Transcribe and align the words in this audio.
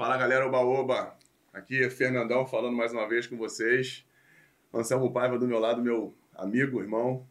Fala 0.00 0.16
galera, 0.16 0.46
oba 0.46 0.60
oba. 0.60 1.14
Aqui 1.52 1.84
é 1.84 1.90
Fernandão 1.90 2.46
falando 2.46 2.74
mais 2.74 2.90
uma 2.90 3.06
vez 3.06 3.26
com 3.26 3.36
vocês. 3.36 4.02
Anselmo 4.72 5.12
Paiva 5.12 5.38
do 5.38 5.46
meu 5.46 5.58
lado, 5.58 5.82
meu 5.82 6.16
amigo, 6.34 6.80
irmão, 6.80 7.28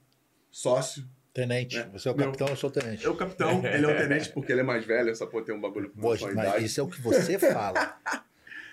sócio. 0.52 1.04
Tenente. 1.34 1.80
É. 1.80 1.86
Você 1.88 2.08
é 2.08 2.12
o 2.12 2.16
Meu- 2.16 2.28
capitão, 2.28 2.48
eu 2.48 2.56
sou 2.56 2.70
o 2.70 2.72
tenente. 2.74 3.04
Eu, 3.04 3.16
capitão, 3.18 3.66
ele 3.66 3.88
é 3.88 3.90
o 3.92 3.98
tenente 3.98 4.30
porque 4.34 4.52
ele 4.52 4.62
é 4.62 4.64
mais 4.64 4.86
velho, 4.86 5.16
só 5.16 5.26
por 5.26 5.44
ter 5.44 5.52
um 5.52 5.60
bagulho 5.60 5.90
com 5.90 6.00
Poxa, 6.00 6.28
mas 6.28 6.34
idade. 6.48 6.66
isso 6.66 6.80
é 6.80 6.84
o 6.84 6.88
que 6.88 7.02
você 7.02 7.40
fala. 7.42 8.00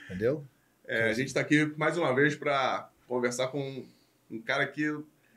Entendeu? 0.05 0.45
É, 0.87 1.05
a 1.09 1.15
gente 1.15 1.29
está 1.29 1.41
aqui 1.41 1.65
mais 1.79 1.97
uma 1.97 2.15
vez 2.15 2.37
para 2.37 2.91
conversar 3.09 3.49
com 3.49 3.83
um 4.31 4.43
cara 4.43 4.67
que 4.67 4.95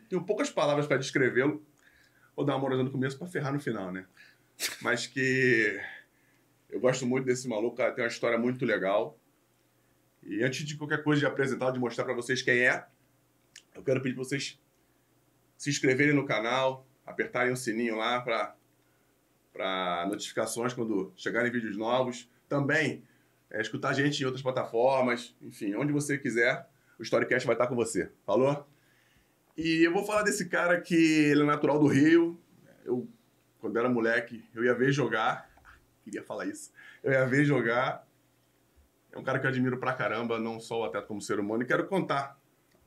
tenho 0.09 0.21
poucas 0.25 0.49
palavras 0.49 0.85
para 0.85 0.97
descrevê-lo. 0.97 1.63
Vou 2.35 2.45
dar 2.45 2.55
uma 2.55 2.59
morada 2.59 2.83
no 2.83 2.91
começo 2.91 3.17
para 3.17 3.25
ferrar 3.29 3.53
no 3.53 3.59
final, 3.61 3.89
né? 3.89 4.05
Mas 4.81 5.07
que 5.07 5.79
eu 6.69 6.79
gosto 6.79 7.05
muito 7.05 7.25
desse 7.25 7.47
maluco, 7.47 7.77
cara, 7.77 7.91
tem 7.91 8.03
uma 8.03 8.09
história 8.09 8.37
muito 8.37 8.65
legal. 8.65 9.17
E 10.23 10.43
antes 10.43 10.65
de 10.65 10.75
qualquer 10.75 11.03
coisa 11.03 11.19
de 11.19 11.25
apresentar, 11.25 11.71
de 11.71 11.79
mostrar 11.79 12.05
para 12.05 12.13
vocês 12.13 12.41
quem 12.41 12.59
é, 12.59 12.85
eu 13.73 13.83
quero 13.83 14.01
pedir 14.01 14.15
para 14.15 14.23
vocês 14.23 14.59
se 15.57 15.69
inscreverem 15.69 16.13
no 16.13 16.25
canal, 16.25 16.85
apertarem 17.05 17.51
o 17.51 17.57
sininho 17.57 17.95
lá 17.95 18.21
para 18.21 20.05
notificações 20.07 20.73
quando 20.73 21.11
chegarem 21.15 21.51
vídeos 21.51 21.75
novos. 21.75 22.29
Também 22.47 23.03
é, 23.49 23.61
escutar 23.61 23.89
a 23.89 23.93
gente 23.93 24.21
em 24.21 24.25
outras 24.25 24.41
plataformas, 24.41 25.35
enfim, 25.41 25.73
onde 25.75 25.91
você 25.91 26.17
quiser, 26.17 26.67
o 26.97 27.03
Storycast 27.03 27.45
vai 27.45 27.55
estar 27.55 27.67
com 27.67 27.75
você. 27.75 28.11
Falou? 28.25 28.67
E 29.57 29.83
eu 29.83 29.91
vou 29.91 30.05
falar 30.05 30.23
desse 30.23 30.47
cara 30.47 30.79
que 30.79 30.95
ele 30.95 31.41
é 31.41 31.45
natural 31.45 31.79
do 31.79 31.87
Rio. 31.87 32.39
Eu, 32.85 33.07
quando 33.59 33.77
era 33.77 33.89
moleque, 33.89 34.43
eu 34.55 34.63
ia 34.63 34.73
ver 34.73 34.91
jogar. 34.91 35.48
Queria 36.09 36.25
falar 36.25 36.45
isso. 36.45 36.71
Eu 37.03 37.11
ia 37.11 37.25
ver 37.25 37.45
jogar. 37.45 38.07
É 39.11 39.17
um 39.17 39.23
cara 39.23 39.39
que 39.39 39.45
eu 39.45 39.49
admiro 39.49 39.77
pra 39.77 39.93
caramba, 39.93 40.39
não 40.39 40.59
só 40.59 40.81
o 40.81 40.83
atleta 40.83 41.07
como 41.07 41.21
ser 41.21 41.39
humano. 41.39 41.63
E 41.63 41.65
quero 41.65 41.85
contar 41.87 42.39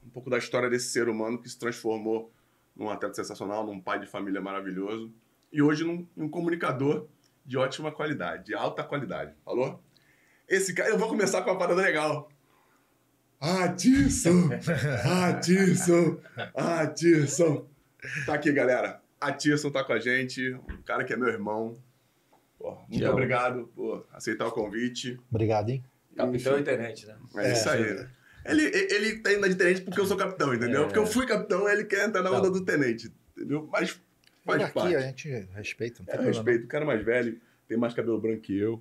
um 0.04 0.10
pouco 0.10 0.28
da 0.30 0.38
história 0.38 0.68
desse 0.68 0.90
ser 0.90 1.08
humano 1.08 1.40
que 1.40 1.48
se 1.48 1.58
transformou 1.58 2.32
num 2.76 2.90
atleta 2.90 3.14
sensacional, 3.14 3.66
num 3.66 3.80
pai 3.80 4.00
de 4.00 4.06
família 4.06 4.40
maravilhoso. 4.40 5.12
E 5.52 5.60
hoje 5.62 5.84
num, 5.84 6.06
num 6.16 6.28
comunicador 6.28 7.08
de 7.44 7.56
ótima 7.56 7.92
qualidade, 7.92 8.46
de 8.46 8.54
alta 8.54 8.82
qualidade. 8.82 9.34
Falou? 9.44 9.82
Esse 10.48 10.74
cara, 10.74 10.90
eu 10.90 10.98
vou 10.98 11.08
começar 11.08 11.42
com 11.42 11.50
uma 11.50 11.58
parada 11.58 11.80
legal. 11.80 12.28
Atisson! 13.40 14.50
Atisson! 15.28 16.20
Atisson! 16.54 17.66
Tá 18.26 18.34
aqui, 18.34 18.52
galera. 18.52 19.00
Atisson 19.20 19.70
tá 19.70 19.84
com 19.84 19.92
a 19.92 19.98
gente, 19.98 20.54
um 20.54 20.82
cara 20.84 21.04
que 21.04 21.12
é 21.12 21.16
meu 21.16 21.28
irmão. 21.28 21.78
Pô, 22.62 22.78
muito 22.88 23.02
amo. 23.04 23.12
obrigado 23.14 23.66
por 23.74 24.06
aceitar 24.12 24.46
o 24.46 24.52
convite. 24.52 25.18
Obrigado, 25.28 25.70
hein? 25.70 25.84
Capitão 26.16 26.58
e 26.58 26.62
tenente, 26.62 27.06
né? 27.06 27.16
É, 27.36 27.48
É, 27.48 27.52
isso 27.54 27.68
aí. 27.68 28.06
Ele, 28.44 28.62
ele 28.64 29.18
tá 29.18 29.32
indo 29.32 29.40
na 29.40 29.48
de 29.48 29.54
tenente 29.56 29.80
porque 29.82 29.98
eu 30.00 30.06
sou 30.06 30.16
capitão, 30.16 30.54
entendeu? 30.54 30.82
É. 30.82 30.84
Porque 30.84 30.98
eu 30.98 31.06
fui 31.06 31.26
capitão, 31.26 31.68
ele 31.68 31.84
quer 31.84 32.06
entrar 32.08 32.22
na 32.22 32.30
Não. 32.30 32.38
onda 32.38 32.50
do 32.50 32.64
tenente, 32.64 33.12
entendeu? 33.36 33.68
Mas 33.72 34.00
faz 34.44 34.62
Aqui 34.62 34.74
parte. 34.74 34.94
a 34.96 35.00
gente 35.00 35.28
respeita, 35.52 36.00
não 36.00 36.06
tem 36.06 36.20
É, 36.20 36.28
respeito. 36.28 36.64
O 36.64 36.68
cara 36.68 36.84
mais 36.84 37.04
velho 37.04 37.40
tem 37.66 37.76
mais 37.76 37.94
cabelo 37.94 38.20
branco 38.20 38.42
que 38.42 38.56
eu, 38.56 38.80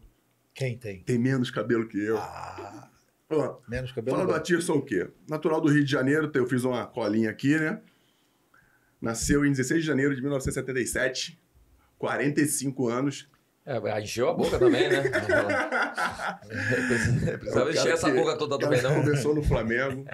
Quem 0.53 0.77
tem? 0.77 1.01
tem 1.03 1.17
menos 1.17 1.49
cabelo 1.49 1.87
que 1.87 1.99
eu. 1.99 2.17
Ah, 2.19 2.89
Ó, 3.29 3.59
menos 3.67 3.91
cabelo. 3.93 4.17
Fala 4.17 4.27
do 4.27 4.35
Atirson 4.35 4.73
o 4.73 4.81
quê? 4.81 5.07
Natural 5.29 5.59
do 5.61 5.69
Rio 5.69 5.83
de 5.85 5.91
Janeiro, 5.91 6.29
eu 6.33 6.45
fiz 6.45 6.63
uma 6.65 6.85
colinha 6.85 7.29
aqui, 7.29 7.57
né? 7.57 7.81
Nasceu 9.01 9.45
em 9.45 9.51
16 9.51 9.81
de 9.81 9.87
janeiro 9.87 10.13
de 10.15 10.21
1977, 10.21 11.39
45 11.97 12.87
anos. 12.89 13.30
É, 13.65 14.01
encheu 14.01 14.29
a 14.29 14.33
boca 14.33 14.57
também, 14.57 14.89
né? 14.89 15.03
É 15.05 15.09
Precisava 17.37 17.69
o 17.69 17.71
encher 17.71 17.93
essa 17.93 18.09
boca 18.09 18.35
toda 18.37 18.57
também, 18.57 18.81
não. 18.81 19.01
Começou 19.01 19.35
no 19.35 19.43
Flamengo. 19.43 20.05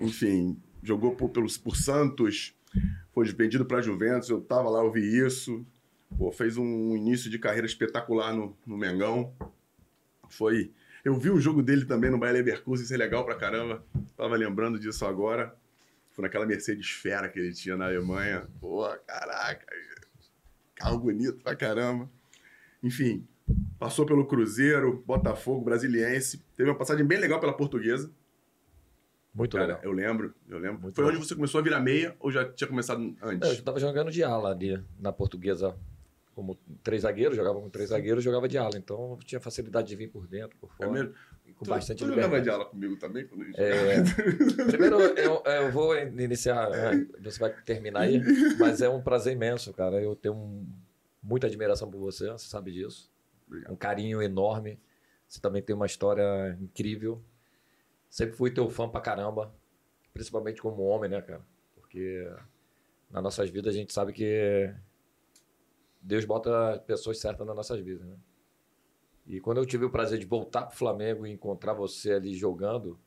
Enfim, 0.00 0.60
jogou 0.82 1.14
por, 1.14 1.30
pelos, 1.30 1.56
por 1.56 1.76
Santos, 1.76 2.52
foi 3.12 3.26
vendido 3.26 3.64
para 3.64 3.80
Juventus, 3.80 4.28
eu 4.30 4.40
tava 4.40 4.68
lá, 4.68 4.80
eu 4.80 4.90
vi 4.90 5.24
isso. 5.24 5.64
Pô, 6.18 6.32
fez 6.32 6.56
um 6.56 6.96
início 6.96 7.30
de 7.30 7.38
carreira 7.38 7.66
espetacular 7.66 8.34
no, 8.34 8.56
no 8.66 8.76
Mengão. 8.76 9.32
Foi. 10.28 10.72
Eu 11.04 11.18
vi 11.18 11.30
o 11.30 11.40
jogo 11.40 11.62
dele 11.62 11.84
também 11.84 12.10
no 12.10 12.18
Bayer 12.18 12.34
Leverkusen, 12.34 12.84
isso 12.84 12.94
é 12.94 12.96
legal 12.96 13.24
pra 13.24 13.36
caramba. 13.36 13.84
Tava 14.16 14.36
lembrando 14.36 14.78
disso 14.78 15.06
agora. 15.06 15.54
Foi 16.10 16.22
naquela 16.22 16.44
Mercedes 16.44 16.90
Fera 16.90 17.28
que 17.28 17.38
ele 17.38 17.52
tinha 17.52 17.76
na 17.76 17.86
Alemanha. 17.86 18.46
Pô, 18.60 18.86
caraca. 19.06 19.64
Carro 20.74 20.98
bonito 20.98 21.38
pra 21.42 21.54
caramba. 21.54 22.10
Enfim, 22.82 23.26
passou 23.78 24.06
pelo 24.06 24.26
Cruzeiro, 24.26 25.02
Botafogo, 25.06 25.64
Brasiliense. 25.64 26.42
Teve 26.56 26.70
uma 26.70 26.78
passagem 26.78 27.04
bem 27.04 27.18
legal 27.18 27.40
pela 27.40 27.52
Portuguesa. 27.52 28.10
Muito 29.32 29.56
Cara, 29.56 29.66
legal. 29.76 29.80
eu 29.84 29.92
lembro, 29.92 30.34
eu 30.48 30.58
lembro. 30.58 30.80
Muito 30.82 30.94
Foi 30.96 31.04
legal. 31.04 31.18
onde 31.18 31.28
você 31.28 31.34
começou 31.34 31.60
a 31.60 31.62
virar 31.62 31.80
meia 31.80 32.16
ou 32.18 32.32
já 32.32 32.44
tinha 32.52 32.66
começado 32.66 33.02
Eu 33.22 33.28
antes? 33.28 33.50
estava 33.50 33.78
jogando 33.78 34.10
de 34.10 34.24
ala 34.24 34.50
ali 34.50 34.82
na 34.98 35.12
portuguesa 35.12 35.76
como 36.34 36.58
três 36.82 37.02
zagueiros, 37.02 37.36
jogava 37.36 37.60
com 37.60 37.68
três 37.68 37.90
zagueiros, 37.90 38.24
jogava 38.24 38.48
de 38.48 38.58
ala. 38.58 38.76
Então 38.76 39.12
eu 39.12 39.18
tinha 39.24 39.40
facilidade 39.40 39.88
de 39.88 39.94
vir 39.96 40.08
por 40.08 40.26
dentro, 40.26 40.56
por 40.58 40.70
É 40.72 40.76
fora. 40.84 40.90
mesmo? 40.90 41.14
e 41.46 41.52
com 41.52 41.64
Tu- 41.64 41.68
bastante 41.70 41.98
tu 41.98 42.06
jogava 42.06 42.22
liberdade. 42.38 42.44
de 42.44 42.50
aula 42.50 42.64
comigo 42.64 42.96
também? 42.96 43.26
Quando 43.26 43.44
É, 43.56 44.04
jogava? 44.04 44.70
Primeiro, 44.70 44.96
eu, 45.00 45.42
eu 45.44 45.70
vou 45.72 45.96
iniciar, 45.96 46.68
você 47.22 47.38
vai 47.38 47.52
terminar 47.62 48.00
aí, 48.00 48.20
mas 48.58 48.80
é 48.80 48.88
um 48.88 49.02
prazer 49.02 49.34
imenso, 49.34 49.72
cara. 49.72 50.00
Eu 50.02 50.16
tenho 50.16 50.34
um- 50.34 50.66
muita 51.22 51.46
admiração 51.46 51.90
por 51.90 51.98
você, 51.98 52.30
você 52.30 52.48
sabe 52.48 52.72
disso. 52.72 53.10
Obrigado. 53.46 53.72
Um 53.72 53.76
carinho 53.76 54.22
enorme. 54.22 54.80
Você 55.28 55.40
também 55.40 55.62
tem 55.62 55.74
uma 55.74 55.86
história 55.86 56.56
incrível. 56.60 57.22
Sempre 58.08 58.36
fui 58.36 58.50
teu 58.50 58.68
fã 58.68 58.88
pra 58.88 59.00
caramba, 59.00 59.54
principalmente 60.12 60.60
como 60.60 60.82
homem, 60.82 61.10
né, 61.10 61.22
cara? 61.22 61.44
Porque 61.74 62.28
nas 63.10 63.22
nossas 63.22 63.50
vidas 63.50 63.74
a 63.74 63.78
gente 63.78 63.92
sabe 63.92 64.12
que 64.12 64.74
Deus 66.00 66.24
bota 66.24 66.82
pessoas 66.86 67.18
certas 67.18 67.46
nas 67.46 67.54
nossas 67.54 67.80
vidas, 67.80 68.06
né? 68.06 68.16
E 69.26 69.40
quando 69.40 69.58
eu 69.58 69.66
tive 69.66 69.84
o 69.84 69.90
prazer 69.90 70.18
de 70.18 70.26
voltar 70.26 70.66
pro 70.66 70.76
Flamengo 70.76 71.26
e 71.26 71.30
encontrar 71.30 71.72
você 71.72 72.14
ali 72.14 72.34
jogando, 72.34 72.98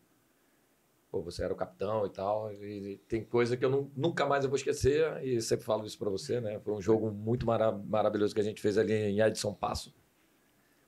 pô, 1.14 1.22
você 1.22 1.44
era 1.44 1.54
o 1.54 1.56
capitão 1.56 2.08
e 2.08 2.10
tal, 2.10 2.52
e 2.52 2.98
tem 3.08 3.24
coisa 3.24 3.56
que 3.56 3.64
eu 3.64 3.70
nu- 3.70 3.92
nunca 3.96 4.26
mais 4.26 4.44
eu 4.44 4.50
vou 4.50 4.58
esquecer, 4.58 5.24
e 5.24 5.40
sempre 5.44 5.64
falo 5.64 5.86
isso 5.86 5.96
pra 6.00 6.10
você, 6.10 6.42
né? 6.42 6.60
Foi 6.60 6.74
um 6.74 6.82
jogo 6.82 7.12
muito 7.12 7.46
mara- 7.46 7.72
maravilhoso 7.72 8.34
que 8.34 8.42
a 8.42 8.44
gente 8.44 8.60
fez 8.60 8.80
ali 8.80 8.92
em 8.94 9.22
Edson 9.22 9.54
Passo. 9.54 9.96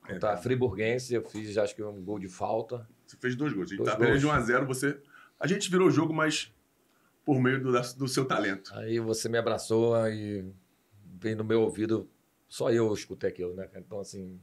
É, 0.08 0.14
Contra 0.14 0.32
a. 0.32 0.36
Friburguense, 0.36 1.14
eu 1.14 1.22
fiz 1.22 1.56
acho 1.56 1.76
que 1.76 1.82
um 1.84 2.02
gol 2.02 2.18
de 2.18 2.28
falta. 2.28 2.88
Você 3.06 3.16
fez 3.18 3.36
dois 3.36 3.52
gols. 3.52 3.66
A 3.66 3.70
gente 3.70 3.78
Dois 3.78 3.90
tá 3.90 3.96
perdendo 3.96 4.18
de 4.18 4.26
gols. 4.26 4.36
1x0, 4.48 4.66
você. 4.66 5.00
A 5.38 5.46
gente 5.46 5.70
virou 5.70 5.86
o 5.86 5.90
jogo, 5.92 6.12
mas 6.12 6.52
por 7.24 7.40
meio 7.40 7.62
do, 7.62 7.70
do 7.96 8.08
seu 8.08 8.24
talento. 8.24 8.72
Aí 8.74 8.98
você 8.98 9.28
me 9.28 9.38
abraçou 9.38 9.96
e 10.08 10.44
veio 11.20 11.36
no 11.36 11.44
meu 11.44 11.60
ouvido, 11.62 12.10
só 12.48 12.72
eu 12.72 12.92
escutei 12.92 13.30
aquilo, 13.30 13.54
né? 13.54 13.68
Então, 13.76 14.00
assim, 14.00 14.40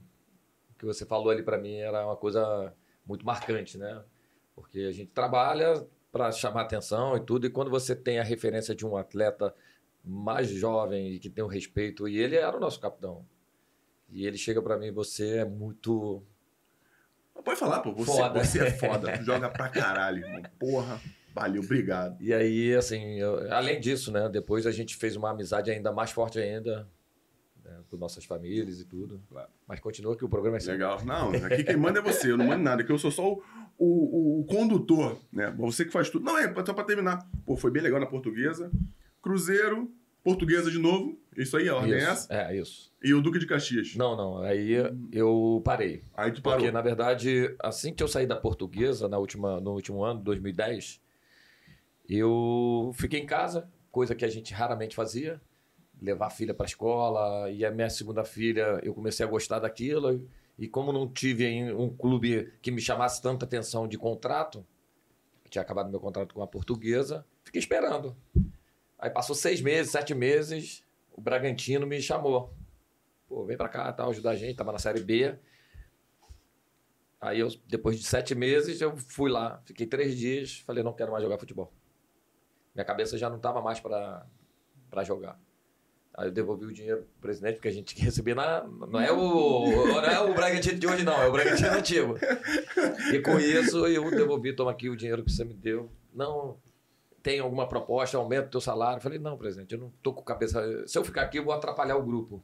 o 0.72 0.80
que 0.80 0.86
você 0.86 1.06
falou 1.06 1.30
ali 1.30 1.44
pra 1.44 1.58
mim 1.58 1.76
era 1.76 2.06
uma 2.06 2.16
coisa 2.16 2.74
muito 3.06 3.26
marcante, 3.26 3.78
né? 3.78 4.02
Porque 4.56 4.80
a 4.82 4.92
gente 4.92 5.12
trabalha 5.12 5.86
para 6.12 6.32
chamar 6.32 6.62
atenção 6.62 7.16
e 7.18 7.20
tudo, 7.20 7.48
e 7.48 7.50
quando 7.50 7.72
você 7.72 7.96
tem 7.96 8.20
a 8.20 8.24
referência 8.24 8.76
de 8.76 8.86
um 8.86 8.96
atleta 8.96 9.54
mais 10.06 10.50
jovem 10.50 11.14
e 11.14 11.20
que 11.20 11.30
tem 11.30 11.44
o 11.44 11.48
respeito, 11.48 12.08
e 12.08 12.18
ele 12.20 12.36
era 12.36 12.56
o 12.56 12.60
nosso 12.60 12.80
capitão. 12.80 13.26
E 14.10 14.28
ele 14.28 14.38
chega 14.38 14.62
pra 14.62 14.78
mim, 14.78 14.92
você 14.92 15.38
é 15.38 15.46
muito 15.46 16.22
Pode 17.44 17.60
falar, 17.60 17.80
pô. 17.82 17.92
Você, 17.94 18.12
Foda. 18.12 18.44
você 18.44 18.60
é 18.60 18.72
foda. 18.78 19.18
Tu 19.18 19.24
joga 19.26 19.50
pra 19.50 19.68
caralho, 19.68 20.24
irmão. 20.26 20.42
Porra. 20.60 21.02
Valeu, 21.34 21.62
obrigado. 21.64 22.22
E 22.22 22.32
aí, 22.34 22.74
assim, 22.76 23.20
eu- 23.20 23.52
além 23.52 23.80
disso, 23.82 24.12
né? 24.12 24.30
Depois 24.30 24.66
a 24.68 24.72
gente 24.72 24.96
fez 24.96 25.16
uma 25.16 25.32
amizade 25.32 25.70
ainda 25.72 25.92
mais 25.92 26.12
forte 26.12 26.38
ainda, 26.40 26.88
né, 27.66 27.80
com 27.90 27.98
nossas 27.98 28.24
famílias 28.24 28.80
e 28.80 28.86
tudo. 28.86 29.20
Claro. 29.30 29.50
Mas 29.68 29.80
continua 29.80 30.16
que 30.16 30.24
o 30.24 30.30
programa 30.30 30.58
é. 30.58 30.62
Legal. 30.62 31.04
Não, 31.04 31.32
aqui 31.32 31.64
quem 31.64 31.76
manda 31.76 32.00
é 32.00 32.02
você, 32.04 32.32
eu 32.32 32.38
não 32.38 32.46
mando 32.46 32.64
nada, 32.64 32.84
que 32.84 32.92
eu 32.92 33.00
sou 33.00 33.10
só 33.12 33.34
o, 33.34 33.44
o, 33.78 34.42
o 34.42 34.46
condutor, 34.46 35.20
né? 35.32 35.54
Você 35.58 35.86
que 35.86 35.92
faz 35.92 36.10
tudo. 36.10 36.26
Não, 36.26 36.38
é 36.38 36.54
só 36.66 36.74
pra 36.74 36.84
terminar. 36.84 37.28
Pô, 37.46 37.56
foi 37.58 37.72
bem 37.72 37.82
legal 37.82 38.00
na 38.00 38.06
portuguesa. 38.06 38.72
Cruzeiro, 39.22 39.92
portuguesa 40.24 40.70
de 40.72 40.80
novo. 40.80 41.20
Isso 41.36 41.58
aí, 41.58 41.68
a 41.68 41.76
ordem 41.76 41.94
é 41.94 41.98
Isso, 41.98 42.08
essa. 42.10 42.34
é, 42.34 42.58
isso. 42.58 42.94
E 43.04 43.14
o 43.14 43.22
Duque 43.22 43.40
de 43.40 43.48
Caxias. 43.48 43.96
Não, 43.96 44.16
não, 44.16 44.38
aí 44.40 44.74
eu 45.12 45.62
parei. 45.66 46.04
Aí 46.16 46.32
tu 46.32 46.42
parou. 46.42 46.60
Porque, 46.60 46.72
na 46.72 46.82
verdade, 46.82 47.56
assim 47.60 47.94
que 47.94 48.04
eu 48.04 48.08
saí 48.08 48.28
da 48.28 48.36
portuguesa, 48.36 49.08
na 49.10 49.18
última, 49.18 49.60
no 49.60 49.72
último 49.72 50.04
ano, 50.04 50.22
2010, 50.22 51.02
eu 52.08 52.92
fiquei 52.94 53.20
em 53.20 53.26
casa, 53.26 53.70
coisa 53.92 54.14
que 54.14 54.26
a 54.26 54.30
gente 54.30 54.54
raramente 54.54 54.96
fazia, 54.96 55.42
levar 56.02 56.28
a 56.28 56.30
filha 56.30 56.54
para 56.54 56.66
a 56.66 56.68
escola, 56.68 57.50
e 57.50 57.66
a 57.66 57.72
minha 57.72 57.90
segunda 57.90 58.24
filha, 58.24 58.80
eu 58.84 58.94
comecei 58.94 59.26
a 59.26 59.30
gostar 59.30 59.60
daquilo, 59.60 60.28
e 60.58 60.68
como 60.68 60.92
não 60.92 61.12
tive 61.12 61.74
um 61.74 61.90
clube 61.96 62.54
que 62.62 62.72
me 62.72 62.80
chamasse 62.80 63.22
tanta 63.22 63.46
atenção 63.46 63.88
de 63.88 63.98
contrato, 63.98 64.66
tinha 65.50 65.62
acabado 65.62 65.90
meu 65.90 66.00
contrato 66.00 66.34
com 66.34 66.42
a 66.42 66.48
portuguesa, 66.48 67.26
fiquei 67.44 67.60
esperando. 67.60 68.16
Aí 68.98 69.10
passou 69.10 69.36
seis 69.36 69.62
meses, 69.62 69.92
sete 69.92 70.16
meses, 70.16 70.84
o 71.12 71.22
Bragantino 71.22 71.86
me 71.86 72.02
chamou. 72.02 72.54
Pô, 73.28 73.46
vem 73.46 73.58
pra 73.58 73.70
cá, 73.70 73.92
tal, 73.94 74.10
ajudar 74.10 74.32
a 74.32 74.36
gente, 74.36 74.56
tava 74.56 74.72
na 74.72 74.80
Série 74.80 75.02
B. 75.02 75.38
Aí 77.22 77.40
eu, 77.40 77.48
depois 77.68 78.00
de 78.00 78.06
sete 78.06 78.36
meses, 78.36 78.82
eu 78.82 78.98
fui 78.98 79.30
lá, 79.30 79.62
fiquei 79.66 79.88
três 79.88 80.18
dias, 80.18 80.60
falei, 80.60 80.84
não 80.84 80.94
quero 80.94 81.12
mais 81.12 81.24
jogar 81.24 81.38
futebol. 81.38 81.72
Minha 82.74 82.86
cabeça 82.86 83.18
já 83.18 83.30
não 83.30 83.38
estava 83.38 83.62
mais 83.62 83.80
para 83.80 84.26
jogar. 85.04 85.40
Aí 86.16 86.28
eu 86.28 86.32
devolvi 86.32 86.66
o 86.66 86.72
dinheiro 86.72 87.02
pro 87.02 87.22
presidente, 87.22 87.56
porque 87.56 87.68
a 87.70 87.72
gente 87.72 87.88
tinha 87.96 88.00
que 88.02 88.06
receber 88.06 88.36
na. 88.36 88.64
Não 88.64 89.00
é 89.00 89.12
o, 89.12 89.66
não 89.88 90.00
é 90.06 90.20
o 90.20 90.34
Bragantino 90.34 90.78
de 90.78 90.88
hoje, 90.88 91.04
não, 91.04 91.20
é 91.22 91.28
o 91.28 91.32
Bragantino 91.32 91.72
antigo. 91.72 92.16
E 93.14 93.20
com 93.20 93.40
isso 93.40 93.86
eu 93.88 94.10
devolvi, 94.12 94.56
toma 94.56 94.72
aqui 94.72 94.90
o 94.90 94.96
dinheiro 94.96 95.24
que 95.24 95.32
você 95.32 95.44
me 95.44 95.54
deu. 95.56 95.90
Não, 96.14 96.58
tem 97.24 97.40
alguma 97.40 97.68
proposta, 97.68 98.18
aumenta 98.18 98.48
o 98.48 98.52
teu 98.52 98.62
salário. 98.62 98.98
Eu 98.98 99.02
falei, 99.02 99.18
não, 99.18 99.38
presidente, 99.38 99.74
eu 99.74 99.80
não 99.80 99.92
tô 100.04 100.14
com 100.14 100.22
cabeça. 100.22 100.86
Se 100.88 100.98
eu 100.98 101.04
ficar 101.04 101.24
aqui, 101.24 101.40
eu 101.40 101.44
vou 101.46 101.54
atrapalhar 101.54 101.96
o 101.98 102.04
grupo. 102.04 102.44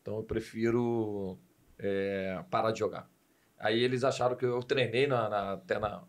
Então 0.00 0.16
eu 0.16 0.22
prefiro 0.22 1.36
é, 1.78 2.42
parar 2.50 2.70
de 2.72 2.78
jogar. 2.78 3.10
Aí 3.58 3.82
eles 3.82 4.04
acharam 4.04 4.36
que 4.36 4.44
eu 4.44 4.62
treinei 4.62 5.06
na, 5.06 5.28
na- 5.28 5.52
até 5.52 5.78
na, 5.78 6.02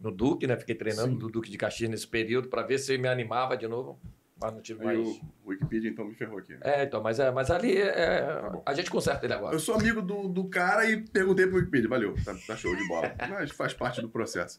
no 0.00 0.10
Duque, 0.12 0.46
né? 0.46 0.56
Fiquei 0.56 0.74
treinando 0.74 1.12
Sim. 1.12 1.18
do 1.18 1.28
Duque 1.28 1.50
de 1.50 1.58
Caxias 1.58 1.90
nesse 1.90 2.06
período 2.06 2.48
para 2.48 2.62
ver 2.62 2.78
se 2.78 2.96
me 2.98 3.08
animava 3.08 3.56
de 3.56 3.66
novo. 3.68 3.98
Mas 4.40 4.52
não 4.52 4.60
tive 4.60 4.84
mais. 4.84 4.98
o 4.98 5.20
Wikipedia 5.46 5.88
então 5.90 6.04
me 6.04 6.14
ferrou 6.14 6.38
aqui. 6.38 6.56
É, 6.60 6.84
então, 6.84 7.00
mas, 7.02 7.18
é, 7.20 7.30
mas 7.30 7.50
ali 7.50 7.76
é, 7.76 8.20
Tá 8.40 8.50
bom. 8.50 8.62
a 8.66 8.74
gente 8.74 8.90
conserta 8.90 9.24
ele 9.24 9.32
agora. 9.32 9.54
Eu 9.54 9.60
sou 9.60 9.74
amigo 9.76 10.02
do, 10.02 10.28
do 10.28 10.44
cara 10.48 10.84
e 10.90 11.00
perguntei 11.02 11.46
pro 11.46 11.56
Wikipedia. 11.56 11.88
Valeu, 11.88 12.14
tá, 12.24 12.34
tá 12.46 12.56
show 12.56 12.74
de 12.74 12.86
bola. 12.88 13.14
Mas 13.30 13.50
faz 13.52 13.72
parte 13.72 14.00
do 14.00 14.08
processo. 14.08 14.58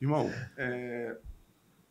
Irmão, 0.00 0.30
é, 0.58 1.16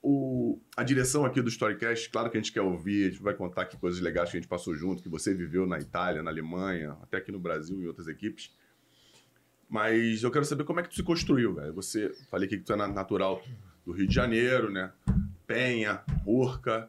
o, 0.02 0.60
a 0.78 0.84
direção 0.84 1.26
aqui 1.26 1.42
do 1.42 1.50
Storycast, 1.50 2.10
claro 2.12 2.30
que 2.30 2.38
a 2.38 2.40
gente 2.40 2.52
quer 2.54 2.62
ouvir, 2.62 3.08
a 3.08 3.10
gente 3.12 3.24
vai 3.24 3.34
contar 3.34 3.64
aqui 3.64 3.78
coisas 3.78 4.00
legais 4.00 4.30
que 4.30 4.38
a 4.38 4.40
gente 4.40 4.50
passou 4.50 4.76
junto, 4.76 5.02
que 5.02 5.10
você 5.10 5.34
viveu 5.34 5.66
na 5.66 5.80
Itália, 5.80 6.22
na 6.22 6.30
Alemanha, 6.30 6.96
até 7.02 7.18
aqui 7.18 7.32
no 7.32 7.40
Brasil 7.40 7.82
e 7.82 7.88
outras 7.88 8.08
equipes. 8.08 8.54
Mas 9.70 10.22
eu 10.22 10.30
quero 10.30 10.46
saber 10.46 10.66
como 10.66 10.80
é 10.80 10.84
que 10.84 10.90
tu 10.90 10.96
se 10.96 11.04
construiu, 11.04 11.56
velho. 11.56 11.74
Você, 11.74 12.12
falei 12.30 12.46
aqui 12.48 12.58
que 12.60 12.64
tu 12.64 12.74
é 12.74 12.76
na- 12.76 12.88
natural 12.88 13.42
do 13.86 13.92
Rio 13.92 14.08
de 14.08 14.14
Janeiro, 14.14 14.70
né? 14.72 14.92
Penha, 15.48 16.02
Urca. 16.26 16.88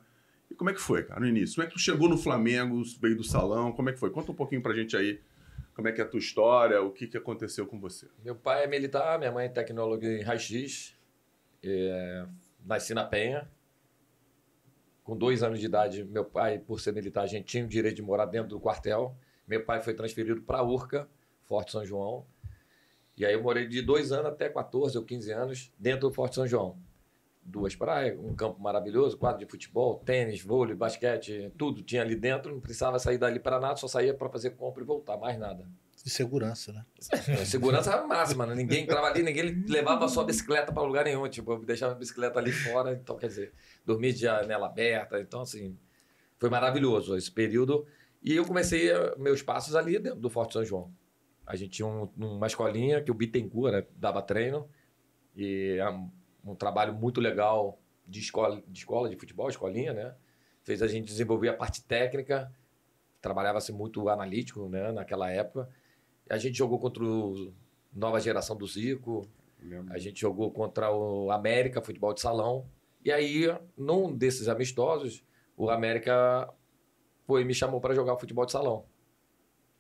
E 0.55 0.57
como 0.57 0.71
é 0.71 0.73
que 0.73 0.81
foi, 0.81 1.03
cara, 1.03 1.19
no 1.19 1.27
início? 1.27 1.57
Como 1.57 1.67
é 1.67 1.69
que 1.69 1.75
tu 1.75 1.81
chegou 1.81 2.09
no 2.09 2.17
Flamengo, 2.17 2.81
veio 3.01 3.17
do 3.17 3.25
salão? 3.25 3.73
Como 3.73 3.91
é 3.91 3.93
que 3.93 3.99
foi? 3.99 4.09
Conta 4.11 4.31
um 4.31 4.37
pouquinho 4.37 4.63
pra 4.63 4.73
gente 4.73 4.97
aí 4.97 5.21
como 5.75 5.89
é 5.89 5.93
que 5.93 6.01
é 6.01 6.05
a 6.05 6.07
tua 6.07 6.21
história, 6.21 6.81
o 6.81 6.93
que, 6.93 7.09
que 7.09 7.17
aconteceu 7.17 7.67
com 7.67 7.81
você. 7.81 8.09
Meu 8.25 8.37
pai 8.37 8.63
é 8.63 8.67
militar, 8.69 9.19
minha 9.19 9.33
mãe 9.33 9.47
é 9.47 9.49
tecnóloga 9.49 10.07
em 10.07 10.23
raio-x. 10.23 10.97
É, 11.61 12.25
nasci 12.65 12.95
na 12.95 13.05
Penha. 13.05 13.51
Com 15.03 15.17
dois 15.17 15.43
anos 15.43 15.59
de 15.59 15.67
idade, 15.67 16.05
meu 16.05 16.25
pai, 16.25 16.61
por 16.61 16.81
ser 16.81 16.93
militar, 16.93 17.25
a 17.25 17.27
gente 17.27 17.47
tinha 17.47 17.65
o 17.65 17.69
direito 17.69 17.97
de 17.97 18.03
morar 18.03 18.27
dentro 18.27 18.51
do 18.51 18.61
quartel. 18.61 19.17
Meu 19.49 19.65
pai 19.65 19.83
foi 19.83 19.93
transferido 19.93 20.41
para 20.43 20.63
Urca, 20.63 21.09
Forte 21.43 21.73
São 21.73 21.85
João. 21.85 22.25
E 23.17 23.27
aí 23.27 23.35
eu 23.35 23.43
morei 23.43 23.67
de 23.67 23.83
dois 23.83 24.13
anos 24.13 24.27
até 24.27 24.49
14 24.49 24.97
ou 24.97 25.05
15 25.05 25.33
anos 25.33 25.73
dentro 25.77 26.09
do 26.09 26.15
Forte 26.15 26.37
São 26.37 26.47
João. 26.47 26.79
Duas 27.47 27.77
praias, 27.77 28.19
um 28.19 28.35
campo 28.35 28.61
maravilhoso, 28.61 29.17
quadro 29.19 29.39
de 29.45 29.47
futebol, 29.51 29.99
tênis, 30.05 30.41
vôlei, 30.43 30.75
basquete, 30.75 31.53
tudo 31.59 31.83
tinha 31.83 32.01
ali 32.03 32.17
dentro. 32.17 32.53
Não 32.53 32.61
precisava 32.61 32.99
sair 32.99 33.19
dali 33.19 33.39
para 33.39 33.61
nada, 33.61 33.77
só 33.77 33.87
saía 33.87 34.15
para 34.15 34.29
fazer 34.31 34.51
compra 34.51 34.83
e 34.83 34.87
voltar, 34.87 35.17
mais 35.19 35.39
nada. 35.39 35.67
De 36.03 36.11
segurança, 36.11 36.73
né? 36.73 36.85
É, 37.29 37.45
Segurança 37.45 38.05
máxima, 38.07 38.45
né? 38.45 38.55
Ninguém 38.55 38.83
entrava 38.85 39.07
ali, 39.07 39.23
ninguém 39.23 39.65
levava 39.69 40.07
sua 40.09 40.25
bicicleta 40.25 40.73
para 40.73 40.83
lugar 40.83 41.05
nenhum. 41.05 41.27
Tipo, 41.29 41.53
eu 41.53 41.65
deixava 41.65 41.93
a 41.93 41.97
bicicleta 41.97 42.39
ali 42.39 42.53
fora, 42.53 42.93
então, 42.93 43.17
quer 43.17 43.29
dizer, 43.29 43.53
dormia 43.87 44.13
de 44.13 44.19
janela 44.21 44.67
aberta. 44.67 45.19
Então, 45.21 45.41
assim, 45.43 45.79
foi 46.39 46.51
maravilhoso 46.51 47.17
esse 47.17 47.31
período. 47.31 47.87
E 48.23 48.35
eu 48.35 48.45
comecei 48.45 48.91
meus 49.17 49.41
passos 49.43 49.75
ali 49.77 49.99
dentro 49.99 50.19
do 50.21 50.29
Forte 50.29 50.55
São 50.55 50.65
João. 50.65 50.93
A 51.47 51.57
gente 51.57 51.71
tinha 51.71 51.87
um- 51.87 52.11
uma 52.17 52.47
escolinha 52.47 53.03
que 53.03 53.11
o 53.11 53.15
Bittencourt 53.15 53.73
né, 53.73 53.87
dava 53.97 54.21
treino. 54.21 54.69
E 55.37 55.79
é 55.81 55.99
um, 56.45 56.55
trabalho 56.55 56.95
muito 56.95 57.21
legal 57.21 57.79
de 58.07 58.21
escola, 58.21 58.63
de 58.67 58.79
escola 58.79 59.09
de 59.09 59.17
futebol, 59.17 59.49
escolinha, 59.49 59.93
né? 59.93 60.15
Fez 60.63 60.83
a 60.83 60.87
gente 60.87 61.07
desenvolver 61.07 61.49
a 61.49 61.55
parte 61.55 61.83
técnica. 61.85 62.53
Trabalhava-se 63.21 63.73
muito 63.73 64.09
analítico, 64.09 64.69
né? 64.69 64.93
Naquela 64.93 65.31
época. 65.31 65.69
A 66.29 66.39
gente 66.39 66.57
jogou 66.57 66.79
contra 66.79 67.05
o 67.05 67.53
nova 67.93 68.19
geração 68.19 68.57
do 68.57 68.67
Zico, 68.67 69.29
a 69.91 69.99
gente 69.99 70.21
jogou 70.21 70.51
contra 70.51 70.93
o 70.93 71.31
América, 71.31 71.81
futebol 71.81 72.13
de 72.13 72.21
salão. 72.21 72.67
E 73.05 73.13
aí, 73.13 73.47
num 73.77 74.15
desses 74.15 74.49
amistosos, 74.49 75.25
o 75.57 75.71
América 75.71 76.53
foi 77.27 77.45
me 77.45 77.55
chamou 77.55 77.81
para 77.81 77.95
jogar 77.95 78.17
futebol 78.17 78.45
de 78.45 78.53
salão. 78.53 78.85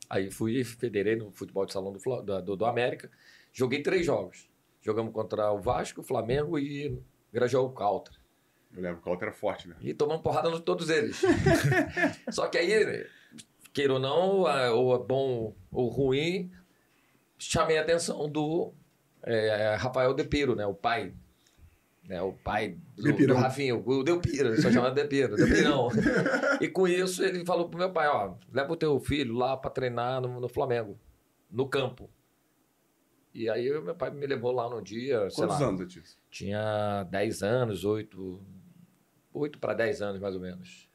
Aí 0.09 0.31
fui 0.31 0.63
federei 0.65 1.17
no 1.17 1.31
futebol 1.31 1.67
de 1.67 1.73
salão 1.73 1.93
do, 1.93 2.43
do, 2.43 2.57
do 2.57 2.67
América. 2.67 3.11
Joguei 3.53 3.83
três 3.83 4.07
jogos. 4.07 4.49
Jogamos 4.85 5.15
contra 5.15 5.51
o 5.51 5.59
Vasco, 5.59 6.03
o 6.03 6.05
Flamengo 6.05 6.59
e 6.59 7.01
Grajaú 7.33 7.71
Caltra. 7.71 8.15
Eu 8.77 8.83
lembro, 8.83 8.99
o 8.99 9.03
Caltra 9.03 9.29
era 9.29 9.35
forte, 9.35 9.67
né? 9.67 9.77
E 9.81 9.95
tomamos 9.95 10.23
porrada 10.23 10.51
de 10.51 10.61
todos 10.61 10.91
eles. 10.91 11.23
Só 12.31 12.49
que 12.49 12.59
aí, 12.59 13.07
queira 13.73 13.95
ou 13.95 13.99
não, 13.99 14.41
ou 14.75 14.95
é 14.95 14.99
bom 14.99 15.55
ou 15.73 15.89
ruim, 15.89 16.51
chamei 17.39 17.79
a 17.79 17.81
atenção 17.81 18.29
do 18.29 18.75
é, 19.23 19.75
Rafael 19.77 20.13
De 20.13 20.25
Piro, 20.25 20.55
né? 20.55 20.67
O 20.67 20.75
pai. 20.75 21.15
Né? 22.07 22.21
O 22.21 22.35
pai 22.35 22.77
do, 22.95 23.27
do 23.27 23.35
Rafinho, 23.35 23.83
o 23.87 24.05
Del 24.05 24.21
Piro, 24.21 24.61
só 24.61 24.71
chama 24.71 24.91
De 24.91 25.05
Piro, 25.07 25.35
De 25.35 25.47
Pirão. 25.47 25.89
E 26.61 26.69
com 26.69 26.87
isso 26.87 27.25
ele 27.25 27.45
falou 27.45 27.69
pro 27.71 27.79
meu 27.79 27.91
pai, 27.91 28.07
ó, 28.07 28.35
leva 28.53 28.73
o 28.73 28.77
teu 28.77 29.01
filho 29.01 29.35
lá 29.35 29.57
para 29.57 29.71
treinar 29.71 30.21
no, 30.21 30.41
no 30.41 30.49
Flamengo, 30.49 30.99
no 31.51 31.67
campo. 31.67 32.09
E 33.35 33.51
aí 33.51 33.69
meu 33.81 33.97
pai 33.97 34.11
me 34.11 34.27
levou 34.27 34.53
lá 34.53 34.71
no 34.71 34.81
dia, 34.81 35.29
sei 35.29 35.45
Quantos 35.45 35.61
lá, 35.61 35.67
anos, 35.67 35.81
Letícia? 35.81 36.17
tinha 36.31 37.03
10 37.11 37.43
anos, 37.43 37.85
8, 37.85 38.41
8 39.33 39.59
para 39.59 39.75
10 39.75 40.03
anos 40.03 40.21
mais 40.21 40.37
ou 40.37 40.41
menos. 40.41 40.89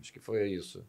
Acho 0.00 0.12
que 0.12 0.18
foi 0.18 0.48
isso. 0.48 0.84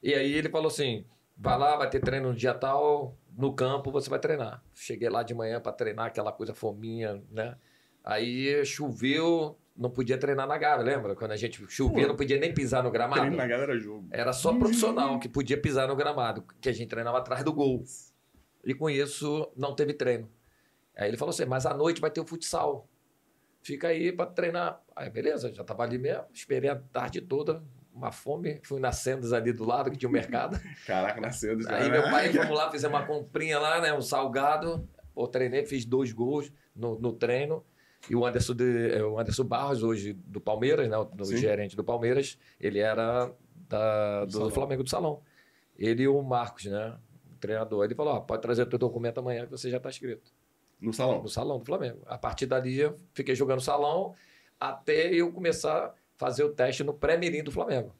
E 0.00 0.14
aí 0.14 0.32
ele 0.32 0.48
falou 0.48 0.68
assim: 0.68 1.04
vai 1.36 1.58
lá, 1.58 1.76
vai 1.76 1.90
ter 1.90 2.00
treino 2.00 2.28
no 2.28 2.34
dia 2.34 2.54
tal, 2.54 3.18
no 3.36 3.52
campo 3.54 3.90
você 3.90 4.08
vai 4.08 4.20
treinar. 4.20 4.62
Cheguei 4.72 5.08
lá 5.08 5.24
de 5.24 5.34
manhã 5.34 5.60
para 5.60 5.72
treinar, 5.72 6.06
aquela 6.06 6.30
coisa 6.30 6.54
fominha, 6.54 7.20
né? 7.30 7.56
Aí 8.04 8.64
choveu, 8.64 9.58
não 9.76 9.90
podia 9.90 10.16
treinar 10.16 10.46
na 10.46 10.56
Gávea, 10.56 10.84
lembra? 10.84 11.16
Quando 11.16 11.32
a 11.32 11.36
gente 11.36 11.64
chovia, 11.68 12.02
Pô. 12.02 12.08
não 12.10 12.16
podia 12.16 12.38
nem 12.38 12.54
pisar 12.54 12.84
no 12.84 12.90
gramado. 12.92 13.22
Treino 13.22 13.36
na 13.36 13.48
galera 13.48 13.76
jogo. 13.80 14.06
Era 14.12 14.32
só 14.32 14.56
profissional 14.56 15.18
que 15.18 15.28
podia 15.28 15.60
pisar 15.60 15.88
no 15.88 15.96
gramado, 15.96 16.44
que 16.60 16.68
a 16.68 16.72
gente 16.72 16.88
treinava 16.88 17.18
atrás 17.18 17.42
do 17.42 17.52
gol. 17.52 17.82
E 18.64 18.74
com 18.74 18.88
isso 18.88 19.50
não 19.56 19.74
teve 19.74 19.92
treino. 19.92 20.30
Aí 20.96 21.08
ele 21.08 21.16
falou 21.16 21.30
assim: 21.30 21.44
mas 21.44 21.66
à 21.66 21.74
noite 21.74 22.00
vai 22.00 22.10
ter 22.10 22.20
o 22.20 22.26
futsal. 22.26 22.88
Fica 23.62 23.88
aí 23.88 24.12
para 24.12 24.30
treinar. 24.30 24.80
Aí 24.94 25.10
beleza, 25.10 25.52
já 25.52 25.64
tava 25.64 25.82
ali 25.82 25.98
mesmo. 25.98 26.24
Esperei 26.32 26.70
a 26.70 26.76
tarde 26.76 27.20
toda, 27.20 27.62
uma 27.92 28.12
fome. 28.12 28.60
Fui 28.64 28.80
na 28.80 28.92
Sendas 28.92 29.32
ali 29.32 29.52
do 29.52 29.64
lado, 29.64 29.90
que 29.90 29.96
tinha 29.96 30.08
um 30.08 30.12
mercado. 30.12 30.58
Caraca, 30.86 31.20
nascendo. 31.20 31.68
Aí 31.68 31.90
meu 31.90 32.04
pai, 32.04 32.28
vamos 32.30 32.56
lá, 32.56 32.70
fizemos 32.70 32.98
uma 32.98 33.06
comprinha 33.06 33.58
lá, 33.58 33.80
né? 33.80 33.92
Um 33.92 34.00
salgado. 34.00 34.88
Pô, 35.14 35.26
treinei, 35.26 35.64
fiz 35.66 35.84
dois 35.84 36.12
gols 36.12 36.52
no, 36.74 36.98
no 36.98 37.12
treino. 37.12 37.64
E 38.08 38.14
o 38.14 38.24
Anderson, 38.24 38.54
de, 38.54 38.90
é, 38.92 39.02
o 39.02 39.18
Anderson 39.18 39.44
Barros, 39.44 39.82
hoje 39.82 40.12
do 40.12 40.40
Palmeiras, 40.40 40.88
né? 40.88 40.96
O, 40.96 41.24
Sim. 41.24 41.36
gerente 41.36 41.74
do 41.74 41.82
Palmeiras, 41.82 42.38
ele 42.60 42.78
era 42.78 43.32
da, 43.68 44.24
Do 44.26 44.40
do. 44.40 44.50
Flamengo 44.50 44.84
do 44.84 44.90
Salão. 44.90 45.22
Ele 45.76 46.04
e 46.04 46.08
o 46.08 46.22
Marcos, 46.22 46.66
né? 46.66 46.96
O 47.32 47.38
treinador. 47.38 47.84
Ele 47.84 47.94
falou: 47.94 48.14
ó, 48.14 48.20
pode 48.20 48.42
trazer 48.42 48.62
o 48.62 48.66
teu 48.66 48.78
documento 48.78 49.18
amanhã 49.18 49.44
que 49.44 49.50
você 49.50 49.68
já 49.68 49.78
está 49.78 49.88
inscrito. 49.88 50.32
No 50.80 50.92
salão. 50.92 51.22
No 51.22 51.28
salão 51.28 51.58
do 51.58 51.64
Flamengo. 51.64 52.02
A 52.06 52.18
partir 52.18 52.46
dali, 52.46 52.78
eu 52.78 52.96
fiquei 53.14 53.34
jogando 53.34 53.60
salão 53.60 54.14
até 54.60 55.12
eu 55.12 55.32
começar 55.32 55.86
a 55.86 55.94
fazer 56.16 56.44
o 56.44 56.52
teste 56.52 56.82
no 56.84 56.94
pré-mirim 56.94 57.42
do 57.42 57.50
Flamengo. 57.52 57.94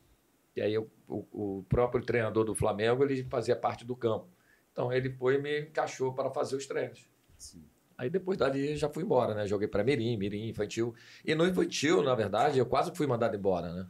E 0.54 0.61
aí 0.62 0.73
eu- 0.75 0.90
o, 1.09 1.59
o 1.59 1.62
próprio 1.68 2.04
treinador 2.04 2.45
do 2.45 2.54
Flamengo, 2.54 3.04
ele 3.04 3.25
fazia 3.25 3.54
parte 3.56 3.85
do 3.85 3.95
campo. 3.95 4.26
Então 4.73 4.92
ele 4.92 5.11
foi 5.11 5.37
e 5.37 5.38
me 5.38 5.61
encaixou 5.62 6.12
para 6.12 6.30
fazer 6.30 6.56
os 6.56 6.66
treinos. 6.66 7.09
Sim. 7.38 7.64
Aí 7.97 8.11
depois 8.11 8.37
dali 8.37 8.76
já 8.76 8.88
fui 8.90 9.02
embora, 9.04 9.35
né? 9.35 9.47
Joguei 9.47 9.68
pré-mirim, 9.68 10.16
mirim, 10.18 10.49
infantil. 10.49 10.95
E 11.25 11.35
no 11.35 11.47
infantil, 11.47 12.02
na 12.02 12.14
verdade, 12.14 12.59
eu 12.59 12.66
quase 12.66 12.95
fui 12.95 13.06
mandado 13.06 13.35
embora, 13.37 13.73
né? 13.73 13.87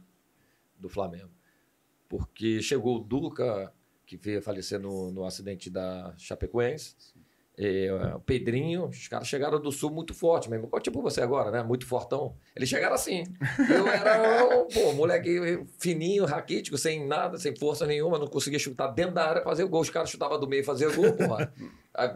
Do 0.77 0.87
Flamengo. 0.87 1.29
Porque 2.07 2.61
chegou 2.61 2.97
o 2.97 2.99
Duca, 2.99 3.73
que 4.05 4.15
veio 4.15 4.41
falecer 4.41 4.79
no, 4.79 5.11
no 5.11 5.25
acidente 5.25 5.69
da 5.69 6.13
Chapecoense. 6.17 6.95
É, 7.59 7.89
o 8.15 8.19
Pedrinho, 8.19 8.85
os 8.85 9.07
caras 9.07 9.27
chegaram 9.27 9.59
do 9.59 9.71
sul 9.71 9.89
muito 9.89 10.13
forte 10.13 10.47
mesmo. 10.47 10.69
Tipo 10.79 11.01
você 11.01 11.21
agora, 11.21 11.49
né? 11.49 11.63
Muito 11.63 11.87
fortão. 11.87 12.35
Eles 12.55 12.69
chegaram 12.69 12.93
assim. 12.93 13.23
Eu 13.67 13.87
era 13.87 14.45
um 14.59 14.67
pô, 14.67 14.93
moleque 14.93 15.65
fininho, 15.79 16.25
raquítico, 16.25 16.77
sem 16.77 17.07
nada, 17.07 17.39
sem 17.39 17.55
força 17.55 17.87
nenhuma, 17.87 18.19
não 18.19 18.27
conseguia 18.27 18.59
chutar 18.59 18.89
dentro 18.89 19.15
da 19.15 19.27
área 19.27 19.41
fazer 19.41 19.63
o 19.63 19.69
gol. 19.69 19.81
Os 19.81 19.89
caras 19.89 20.11
chutavam 20.11 20.39
do 20.39 20.47
meio 20.47 20.61
e 20.61 20.63
faziam 20.63 20.93
gol, 20.93 21.13
porra. 21.13 21.51
Aí. 21.95 22.11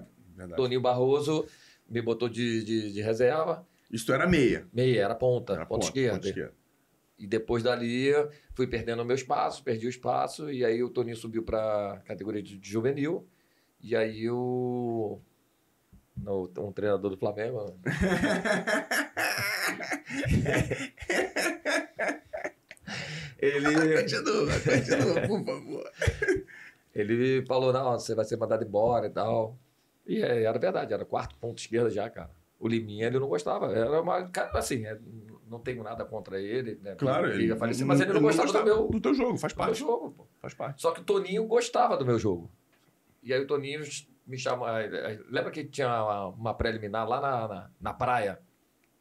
Toninho 0.55 0.81
Barroso 0.81 1.45
me 1.89 2.01
botou 2.01 2.29
de, 2.29 2.63
de, 2.63 2.93
de 2.93 3.01
reserva. 3.01 3.65
Isso 3.91 4.13
era 4.13 4.27
meia. 4.27 4.67
Meia, 4.71 5.01
era 5.01 5.15
ponta, 5.15 5.53
Era 5.53 5.65
ponta, 5.65 5.81
ponta, 5.81 5.85
esquerda. 5.85 6.15
ponta 6.17 6.27
esquerda. 6.27 6.53
E 7.17 7.27
depois 7.27 7.61
dali 7.61 8.11
fui 8.55 8.65
perdendo 8.67 9.01
o 9.01 9.05
meu 9.05 9.15
espaço, 9.15 9.63
perdi 9.63 9.85
o 9.87 9.89
espaço, 9.89 10.51
e 10.51 10.63
aí 10.63 10.81
o 10.81 10.89
Toninho 10.89 11.15
subiu 11.15 11.43
para 11.43 12.01
categoria 12.05 12.41
de, 12.41 12.57
de 12.57 12.69
juvenil. 12.69 13.27
E 13.79 13.95
aí 13.95 14.29
o, 14.29 15.19
no, 16.21 16.49
um 16.59 16.71
treinador 16.71 17.11
do 17.11 17.17
Flamengo. 17.17 17.75
ele, 23.39 23.97
Continua, 24.01 24.59
continua, 24.59 25.27
por 25.27 25.45
favor. 25.45 25.91
ele 26.93 27.45
falou, 27.45 27.73
não, 27.73 27.93
você 27.93 28.15
vai 28.15 28.25
ser 28.25 28.37
mandado 28.37 28.63
embora 28.63 29.07
e 29.07 29.09
tal. 29.09 29.57
E 30.05 30.21
é, 30.21 30.43
era 30.43 30.59
verdade, 30.59 30.93
era 30.93 31.05
quarto 31.05 31.35
ponto 31.37 31.59
esquerda 31.59 31.89
já, 31.89 32.09
cara. 32.09 32.31
O 32.59 32.67
Liminha 32.67 33.07
ele 33.07 33.19
não 33.19 33.27
gostava. 33.27 33.73
Era 33.73 34.01
uma. 34.01 34.27
Cara, 34.29 34.59
assim, 34.59 34.85
é, 34.85 34.97
não 35.49 35.59
tenho 35.59 35.83
nada 35.83 36.05
contra 36.05 36.39
ele, 36.39 36.79
né? 36.81 36.95
Claro, 36.95 37.27
ele 37.27 37.45
ele, 37.45 37.55
mas 37.55 38.01
ele 38.01 38.13
não 38.13 38.21
gostava 38.21 38.53
do 38.53 38.63
meu, 38.63 38.87
do 38.87 39.01
teu 39.01 39.13
jogo, 39.13 39.37
faz 39.37 39.53
do 39.53 39.57
meu 39.57 39.65
parte. 39.65 39.79
jogo, 39.79 40.11
pô. 40.11 40.27
Faz 40.39 40.53
parte. 40.53 40.81
Só 40.81 40.91
que 40.91 41.01
o 41.01 41.03
Toninho 41.03 41.45
gostava 41.45 41.97
do 41.97 42.05
meu 42.05 42.19
jogo. 42.19 42.51
E 43.23 43.33
aí 43.33 43.41
o 43.41 43.47
Toninho 43.47 43.81
me 44.31 44.37
chamou. 44.37 44.65
Lembra 45.29 45.51
que 45.51 45.63
tinha 45.65 45.87
uma, 45.87 46.27
uma 46.29 46.53
preliminar 46.53 47.07
lá 47.07 47.19
na, 47.21 47.47
na, 47.47 47.69
na 47.79 47.93
praia 47.93 48.39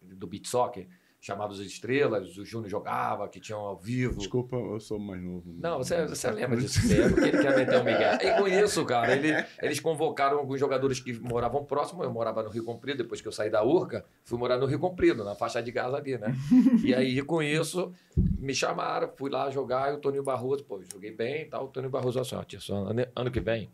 do 0.03 0.27
beat 0.27 0.47
soccer, 0.47 0.89
chamado 1.23 1.51
Os 1.53 1.61
Estrelas, 1.61 2.37
o 2.39 2.45
Júnior 2.47 2.71
jogava, 2.71 3.29
que 3.29 3.39
tinha 3.39 3.57
um 3.57 3.61
ao 3.61 3.77
vivo. 3.77 4.17
Desculpa, 4.17 4.57
eu 4.57 4.81
sou 4.81 4.99
mais 4.99 5.21
novo. 5.23 5.45
Não, 5.59 5.77
você, 5.77 6.07
você 6.07 6.31
lembra 6.31 6.57
disso 6.57 6.87
mesmo, 6.89 7.15
que 7.15 7.25
ele 7.29 7.39
quer 7.43 7.55
meter 7.55 7.79
o 7.79 7.85
Miguel. 7.85 8.15
E 8.23 8.39
com 8.41 8.49
isso, 8.49 8.83
cara, 8.87 9.15
ele- 9.15 9.47
eles 9.61 9.79
convocaram 9.79 10.39
alguns 10.39 10.59
jogadores 10.59 10.99
que 10.99 11.13
moravam 11.21 11.63
próximo. 11.63 12.03
Eu 12.03 12.11
morava 12.11 12.43
no 12.43 12.49
Rio 12.49 12.65
Comprido, 12.65 13.03
depois 13.03 13.21
que 13.21 13.29
eu 13.29 13.33
saí 13.33 13.51
da 13.51 13.63
Urca, 13.63 14.03
fui 14.25 14.39
morar 14.39 14.57
no 14.57 14.65
Rio 14.65 14.79
Comprido, 14.79 15.23
na 15.23 15.35
faixa 15.35 15.63
de 15.63 15.71
gás 15.71 15.93
ali, 15.93 16.17
né? 16.17 16.35
E 16.83 16.95
aí, 16.95 17.21
com 17.23 17.43
isso, 17.43 17.93
me 18.17 18.55
chamaram, 18.55 19.13
fui 19.15 19.31
lá 19.31 19.51
jogar 19.51 19.93
e 19.93 19.97
o 19.97 19.99
Toninho 19.99 20.25
Barroso, 20.25 20.65
pô, 20.65 20.81
joguei 20.91 21.11
bem 21.13 21.43
e 21.43 21.45
tal. 21.45 21.67
O 21.67 21.69
Toninho 21.69 21.91
Barroso, 21.91 22.19
assim, 22.19 22.35
ó, 22.35 22.75
ano, 22.89 23.07
ano 23.15 23.31
que 23.31 23.41
vem, 23.41 23.71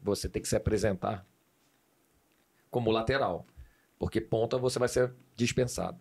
você 0.00 0.28
tem 0.28 0.40
que 0.40 0.48
se 0.48 0.56
apresentar 0.56 1.26
como 2.70 2.90
lateral, 2.90 3.46
porque 3.98 4.20
ponta 4.20 4.58
você 4.58 4.78
vai 4.78 4.88
ser 4.88 5.14
dispensado. 5.34 6.00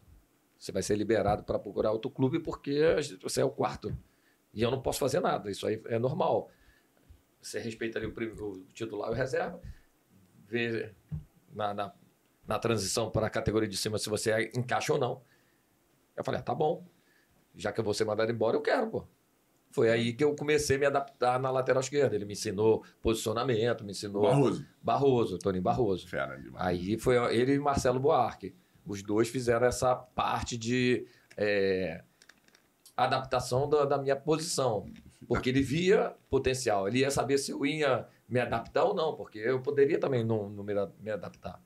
Você 0.58 0.72
vai 0.72 0.82
ser 0.82 0.96
liberado 0.96 1.44
para 1.44 1.60
procurar 1.60 1.92
outro 1.92 2.10
clube 2.10 2.40
porque 2.40 2.82
você 3.22 3.42
é 3.42 3.46
o 3.46 3.50
quarto. 3.50 3.96
E 4.54 4.62
eu 4.62 4.72
não 4.72 4.82
posso 4.82 5.00
fazer 5.00 5.20
nada. 5.20 5.52
Isso 5.52 5.68
aí 5.68 5.82
é 5.86 6.00
normal. 6.00 6.50
Você 7.42 7.60
respeita 7.60 8.00
ali 8.00 8.08
o, 8.08 8.12
o 8.12 8.66
titular 8.74 9.10
e 9.10 9.14
o 9.14 9.16
reserva, 9.16 9.62
vê 10.48 10.94
na, 11.54 11.74
na, 11.74 11.94
na 12.48 12.60
transição 12.60 13.12
para 13.12 13.28
a 13.28 13.30
categoria 13.30 13.68
de 13.68 13.78
cima 13.78 13.98
se 13.98 14.10
você 14.10 14.52
encaixa 14.56 14.94
ou 14.94 15.00
não. 15.00 15.22
Eu 16.16 16.24
falei, 16.24 16.40
ah, 16.40 16.44
tá 16.44 16.56
bom. 16.56 16.86
Já 17.54 17.72
que 17.72 17.80
eu 17.80 17.84
vou 17.84 17.94
ser 17.94 18.06
mandado 18.06 18.32
embora, 18.32 18.56
eu 18.56 18.62
quero, 18.62 18.90
pô. 18.90 19.08
Foi 19.76 19.90
aí 19.90 20.14
que 20.14 20.24
eu 20.24 20.34
comecei 20.34 20.78
a 20.78 20.80
me 20.80 20.86
adaptar 20.86 21.38
na 21.38 21.52
lateral 21.52 21.82
esquerda. 21.82 22.16
Ele 22.16 22.24
me 22.24 22.32
ensinou 22.32 22.86
posicionamento, 23.02 23.84
me 23.84 23.92
ensinou 23.92 24.22
Barroso. 24.22 24.66
Barroso, 24.82 25.38
Toninho 25.38 25.62
Barroso. 25.62 26.08
Fera 26.08 26.38
demais. 26.38 26.66
Aí 26.66 26.98
foi 26.98 27.18
ele 27.36 27.56
e 27.56 27.60
Marcelo 27.60 28.00
Buarque. 28.00 28.56
Os 28.86 29.04
dois 29.04 29.28
fizeram 29.28 29.68
essa 29.68 29.94
parte 29.94 30.58
de 30.58 31.06
é, 31.36 32.02
adaptação 32.96 33.68
da, 33.68 33.84
da 33.84 33.98
minha 33.98 34.16
posição. 34.16 34.86
Porque 35.28 35.50
ele 35.50 35.62
via 35.62 36.16
potencial. 36.30 36.88
Ele 36.88 37.00
ia 37.00 37.12
saber 37.12 37.38
se 37.38 37.52
eu 37.52 37.66
ia 37.66 38.08
me 38.30 38.40
adaptar 38.40 38.86
ou 38.86 38.96
não, 38.96 39.14
porque 39.14 39.40
eu 39.40 39.62
poderia 39.62 40.00
também 40.00 40.24
não, 40.24 40.50
não 40.50 40.64
me, 40.64 40.74
me 41.02 41.12
adaptar. 41.12 41.62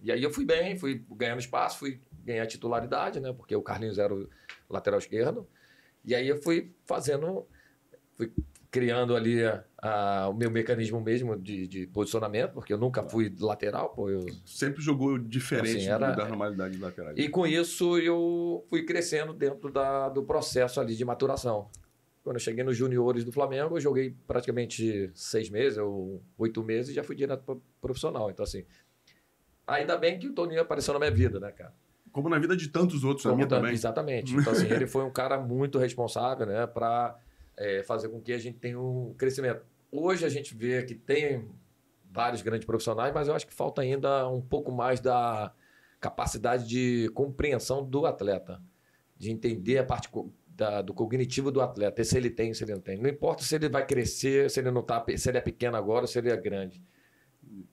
E 0.00 0.12
aí 0.12 0.22
eu 0.22 0.30
fui 0.30 0.44
bem, 0.44 0.78
fui 0.78 1.04
ganhando 1.10 1.40
espaço, 1.40 1.80
fui 1.80 2.00
ganhar 2.24 2.46
titularidade, 2.46 3.18
né? 3.18 3.32
Porque 3.32 3.56
o 3.56 3.62
Carlinhos 3.62 3.98
era 3.98 4.14
o 4.14 4.28
lateral 4.70 5.00
esquerdo. 5.00 5.48
E 6.08 6.14
aí 6.14 6.26
eu 6.26 6.40
fui 6.40 6.72
fazendo, 6.86 7.46
fui 8.16 8.32
criando 8.70 9.14
ali 9.14 9.44
a- 9.44 9.62
a- 9.76 10.28
o 10.30 10.32
meu 10.34 10.50
mecanismo 10.50 10.98
mesmo 11.02 11.38
de, 11.38 11.66
de 11.68 11.86
posicionamento, 11.86 12.52
porque 12.54 12.72
eu 12.72 12.78
nunca 12.78 13.02
fui 13.02 13.30
lateral, 13.38 13.90
pô. 13.90 14.08
Eu, 14.08 14.24
Sempre 14.46 14.80
jogou 14.82 15.18
diferente 15.18 15.76
Assim, 15.76 15.86
era- 15.86 16.12
da 16.12 16.26
normalidade 16.26 16.76
de 16.76 16.80
lateral. 16.80 17.12
e 17.14 17.28
com 17.28 17.46
isso 17.46 17.98
eu 17.98 18.64
fui 18.70 18.84
crescendo 18.86 19.34
dentro 19.34 19.70
da, 19.70 20.08
do 20.08 20.22
processo 20.24 20.80
ali 20.80 20.96
de 20.96 21.04
maturação. 21.04 21.70
Quando 22.24 22.36
eu 22.36 22.40
cheguei 22.40 22.64
nos 22.64 22.76
juniores 22.76 23.22
do 23.22 23.30
Flamengo, 23.32 23.76
eu 23.76 23.80
joguei 23.80 24.16
praticamente 24.26 25.10
seis 25.14 25.50
meses 25.50 25.76
ou 25.78 26.22
oito 26.38 26.62
meses 26.64 26.90
e 26.90 26.94
já 26.94 27.02
fui 27.04 27.14
direto 27.16 27.42
para 27.44 27.56
profissional. 27.82 28.30
Então, 28.30 28.44
assim, 28.44 28.64
ainda 29.66 29.94
bem 29.96 30.18
que 30.18 30.26
o 30.28 30.32
Toninho 30.34 30.60
apareceu 30.62 30.94
na 30.94 31.00
minha 31.00 31.10
vida, 31.10 31.38
né, 31.38 31.52
cara? 31.52 31.74
Como 32.12 32.28
na 32.28 32.38
vida 32.38 32.56
de 32.56 32.68
tantos 32.68 33.04
outros, 33.04 33.22
Como 33.24 33.36
minha 33.36 33.46
tá- 33.48 33.56
também. 33.56 33.72
Exatamente. 33.72 34.34
Então, 34.36 34.52
assim, 34.52 34.66
ele 34.70 34.86
foi 34.86 35.04
um 35.04 35.10
cara 35.10 35.38
muito 35.38 35.78
responsável, 35.78 36.46
né, 36.46 36.66
para 36.66 37.16
fazer 37.86 38.08
com 38.08 38.20
que 38.20 38.32
a 38.32 38.38
gente 38.38 38.58
tenha 38.58 38.80
um 38.80 39.12
crescimento. 39.18 39.62
Hoje 39.90 40.24
a 40.24 40.28
gente 40.28 40.54
vê 40.54 40.82
que 40.84 40.94
tem 40.94 41.48
vários 42.10 42.40
grandes 42.42 42.64
profissionais, 42.66 43.12
mas 43.12 43.26
eu 43.28 43.34
acho 43.34 43.46
que 43.46 43.52
falta 43.54 43.82
ainda 43.82 44.28
um 44.28 44.40
pouco 44.40 44.70
mais 44.70 45.00
da 45.00 45.52
capacidade 46.00 46.66
de 46.68 47.08
compreensão 47.14 47.84
do 47.84 48.06
atleta, 48.06 48.62
de 49.16 49.30
entender 49.32 49.78
a 49.78 49.84
parte 49.84 50.08
da- 50.46 50.80
do 50.82 50.94
cognitivo 50.94 51.50
do 51.50 51.60
atleta, 51.60 52.02
se 52.04 52.16
ele 52.16 52.30
tem, 52.30 52.54
se 52.54 52.62
ele 52.64 52.74
não 52.74 52.80
tem. 52.80 52.98
Não 52.98 53.10
importa 53.10 53.42
se 53.42 53.54
ele 53.56 53.68
vai 53.68 53.84
crescer, 53.84 54.48
se 54.50 54.60
ele 54.60 54.70
não 54.70 54.82
tá, 54.82 55.04
se 55.16 55.28
ele 55.28 55.38
é 55.38 55.40
pequeno 55.40 55.76
agora, 55.76 56.06
se 56.06 56.18
ele 56.18 56.30
é 56.30 56.36
grande. 56.36 56.80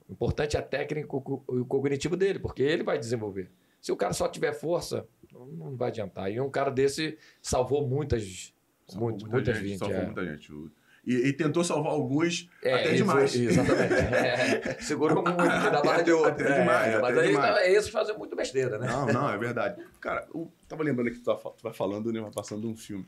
O 0.09 0.13
importante 0.13 0.55
é 0.55 0.59
a 0.59 0.63
técnica 0.63 1.07
e 1.07 1.59
o 1.59 1.65
cognitivo 1.65 2.15
dele, 2.15 2.39
porque 2.39 2.63
ele 2.63 2.81
vai 2.83 2.97
desenvolver. 2.97 3.51
Se 3.85 3.91
o 3.91 3.95
cara 3.95 4.13
só 4.13 4.27
tiver 4.27 4.51
força, 4.51 5.07
não 5.31 5.75
vai 5.75 5.89
adiantar. 5.89 6.31
E 6.31 6.41
um 6.41 6.49
cara 6.49 6.71
desse 6.71 7.19
salvou 7.39 7.87
muitas, 7.87 8.51
Salvou 8.87 9.09
muito, 9.11 9.21
muita 9.29 9.35
muitas 9.35 9.57
gente, 9.59 9.77
salvou 9.77 9.95
é. 9.97 10.05
muita 10.07 10.25
gente. 10.25 10.51
E, 11.05 11.13
e 11.27 11.33
tentou 11.33 11.63
salvar 11.63 11.91
alguns 11.91 12.49
É, 12.63 12.73
até 12.73 12.93
demais. 12.95 13.31
foi- 13.31 13.41
exatamente. 13.45 13.93
É, 14.73 14.81
segurou 14.81 15.21
muito, 15.23 15.39
ainda 15.39 15.77
Até- 15.77 15.87
mais 15.87 16.03
de 16.03 16.11
outro. 16.13 16.31
até 16.31 16.43
É, 16.47 16.59
demais, 16.61 16.93
mas 16.99 17.11
até 17.15 17.19
aí 17.19 17.27
demais. 17.27 17.55
tá- 17.57 17.67
esses 17.69 17.89
fazem 17.91 18.17
muito 18.17 18.35
besteira, 18.35 18.79
né? 18.79 18.87
Não, 18.87 19.05
não, 19.05 19.29
é 19.29 19.37
verdade. 19.37 19.79
Cara, 20.01 20.27
eu 20.33 20.51
tava 20.67 20.81
lembrando 20.81 21.09
aqui 21.09 21.17
que 21.17 21.21
tu 21.23 21.31
tá 21.31 21.37
fa- 21.37 21.51
tu 21.51 21.61
vai 21.61 21.71
falando, 21.73 22.11
né? 22.11 22.19
vai 22.19 22.31
Passando 22.31 22.67
um 22.67 22.75
filme. 22.75 23.05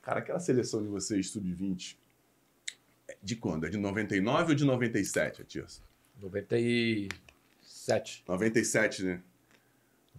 Cara, 0.00 0.20
aquela 0.20 0.38
seleção 0.38 0.80
de 0.80 0.86
vocês, 0.86 1.28
sub-20, 1.28 1.96
é 3.08 3.16
de 3.20 3.34
quando? 3.34 3.66
É 3.66 3.68
de 3.68 3.78
99 3.78 4.50
ou 4.50 4.54
de 4.54 4.64
97, 4.64 5.42
a 5.42 5.44
Tirsa? 5.44 5.82
97. 6.22 8.22
97, 8.28 9.02
né? 9.02 9.20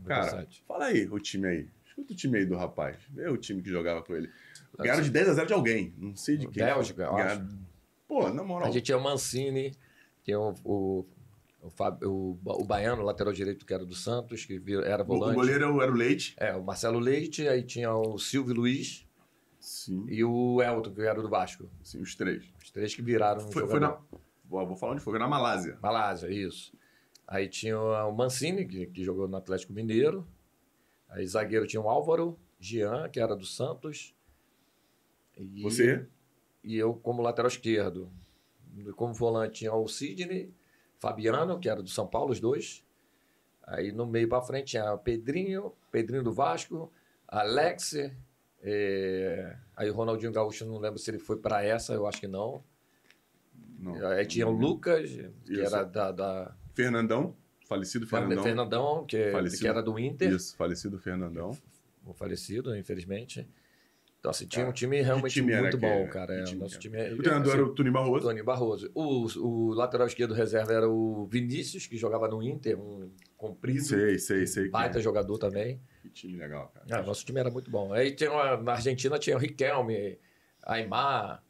Cara, 0.05 0.25
97. 0.25 0.63
fala 0.67 0.85
aí 0.85 1.07
o 1.09 1.19
time 1.19 1.47
aí. 1.47 1.67
Escuta 1.85 2.13
o 2.13 2.15
time 2.15 2.37
aí 2.39 2.45
do 2.45 2.55
rapaz. 2.55 2.97
Vê 3.09 3.27
o 3.29 3.37
time 3.37 3.61
que 3.61 3.69
jogava 3.69 4.01
com 4.01 4.15
ele. 4.15 4.29
Ganharam 4.77 5.01
de 5.03 5.09
10 5.09 5.29
a 5.29 5.33
0 5.33 5.47
de 5.47 5.53
alguém. 5.53 5.93
Não 5.97 6.15
sei 6.15 6.37
de 6.37 6.47
quem. 6.47 6.63
Bélgica, 6.63 7.03
eu 7.03 7.13
Ganharam- 7.15 7.47
Pô, 8.07 8.29
na 8.29 8.43
moral. 8.43 8.67
A 8.67 8.71
gente 8.71 8.83
tinha 8.85 8.97
o 8.97 9.03
Mancini, 9.03 9.71
tinha 10.23 10.39
o, 10.39 10.53
o, 10.65 11.05
o, 11.61 11.69
Fábio- 11.69 12.09
o, 12.11 12.39
o 12.45 12.63
Baiano, 12.65 13.01
lateral 13.03 13.31
direito, 13.33 13.65
que 13.65 13.73
era 13.73 13.85
do 13.85 13.93
Santos, 13.95 14.43
que 14.45 14.61
era 14.85 15.03
o, 15.03 15.05
o 15.05 15.07
volante. 15.07 15.35
goleiro 15.35 15.63
era 15.79 15.91
o- 15.91 15.95
Leite. 15.95 16.33
É, 16.37 16.53
o 16.55 16.63
Marcelo 16.63 16.99
Leite, 16.99 17.47
aí 17.47 17.63
tinha 17.63 17.93
o 17.93 18.17
Silvio 18.17 18.53
Luiz 18.55 19.05
Sim, 19.59 20.05
e 20.09 20.23
o 20.23 20.61
Elton, 20.61 20.91
que 20.91 21.01
era 21.01 21.21
do 21.21 21.29
Vasco. 21.29 21.69
sim, 21.83 22.01
os 22.01 22.15
três. 22.15 22.43
Os 22.63 22.71
três 22.71 22.95
que 22.95 23.01
viraram 23.01 23.41
Foi, 23.51 23.67
foi 23.67 23.79
na. 23.79 23.97
Vou 24.45 24.75
falar 24.75 24.93
onde 24.93 25.01
foi. 25.01 25.11
Foi 25.13 25.19
na 25.19 25.27
Malásia. 25.27 25.77
Malásia, 25.81 26.29
isso. 26.31 26.73
Aí 27.31 27.47
tinha 27.47 27.79
o 27.79 28.11
Mancini, 28.11 28.67
que, 28.67 28.87
que 28.87 29.05
jogou 29.05 29.25
no 29.25 29.37
Atlético 29.37 29.71
Mineiro. 29.71 30.27
Aí 31.07 31.25
zagueiro 31.25 31.65
tinha 31.65 31.81
o 31.81 31.87
Álvaro, 31.87 32.37
Jean, 32.59 33.07
que 33.07 33.21
era 33.21 33.37
do 33.37 33.45
Santos. 33.45 34.13
E, 35.37 35.61
Você? 35.61 36.05
E 36.61 36.75
eu 36.75 36.93
como 36.93 37.21
lateral 37.21 37.47
esquerdo. 37.47 38.11
Como 38.97 39.13
volante 39.13 39.59
tinha 39.59 39.73
o 39.73 39.87
Sidney, 39.87 40.53
Fabiano, 40.99 41.57
que 41.57 41.69
era 41.69 41.81
do 41.81 41.87
São 41.87 42.05
Paulo, 42.05 42.33
os 42.33 42.41
dois. 42.41 42.85
Aí 43.63 43.93
no 43.93 44.05
meio 44.05 44.27
para 44.27 44.41
frente 44.41 44.71
tinha 44.71 44.93
o 44.93 44.97
Pedrinho, 44.97 45.71
Pedrinho 45.89 46.23
do 46.23 46.33
Vasco, 46.33 46.91
Alex, 47.29 47.93
eh, 48.61 49.57
aí 49.73 49.89
o 49.89 49.93
Ronaldinho 49.93 50.33
Gaúcho, 50.33 50.65
não 50.65 50.79
lembro 50.79 50.99
se 50.99 51.09
ele 51.09 51.19
foi 51.19 51.37
para 51.37 51.63
essa, 51.63 51.93
eu 51.93 52.05
acho 52.05 52.19
que 52.19 52.27
não. 52.27 52.61
Não. 53.79 54.05
Aí 54.05 54.25
tinha 54.25 54.45
o 54.45 54.51
Lucas, 54.51 55.09
que 55.45 55.53
Isso. 55.53 55.61
era 55.61 55.85
da, 55.85 56.11
da 56.11 56.55
Fernandão. 56.73 57.35
Falecido 57.67 58.05
Fernandão. 58.05 58.43
Fernandão, 58.43 59.05
que, 59.05 59.31
Falecido. 59.31 59.61
que 59.61 59.67
era 59.67 59.81
do 59.81 59.97
Inter, 59.97 60.31
Isso, 60.33 60.55
falecido 60.57 60.99
Fernandão. 60.99 61.57
o 62.05 62.13
falecido, 62.13 62.75
infelizmente. 62.75 63.47
Então, 64.19 64.29
assim, 64.29 64.45
tinha 64.45 64.63
Cara, 64.65 64.69
um 64.69 64.73
time 64.73 65.01
realmente 65.01 65.33
time 65.33 65.51
era 65.53 65.61
muito 65.63 65.77
bom, 65.79 65.87
né? 66.03 66.07
cara. 66.07 66.43
Que 66.43 66.51
É, 66.51 66.55
o 66.55 66.59
nosso 66.59 66.73
era? 66.75 66.81
time 66.81 66.97
é, 66.97 67.11
O 67.13 67.17
treinador 67.17 67.53
era 67.53 67.65
o 67.65 67.73
Tony 67.73 67.89
Barroso. 67.89 68.27
Tony 68.27 68.43
Barroso. 68.43 68.91
O, 68.93 69.25
o 69.39 69.73
lateral 69.73 70.05
esquerdo 70.05 70.33
reserva 70.35 70.73
era 70.73 70.87
o 70.87 71.25
Vinícius, 71.25 71.87
que 71.87 71.97
jogava 71.97 72.27
no 72.27 72.43
Inter, 72.43 72.79
um 72.79 73.09
comprido, 73.35 73.81
Sei, 73.83 74.19
sei, 74.19 74.45
sei. 74.45 74.69
baita 74.69 74.99
jogador 75.01 75.39
também. 75.39 75.81
Que 76.03 76.09
time 76.09 76.37
legal, 76.37 76.67
cara. 76.71 76.85
Ah, 76.91 77.01
nosso 77.01 77.25
time 77.25 77.39
era 77.39 77.49
muito 77.49 77.71
bom. 77.71 77.93
Aí 77.93 78.11
tinha 78.11 78.31
uma- 78.31 78.57
na 78.57 78.73
Argentina 78.73 79.17
tinha 79.17 79.35
o 79.35 79.39
Riquelme, 79.39 80.19
Aymar, 80.63 81.41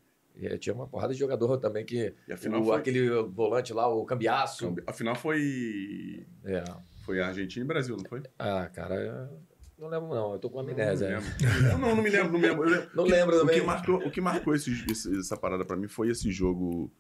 e 0.46 0.58
tinha 0.58 0.74
uma 0.76 0.88
porrada 0.88 1.14
de 1.14 1.20
jogador 1.20 1.58
também 1.58 1.86
que. 1.86 2.14
E 2.28 2.34
o- 2.34 2.64
foi- 2.64 2.78
Aquele 2.78 3.10
volante 3.24 3.74
lá, 3.74 3.88
o 3.88 4.06
Cambiaço. 4.06 4.76
Afinal 4.88 5.16
foi. 5.16 6.26
É. 6.46 6.64
Foi 7.06 7.20
Argentina 7.20 7.64
e 7.66 7.68
Brasil, 7.68 7.98
não 7.98 8.06
foi? 8.06 8.22
Ah, 8.38 8.70
cara, 8.74 9.32
não 9.78 9.88
lembro 9.88 10.10
não, 10.10 10.34
eu 10.34 10.40
tô 10.40 10.50
com 10.50 10.62
Não, 10.62 10.70
amnésia. 10.72 11.20
lembro. 11.20 11.80
não, 11.80 11.96
não 11.96 12.04
me 12.04 12.10
lembro, 12.10 12.32
não 12.34 12.40
me 12.40 12.48
lembro. 12.48 12.64
Eu 12.64 12.70
lembro. 12.70 12.92
Não 12.96 13.04
O 13.04 13.08
que- 13.08 13.14
o 13.14 13.40
também. 13.40 13.60
que 13.60 13.66
marcou, 13.66 13.96
o 13.98 14.12
que 14.12 14.22
marcou 14.22 14.56
esse- 14.56 14.86
esse- 14.92 15.20
essa 15.20 15.36
parada 15.36 15.66
pra 15.66 15.76
mim 15.76 15.88
foi 15.88 16.10
esse 16.10 16.30
jogo 16.32 16.92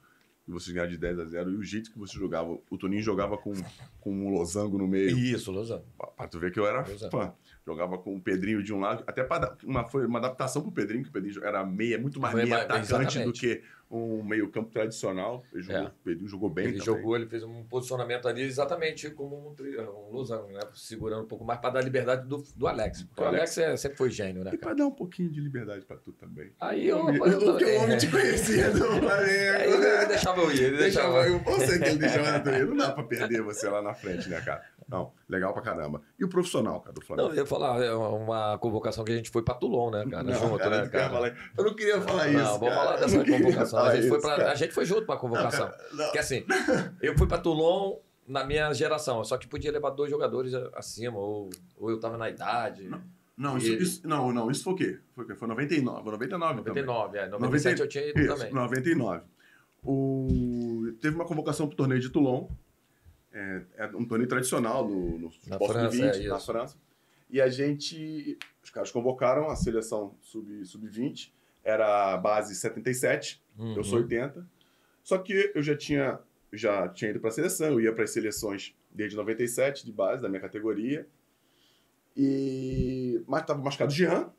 e 0.47 0.51
vocês 0.51 0.73
ganharam 0.73 0.91
de 0.91 0.97
10 0.97 1.19
a 1.19 1.25
0 1.25 1.51
e 1.51 1.55
o 1.55 1.61
jeito 1.63 1.91
que 1.91 1.99
você 1.99 2.17
jogava. 2.17 2.57
O 2.69 2.77
Toninho 2.77 3.01
jogava 3.03 3.37
com, 3.37 3.53
com 3.99 4.11
um 4.11 4.29
losango 4.29 4.77
no 4.77 4.87
meio. 4.87 5.15
Isso, 5.17 5.51
Lozano. 5.51 5.83
Pra, 5.97 6.07
pra 6.07 6.27
tu 6.27 6.39
ver 6.39 6.51
que 6.51 6.59
eu 6.59 6.65
era 6.65 6.83
fã. 6.83 7.31
Jogava 7.65 7.97
com 7.97 8.15
o 8.15 8.21
Pedrinho 8.21 8.63
de 8.63 8.73
um 8.73 8.79
lado, 8.79 9.03
até 9.05 9.23
para 9.23 9.55
uma, 9.63 9.87
foi 9.87 10.05
uma 10.05 10.17
adaptação 10.17 10.63
pro 10.63 10.71
Pedrinho, 10.71 11.03
que 11.03 11.09
o 11.09 11.13
Pedrinho 11.13 11.43
era 11.45 11.63
meia, 11.63 11.99
muito 11.99 12.19
mais 12.19 12.33
meia 12.33 12.63
atacante 12.63 13.19
do 13.23 13.31
que 13.31 13.61
um 13.89 14.23
meio-campo 14.23 14.71
tradicional. 14.71 15.43
Ele 15.53 15.61
jogou, 15.63 15.81
É. 15.81 15.85
O 15.87 15.91
Pedrinho 16.03 16.27
jogou 16.27 16.49
bem 16.49 16.65
ele 16.67 16.79
também. 16.79 16.85
jogou, 17.01 17.15
ele 17.15 17.27
fez 17.27 17.43
um 17.43 17.63
posicionamento 17.65 18.27
ali 18.27 18.41
exatamente 18.41 19.09
como 19.11 19.49
um, 19.49 19.53
tri- 19.53 19.77
um 19.79 20.11
losango, 20.11 20.47
né? 20.53 20.61
Segurando 20.73 21.23
um 21.23 21.27
pouco 21.27 21.43
mais 21.45 21.59
para 21.59 21.71
dar 21.71 21.81
liberdade 21.83 22.25
do, 22.27 22.43
do 22.55 22.67
Alex. 22.67 23.03
Porque 23.03 23.21
o 23.21 23.25
Alex 23.27 23.57
é- 23.57 23.77
sempre 23.77 23.97
foi 23.97 24.09
gênio, 24.09 24.43
né, 24.43 24.51
E 24.53 24.57
pra 24.57 24.69
cara? 24.69 24.75
dar 24.77 24.85
um 24.87 24.91
pouquinho 24.91 25.29
de 25.29 25.39
liberdade 25.41 25.85
pra 25.85 25.97
tu 25.97 26.13
também. 26.13 26.51
Aí 26.59 26.87
eu. 26.87 27.09
Eu, 27.13 27.25
eu, 27.25 27.39
porque 27.51 27.65
o 27.65 27.81
homem 27.83 27.93
é, 27.95 27.97
te 27.97 28.07
conhecia 28.09 28.71
do 28.71 28.79
Flamengo. 28.97 29.83
ele 29.83 30.05
deixava 30.07 30.41
eu 30.41 30.51
ir, 30.51 30.61
ele 30.63 30.77
Deixava 30.77 31.27
eu, 31.27 31.41
eu 31.45 31.59
sei 31.59 31.77
que 31.79 31.85
ele 31.89 31.99
deixava 31.99 32.39
tu 32.41 32.49
ir. 32.49 32.65
Não 32.65 32.77
dá 32.77 32.91
pra 32.91 33.03
perder 33.03 33.41
você 33.43 33.67
lá 33.69 33.81
na 33.81 33.93
frente, 33.93 34.27
né, 34.29 34.39
cara? 34.41 34.63
Não, 34.91 35.13
legal 35.29 35.53
pra 35.53 35.61
caramba. 35.61 36.01
E 36.19 36.25
o 36.25 36.29
profissional, 36.29 36.81
cara, 36.81 36.93
do 36.93 36.99
Não, 36.99 37.07
Flamengo? 37.07 37.29
eu 37.29 37.35
ia 37.37 37.45
falar, 37.45 37.81
é 37.81 37.93
uma 37.93 38.57
convocação 38.57 39.05
que 39.05 39.11
a 39.13 39.15
gente 39.15 39.29
foi 39.29 39.41
pra 39.41 39.53
Toulon, 39.53 39.89
né, 39.89 40.05
cara? 40.05 40.23
Não, 40.23 40.33
junto, 40.33 40.57
cara, 40.57 40.69
né, 40.69 40.85
eu 40.85 40.89
queria 40.89 41.09
cara? 41.09 41.35
Eu 41.57 41.63
não 41.63 41.73
queria 41.73 42.01
falar 42.01 42.27
isso. 42.27 42.37
Não, 42.37 42.59
vamos 42.59 42.73
cara. 42.75 42.75
falar 42.75 42.97
dessa 42.97 43.17
não 43.17 43.25
convocação. 43.25 43.79
A 43.79 43.81
falar 43.83 43.95
gente, 43.95 44.07
foi 44.09 44.17
isso, 44.17 44.27
pra, 44.27 44.35
cara. 44.37 44.51
a 44.51 44.55
gente 44.55 44.73
foi 44.73 44.85
junto 44.85 45.05
pra 45.05 45.15
convocação. 45.17 45.65
Não, 45.65 45.71
cara, 45.71 45.87
não. 45.93 46.03
Porque 46.05 46.19
assim, 46.19 46.45
eu 47.01 47.17
fui 47.17 47.25
pra 47.25 47.37
Toulon 47.37 47.99
na 48.27 48.43
minha 48.43 48.73
geração, 48.73 49.23
só 49.23 49.37
que 49.37 49.47
podia 49.47 49.71
levar 49.71 49.91
dois 49.91 50.11
jogadores 50.11 50.53
acima, 50.75 51.17
ou, 51.17 51.49
ou 51.77 51.89
eu 51.89 51.97
tava 51.99 52.17
na 52.17 52.29
idade. 52.29 52.89
Não, 53.37 53.57
isso, 53.57 53.71
isso- 53.73 54.07
não, 54.07 54.31
não, 54.33 54.51
isso 54.51 54.63
foi 54.63 54.73
o 54.73 54.75
quê? 54.75 54.99
Foi, 55.15 55.23
o 55.23 55.27
quê? 55.27 55.35
foi 55.35 55.47
99, 55.47 56.11
99 56.11 56.61
também. 56.63 56.83
99, 56.83 57.17
é. 57.17 57.27
97 57.29 57.81
eu 57.81 57.87
tinha 57.87 58.09
ido 58.09 58.19
Isso, 58.19 58.35
também. 58.35 58.53
99. 58.53 59.21
O... 59.83 60.91
Teve 61.01 61.15
uma 61.15 61.25
convocação 61.25 61.65
para 61.67 61.73
o 61.73 61.77
torneio 61.77 61.99
de 61.99 62.09
Toulon. 62.09 62.47
É, 63.33 63.61
é 63.77 63.85
um 63.87 64.05
torneio 64.05 64.27
tradicional 64.29 64.87
no, 64.87 65.17
no 65.17 65.25
Na 65.25 65.31
futebol 65.31 65.67
França, 65.69 65.95
sub-20, 65.97 66.25
é 66.25 66.27
na. 66.27 66.39
França. 66.39 66.77
E 67.29 67.39
a 67.41 67.47
gente. 67.47 68.37
Os 68.63 68.69
caras 68.69 68.91
convocaram 68.91 69.49
a 69.49 69.55
seleção 69.55 70.15
sub- 70.21 70.65
sub-20, 70.65 71.31
era 71.63 72.13
a 72.13 72.17
base 72.17 72.53
77, 72.55 73.41
Uhum. 73.57 73.75
eu 73.75 73.83
sou 73.83 73.99
80. 73.99 74.45
Só 75.03 75.17
que 75.17 75.51
eu 75.55 75.61
já 75.63 75.75
tinha, 75.75 76.19
já 76.53 76.87
tinha 76.89 77.11
ido 77.11 77.19
para 77.19 77.29
a 77.29 77.33
seleção, 77.33 77.67
eu 77.71 77.81
ia 77.81 77.93
para 77.93 78.03
as 78.03 78.11
seleções 78.11 78.75
desde 78.91 79.15
97, 79.15 79.85
de 79.85 79.91
base, 79.91 80.21
da 80.21 80.29
minha 80.29 80.41
categoria. 80.41 81.07
E. 82.15 83.23
Mas 83.27 83.41
estava 83.41 83.61
machucado 83.61 83.91
o 83.91 83.95
Jean. 83.95 84.29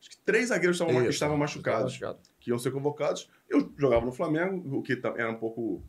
Acho 0.00 0.10
que 0.10 0.16
três 0.18 0.48
zagueiros 0.48 0.76
estavam, 0.76 1.00
Isso, 1.02 1.10
estavam 1.10 1.36
machucados 1.36 1.92
machucado. 1.92 2.18
que 2.40 2.50
iam 2.50 2.58
ser 2.58 2.72
convocados. 2.72 3.30
Eu 3.48 3.72
jogava 3.78 4.04
no 4.04 4.12
Flamengo, 4.12 4.78
o 4.78 4.82
que 4.82 4.92
era 4.94 5.30
um 5.30 5.36
pouco. 5.36 5.82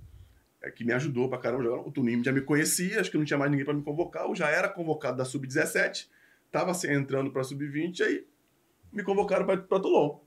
É, 0.63 0.71
que 0.71 0.83
me 0.83 0.93
ajudou 0.93 1.29
pra 1.29 1.37
caramba 1.37 1.63
jogar. 1.63 1.81
O 1.87 1.91
Tunim 1.91 2.23
já 2.23 2.31
me 2.31 2.41
conhecia, 2.41 2.99
acho 3.01 3.11
que 3.11 3.17
não 3.17 3.25
tinha 3.25 3.37
mais 3.37 3.51
ninguém 3.51 3.65
pra 3.65 3.73
me 3.73 3.83
convocar. 3.83 4.25
Eu 4.25 4.33
já 4.35 4.49
era 4.49 4.67
convocado 4.69 5.17
da 5.17 5.25
Sub-17, 5.25 6.07
tava 6.51 6.73
se- 6.73 6.91
entrando 6.91 7.31
pra 7.31 7.43
Sub-20, 7.43 8.01
aí 8.01 8.25
me 8.91 9.03
convocaram 9.03 9.45
pra, 9.45 9.57
pra 9.57 9.79
Toulon. 9.79 10.19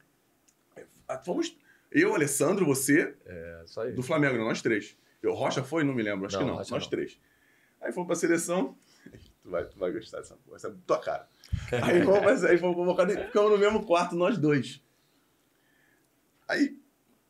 Ah, 1.09 1.19
Fomos. 1.25 1.57
Eu, 1.90 2.14
Alessandro, 2.14 2.66
você, 2.66 3.14
É, 3.25 3.64
do 3.95 4.02
Flamengo, 4.02 4.37
né? 4.37 4.45
nós 4.45 4.61
três. 4.61 4.97
Eu, 5.23 5.33
Rocha 5.35 5.62
foi? 5.64 5.83
Não 5.85 5.95
me 5.95 6.02
lembro, 6.02 6.26
acho 6.26 6.37
Não, 6.37 6.43
que 6.45 6.50
não. 6.50 6.59
Rocha 6.59 6.75
nós 6.75 6.83
não. 6.85 6.90
três. 6.90 7.19
Aí 7.81 7.93
fomos 7.93 8.07
pra 8.07 8.16
seleção. 8.16 8.76
Tu 9.43 9.50
vai, 9.50 9.64
tu 9.64 9.78
vai 9.78 9.93
gostar 9.93 10.19
dessa 10.19 10.35
porra, 10.35 10.57
essa 10.57 10.66
é 10.69 10.75
tua 10.85 10.99
cara. 10.99 11.28
Aí 11.85 12.02
fomos, 12.05 12.45
aí 12.45 12.59
fomos 12.59 12.75
convocados 12.75 13.14
e 13.14 13.25
ficamos 13.26 13.52
no 13.52 13.57
mesmo 13.59 13.87
quarto, 13.87 14.16
nós 14.16 14.37
dois. 14.37 14.83
Aí, 16.49 16.76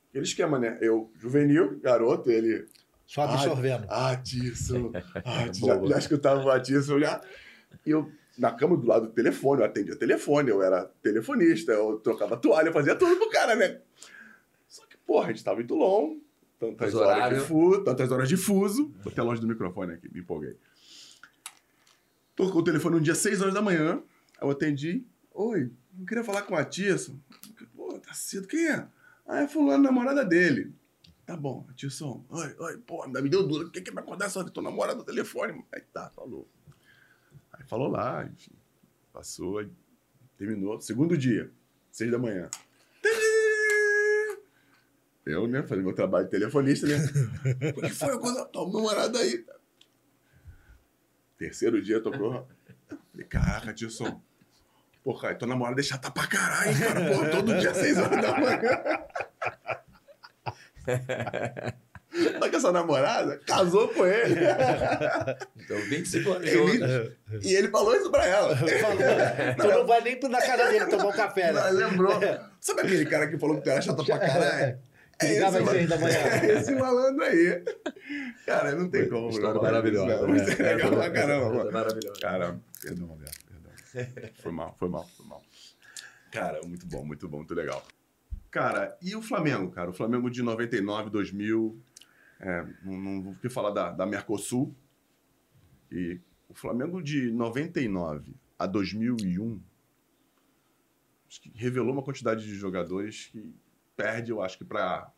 aquele 0.09 0.25
esquema, 0.25 0.59
né? 0.59 0.79
Eu, 0.81 1.13
juvenil, 1.19 1.79
garoto, 1.81 2.31
ele. 2.31 2.67
Só 3.07 3.23
absorvendo. 3.23 3.87
Ah, 3.89 4.17
Tício. 4.17 4.91
Ah, 5.25 5.49
Tício. 5.51 5.67
já, 5.67 5.77
Boa. 5.77 5.91
já 5.91 5.99
escutava 5.99 6.45
o 6.45 6.61
Tício, 6.61 6.99
já. 6.99 7.21
E 7.85 7.91
eu, 7.91 8.11
na 8.37 8.51
cama 8.53 8.77
do 8.77 8.87
lado 8.87 9.07
do 9.07 9.13
telefone, 9.13 9.61
eu 9.63 9.67
atendia 9.67 9.97
telefone, 9.97 10.51
eu 10.51 10.63
era 10.63 10.85
telefonista, 11.03 11.73
eu 11.73 11.99
trocava 12.01 12.37
toalha, 12.37 12.69
eu 12.69 12.73
fazia 12.73 12.97
tudo 12.97 13.17
pro 13.17 13.31
cara, 13.31 13.55
né? 13.55 13.81
Só 14.69 14.85
que, 14.87 14.97
porra, 15.07 15.27
a 15.27 15.29
gente 15.29 15.45
tava 15.45 15.63
em 15.63 15.67
Toulon, 15.67 16.17
tantas 16.59 16.95
horas 16.95 17.35
de 17.39 17.47
fuso, 17.47 17.85
tantas 17.85 18.11
horas 18.13 18.29
de 18.29 18.37
fuso. 18.37 18.93
Tô 19.03 19.09
até 19.09 19.23
longe 19.23 19.41
do 19.41 19.47
microfone 19.47 19.93
aqui, 19.95 20.13
me 20.13 20.21
empolguei. 20.21 20.57
Tocou 22.35 22.61
o 22.61 22.65
telefone 22.65 22.97
um 22.97 23.01
dia, 23.01 23.15
6 23.15 23.41
horas 23.41 23.55
da 23.55 23.63
manhã, 23.63 24.03
eu 24.43 24.51
atendi. 24.51 25.05
Oi, 25.33 25.71
eu 25.99 26.07
queria 26.07 26.25
falar 26.25 26.43
com 26.43 26.57
a 26.57 26.65
Tício. 26.65 27.19
Pô, 27.75 27.99
tá 27.99 28.13
cedo, 28.13 28.49
quem 28.49 28.69
é? 28.69 28.87
Ah, 29.27 29.43
é 29.43 29.49
fulano, 29.49 29.83
namorada 29.85 30.25
dele. 30.25 30.73
Tá 31.27 31.37
bom, 31.37 31.67
Tilson. 31.75 32.25
Oi, 32.31 32.57
oi, 32.57 32.79
pô, 32.79 33.05
me 33.09 33.29
deu 33.29 33.45
duro. 33.45 33.67
O 33.67 33.71
que 33.71 33.81
que 33.81 33.91
vai 33.91 34.05
acordar 34.05 34.27
essa 34.27 34.39
hora? 34.39 34.49
Tô 34.49 34.63
namorado 34.63 35.01
no 35.01 35.05
telefone. 35.05 35.65
Aí 35.75 35.81
tá, 35.93 36.09
falou. 36.11 36.49
Aí 37.53 37.65
falou 37.67 37.89
lá, 37.89 38.25
enfim. 38.25 38.53
Passou, 39.13 39.59
aí 39.59 39.69
terminou. 40.39 40.81
Segundo 40.81 41.19
dia, 41.19 41.51
seis 41.91 42.13
da 42.13 42.19
manhã. 42.19 42.49
Eu, 45.25 45.49
né, 45.49 45.65
fazendo 45.65 45.87
meu 45.87 45.95
trabalho 45.95 46.27
de 46.27 46.31
telefonista, 46.31 46.87
né? 46.87 46.97
O 47.77 47.81
que 47.81 47.91
foi? 47.91 48.17
Coisa, 48.21 48.45
tua 48.45 48.73
namorada 48.73 49.19
aí. 49.19 49.45
Terceiro 51.37 51.83
dia, 51.83 52.01
tocou. 52.01 52.47
Falei, 53.11 53.27
caraca, 53.27 53.75
Tilson. 53.75 54.23
Porra, 55.03 55.35
tua 55.35 55.49
namorada 55.49 55.81
é 55.81 55.83
chata 55.83 56.09
pra 56.09 56.29
caralho, 56.29 56.79
cara. 56.79 57.09
Porra, 57.09 57.31
todo 57.31 57.59
dia, 57.59 57.75
seis 57.75 57.99
horas 57.99 58.23
da 58.23 58.39
manhã. 58.39 58.61
Só 62.39 62.49
que 62.49 62.57
essa 62.57 62.73
namorada 62.73 63.39
casou 63.47 63.89
com 63.89 64.07
ele. 64.07 64.37
Então, 65.67 65.77
25 65.89 66.33
anos 66.33 66.49
Ele-. 66.49 67.13
E 67.43 67.55
ele 67.57 67.69
falou 67.69 67.95
isso 67.97 68.09
pra 68.11 68.25
ela. 68.25 68.57
Falou. 68.57 68.97
Tu 69.59 69.67
não 69.67 69.87
vai 69.87 70.01
nem 70.01 70.19
na 70.21 70.41
casa 70.41 70.71
dele 70.71 70.87
tomar 70.87 71.07
um 71.09 71.13
café, 71.13 71.49
Ela 71.49 71.73
né? 71.73 71.87
lembrou. 71.87 72.13
Sabe 72.61 72.83
aquele 72.83 73.05
cara 73.07 73.27
que 73.27 73.37
falou 73.37 73.57
que 73.57 73.65
tu 73.65 73.71
era 73.71 73.83
chata 73.83 74.05
pra 74.05 74.19
caralho? 74.19 74.79
É 75.21 75.33
esse 75.33 75.43
às 75.43 75.69
seis 75.71 75.89
da 75.89 75.99
manhã. 75.99 76.17
É 76.19 76.53
esse 76.59 76.75
malandro 76.75 77.25
aí. 77.25 77.65
Cara, 78.47 78.73
não 78.77 78.89
tem 78.89 79.09
como. 79.09 79.31
História 79.31 79.61
maravilhosa. 79.61 80.27
não. 80.27 80.37
Isso 80.37 80.63
é 80.63 80.75
legal 80.75 80.93
pra 80.93 81.11
caramba. 81.11 81.71
Cara, 82.21 82.57
perdão, 82.81 83.07
Roberto, 83.09 83.39
perdão. 83.47 84.31
Foi 84.41 84.53
mal, 84.53 84.77
foi 84.79 84.89
mal, 84.89 85.07
foi 85.17 85.27
mal. 85.27 85.43
Cara, 86.31 86.61
muito 86.65 86.87
bom, 86.87 87.05
muito 87.05 87.29
bom, 87.29 87.39
muito 87.39 87.55
legal. 87.55 87.83
Cara, 88.51 88.97
e 89.03 89.15
o 89.15 89.23
Flamengo, 89.23 89.71
cara? 89.71 89.91
O 89.91 89.95
Flamengo 89.95 90.31
de 90.31 90.43
99, 90.43 91.11
2000. 91.11 91.79
É, 92.39 92.67
não, 92.83 92.99
não 92.99 93.23
vou 93.23 93.51
falar 93.51 93.71
da, 93.71 93.91
da 93.91 94.07
Mercosul. 94.07 94.75
E 95.91 96.21
o 96.49 96.55
Flamengo 96.55 97.03
de 97.03 97.31
99 97.31 98.35
a 98.59 98.67
2001 98.67 99.61
acho 101.29 101.41
que 101.41 101.53
revelou 101.55 101.93
uma 101.93 102.03
quantidade 102.03 102.45
de 102.45 102.55
jogadores 102.55 103.29
que 103.33 103.55
perde, 103.97 104.31
eu 104.31 104.43
acho 104.43 104.59
que 104.59 104.65
para 104.65 105.11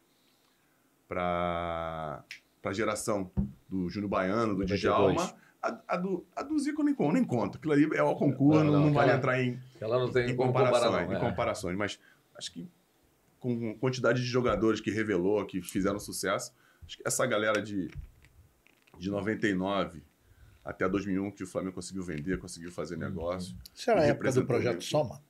para 1.09 2.23
a 2.64 2.73
geração 2.73 3.31
do 3.69 3.88
Júnior 3.88 4.11
Baiano, 4.11 4.55
do 4.55 4.61
92. 4.61 4.81
Djalma. 4.81 5.38
A, 5.62 5.81
a 5.88 5.97
do, 5.97 6.25
a 6.37 6.43
do 6.43 6.59
Zico 6.59 6.83
nem, 6.83 6.95
nem 7.12 7.25
conta. 7.25 7.57
Aquilo 7.57 7.73
ali 7.73 7.88
é 7.97 8.03
o 8.03 8.14
concurso, 8.14 8.62
Não, 8.62 8.73
não, 8.73 8.81
não, 8.81 8.87
não 8.87 8.93
vale 8.93 9.12
entrar 9.12 9.43
em, 9.43 9.59
Ela 9.81 9.99
não 9.99 10.12
tem 10.12 10.31
em 10.31 10.37
como 10.37 10.53
comparar, 10.53 10.71
comparações, 10.71 11.09
não. 11.09 11.14
em 11.14 11.17
é. 11.17 11.21
comparações, 11.21 11.77
mas 11.77 12.01
acho 12.37 12.53
que 12.53 12.69
com 13.38 13.77
quantidade 13.79 14.20
de 14.20 14.27
jogadores 14.27 14.81
que 14.81 14.90
revelou, 14.90 15.44
que 15.46 15.61
fizeram 15.62 15.98
sucesso, 15.98 16.53
acho 16.87 16.96
que 16.96 17.03
essa 17.07 17.24
galera 17.27 17.62
de, 17.62 17.88
de 18.98 19.11
99 19.11 20.03
até 20.64 20.88
2001 20.88 21.31
que 21.31 21.44
o 21.44 21.46
Flamengo 21.46 21.74
conseguiu 21.77 22.03
vender, 22.03 22.38
conseguiu 22.38 22.70
fazer 22.70 22.94
Uhum. 22.94 23.01
negócio. 23.01 23.57
Isso 23.74 23.90
era 23.90 24.01
a 24.03 24.05
época 24.07 24.33
do 24.33 24.44
Projeto. 24.44 24.83
Soma? 24.85 25.22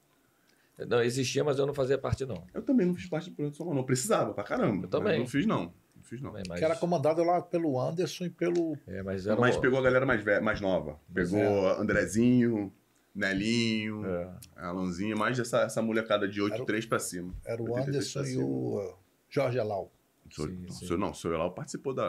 Não, 0.88 1.02
existia, 1.02 1.42
mas 1.42 1.58
eu 1.58 1.66
não 1.66 1.74
fazia 1.74 1.98
parte, 1.98 2.24
não. 2.24 2.46
Eu 2.54 2.62
também 2.62 2.86
não 2.86 2.94
fiz 2.94 3.08
parte 3.08 3.30
do 3.30 3.34
projeto 3.36 3.56
Soma, 3.56 3.74
não 3.74 3.82
precisava 3.82 4.32
pra 4.32 4.44
caramba. 4.44 4.86
Eu 4.86 4.88
também. 4.88 5.18
Não 5.18 5.26
fiz 5.26 5.44
não, 5.44 5.74
não 5.96 6.02
fiz 6.04 6.20
não. 6.20 6.30
Também, 6.30 6.44
mas, 6.48 6.58
Que 6.60 6.64
era 6.64 6.76
comandado 6.76 7.22
lá 7.24 7.42
pelo 7.42 7.80
Anderson 7.80 8.26
e 8.26 8.30
pelo. 8.30 8.78
é, 8.86 9.02
mas 9.02 9.26
era 9.26 9.40
Mas 9.40 9.56
um- 9.56 9.60
pegou 9.60 9.78
a 9.78 9.82
galera 9.82 10.06
mais, 10.06 10.22
velha, 10.22 10.40
mais 10.40 10.60
nova. 10.60 11.00
Pegou 11.12 11.68
Andrezinho, 11.70 12.72
Nelinho, 13.18 14.06
é. 14.06 14.34
Alanzinho, 14.56 15.16
mais 15.18 15.38
essa, 15.38 15.62
essa 15.62 15.82
molecada 15.82 16.26
de 16.28 16.40
Era 16.40 16.62
o- 16.62 16.66
8-3 16.66 16.86
pra 16.88 16.98
cima. 16.98 17.34
Era 17.44 17.60
o 17.62 17.70
83 17.70 18.16
Anderson 18.16 18.40
e 18.40 18.42
o 18.44 18.78
uh, 18.78 18.94
Jorge 19.28 19.58
Alau. 19.58 19.92
O 20.30 20.34
senhor, 20.34 20.48
Sim, 20.50 20.64
o 20.68 20.72
sim. 20.72 20.86
senhor- 20.86 20.98
não, 20.98 21.10
o 21.10 21.14
senhor 21.14 21.34
Elau 21.34 21.52
participou 21.52 21.92
da, 21.94 22.06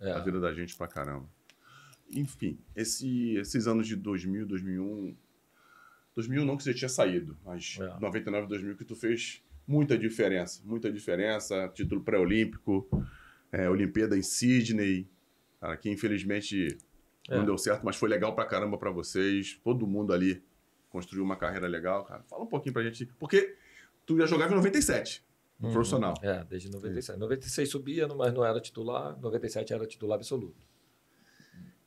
É. 0.00 0.06
da 0.12 0.20
vida 0.20 0.40
da 0.40 0.52
gente 0.52 0.76
pra 0.76 0.86
caramba. 0.88 1.28
Enfim, 2.12 2.58
esse- 2.74 3.34
esses 3.36 3.66
anos 3.66 3.86
de 3.86 3.96
2000, 3.96 4.46
2001... 4.46 5.14
2000 6.14 6.44
não 6.46 6.56
que 6.56 6.62
você 6.62 6.72
tinha 6.72 6.88
saído, 6.88 7.36
mas 7.44 7.76
É. 7.80 8.00
99, 8.00 8.46
2000 8.46 8.76
que 8.76 8.84
tu 8.84 8.94
fez 8.96 9.42
muita 9.66 9.98
diferença. 9.98 10.62
Muita 10.64 10.90
diferença, 10.90 11.68
título 11.74 12.00
pré-olímpico, 12.02 12.88
é, 13.52 13.68
Olimpíada 13.68 14.16
em 14.16 14.22
Sydney, 14.22 15.06
cara, 15.60 15.76
que 15.76 15.90
infelizmente 15.90 16.78
É. 17.28 17.36
não 17.36 17.44
deu 17.44 17.58
certo, 17.58 17.84
mas 17.84 17.96
foi 17.96 18.08
legal 18.08 18.34
pra 18.34 18.44
caramba 18.44 18.78
pra 18.78 18.90
vocês. 18.90 19.58
Todo 19.62 19.86
mundo 19.86 20.12
ali 20.12 20.42
construiu 20.88 21.24
uma 21.24 21.36
carreira 21.36 21.66
legal, 21.66 22.04
cara. 22.04 22.22
Fala 22.24 22.44
um 22.44 22.48
pouquinho 22.48 22.72
pra 22.72 22.82
gente, 22.82 23.06
porque 23.18 23.56
tu 24.04 24.16
já 24.16 24.26
jogava 24.26 24.52
em 24.52 24.56
97. 24.56 25.24
no 25.58 25.72
profissional. 25.72 26.14
É, 26.22 26.44
desde 26.44 26.70
96. 26.70 27.18
96 27.18 27.68
subia, 27.68 28.08
mas 28.08 28.32
não 28.32 28.44
era 28.44 28.60
titular. 28.60 29.18
97 29.20 29.72
era 29.72 29.86
titular 29.86 30.16
absoluto. 30.16 30.56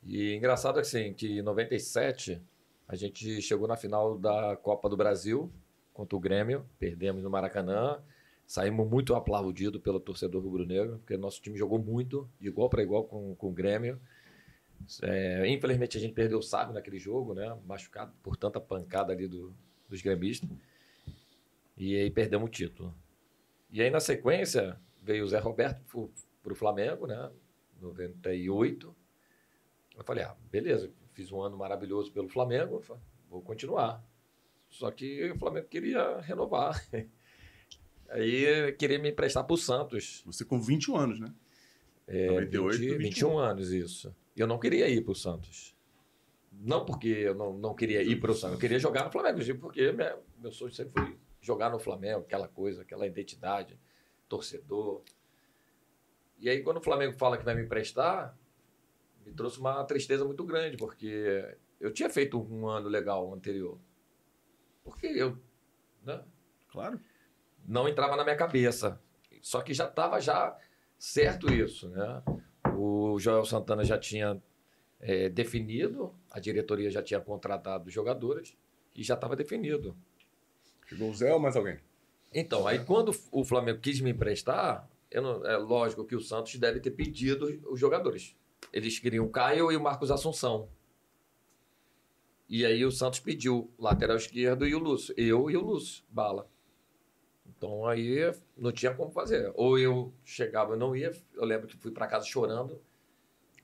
E 0.02 0.34
engraçado 0.34 0.78
assim, 0.78 1.12
que 1.12 1.38
em 1.38 1.42
97 1.42 2.40
a 2.88 2.96
gente 2.96 3.40
chegou 3.40 3.68
na 3.68 3.76
final 3.76 4.18
da 4.18 4.56
Copa 4.56 4.88
do 4.88 4.96
Brasil 4.96 5.52
contra 5.92 6.16
o 6.16 6.20
Grêmio, 6.20 6.66
perdemos 6.78 7.22
no 7.22 7.30
Maracanã. 7.30 8.00
Saímos 8.46 8.88
muito 8.88 9.14
aplaudidos 9.14 9.80
pelo 9.80 10.00
torcedor 10.00 10.42
rubro-negro, 10.42 10.98
porque 10.98 11.16
nosso 11.16 11.40
time 11.40 11.56
jogou 11.56 11.78
muito, 11.78 12.28
de 12.40 12.48
igual 12.48 12.68
para 12.68 12.82
igual 12.82 13.04
com, 13.04 13.34
com 13.36 13.48
o 13.48 13.52
Grêmio. 13.52 14.00
É, 15.02 15.48
infelizmente 15.48 15.96
a 15.96 16.00
gente 16.00 16.14
perdeu 16.14 16.38
o 16.38 16.42
sábio 16.42 16.74
naquele 16.74 16.98
jogo, 16.98 17.34
né? 17.34 17.56
Machucado 17.66 18.12
por 18.22 18.36
tanta 18.36 18.60
pancada 18.60 19.12
ali 19.12 19.28
do, 19.28 19.54
dos 19.88 20.00
gremistas. 20.02 20.48
E 21.76 21.96
aí 21.96 22.10
perdemos 22.10 22.48
o 22.48 22.50
título. 22.50 22.94
E 23.70 23.80
aí 23.80 23.90
na 23.90 24.00
sequência 24.00 24.78
veio 25.02 25.24
o 25.24 25.28
Zé 25.28 25.38
Roberto 25.38 26.10
para 26.42 26.52
o 26.52 26.56
Flamengo, 26.56 27.06
né? 27.06 27.30
98. 27.80 28.94
Eu 29.96 30.04
falei, 30.04 30.24
ah, 30.24 30.36
beleza, 30.50 30.90
fiz 31.12 31.30
um 31.30 31.40
ano 31.40 31.56
maravilhoso 31.56 32.12
pelo 32.12 32.28
Flamengo, 32.28 32.82
vou 33.28 33.42
continuar. 33.42 34.04
Só 34.68 34.90
que 34.90 35.30
o 35.30 35.38
Flamengo 35.38 35.66
queria 35.68 36.20
renovar. 36.20 36.80
Aí 38.08 38.72
queria 38.72 38.98
me 38.98 39.10
emprestar 39.10 39.44
para 39.44 39.54
o 39.54 39.56
Santos. 39.56 40.22
Você 40.26 40.44
com 40.44 40.60
21 40.60 40.96
anos, 40.96 41.20
né? 41.20 41.32
É, 42.06 42.26
98, 42.26 42.78
20, 42.78 42.98
21 42.98 43.38
anos, 43.38 43.72
isso. 43.72 44.14
Eu 44.36 44.46
não 44.46 44.58
queria 44.58 44.88
ir 44.88 45.02
para 45.02 45.12
o 45.12 45.14
Santos. 45.14 45.76
Não 46.52 46.84
porque 46.84 47.08
eu 47.08 47.34
não, 47.34 47.52
não 47.52 47.74
queria 47.74 48.02
ir 48.02 48.20
para 48.20 48.32
o 48.32 48.34
Santos, 48.34 48.54
eu 48.54 48.60
queria 48.60 48.78
jogar 48.78 49.04
no 49.04 49.12
Flamengo, 49.12 49.38
porque 49.60 49.92
meu, 49.92 50.22
meu 50.38 50.52
sonho 50.52 50.72
sempre 50.72 50.92
foi 50.92 51.18
jogar 51.40 51.70
no 51.70 51.78
Flamengo, 51.78 52.20
aquela 52.20 52.48
coisa, 52.48 52.82
aquela 52.82 53.06
identidade, 53.06 53.78
torcedor. 54.28 55.02
E 56.38 56.48
aí, 56.48 56.62
quando 56.62 56.78
o 56.78 56.82
Flamengo 56.82 57.16
fala 57.16 57.38
que 57.38 57.44
vai 57.44 57.54
me 57.54 57.62
emprestar, 57.62 58.36
me 59.24 59.32
trouxe 59.32 59.58
uma 59.58 59.84
tristeza 59.84 60.24
muito 60.24 60.44
grande, 60.44 60.76
porque 60.76 61.56
eu 61.80 61.92
tinha 61.92 62.10
feito 62.10 62.40
um 62.40 62.66
ano 62.66 62.88
legal 62.88 63.32
anterior. 63.32 63.78
Porque 64.82 65.06
eu. 65.06 65.38
Né? 66.02 66.22
Claro. 66.70 67.00
Não 67.66 67.88
entrava 67.88 68.16
na 68.16 68.24
minha 68.24 68.36
cabeça. 68.36 69.00
Só 69.40 69.62
que 69.62 69.72
já 69.72 69.86
estava 69.86 70.20
já 70.20 70.56
certo 70.98 71.52
isso, 71.52 71.88
né? 71.88 72.22
O 72.82 73.18
Joel 73.18 73.44
Santana 73.44 73.84
já 73.84 73.98
tinha 73.98 74.42
é, 74.98 75.28
definido, 75.28 76.14
a 76.30 76.40
diretoria 76.40 76.90
já 76.90 77.02
tinha 77.02 77.20
contratado 77.20 77.88
os 77.88 77.92
jogadores 77.92 78.56
e 78.96 79.02
já 79.02 79.12
estava 79.12 79.36
definido. 79.36 79.94
Chegou 80.86 81.10
o 81.10 81.14
Zé 81.14 81.30
ou 81.30 81.38
mais 81.38 81.56
alguém? 81.56 81.78
Então, 82.32 82.66
aí 82.66 82.82
quando 82.82 83.14
o 83.30 83.44
Flamengo 83.44 83.80
quis 83.80 84.00
me 84.00 84.10
emprestar, 84.10 84.88
não, 85.12 85.44
é 85.44 85.58
lógico 85.58 86.06
que 86.06 86.16
o 86.16 86.22
Santos 86.22 86.56
deve 86.56 86.80
ter 86.80 86.92
pedido 86.92 87.44
os 87.70 87.78
jogadores. 87.78 88.34
Eles 88.72 88.98
queriam 88.98 89.26
o 89.26 89.30
Caio 89.30 89.70
e 89.70 89.76
o 89.76 89.82
Marcos 89.82 90.10
Assunção. 90.10 90.66
E 92.48 92.64
aí 92.64 92.82
o 92.82 92.90
Santos 92.90 93.20
pediu 93.20 93.70
o 93.76 93.84
lateral 93.84 94.16
esquerdo 94.16 94.66
e 94.66 94.74
o 94.74 94.78
Lúcio. 94.78 95.14
Eu 95.18 95.50
e 95.50 95.56
o 95.56 95.60
Lúcio, 95.60 96.02
bala. 96.08 96.48
Então 97.56 97.86
aí 97.86 98.32
não 98.56 98.72
tinha 98.72 98.94
como 98.94 99.10
fazer. 99.10 99.52
Ou 99.54 99.78
eu 99.78 100.12
chegava, 100.24 100.74
eu 100.74 100.78
não 100.78 100.94
ia. 100.94 101.12
Eu 101.34 101.44
lembro 101.44 101.66
que 101.66 101.76
fui 101.76 101.90
para 101.90 102.06
casa 102.06 102.26
chorando. 102.26 102.80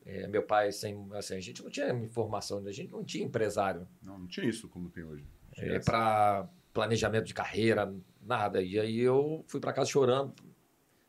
É, 0.04 0.26
meu 0.28 0.42
pai, 0.42 0.70
sem, 0.70 1.08
assim, 1.14 1.34
a 1.34 1.40
gente 1.40 1.62
não 1.62 1.70
tinha 1.70 1.90
informação, 1.90 2.64
a 2.64 2.72
gente 2.72 2.92
não 2.92 3.02
tinha 3.02 3.24
empresário. 3.24 3.88
Não, 4.02 4.18
não 4.18 4.26
tinha 4.26 4.48
isso 4.48 4.68
como 4.68 4.88
tem 4.88 5.02
hoje. 5.02 5.26
É, 5.56 5.80
para 5.80 6.48
planejamento 6.72 7.24
de 7.24 7.34
carreira, 7.34 7.92
nada. 8.22 8.62
E 8.62 8.78
aí 8.78 9.00
eu 9.00 9.44
fui 9.48 9.60
para 9.60 9.72
casa 9.72 9.90
chorando. 9.90 10.32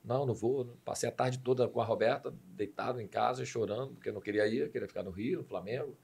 Não, 0.04 0.26
não 0.26 0.34
vou. 0.34 0.66
Passei 0.86 1.10
a 1.10 1.12
tarde 1.12 1.40
toda 1.40 1.68
com 1.68 1.82
a 1.82 1.86
Roberta, 1.86 2.34
deitado 2.46 3.02
em 3.02 3.08
casa, 3.08 3.44
chorando, 3.46 3.94
porque 3.94 4.10
eu 4.10 4.14
não 4.14 4.22
queria 4.22 4.48
ir, 4.48 4.72
queria 4.72 4.88
ficar 4.88 5.04
no 5.04 5.12
Rio, 5.12 5.40
no 5.40 5.46
Flamengo. 5.46 5.98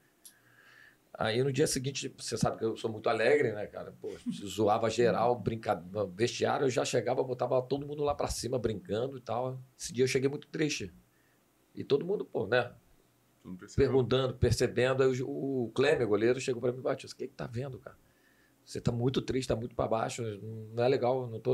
Aí 1.16 1.44
no 1.44 1.52
dia 1.52 1.66
seguinte, 1.66 2.12
você 2.18 2.36
sabe 2.36 2.58
que 2.58 2.64
eu 2.64 2.76
sou 2.76 2.90
muito 2.90 3.08
alegre, 3.08 3.52
né, 3.52 3.66
cara? 3.66 3.92
Pô, 4.00 4.10
zoava 4.44 4.90
geral, 4.90 5.38
brincava, 5.38 6.06
vestiário, 6.06 6.64
eu 6.64 6.70
já 6.70 6.84
chegava, 6.84 7.22
botava 7.22 7.60
todo 7.62 7.86
mundo 7.86 8.02
lá 8.02 8.14
para 8.14 8.26
cima 8.26 8.58
brincando 8.58 9.16
e 9.16 9.20
tal. 9.20 9.62
Esse 9.78 9.92
dia 9.92 10.02
eu 10.02 10.08
cheguei 10.08 10.28
muito 10.28 10.48
triste. 10.48 10.92
E 11.72 11.84
todo 11.84 12.04
mundo, 12.04 12.24
pô, 12.24 12.46
né? 12.46 12.72
Perguntando, 13.76 14.34
percebendo. 14.34 15.04
Aí 15.04 15.22
o, 15.22 15.66
o 15.66 15.70
Clemer, 15.72 16.06
goleiro, 16.06 16.40
chegou 16.40 16.60
para 16.60 16.72
mim 16.72 16.78
e 16.78 16.82
bateu: 16.82 17.08
O 17.08 17.14
que, 17.14 17.28
que 17.28 17.34
tá 17.34 17.46
vendo, 17.46 17.78
cara? 17.78 17.96
Você 18.64 18.80
tá 18.80 18.90
muito 18.90 19.22
triste, 19.22 19.48
tá 19.48 19.56
muito 19.56 19.74
para 19.74 19.86
baixo, 19.86 20.22
não 20.72 20.82
é 20.82 20.88
legal, 20.88 21.28
não 21.28 21.38
tô. 21.38 21.52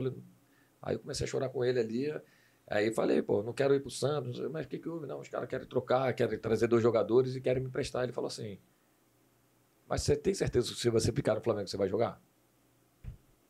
Aí 0.81 0.95
eu 0.95 1.01
comecei 1.01 1.27
a 1.27 1.29
chorar 1.29 1.49
com 1.51 1.65
ele 1.65 1.81
ali. 1.81 2.21
Aí 2.67 2.95
falei, 2.95 3.21
pô, 3.21 3.43
não 3.43 3.53
quero 3.53 3.75
ir 3.75 3.81
pro 3.81 3.91
Santos, 3.91 4.39
mas 4.51 4.65
o 4.65 4.69
que, 4.69 4.79
que 4.79 4.89
houve? 4.89 5.07
Não, 5.07 5.19
os 5.19 5.29
caras 5.29 5.49
querem 5.49 5.67
trocar, 5.67 6.15
querem 6.15 6.39
trazer 6.39 6.69
dois 6.69 6.83
jogadores 6.83 7.35
e 7.35 7.41
querem 7.41 7.61
me 7.61 7.69
emprestar. 7.69 8.05
Ele 8.05 8.13
falou 8.13 8.29
assim: 8.29 8.59
mas 9.91 10.03
você 10.03 10.15
tem 10.15 10.33
certeza 10.33 10.73
que 10.73 10.79
se 10.79 10.89
você 10.89 11.11
ficar 11.11 11.35
no 11.35 11.41
Flamengo, 11.41 11.67
você 11.67 11.77
vai 11.77 11.89
jogar? 11.89 12.23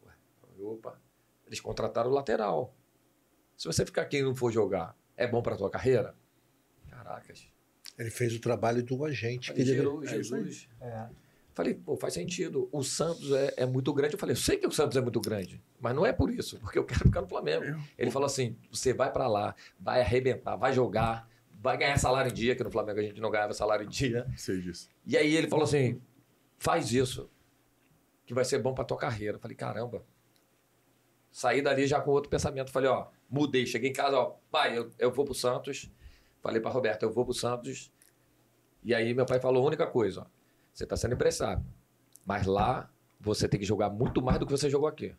Ué, 0.07 0.13
opa. 0.63 0.99
Eles 1.47 1.61
contrataram 1.61 2.11
o 2.11 2.15
lateral. 2.15 2.75
Se 3.59 3.67
você 3.67 3.85
ficar 3.85 4.03
aqui 4.03 4.17
e 4.17 4.23
não 4.23 4.35
for 4.35 4.51
jogar, 4.51 4.97
é 5.19 5.27
bom 5.27 5.43
para 5.43 5.55
tua 5.55 5.69
carreira? 5.69 6.15
Caracas. 6.89 7.47
Ele 7.99 8.09
fez 8.09 8.35
o 8.35 8.41
trabalho 8.41 8.83
do 8.83 9.05
agente. 9.05 9.49
Falei, 9.49 9.63
que 9.63 9.71
gerou, 9.71 10.03
ele... 10.03 10.11
Jesus. 10.11 10.67
É. 10.81 11.09
Falei, 11.53 11.75
pô, 11.75 11.95
faz 11.95 12.15
sentido. 12.15 12.71
O 12.73 12.83
Santos 12.83 13.31
é, 13.33 13.53
é, 13.59 13.67
muito 13.67 13.93
grande. 13.93 14.15
Eu 14.15 14.19
falei, 14.19 14.33
eu 14.33 14.41
sei 14.41 14.57
que 14.57 14.67
o 14.67 14.73
Santos 14.73 14.97
é 14.97 15.01
muito 15.03 15.21
grande, 15.21 15.63
mas 15.79 15.95
não 15.95 16.07
é 16.07 16.13
por 16.13 16.31
isso, 16.31 16.59
porque 16.61 16.79
eu 16.79 16.85
quero 16.87 17.01
ficar 17.01 17.21
no 17.21 17.29
Flamengo. 17.29 17.65
Eu... 17.65 17.79
Ele 17.99 18.11
falou 18.11 18.25
assim: 18.25 18.57
você 18.71 18.95
vai 18.95 19.13
para 19.13 19.29
lá, 19.29 19.55
vai 19.79 20.01
arrebentar, 20.01 20.57
vai 20.57 20.73
jogar, 20.73 21.29
vai 21.61 21.77
ganhar 21.77 21.99
salário 21.99 22.31
em 22.31 22.35
dia, 22.35 22.57
que 22.57 22.65
no 22.65 22.71
Flamengo 22.71 22.99
a 22.99 23.03
gente 23.03 23.21
não 23.21 23.31
ganhava 23.31 23.53
salário 23.53 23.85
em 23.85 23.89
dia. 23.91 24.27
Sei 24.39 24.63
disso. 24.63 24.89
E 25.05 25.19
aí 25.19 25.37
ele 25.37 25.49
falou 25.49 25.65
assim: 25.65 26.01
faz 26.61 26.93
isso, 26.93 27.29
que 28.25 28.33
vai 28.33 28.45
ser 28.45 28.59
bom 28.59 28.73
para 28.73 28.85
tua 28.85 28.97
carreira. 28.97 29.39
Falei, 29.39 29.57
caramba. 29.57 30.05
Saí 31.33 31.63
dali 31.63 31.87
já 31.87 32.01
com 32.01 32.11
outro 32.13 32.31
pensamento. 32.31 32.71
Falei, 32.71 32.89
ó, 32.89 33.09
mudei. 33.29 33.67
Cheguei 33.67 33.91
em 33.91 33.93
casa, 33.93 34.17
ó, 34.17 34.37
pai, 34.51 34.79
eu, 34.79 34.91
eu 34.99 35.11
vou 35.11 35.25
pro 35.25 35.35
Santos. 35.35 35.91
Falei 36.41 36.61
para 36.61 36.71
Roberto, 36.71 37.03
eu 37.03 37.11
vou 37.11 37.25
pro 37.25 37.35
Santos. 37.35 37.91
E 38.85 38.95
aí 38.95 39.13
meu 39.13 39.27
pai 39.27 39.41
falou 39.41 39.65
a 39.65 39.67
única 39.67 39.87
coisa, 39.87 40.23
ó, 40.23 40.27
você 40.73 40.85
está 40.85 40.97
sendo 40.97 41.15
emprestado. 41.15 41.65
Mas 42.25 42.47
lá 42.47 42.91
você 43.19 43.49
tem 43.49 43.59
que 43.59 43.67
jogar 43.67 43.91
muito 43.91 44.23
mais 44.23 44.39
do 44.39 44.47
que 44.47 44.53
você 44.53 44.71
jogou 44.71 44.89
aqui. 44.89 45.15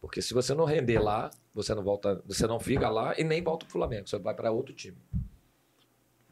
Porque 0.00 0.22
se 0.22 0.34
você 0.34 0.54
não 0.54 0.64
render 0.64 0.98
lá, 0.98 1.30
você 1.54 1.74
não 1.74 1.82
volta, 1.82 2.22
você 2.26 2.46
não 2.46 2.60
fica 2.60 2.88
lá 2.88 3.14
e 3.18 3.24
nem 3.24 3.42
volta 3.42 3.64
pro 3.66 3.72
Flamengo, 3.72 4.08
você 4.08 4.18
vai 4.18 4.34
para 4.34 4.50
outro 4.50 4.74
time. 4.74 4.98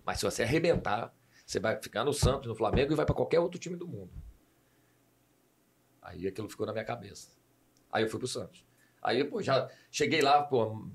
Mas 0.04 0.18
se 0.18 0.24
você 0.24 0.42
arrebentar, 0.42 1.14
você 1.46 1.58
vai 1.58 1.80
ficar 1.80 2.04
no 2.04 2.12
Santos, 2.12 2.48
no 2.48 2.54
Flamengo 2.54 2.92
e 2.92 2.96
vai 2.96 3.06
para 3.06 3.14
qualquer 3.14 3.40
outro 3.40 3.58
time 3.58 3.76
do 3.76 3.86
mundo. 3.86 4.10
Aí 6.04 6.26
aquilo 6.26 6.48
ficou 6.48 6.66
na 6.66 6.72
minha 6.72 6.84
cabeça. 6.84 7.30
Aí 7.90 8.04
eu 8.04 8.10
fui 8.10 8.18
pro 8.18 8.28
Santos. 8.28 8.64
Aí, 9.02 9.24
pô, 9.24 9.42
já 9.42 9.68
cheguei 9.90 10.20
lá, 10.20 10.42
pô, 10.42 10.86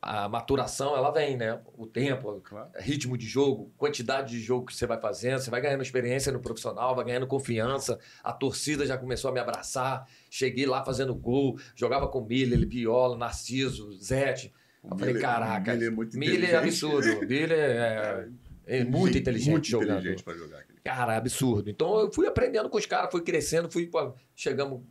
a 0.00 0.28
maturação, 0.28 0.96
ela 0.96 1.10
vem, 1.10 1.36
né? 1.36 1.60
O 1.76 1.86
tempo, 1.86 2.40
claro. 2.40 2.70
ritmo 2.78 3.18
de 3.18 3.26
jogo, 3.26 3.72
quantidade 3.76 4.30
de 4.30 4.40
jogo 4.40 4.66
que 4.66 4.74
você 4.74 4.86
vai 4.86 5.00
fazendo, 5.00 5.40
você 5.40 5.50
vai 5.50 5.60
ganhando 5.60 5.82
experiência 5.82 6.30
no 6.30 6.38
profissional, 6.38 6.94
vai 6.94 7.04
ganhando 7.04 7.26
confiança, 7.26 7.98
a 8.22 8.32
torcida 8.32 8.86
já 8.86 8.96
começou 8.96 9.30
a 9.30 9.34
me 9.34 9.40
abraçar, 9.40 10.06
cheguei 10.30 10.64
lá 10.66 10.84
fazendo 10.84 11.14
gol, 11.14 11.58
jogava 11.74 12.06
com 12.08 12.20
Miller, 12.20 12.68
Viola, 12.68 13.16
Narciso, 13.16 13.92
Zete. 13.94 14.52
Eu 14.84 14.96
falei, 14.96 15.18
caraca, 15.18 15.72
Miller 15.72 15.88
é, 15.88 15.90
muito 15.90 16.18
Miller 16.18 16.50
é 16.50 16.56
absurdo, 16.56 17.26
Miller 17.26 17.58
é, 17.58 18.28
é, 18.28 18.28
é 18.66 18.84
muito 18.84 19.16
inteligente 19.16 19.50
muito 19.50 19.68
jogando. 19.68 20.00
Inteligente 20.00 20.24
para 20.24 20.34
jogar. 20.34 20.66
Cara, 20.82 21.14
é 21.14 21.16
absurdo. 21.16 21.70
Então 21.70 22.00
eu 22.00 22.12
fui 22.12 22.26
aprendendo 22.26 22.68
com 22.68 22.76
os 22.76 22.86
caras, 22.86 23.10
fui 23.10 23.22
crescendo, 23.22 23.70
fui 23.70 23.86
pô, 23.86 24.12
chegamos 24.34 24.82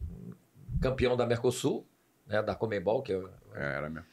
campeão 0.82 1.18
da 1.18 1.26
Mercosul, 1.26 1.86
né, 2.26 2.42
da 2.42 2.56
Comembol, 2.56 3.02
que 3.02 3.12
eu, 3.12 3.30
é, 3.54 3.78
era 3.78 3.90
mesmo. 3.90 4.08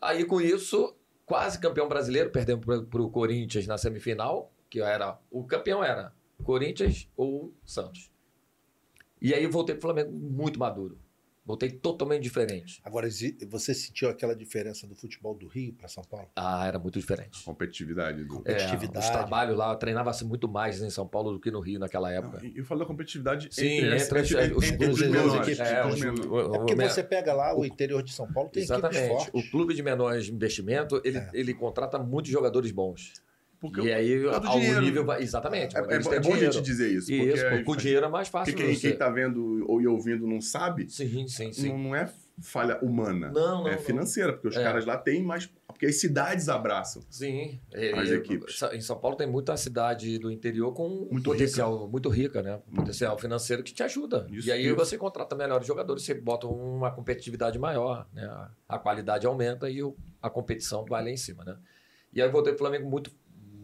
Aí 0.00 0.24
com 0.24 0.40
isso, 0.40 0.96
quase 1.24 1.58
campeão 1.58 1.88
brasileiro, 1.88 2.30
perdemos 2.30 2.64
para 2.64 3.02
o 3.02 3.10
Corinthians 3.10 3.66
na 3.66 3.78
semifinal, 3.78 4.52
que 4.70 4.80
era 4.80 5.18
o 5.30 5.44
campeão 5.44 5.84
era 5.84 6.12
Corinthians 6.42 7.08
ou 7.16 7.54
Santos. 7.64 8.10
E 9.20 9.32
aí 9.32 9.46
voltei 9.46 9.74
para 9.74 9.78
o 9.78 9.92
Flamengo 9.92 10.12
muito 10.12 10.58
maduro. 10.58 10.98
Voltei 11.46 11.70
totalmente 11.70 12.22
diferente. 12.22 12.80
Agora, 12.82 13.06
você 13.50 13.74
sentiu 13.74 14.08
aquela 14.08 14.34
diferença 14.34 14.86
do 14.86 14.94
futebol 14.94 15.34
do 15.34 15.46
Rio 15.46 15.74
para 15.74 15.88
São 15.88 16.02
Paulo? 16.02 16.26
Ah, 16.34 16.66
era 16.66 16.78
muito 16.78 16.98
diferente. 16.98 17.38
A 17.42 17.44
competitividade. 17.44 18.24
Do... 18.24 18.36
Competitividade. 18.36 18.96
É, 18.96 19.00
os 19.00 19.10
trabalhos 19.10 19.54
lá, 19.54 19.76
treinava-se 19.76 20.24
muito 20.24 20.48
mais 20.48 20.80
em 20.80 20.88
São 20.88 21.06
Paulo 21.06 21.32
do 21.32 21.40
que 21.40 21.50
no 21.50 21.60
Rio 21.60 21.78
naquela 21.78 22.10
época. 22.10 22.40
Não, 22.42 22.50
eu 22.54 22.64
falo 22.64 22.80
da 22.80 22.86
competitividade 22.86 23.48
Sim, 23.50 23.66
entre, 23.66 23.94
entre, 23.94 24.20
entre, 24.20 24.44
entre 24.44 24.56
os, 24.56 24.70
clubes 24.70 25.00
menores. 25.00 25.60
É, 25.60 25.86
os, 25.86 26.02
é 26.02 26.58
porque 26.58 26.74
você 26.74 27.04
pega 27.04 27.34
lá 27.34 27.54
o, 27.54 27.60
o 27.60 27.66
interior 27.66 28.02
de 28.02 28.12
São 28.12 28.26
Paulo, 28.32 28.48
tem 28.48 28.62
Exatamente. 28.62 29.28
O 29.34 29.42
clube 29.50 29.74
de 29.74 29.82
menores 29.82 30.28
investimento, 30.28 30.98
ele, 31.04 31.18
é. 31.18 31.30
ele 31.34 31.52
contrata 31.52 31.98
muitos 31.98 32.32
jogadores 32.32 32.70
bons. 32.70 33.12
Porque 33.70 33.88
e 33.88 33.92
aí, 33.92 34.26
ao 34.26 34.40
dinheiro. 34.40 34.80
nível. 34.82 35.04
Vai, 35.06 35.22
exatamente. 35.22 35.74
É, 35.74 35.80
é, 35.80 35.94
é 35.94 36.20
bom 36.20 36.34
a 36.34 36.38
gente 36.38 36.60
dizer 36.60 36.90
isso. 36.90 37.06
Porque 37.06 37.32
isso, 37.32 37.64
com 37.64 37.76
dinheiro 37.76 38.04
é 38.04 38.08
mais 38.08 38.28
fácil. 38.28 38.52
Porque 38.52 38.68
quem, 38.72 38.78
quem 38.78 38.96
tá 38.96 39.08
vendo 39.08 39.64
ou 39.66 39.82
ouvindo 39.88 40.26
não 40.26 40.40
sabe. 40.40 40.90
Sim, 40.90 41.26
sim, 41.26 41.50
sim. 41.50 41.68
Não, 41.68 41.78
não 41.78 41.96
é 41.96 42.12
falha 42.42 42.78
humana. 42.82 43.30
Não, 43.32 43.62
não. 43.62 43.68
É 43.68 43.78
financeira, 43.78 44.34
porque 44.34 44.48
os 44.48 44.56
é. 44.56 44.62
caras 44.62 44.84
lá 44.84 44.98
têm 44.98 45.22
mais. 45.22 45.50
Porque 45.66 45.86
as 45.86 45.96
cidades 45.96 46.48
abraçam. 46.50 47.02
Sim. 47.08 47.58
As 47.96 48.10
e, 48.10 48.14
equipes. 48.14 48.60
Em 48.72 48.80
São 48.82 48.98
Paulo 48.98 49.16
tem 49.16 49.26
muita 49.26 49.56
cidade 49.56 50.18
do 50.18 50.30
interior 50.30 50.72
com 50.74 51.08
muito 51.10 51.24
potencial 51.24 51.74
rica. 51.74 51.90
muito 51.90 52.08
rica, 52.10 52.42
né? 52.42 52.60
Potencial 52.74 53.18
financeiro 53.18 53.62
que 53.62 53.72
te 53.72 53.82
ajuda. 53.82 54.26
Isso, 54.30 54.48
e 54.48 54.52
aí 54.52 54.66
isso. 54.66 54.76
você 54.76 54.98
contrata 54.98 55.34
melhores 55.34 55.66
jogadores, 55.66 56.04
você 56.04 56.12
bota 56.12 56.46
uma 56.46 56.90
competitividade 56.90 57.58
maior, 57.58 58.06
né? 58.12 58.48
A 58.68 58.78
qualidade 58.78 59.26
aumenta 59.26 59.70
e 59.70 59.80
a 60.20 60.28
competição 60.28 60.84
vai 60.84 61.02
lá 61.02 61.10
em 61.10 61.16
cima, 61.16 61.44
né? 61.44 61.56
E 62.12 62.22
aí 62.22 62.28
eu 62.28 62.32
voltei 62.32 62.52
pro 62.52 62.60
Flamengo 62.60 62.88
muito 62.88 63.10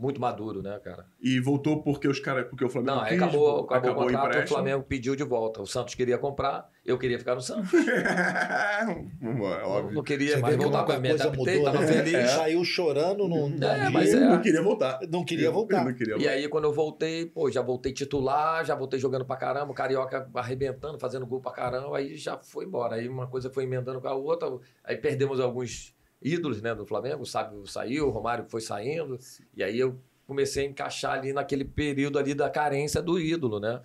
muito 0.00 0.20
maduro, 0.20 0.62
né, 0.62 0.80
cara? 0.82 1.04
E 1.20 1.38
voltou 1.38 1.82
porque 1.82 2.08
os 2.08 2.18
caras, 2.18 2.48
porque 2.48 2.64
o 2.64 2.70
Flamengo 2.70 2.96
Não, 2.96 3.04
quis, 3.04 3.16
acabou, 3.16 3.64
acabou, 3.64 3.76
acabou 3.76 4.02
o 4.02 4.06
contrato, 4.06 4.40
o, 4.40 4.44
o 4.44 4.48
Flamengo 4.48 4.82
pediu 4.82 5.14
de 5.14 5.22
volta. 5.22 5.60
O 5.60 5.66
Santos 5.66 5.94
queria 5.94 6.16
comprar, 6.16 6.70
eu 6.84 6.98
queria 6.98 7.18
ficar 7.18 7.34
no 7.34 7.42
Santos. 7.42 7.70
óbvio. 9.64 9.92
Não 9.92 10.02
queria 10.02 10.38
mais 10.38 10.56
voltar 10.56 10.84
para 10.84 10.98
minha 10.98 11.16
coisa 11.16 11.30
mudou, 11.30 11.64
tava 11.64 11.80
né? 11.80 11.86
feliz. 11.86 12.14
É. 12.14 12.26
Saiu 12.28 12.64
chorando 12.64 13.28
no, 13.28 13.48
no 13.48 13.64
é, 13.64 13.90
mas 13.90 14.14
é. 14.14 14.20
não 14.20 14.40
queria 14.40 14.62
voltar. 14.62 15.00
Não 15.10 15.24
queria 15.24 15.50
voltar. 15.50 15.84
Não 15.84 15.92
queria 15.92 16.14
voltar. 16.14 16.30
E 16.30 16.34
aí 16.34 16.48
quando 16.48 16.64
eu 16.64 16.72
voltei, 16.72 17.26
pô, 17.26 17.50
já 17.50 17.60
voltei 17.60 17.92
titular, 17.92 18.64
já 18.64 18.74
voltei 18.74 18.98
jogando 18.98 19.26
pra 19.26 19.36
caramba, 19.36 19.70
o 19.70 19.74
Carioca 19.74 20.28
arrebentando, 20.34 20.98
fazendo 20.98 21.26
gol 21.26 21.40
pra 21.40 21.52
caramba, 21.52 21.98
aí 21.98 22.16
já 22.16 22.38
foi 22.38 22.64
embora. 22.64 22.96
Aí 22.96 23.06
uma 23.06 23.26
coisa 23.26 23.50
foi 23.50 23.64
emendando 23.64 24.00
com 24.00 24.08
a 24.08 24.14
outra, 24.14 24.48
aí 24.82 24.96
perdemos 24.96 25.40
alguns 25.40 25.94
ídolos 26.22 26.60
né, 26.60 26.74
do 26.74 26.86
Flamengo, 26.86 27.22
o 27.22 27.26
Sábio 27.26 27.66
saiu, 27.66 28.08
o 28.08 28.10
Romário 28.10 28.44
foi 28.48 28.60
saindo, 28.60 29.18
e 29.54 29.62
aí 29.62 29.78
eu 29.78 29.98
comecei 30.26 30.66
a 30.66 30.68
encaixar 30.68 31.18
ali 31.18 31.32
naquele 31.32 31.64
período 31.64 32.18
ali 32.18 32.34
da 32.34 32.48
carência 32.48 33.02
do 33.02 33.18
ídolo, 33.18 33.58
né? 33.58 33.80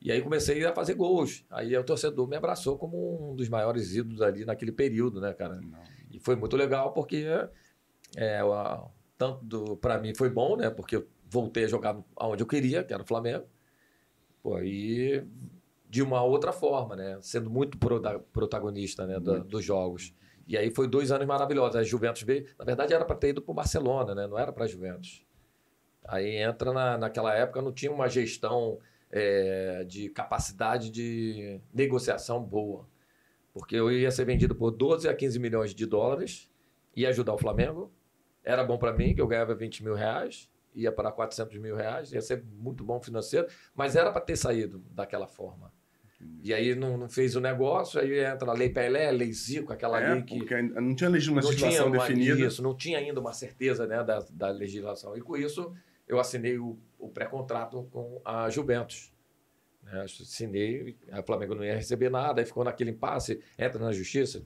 E 0.00 0.12
aí 0.12 0.22
comecei 0.22 0.64
a 0.64 0.72
fazer 0.72 0.94
gols. 0.94 1.44
Aí 1.50 1.76
o 1.76 1.82
torcedor 1.82 2.28
me 2.28 2.36
abraçou 2.36 2.78
como 2.78 3.32
um 3.32 3.34
dos 3.34 3.48
maiores 3.48 3.96
ídolos 3.96 4.22
ali 4.22 4.44
naquele 4.44 4.70
período, 4.70 5.20
né, 5.20 5.32
cara? 5.32 5.56
Não. 5.56 5.82
E 6.10 6.20
foi 6.20 6.36
muito 6.36 6.56
legal 6.56 6.92
porque 6.92 7.26
é, 8.16 8.40
tanto 9.16 9.76
para 9.78 9.98
mim 9.98 10.14
foi 10.14 10.30
bom, 10.30 10.56
né? 10.56 10.70
Porque 10.70 10.96
eu 10.96 11.08
voltei 11.28 11.64
a 11.64 11.68
jogar 11.68 11.98
onde 12.16 12.42
eu 12.42 12.46
queria, 12.46 12.84
que 12.84 12.94
era 12.94 13.02
o 13.02 13.06
Flamengo. 13.06 13.44
Pô, 14.40 14.60
e 14.60 15.24
de 15.90 16.02
uma 16.02 16.22
outra 16.22 16.52
forma, 16.52 16.94
né? 16.94 17.18
Sendo 17.20 17.50
muito 17.50 17.76
protagonista 18.32 19.04
né, 19.06 19.18
da, 19.18 19.38
dos 19.38 19.64
jogos. 19.64 20.14
E 20.48 20.56
aí 20.56 20.70
foi 20.70 20.88
dois 20.88 21.12
anos 21.12 21.26
maravilhosos. 21.26 21.76
A 21.76 21.82
Juventus 21.82 22.22
veio. 22.22 22.46
Na 22.58 22.64
verdade, 22.64 22.94
era 22.94 23.04
para 23.04 23.14
ter 23.14 23.28
ido 23.28 23.42
para 23.42 23.52
o 23.52 23.54
Barcelona, 23.54 24.14
né? 24.14 24.26
Não 24.26 24.38
era 24.38 24.50
para 24.50 24.64
a 24.64 24.66
Juventus. 24.66 25.22
Aí 26.02 26.36
entra 26.36 26.72
na, 26.72 26.96
naquela 26.96 27.34
época, 27.34 27.60
não 27.60 27.70
tinha 27.70 27.92
uma 27.92 28.08
gestão 28.08 28.78
é, 29.10 29.84
de 29.84 30.08
capacidade 30.08 30.90
de 30.90 31.60
negociação 31.72 32.42
boa. 32.42 32.88
Porque 33.52 33.76
eu 33.76 33.92
ia 33.92 34.10
ser 34.10 34.24
vendido 34.24 34.54
por 34.54 34.70
12 34.70 35.06
a 35.06 35.14
15 35.14 35.38
milhões 35.38 35.74
de 35.74 35.84
dólares, 35.84 36.50
ia 36.96 37.10
ajudar 37.10 37.34
o 37.34 37.38
Flamengo. 37.38 37.92
Era 38.42 38.64
bom 38.64 38.78
para 38.78 38.92
mim, 38.94 39.14
que 39.14 39.20
eu 39.20 39.26
ganhava 39.26 39.54
20 39.54 39.84
mil 39.84 39.94
reais, 39.94 40.48
ia 40.74 40.90
para 40.90 41.12
400 41.12 41.58
mil 41.58 41.76
reais, 41.76 42.10
ia 42.10 42.22
ser 42.22 42.42
muito 42.42 42.82
bom 42.82 42.98
financeiro, 43.00 43.46
mas 43.74 43.96
era 43.96 44.10
para 44.10 44.22
ter 44.22 44.36
saído 44.36 44.82
daquela 44.90 45.26
forma. 45.26 45.70
E 46.42 46.52
aí 46.52 46.74
não, 46.74 46.96
não, 46.96 47.08
fez 47.08 47.36
o 47.36 47.40
negócio, 47.40 48.00
aí 48.00 48.24
entra 48.24 48.50
a 48.50 48.52
Lei 48.54 48.68
Pelé, 48.70 49.08
a 49.08 49.12
Lei 49.12 49.32
Zico, 49.32 49.72
aquela 49.72 50.00
é, 50.00 50.14
lei 50.14 50.22
que. 50.22 50.38
Porque 50.38 50.60
não 50.62 50.94
tinha 50.94 51.10
legislação 51.10 51.90
definida. 51.90 52.40
Isso, 52.40 52.62
não 52.62 52.74
tinha 52.74 52.98
ainda 52.98 53.20
uma 53.20 53.32
certeza 53.32 53.86
né, 53.86 54.02
da, 54.02 54.24
da 54.30 54.50
legislação. 54.50 55.16
E 55.16 55.20
com 55.20 55.36
isso 55.36 55.72
eu 56.08 56.18
assinei 56.18 56.58
o, 56.58 56.76
o 56.98 57.08
pré-contrato 57.08 57.88
com 57.92 58.20
a 58.24 58.50
Juventus. 58.50 59.12
Né? 59.82 60.02
Assinei, 60.02 60.96
a 61.12 61.22
Flamengo 61.22 61.54
não 61.54 61.64
ia 61.64 61.76
receber 61.76 62.10
nada, 62.10 62.40
aí 62.40 62.46
ficou 62.46 62.64
naquele 62.64 62.90
impasse, 62.90 63.40
entra 63.56 63.78
na 63.78 63.92
justiça, 63.92 64.42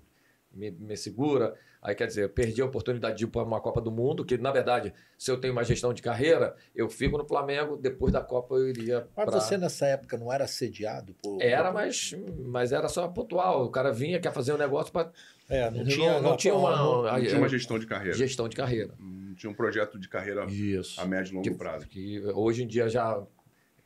me, 0.53 0.71
me 0.71 0.97
segura. 0.97 1.55
Aí, 1.83 1.97
quer 1.97 2.07
dizer, 2.07 2.23
eu 2.23 2.29
perdi 2.29 2.63
a 2.63 2.65
oportunidade 2.65 3.19
de 3.19 3.25
ir 3.25 3.27
para 3.27 3.43
uma 3.43 3.61
Copa 3.61 3.81
do 3.81 3.91
Mundo, 3.91 4.25
que, 4.25 4.39
na 4.39 4.53
verdade, 4.53 4.95
se 5.19 5.29
eu 5.29 5.41
tenho 5.41 5.53
uma 5.53 5.65
gestão 5.65 5.93
de 5.93 6.01
carreira, 6.01 6.55
eu 6.77 6.89
fico 6.89 7.19
no 7.19 7.27
Flamengo, 7.27 7.77
depois 7.77 8.13
da 8.13 8.21
Copa 8.21 8.55
eu 8.55 8.69
iria 8.69 9.09
Mas 9.17 9.27
pra... 9.29 9.41
você, 9.41 9.59
nessa 9.59 9.87
época, 9.87 10.17
não 10.17 10.33
era 10.33 10.47
sediado? 10.47 11.13
Por... 11.21 11.43
Era, 11.43 11.73
mas, 11.73 12.15
mas 12.45 12.71
era 12.71 12.89
só 12.89 13.09
pontual. 13.09 13.65
O 13.65 13.69
cara 13.69 13.93
vinha, 13.93 14.21
quer 14.21 14.33
fazer 14.33 14.53
um 14.53 14.59
negócio 14.59 14.93
para... 14.93 15.11
É, 15.49 15.69
não, 15.73 15.85
tinha, 15.85 16.13
não, 16.13 16.23
não 16.23 16.37
tinha 16.37 16.55
uma, 16.55 16.77
não, 16.77 17.03
não 17.03 17.21
tinha 17.21 17.37
uma 17.37 17.49
gestão 17.49 17.77
de 17.81 17.87
carreira. 17.87 18.17
Gestão 18.17 18.49
de 18.49 18.55
carreira. 18.55 18.95
Não 19.01 19.35
tinha 19.35 19.51
um 19.51 19.55
projeto 19.55 19.99
de 19.99 20.09
carreira 20.09 20.47
Isso. 20.47 21.01
a 21.01 21.05
médio 21.05 21.33
e 21.33 21.35
longo 21.35 21.51
que, 21.51 21.55
prazo. 21.55 21.89
Que 21.89 22.21
hoje 22.33 22.63
em 22.63 22.67
dia 22.67 22.89
já 22.89 23.21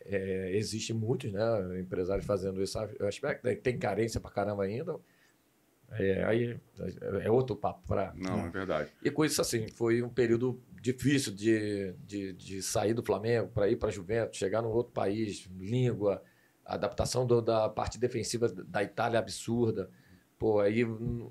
é, 0.04 0.50
existe 0.54 0.92
muitos 0.92 1.32
né, 1.32 1.80
empresários 1.80 2.26
fazendo 2.26 2.62
esse 2.62 2.76
aspecto. 2.78 3.56
Tem 3.62 3.78
carência 3.78 4.20
para 4.20 4.30
caramba 4.30 4.64
ainda, 4.64 4.96
é, 5.92 6.24
aí 6.24 6.60
é 7.22 7.30
outro 7.30 7.56
papo 7.56 7.82
para. 7.86 8.12
Não, 8.14 8.46
é 8.46 8.50
verdade. 8.50 8.90
E 9.02 9.10
com 9.10 9.24
isso, 9.24 9.40
assim, 9.40 9.68
foi 9.68 10.02
um 10.02 10.08
período 10.08 10.60
difícil 10.80 11.32
de, 11.32 11.94
de, 12.04 12.32
de 12.32 12.62
sair 12.62 12.94
do 12.94 13.02
Flamengo 13.02 13.48
para 13.48 13.68
ir 13.68 13.76
para 13.76 13.90
Juventus, 13.90 14.38
chegar 14.38 14.62
num 14.62 14.70
outro 14.70 14.92
país, 14.92 15.48
língua, 15.58 16.22
adaptação 16.64 17.26
do, 17.26 17.40
da 17.40 17.68
parte 17.68 17.98
defensiva 17.98 18.48
da 18.48 18.82
Itália 18.82 19.18
absurda. 19.18 19.90
Pô, 20.38 20.60
aí 20.60 20.84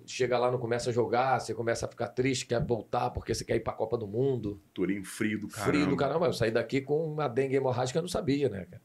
chega 0.05 0.37
lá, 0.39 0.49
não 0.49 0.57
começa 0.57 0.89
a 0.89 0.93
jogar, 0.93 1.39
você 1.39 1.53
começa 1.53 1.85
a 1.85 1.89
ficar 1.89 2.07
triste, 2.07 2.47
quer 2.47 2.59
voltar 2.65 3.11
porque 3.11 3.35
você 3.35 3.45
quer 3.45 3.55
ir 3.55 3.59
para 3.59 3.73
a 3.73 3.75
Copa 3.75 3.97
do 3.97 4.07
Mundo. 4.07 4.59
Turim 4.73 5.03
frio 5.03 5.39
do 5.39 5.47
caramba. 5.47 5.71
Frio 5.71 5.87
do 5.87 5.95
caramba. 5.95 6.25
Eu 6.25 6.33
saí 6.33 6.49
daqui 6.49 6.81
com 6.81 7.05
uma 7.05 7.27
dengue 7.27 7.55
hemorrágica, 7.55 7.99
eu 7.99 8.01
não 8.01 8.09
sabia, 8.09 8.49
né, 8.49 8.65
cara? 8.65 8.81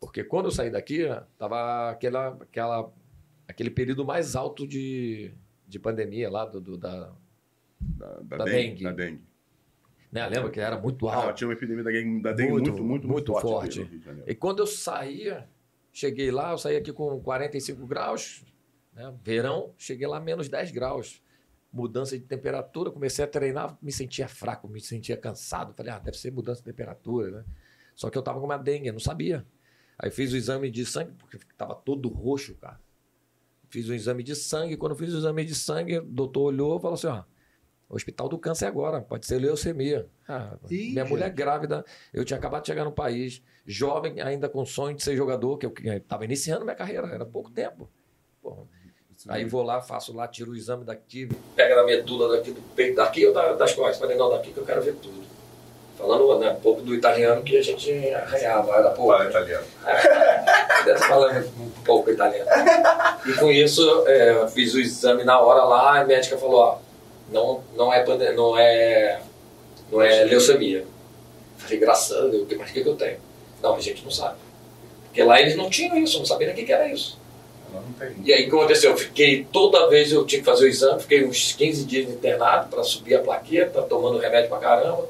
Porque 0.00 0.24
quando 0.24 0.46
eu 0.46 0.50
saí 0.50 0.70
daqui, 0.70 1.04
tava 1.38 1.90
aquela, 1.90 2.36
aquela 2.40 2.92
aquele 3.48 3.70
período 3.70 4.04
mais 4.04 4.36
alto 4.36 4.66
de, 4.66 5.32
de 5.66 5.78
pandemia 5.78 6.30
lá 6.30 6.44
do, 6.44 6.60
do 6.60 6.78
da, 6.78 7.12
da, 7.80 8.20
da, 8.20 8.36
da, 8.38 8.44
dengue, 8.44 8.68
dengue. 8.68 8.84
Da 8.84 8.92
dengue. 8.92 9.22
Né? 10.10 10.28
Lembra 10.28 10.50
que 10.50 10.60
era 10.60 10.78
muito 10.78 11.08
alto. 11.08 11.28
Ah, 11.28 11.32
tinha 11.32 11.48
uma 11.48 11.54
epidemia 11.54 11.82
da 11.82 11.90
dengue, 11.90 12.22
da 12.22 12.32
dengue 12.32 12.52
muito, 12.52 12.70
muito, 12.70 12.84
muito, 12.84 13.08
muito 13.08 13.32
forte. 13.32 13.84
forte. 13.84 14.22
E 14.26 14.34
quando 14.34 14.60
eu 14.60 14.66
saía, 14.66 15.48
cheguei 15.92 16.30
lá, 16.30 16.52
eu 16.52 16.58
saí 16.58 16.76
aqui 16.76 16.92
com 16.92 17.20
45 17.20 17.86
graus, 17.86 18.44
né? 18.92 19.12
verão, 19.22 19.74
cheguei 19.76 20.06
lá 20.06 20.20
menos 20.20 20.48
10 20.48 20.70
graus. 20.70 21.22
Mudança 21.72 22.16
de 22.16 22.24
temperatura, 22.24 22.92
comecei 22.92 23.24
a 23.24 23.26
treinar, 23.26 23.76
me 23.82 23.90
sentia 23.90 24.28
fraco, 24.28 24.68
me 24.68 24.80
sentia 24.80 25.16
cansado. 25.16 25.74
Falei, 25.74 25.90
ah, 25.90 25.98
deve 25.98 26.16
ser 26.16 26.30
mudança 26.30 26.60
de 26.60 26.66
temperatura, 26.66 27.30
né? 27.32 27.44
Só 27.96 28.10
que 28.10 28.16
eu 28.16 28.22
tava 28.22 28.38
com 28.38 28.46
uma 28.46 28.56
dengue, 28.56 28.86
eu 28.86 28.92
não 28.92 29.00
sabia. 29.00 29.44
Aí 29.98 30.08
fiz 30.10 30.32
o 30.32 30.36
exame 30.36 30.70
de 30.70 30.86
sangue, 30.86 31.12
porque 31.18 31.38
tava 31.56 31.74
todo 31.74 32.08
roxo, 32.08 32.54
cara. 32.54 32.80
Fiz 33.74 33.90
um 33.90 33.94
exame 33.94 34.22
de 34.22 34.36
sangue. 34.36 34.76
Quando 34.76 34.94
fiz 34.94 35.12
o 35.12 35.18
exame 35.18 35.44
de 35.44 35.52
sangue, 35.52 35.98
o 35.98 36.02
doutor 36.04 36.42
olhou 36.42 36.78
e 36.78 36.80
falou 36.80 36.94
assim: 36.94 37.08
ó, 37.08 37.24
Hospital 37.88 38.28
do 38.28 38.38
Câncer 38.38 38.66
agora, 38.66 39.00
pode 39.00 39.26
ser 39.26 39.38
leucemia. 39.40 40.06
Ah, 40.28 40.56
Ih, 40.70 40.90
minha 40.92 41.02
gente. 41.02 41.10
mulher 41.10 41.28
grávida, 41.30 41.84
eu 42.12 42.24
tinha 42.24 42.38
acabado 42.38 42.62
de 42.62 42.68
chegar 42.68 42.84
no 42.84 42.92
país, 42.92 43.42
jovem, 43.66 44.20
ainda 44.20 44.48
com 44.48 44.64
sonho 44.64 44.94
de 44.94 45.02
ser 45.02 45.16
jogador, 45.16 45.58
que 45.58 45.66
eu 45.66 45.74
estava 45.96 46.24
iniciando 46.24 46.64
minha 46.64 46.76
carreira, 46.76 47.08
era 47.08 47.26
pouco 47.26 47.50
tempo. 47.50 47.90
Aí 49.26 49.44
vou 49.44 49.64
lá, 49.64 49.82
faço 49.82 50.14
lá, 50.14 50.28
tiro 50.28 50.52
o 50.52 50.56
exame 50.56 50.84
daqui, 50.84 51.28
pega 51.56 51.74
na 51.74 51.82
medula 51.84 52.36
daqui 52.36 52.52
do 52.52 52.62
peito, 52.76 52.94
daqui 52.94 53.26
ou 53.26 53.34
das 53.34 53.74
costas? 53.74 53.98
Falei, 53.98 54.16
não, 54.16 54.30
daqui 54.30 54.52
que 54.52 54.58
eu 54.58 54.64
quero 54.64 54.82
ver 54.82 54.94
tudo. 55.02 55.33
Falando 55.96 56.38
né, 56.38 56.50
um 56.50 56.60
pouco 56.60 56.82
do 56.82 56.94
italiano 56.94 57.42
que 57.42 57.56
a 57.56 57.62
gente 57.62 57.90
arranhava, 58.12 58.72
era 58.72 58.90
pouco. 58.90 59.12
Fala 59.12 59.28
italiano. 59.28 59.64
É, 60.86 60.94
falando 60.98 61.46
um 61.58 61.70
pouco 61.82 62.10
italiano. 62.10 62.50
E 63.24 63.32
com 63.34 63.50
isso, 63.50 64.06
é, 64.06 64.46
fiz 64.48 64.74
o 64.74 64.80
exame 64.80 65.24
na 65.24 65.40
hora 65.40 65.64
lá, 65.64 66.00
a 66.00 66.04
médica 66.04 66.36
falou, 66.36 66.60
ó, 66.60 66.78
não, 67.32 67.64
não, 67.74 67.90
é, 67.90 68.04
não, 68.34 68.58
é, 68.58 69.20
não 69.90 70.02
é 70.02 70.24
leucemia. 70.24 70.84
Falei, 71.56 71.78
graças 71.78 72.14
a 72.14 72.26
Deus, 72.26 72.46
mas 72.58 72.68
o 72.68 72.72
que, 72.74 72.82
que 72.82 72.88
eu 72.88 72.96
tenho? 72.96 73.16
Não, 73.62 73.76
a 73.76 73.80
gente 73.80 74.04
não 74.04 74.10
sabe. 74.10 74.36
Porque 75.06 75.22
lá 75.22 75.40
eles 75.40 75.56
não 75.56 75.70
tinham 75.70 75.96
isso, 75.96 76.18
não 76.18 76.26
sabiam 76.26 76.52
o 76.52 76.54
que, 76.54 76.64
que 76.64 76.72
era 76.72 76.86
isso. 76.86 77.18
E 78.24 78.32
aí 78.32 78.46
o 78.46 78.50
que 78.50 78.56
aconteceu? 78.56 78.90
Eu 78.90 78.96
fiquei, 78.96 79.46
toda 79.50 79.88
vez 79.88 80.12
eu 80.12 80.24
tinha 80.24 80.40
que 80.40 80.44
fazer 80.44 80.64
o 80.64 80.68
exame, 80.68 81.00
fiquei 81.00 81.24
uns 81.24 81.52
15 81.52 81.84
dias 81.84 82.10
internado 82.10 82.68
para 82.68 82.82
subir 82.82 83.14
a 83.14 83.20
plaqueta, 83.20 83.82
tomando 83.82 84.18
remédio 84.18 84.48
pra 84.48 84.58
caramba. 84.58 85.08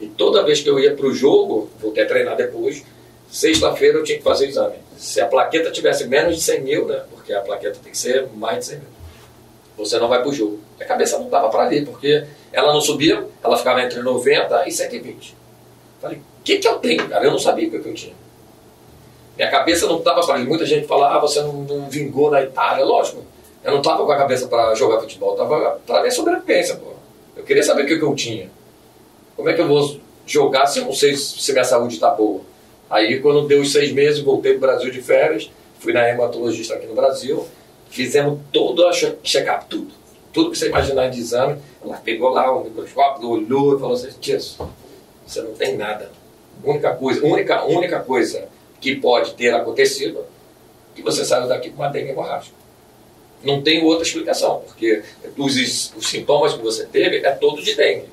E 0.00 0.06
toda 0.06 0.44
vez 0.44 0.60
que 0.60 0.68
eu 0.68 0.78
ia 0.78 0.94
para 0.94 1.06
o 1.06 1.14
jogo, 1.14 1.70
voltei 1.80 2.04
a 2.04 2.06
treinar 2.06 2.36
depois, 2.36 2.84
sexta-feira 3.30 3.98
eu 3.98 4.04
tinha 4.04 4.18
que 4.18 4.24
fazer 4.24 4.46
o 4.46 4.48
exame. 4.48 4.76
Se 4.96 5.20
a 5.20 5.26
plaqueta 5.26 5.70
tivesse 5.70 6.06
menos 6.06 6.36
de 6.36 6.42
100 6.42 6.60
mil, 6.60 6.86
né, 6.86 7.02
porque 7.10 7.32
a 7.32 7.40
plaqueta 7.40 7.78
tem 7.82 7.92
que 7.92 7.98
ser 7.98 8.26
mais 8.34 8.58
de 8.60 8.64
100 8.66 8.78
mil, 8.78 8.88
você 9.76 9.98
não 9.98 10.08
vai 10.08 10.20
para 10.20 10.28
o 10.28 10.32
jogo. 10.32 10.58
A 10.80 10.84
cabeça 10.84 11.18
não 11.18 11.26
estava 11.26 11.48
para 11.48 11.64
ali, 11.64 11.84
porque 11.84 12.24
ela 12.52 12.72
não 12.72 12.80
subia, 12.80 13.26
ela 13.42 13.56
ficava 13.56 13.82
entre 13.82 14.00
90 14.00 14.68
e 14.68 14.72
120. 14.72 15.36
Falei, 16.00 16.18
o 16.18 16.42
que, 16.42 16.58
que 16.58 16.68
eu 16.68 16.78
tenho, 16.78 17.08
cara? 17.08 17.24
Eu 17.24 17.30
não 17.30 17.38
sabia 17.38 17.68
o 17.68 17.70
que, 17.70 17.78
que 17.78 17.88
eu 17.88 17.94
tinha. 17.94 18.14
Minha 19.36 19.50
cabeça 19.50 19.86
não 19.86 19.98
estava 19.98 20.24
para 20.24 20.36
ali. 20.36 20.46
Muita 20.46 20.64
gente 20.64 20.86
fala, 20.86 21.14
ah, 21.14 21.18
você 21.18 21.40
não, 21.40 21.52
não 21.52 21.90
vingou 21.90 22.30
na 22.30 22.42
Itália. 22.42 22.84
Lógico, 22.84 23.22
eu 23.62 23.70
não 23.70 23.78
estava 23.78 24.04
com 24.04 24.12
a 24.12 24.16
cabeça 24.16 24.46
para 24.48 24.74
jogar 24.74 25.00
futebol, 25.00 25.32
estava 25.32 25.78
para 25.86 26.00
minha 26.00 26.10
sobrevivência. 26.10 26.76
Pô. 26.76 26.92
Eu 27.36 27.44
queria 27.44 27.62
saber 27.62 27.82
o 27.82 27.86
que, 27.86 27.98
que 27.98 28.04
eu 28.04 28.14
tinha. 28.14 28.50
Como 29.36 29.48
é 29.48 29.54
que 29.54 29.60
eu 29.60 29.68
vou 29.68 30.00
jogar 30.26 30.66
se 30.66 30.78
eu 30.78 30.86
não 30.86 30.92
sei 30.92 31.16
se 31.16 31.52
minha 31.52 31.64
saúde 31.64 31.94
está 31.94 32.10
boa? 32.10 32.40
Aí, 32.88 33.20
quando 33.20 33.46
deu 33.46 33.60
os 33.60 33.72
seis 33.72 33.92
meses, 33.92 34.20
voltei 34.20 34.52
para 34.52 34.58
o 34.58 34.60
Brasil 34.72 34.90
de 34.90 35.02
férias, 35.02 35.50
fui 35.78 35.92
na 35.92 36.08
hematologista 36.08 36.74
aqui 36.74 36.86
no 36.86 36.94
Brasil, 36.94 37.46
Fizemos 37.90 38.40
todo 38.52 38.86
a 38.86 38.92
check-up, 38.92 39.66
tudo. 39.68 39.92
Tudo 40.32 40.50
que 40.50 40.58
você 40.58 40.68
imaginar 40.68 41.08
de 41.08 41.18
exame. 41.20 41.60
Ela 41.82 41.96
pegou 41.96 42.30
lá 42.30 42.54
o 42.54 42.64
microscópio, 42.64 43.28
olhou 43.28 43.76
e 43.76 43.80
falou 43.80 43.94
assim, 43.94 44.10
Tisso, 44.20 44.68
você 45.26 45.40
não 45.40 45.54
tem 45.54 45.76
nada. 45.76 46.10
Única 46.62 46.94
coisa, 46.94 47.24
única, 47.24 47.64
única 47.64 48.00
coisa 48.00 48.48
que 48.80 48.96
pode 48.96 49.34
ter 49.34 49.54
acontecido 49.54 50.24
que 50.94 51.02
você 51.02 51.24
saiu 51.24 51.46
daqui 51.48 51.70
com 51.70 51.76
uma 51.76 51.88
dengue 51.88 52.10
hemorrágica. 52.10 52.54
Não 53.42 53.62
tem 53.62 53.84
outra 53.84 54.02
explicação, 54.02 54.62
porque 54.66 55.02
os, 55.36 55.94
os 55.94 56.06
sintomas 56.06 56.54
que 56.54 56.62
você 56.62 56.84
teve 56.86 57.18
é 57.18 57.30
todo 57.30 57.62
de 57.62 57.74
dengue. 57.74 58.08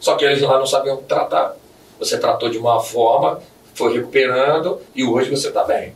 Só 0.00 0.16
que 0.16 0.24
eles 0.24 0.40
lá 0.40 0.58
não 0.58 0.66
sabiam 0.66 0.96
tratar. 0.96 1.54
Você 1.98 2.18
tratou 2.18 2.48
de 2.48 2.56
uma 2.56 2.80
forma, 2.80 3.40
foi 3.74 3.92
recuperando 3.92 4.80
e 4.94 5.04
hoje 5.04 5.30
você 5.30 5.48
está 5.48 5.62
bem. 5.62 5.94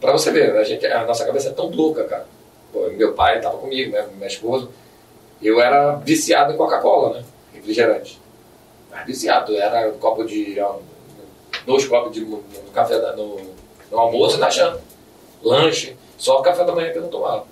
Para 0.00 0.12
você 0.12 0.30
ver, 0.30 0.56
a, 0.56 0.64
gente, 0.64 0.86
a 0.86 1.04
nossa 1.04 1.24
cabeça 1.26 1.48
é 1.48 1.52
tão 1.52 1.66
louca, 1.66 2.04
cara. 2.04 2.26
Pô, 2.72 2.88
meu 2.90 3.12
pai 3.12 3.36
estava 3.36 3.58
comigo, 3.58 3.92
né, 3.92 4.06
minha 4.14 4.28
esposa. 4.28 4.68
Eu 5.42 5.60
era 5.60 5.96
viciado 5.96 6.52
em 6.52 6.56
Coca-Cola, 6.56 7.18
né? 7.18 7.24
Refrigerante. 7.52 8.20
Mas 8.90 9.06
viciado. 9.06 9.56
Era 9.56 9.88
um 9.88 9.98
copo 9.98 10.24
de. 10.24 10.56
Dois 11.66 11.84
copos 11.86 12.12
de, 12.12 12.24
no, 12.24 12.42
café, 12.72 12.98
no, 13.16 13.40
no 13.90 13.98
almoço 13.98 14.36
e 14.36 14.40
na 14.40 14.48
janta. 14.50 14.80
Lanche. 15.42 15.96
Só 16.16 16.38
o 16.38 16.42
café 16.42 16.64
da 16.64 16.72
manhã 16.72 16.92
que 16.92 16.98
eu 16.98 17.02
não 17.02 17.08
tomava. 17.08 17.44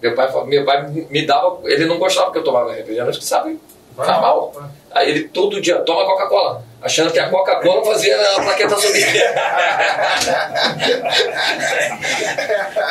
Meu 0.00 0.14
pai, 0.14 0.46
meu 0.46 0.64
pai 0.64 0.88
me 0.88 1.26
dava. 1.26 1.60
Ele 1.64 1.84
não 1.84 1.98
gostava 1.98 2.32
que 2.32 2.38
eu 2.38 2.44
tomava 2.44 2.72
refrigerante, 2.72 3.18
que 3.18 3.24
sabe 3.24 3.58
Tá 3.96 4.20
mal. 4.20 4.52
Aí 4.92 5.10
ele 5.10 5.28
todo 5.28 5.60
dia 5.60 5.76
toma 5.80 6.06
Coca-Cola, 6.06 6.62
achando 6.80 7.12
que 7.12 7.18
a 7.18 7.28
Coca-Cola 7.28 7.84
fazia 7.84 8.16
a 8.18 8.42
plaqueta 8.42 8.76
subir. 8.76 9.04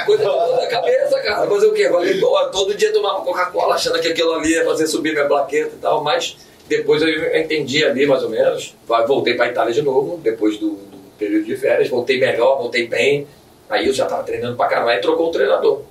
Coisa 0.06 0.24
da 0.24 0.68
cabeça, 0.68 1.20
cara. 1.22 1.48
Fazer 1.48 1.65
o 1.65 1.74
quê? 1.74 1.89
Falei, 1.89 2.20
todo 2.52 2.76
dia 2.76 2.94
tomava 2.94 3.22
Coca-Cola, 3.22 3.76
achando 3.76 4.00
que 4.00 4.10
aquilo 4.10 4.34
ali 4.34 4.52
ia 4.52 4.63
fazer 4.65 4.86
subir 4.88 5.13
minha 5.13 5.26
plaqueta 5.26 5.76
e 5.76 5.80
tal, 5.80 6.04
mas 6.04 6.38
depois 6.68 7.02
eu 7.02 7.36
entendi 7.39 7.84
ali 7.84 8.06
mais 8.06 8.24
ou 8.24 8.30
menos. 8.30 8.76
Voltei 9.08 9.34
para 9.36 9.46
a 9.46 9.50
Itália 9.50 9.74
de 9.74 9.82
novo, 9.82 10.18
depois 10.18 10.58
do, 10.58 10.72
do, 10.72 10.98
período 11.18 11.46
de 11.46 11.56
férias, 11.56 11.89
voltei 11.89 12.20
melhor, 12.20 12.58
voltei 12.58 12.88
bem. 12.88 13.28
Aí 13.68 13.88
eu 13.88 13.94
já 13.94 14.04
estava 14.04 14.22
treinando 14.24 14.56
para 14.56 14.70
caramba, 14.70 14.91
aí 14.91 15.00
trocou 15.00 15.30
o 15.30 15.32
treinador. 15.32 15.82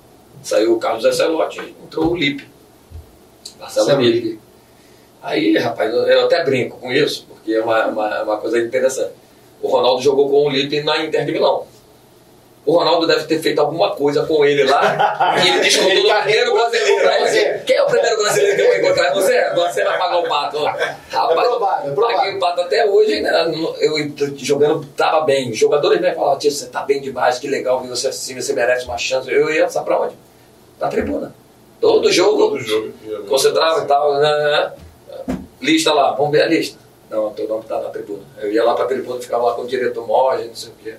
Saiu 0.41 0.73
o 0.73 0.79
Carlos 0.79 1.03
Zecelotti, 1.03 1.75
entrou 1.83 2.11
o 2.11 2.15
Lipe. 2.15 2.47
Marcelo 3.59 3.99
Lipe. 3.99 4.44
Aí, 5.25 5.57
rapaz, 5.57 5.91
eu 5.91 6.25
até 6.25 6.43
brinco 6.43 6.77
com 6.77 6.91
isso, 6.91 7.25
porque 7.27 7.53
é 7.53 7.59
uma, 7.59 7.87
uma, 7.87 8.21
uma 8.21 8.37
coisa 8.37 8.59
interessante. 8.59 9.09
O 9.59 9.67
Ronaldo 9.67 9.99
jogou 9.99 10.29
com 10.29 10.45
o 10.45 10.49
Lipe 10.51 10.83
na 10.83 11.03
Inter 11.03 11.25
de 11.25 11.31
Milão. 11.31 11.65
O 12.63 12.73
Ronaldo 12.73 13.07
deve 13.07 13.23
ter 13.23 13.39
feito 13.39 13.59
alguma 13.59 13.95
coisa 13.95 14.23
com 14.27 14.45
ele 14.45 14.63
lá 14.65 15.35
e 15.43 15.49
ele 15.49 15.59
descontou 15.61 16.03
do 16.03 16.21
primeiro 16.21 16.53
brasileiro. 16.53 17.05
Né? 17.05 17.63
Quem 17.65 17.75
é 17.75 17.83
o 17.83 17.87
primeiro 17.87 18.17
brasileiro 18.17 18.55
que 18.55 18.61
eu 18.61 18.67
vou 18.67 18.77
encontrar? 18.77 19.13
Você? 19.15 19.49
Você 19.55 19.83
vai 19.83 19.97
pagar 19.97 20.17
o 20.19 20.29
pato. 20.29 20.63
Rapaz, 20.63 20.95
é 21.11 21.41
provável, 21.41 21.91
é 21.91 21.93
provável. 21.95 22.17
paguei 22.17 22.35
o 22.35 22.39
pato 22.39 22.61
até 22.61 22.85
hoje, 22.85 23.21
né? 23.21 23.51
Eu 23.79 23.93
jogando, 24.37 24.85
tava 24.95 25.21
bem. 25.21 25.49
Os 25.49 25.57
jogadores 25.57 25.99
me 25.99 26.13
falavam, 26.13 26.37
tio, 26.37 26.51
você 26.51 26.67
tá 26.67 26.83
bem 26.83 27.01
demais, 27.01 27.39
que 27.39 27.47
legal 27.47 27.81
ver 27.81 27.87
você 27.87 28.09
assim, 28.09 28.39
você 28.39 28.53
merece 28.53 28.85
uma 28.85 28.97
chance. 28.97 29.31
Eu 29.31 29.51
ia, 29.51 29.67
sabe 29.69 29.85
pra 29.85 30.01
onde? 30.01 30.15
Na 30.79 30.87
tribuna. 30.87 31.33
Todo 31.81 32.11
jogo. 32.11 32.49
Todo 32.49 32.59
jogo. 32.59 32.93
Concentrava 33.27 33.83
e 33.83 33.87
tal, 33.87 34.19
né? 34.19 34.71
Lista 35.61 35.93
lá, 35.93 36.11
vamos 36.13 36.31
ver 36.31 36.43
a 36.43 36.47
lista. 36.47 36.79
Não, 37.09 37.31
teu 37.31 37.47
nome 37.47 37.61
está 37.61 37.79
na 37.79 37.89
tribuna. 37.89 38.23
Eu 38.39 38.51
ia 38.51 38.63
lá 38.63 38.73
para 38.73 38.85
a 38.85 38.87
tribuna, 38.87 39.21
ficava 39.21 39.45
lá 39.45 39.53
com 39.53 39.61
o 39.61 39.67
diretor 39.67 40.05
Moja, 40.07 40.45
não 40.45 40.55
sei 40.55 40.71
o 40.71 40.83
quê. 40.83 40.95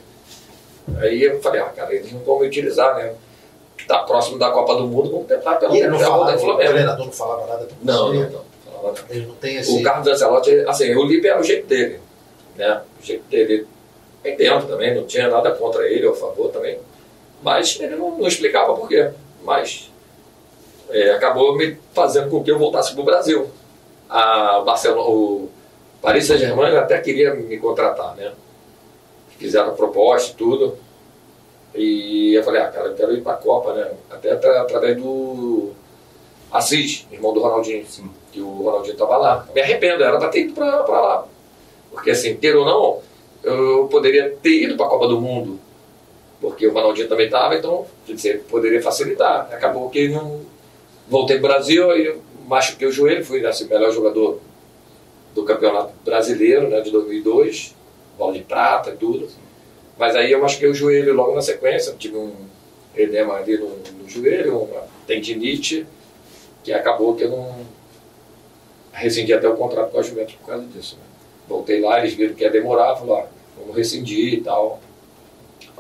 Aí 0.99 1.23
eu 1.23 1.41
falei, 1.43 1.61
ah, 1.61 1.65
cara, 1.67 1.95
eles 1.95 2.13
não 2.13 2.21
vão 2.21 2.39
me 2.39 2.47
utilizar, 2.47 2.97
né? 2.97 3.13
Está 3.77 3.99
próximo 4.01 4.39
da 4.39 4.51
Copa 4.51 4.77
do 4.77 4.87
Mundo, 4.87 5.11
vamos 5.11 5.27
tentar 5.27 5.57
pelo 5.57 5.73
menos. 5.73 6.01
O 6.01 6.57
treinador 6.57 7.07
não 7.07 7.13
falava 7.13 7.47
nada 7.47 7.65
pra 7.67 7.77
Não, 7.83 8.15
não, 8.15 8.31
não. 8.31 8.45
Falava 8.65 8.89
nada. 8.89 9.05
Ele 9.11 9.27
não 9.27 9.35
tem 9.35 9.57
esse... 9.57 9.79
O 9.79 9.83
Carlos 9.83 10.09
Ancelotti, 10.09 10.51
assim, 10.67 10.95
o 10.95 11.05
Lipe 11.05 11.27
era 11.27 11.41
o 11.41 11.45
jeito 11.45 11.67
dele. 11.67 12.01
Né? 12.57 12.83
O 13.01 13.05
jeito 13.05 13.25
dele. 13.29 13.67
Entendo 14.25 14.67
também, 14.67 14.95
não 14.95 15.05
tinha 15.05 15.29
nada 15.29 15.53
contra 15.53 15.89
ele, 15.89 16.07
ou 16.07 16.13
a 16.13 16.17
favor 16.17 16.51
também. 16.51 16.79
Mas 17.43 17.79
ele 17.81 17.97
não, 17.97 18.17
não 18.17 18.27
explicava 18.27 18.75
por 18.75 18.89
quê. 18.89 19.11
Mas 19.45 19.91
é, 20.91 21.11
acabou 21.11 21.57
me 21.57 21.77
fazendo 21.93 22.31
com 22.31 22.43
que 22.43 22.51
eu 22.51 22.59
voltasse 22.59 22.93
para 22.93 23.03
o 23.03 23.05
Brasil 23.05 23.51
a 24.09 24.61
Barcelona, 24.61 25.09
o 25.09 25.49
Paris 26.01 26.27
Saint-Germain 26.27 26.77
até 26.77 26.99
queria 27.01 27.35
me 27.35 27.59
contratar, 27.59 28.15
né? 28.17 28.33
Fizeram 29.39 29.75
proposta 29.75 30.33
e 30.33 30.35
tudo. 30.35 30.79
E 31.75 32.35
eu 32.35 32.43
falei, 32.43 32.63
ah, 32.63 32.69
cara, 32.69 32.89
eu 32.89 32.95
quero 32.95 33.13
ir 33.13 33.23
para 33.23 33.35
a 33.35 33.37
Copa, 33.37 33.75
né? 33.75 33.91
Até 34.11 34.33
através 34.33 34.97
do 34.97 35.73
Assis, 36.51 37.07
irmão 37.11 37.35
do 37.35 37.41
Ronaldinho, 37.41 37.85
Sim. 37.87 38.09
que 38.33 38.41
o 38.41 38.63
Ronaldinho 38.63 38.95
estava 38.95 39.17
lá. 39.17 39.47
Me 39.55 39.61
arrependo, 39.61 40.03
era 40.03 40.19
para 40.19 40.29
ter 40.29 40.43
ido 40.43 40.55
para 40.55 41.01
lá. 41.01 41.27
Porque 41.91 42.11
assim, 42.11 42.37
ter 42.37 42.57
ou 42.57 42.65
não, 42.65 43.01
eu 43.43 43.89
poderia 43.89 44.31
ter 44.43 44.65
ido 44.65 44.77
para 44.77 44.87
a 44.87 44.89
Copa 44.89 45.09
do 45.09 45.21
Mundo, 45.21 45.59
porque 46.41 46.67
o 46.67 46.73
Ronaldinho 46.73 47.09
também 47.09 47.27
estava, 47.27 47.55
então, 47.55 47.87
quer 48.07 48.15
dizer, 48.15 48.45
poderia 48.49 48.83
facilitar. 48.83 49.49
Acabou 49.53 49.91
que 49.91 50.09
não 50.09 50.41
voltei 51.09 51.39
para 51.39 51.51
o 51.51 51.53
Brasil 51.53 51.97
e 51.97 52.17
machuquei 52.47 52.89
o 52.89 52.93
joelho, 52.93 53.25
fui 53.25 53.45
assim, 53.45 53.65
o 53.65 53.69
melhor 53.69 53.93
jogador 53.93 54.41
do 55.35 55.45
campeonato 55.45 55.93
brasileiro 56.05 56.69
né, 56.69 56.81
de 56.81 56.91
2002, 56.91 57.75
bola 58.17 58.33
de 58.33 58.43
prata 58.43 58.91
e 58.91 58.97
tudo. 58.97 59.29
Mas 59.99 60.15
aí 60.15 60.33
eu 60.33 60.41
machuquei 60.41 60.69
o 60.69 60.75
joelho 60.75 61.15
logo 61.15 61.35
na 61.35 61.43
sequência, 61.43 61.95
tive 61.99 62.17
um 62.17 62.33
edema 62.95 63.35
ali 63.35 63.59
no, 63.59 63.69
no 63.69 64.09
joelho, 64.09 64.59
uma 64.63 64.83
tendinite, 65.07 65.87
que 66.63 66.73
acabou 66.73 67.15
que 67.15 67.25
eu 67.25 67.31
não 67.31 67.67
rescindi 68.93 69.33
até 69.33 69.49
o 69.49 69.57
contrato 69.57 69.91
com 69.91 70.01
a 70.01 70.03
Juventus 70.03 70.35
por 70.37 70.47
causa 70.47 70.65
disso. 70.67 70.97
Né? 70.97 71.03
Voltei 71.49 71.81
lá, 71.81 71.99
eles 71.99 72.15
viram 72.15 72.35
que 72.35 72.43
ia 72.43 72.51
demorar, 72.51 72.97
falaram, 72.97 73.29
vamos 73.59 73.77
rescindir 73.77 74.35
e 74.35 74.41
tal. 74.41 74.81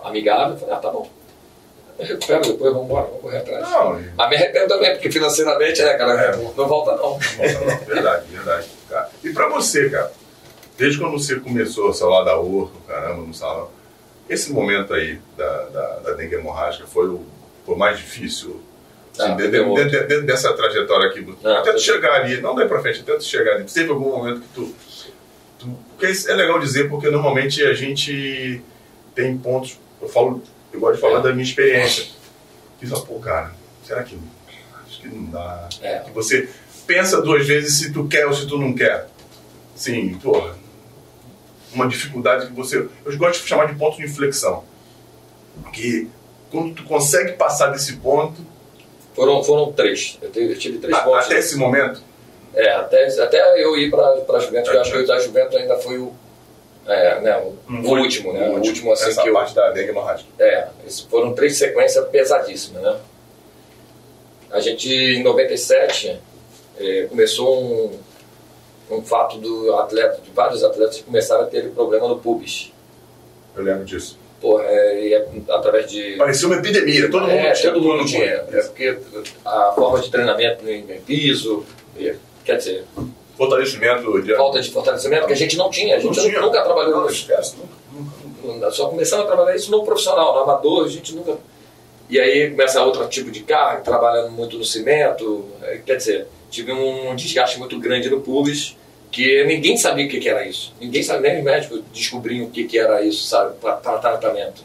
Amigável, 0.02 0.56
falei, 0.56 0.74
ah, 0.74 0.78
tá 0.78 0.90
bom 0.90 1.15
recupero 1.98 2.42
depois, 2.42 2.72
vamos 2.72 2.86
embora, 2.88 3.06
vamos 3.06 3.22
correr 3.22 3.38
atrás. 3.38 3.70
Não, 3.70 4.00
Mas 4.16 4.30
me 4.30 4.36
arrependo 4.36 4.68
também, 4.68 4.92
porque 4.92 5.10
financeiramente, 5.10 5.82
né, 5.82 5.94
cara, 5.94 6.20
é, 6.20 6.36
não 6.36 6.68
volta 6.68 6.96
não. 6.96 7.10
Não 7.12 7.18
volta 7.18 7.64
não, 7.64 7.86
verdade, 7.86 8.26
verdade. 8.30 8.66
Cara. 8.88 9.10
E 9.22 9.32
pra 9.32 9.48
você, 9.48 9.90
cara, 9.90 10.12
desde 10.76 10.98
quando 10.98 11.18
você 11.18 11.36
começou, 11.36 11.92
sei 11.92 12.06
lá, 12.06 12.22
da 12.22 12.38
urco, 12.38 12.80
caramba, 12.86 13.22
no 13.22 13.34
salão, 13.34 13.70
esse 14.28 14.52
momento 14.52 14.92
aí 14.92 15.18
da, 15.36 15.64
da, 15.66 15.86
da 16.00 16.12
dengue 16.12 16.34
hemorrágica 16.34 16.86
foi 16.86 17.08
o, 17.08 17.24
foi 17.64 17.76
mais 17.76 17.98
difícil 17.98 18.60
Assim, 19.18 19.32
ah, 19.32 19.34
dentro, 19.34 19.74
dentro, 19.74 20.06
dentro, 20.06 20.26
dessa 20.26 20.52
trajetória 20.52 21.08
aqui, 21.08 21.26
ah, 21.42 21.58
até 21.58 21.72
tu 21.72 21.80
chegar 21.80 22.20
ali, 22.20 22.40
não 22.40 22.54
daí 22.54 22.68
pra 22.68 22.80
frente, 22.80 23.00
até 23.00 23.16
tu 23.16 23.24
chegar 23.24 23.54
ali, 23.54 23.64
teve 23.64 23.90
algum 23.90 24.10
momento 24.10 24.42
que 24.42 24.48
tu, 24.48 24.74
tu. 25.58 25.78
Porque 25.96 26.12
é 26.28 26.34
legal 26.34 26.58
dizer, 26.60 26.88
porque 26.90 27.08
normalmente 27.08 27.62
a 27.62 27.72
gente 27.72 28.60
tem 29.14 29.36
pontos, 29.38 29.78
eu 30.02 30.08
falo 30.08 30.42
eu 30.72 30.80
gosto 30.80 30.96
de 30.96 31.00
falar 31.00 31.20
da 31.20 31.32
minha 31.32 31.44
experiência. 31.44 32.06
Fiz, 32.78 32.92
ó, 32.92 33.00
pô, 33.00 33.18
cara, 33.18 33.52
será 33.84 34.02
que. 34.02 34.18
Acho 34.86 35.00
que 35.00 35.08
não 35.08 35.24
dá. 35.30 35.68
É. 35.80 36.00
Que 36.00 36.10
você 36.10 36.48
pensa 36.86 37.20
duas 37.20 37.46
vezes 37.46 37.78
se 37.78 37.92
tu 37.92 38.06
quer 38.06 38.26
ou 38.26 38.32
se 38.32 38.46
tu 38.46 38.58
não 38.58 38.74
quer. 38.74 39.08
Sim, 39.74 40.14
porra. 40.18 40.54
Uma 41.72 41.88
dificuldade 41.88 42.46
que 42.46 42.52
você. 42.52 42.88
Eu 43.04 43.16
gosto 43.16 43.42
de 43.42 43.48
chamar 43.48 43.66
de 43.66 43.74
ponto 43.74 43.96
de 43.96 44.04
inflexão. 44.04 44.64
Que 45.72 46.08
quando 46.50 46.74
tu 46.74 46.84
consegue 46.84 47.32
passar 47.32 47.68
desse 47.68 47.96
ponto. 47.96 48.40
Foram, 49.14 49.42
foram 49.42 49.72
três. 49.72 50.18
Eu, 50.20 50.30
tive, 50.30 50.52
eu 50.52 50.58
tive 50.58 50.78
três 50.78 50.96
a, 50.96 51.00
pontos. 51.00 51.26
Até 51.26 51.38
esse 51.38 51.56
momento? 51.56 52.02
É, 52.54 52.70
até, 52.72 53.06
até 53.20 53.62
eu 53.62 53.76
ir 53.76 53.90
para 53.90 54.36
a 54.36 54.40
Juventus, 54.40 54.70
é, 54.70 54.76
eu 54.76 54.80
acho 54.80 54.92
que 54.92 54.98
o 54.98 55.06
da 55.06 55.18
Juventus 55.20 55.56
ainda 55.56 55.76
foi 55.78 55.98
o 55.98 56.14
é, 56.86 57.20
né, 57.20 57.36
o, 57.38 57.88
último, 57.88 58.32
né? 58.32 58.48
O 58.48 58.54
último, 58.54 58.92
assim 58.92 59.10
Essa 59.10 59.22
que 59.22 59.30
parte 59.30 59.56
eu, 59.56 59.62
da 59.62 59.70
dengue 59.70 59.90
hemorrágica. 59.90 60.28
É, 60.38 60.68
foram 61.10 61.34
três 61.34 61.56
sequências 61.56 62.06
pesadíssimas, 62.08 62.82
né? 62.82 62.96
A 64.50 64.60
gente, 64.60 64.88
em 64.88 65.22
97, 65.22 66.18
é, 66.78 67.06
começou 67.08 67.60
um, 67.60 67.98
um 68.90 69.02
fato 69.02 69.38
do 69.38 69.74
atleta, 69.74 70.20
de 70.22 70.30
vários 70.30 70.62
atletas 70.62 70.98
que 70.98 71.02
começaram 71.02 71.42
a 71.42 71.46
ter 71.46 71.70
problema 71.70 72.06
no 72.06 72.18
pubis. 72.18 72.72
Eu 73.56 73.64
lembro 73.64 73.84
disso. 73.84 74.18
Porra, 74.40 74.64
é, 74.64 75.12
é, 75.12 75.26
através 75.48 75.90
de... 75.90 76.16
Parecia 76.16 76.46
uma 76.46 76.56
epidemia, 76.56 77.10
todo 77.10 77.22
mundo 77.22 77.32
é, 77.32 77.52
tinha. 77.52 77.72
todo 77.72 77.82
mundo 77.82 78.04
tinha. 78.04 78.24
É 78.24 78.62
porque 78.62 78.98
a 79.44 79.72
forma 79.74 80.00
de 80.00 80.10
treinamento 80.10 80.68
em 80.68 81.00
piso, 81.00 81.66
quer 82.44 82.58
dizer, 82.58 82.84
Fortalecimento 83.36 84.22
de... 84.22 84.34
Falta 84.34 84.60
de 84.60 84.70
fortalecimento 84.70 85.26
que 85.26 85.32
a 85.32 85.36
gente 85.36 85.56
não 85.56 85.70
tinha. 85.70 85.96
A 85.96 86.00
gente 86.00 86.18
tinha. 86.20 86.40
nunca 86.40 86.62
trabalhou 86.62 87.02
não, 87.02 87.08
esquece, 87.08 87.56
nunca, 87.92 88.14
nunca. 88.42 88.70
Só 88.70 88.88
começamos 88.88 89.24
a 89.24 89.28
trabalhar 89.28 89.54
isso 89.54 89.70
no 89.70 89.84
profissional, 89.84 90.34
no 90.34 90.40
amador, 90.40 90.86
a 90.86 90.88
gente 90.88 91.14
nunca. 91.14 91.36
E 92.08 92.18
aí 92.18 92.50
começa 92.50 92.82
outro 92.82 93.06
tipo 93.08 93.30
de 93.30 93.40
carro, 93.40 93.82
trabalhando 93.82 94.30
muito 94.30 94.56
no 94.56 94.64
cimento. 94.64 95.44
É, 95.62 95.78
quer 95.84 95.96
dizer, 95.96 96.26
tive 96.50 96.72
um 96.72 97.14
desgaste 97.14 97.58
muito 97.58 97.78
grande 97.78 98.08
no 98.08 98.20
pubis, 98.20 98.76
que 99.10 99.44
ninguém 99.44 99.76
sabia 99.76 100.06
o 100.06 100.08
que, 100.08 100.26
era 100.28 100.46
isso. 100.46 100.72
Ninguém 100.80 101.02
sabia, 101.02 101.30
nem 101.30 101.38
os 101.40 101.44
médicos 101.44 101.82
descobriam 101.92 102.46
o 102.46 102.50
que, 102.50 102.64
que 102.64 102.78
era 102.78 103.02
isso, 103.02 103.26
sabe, 103.26 103.54
para 103.60 103.98
tratamento. 103.98 104.62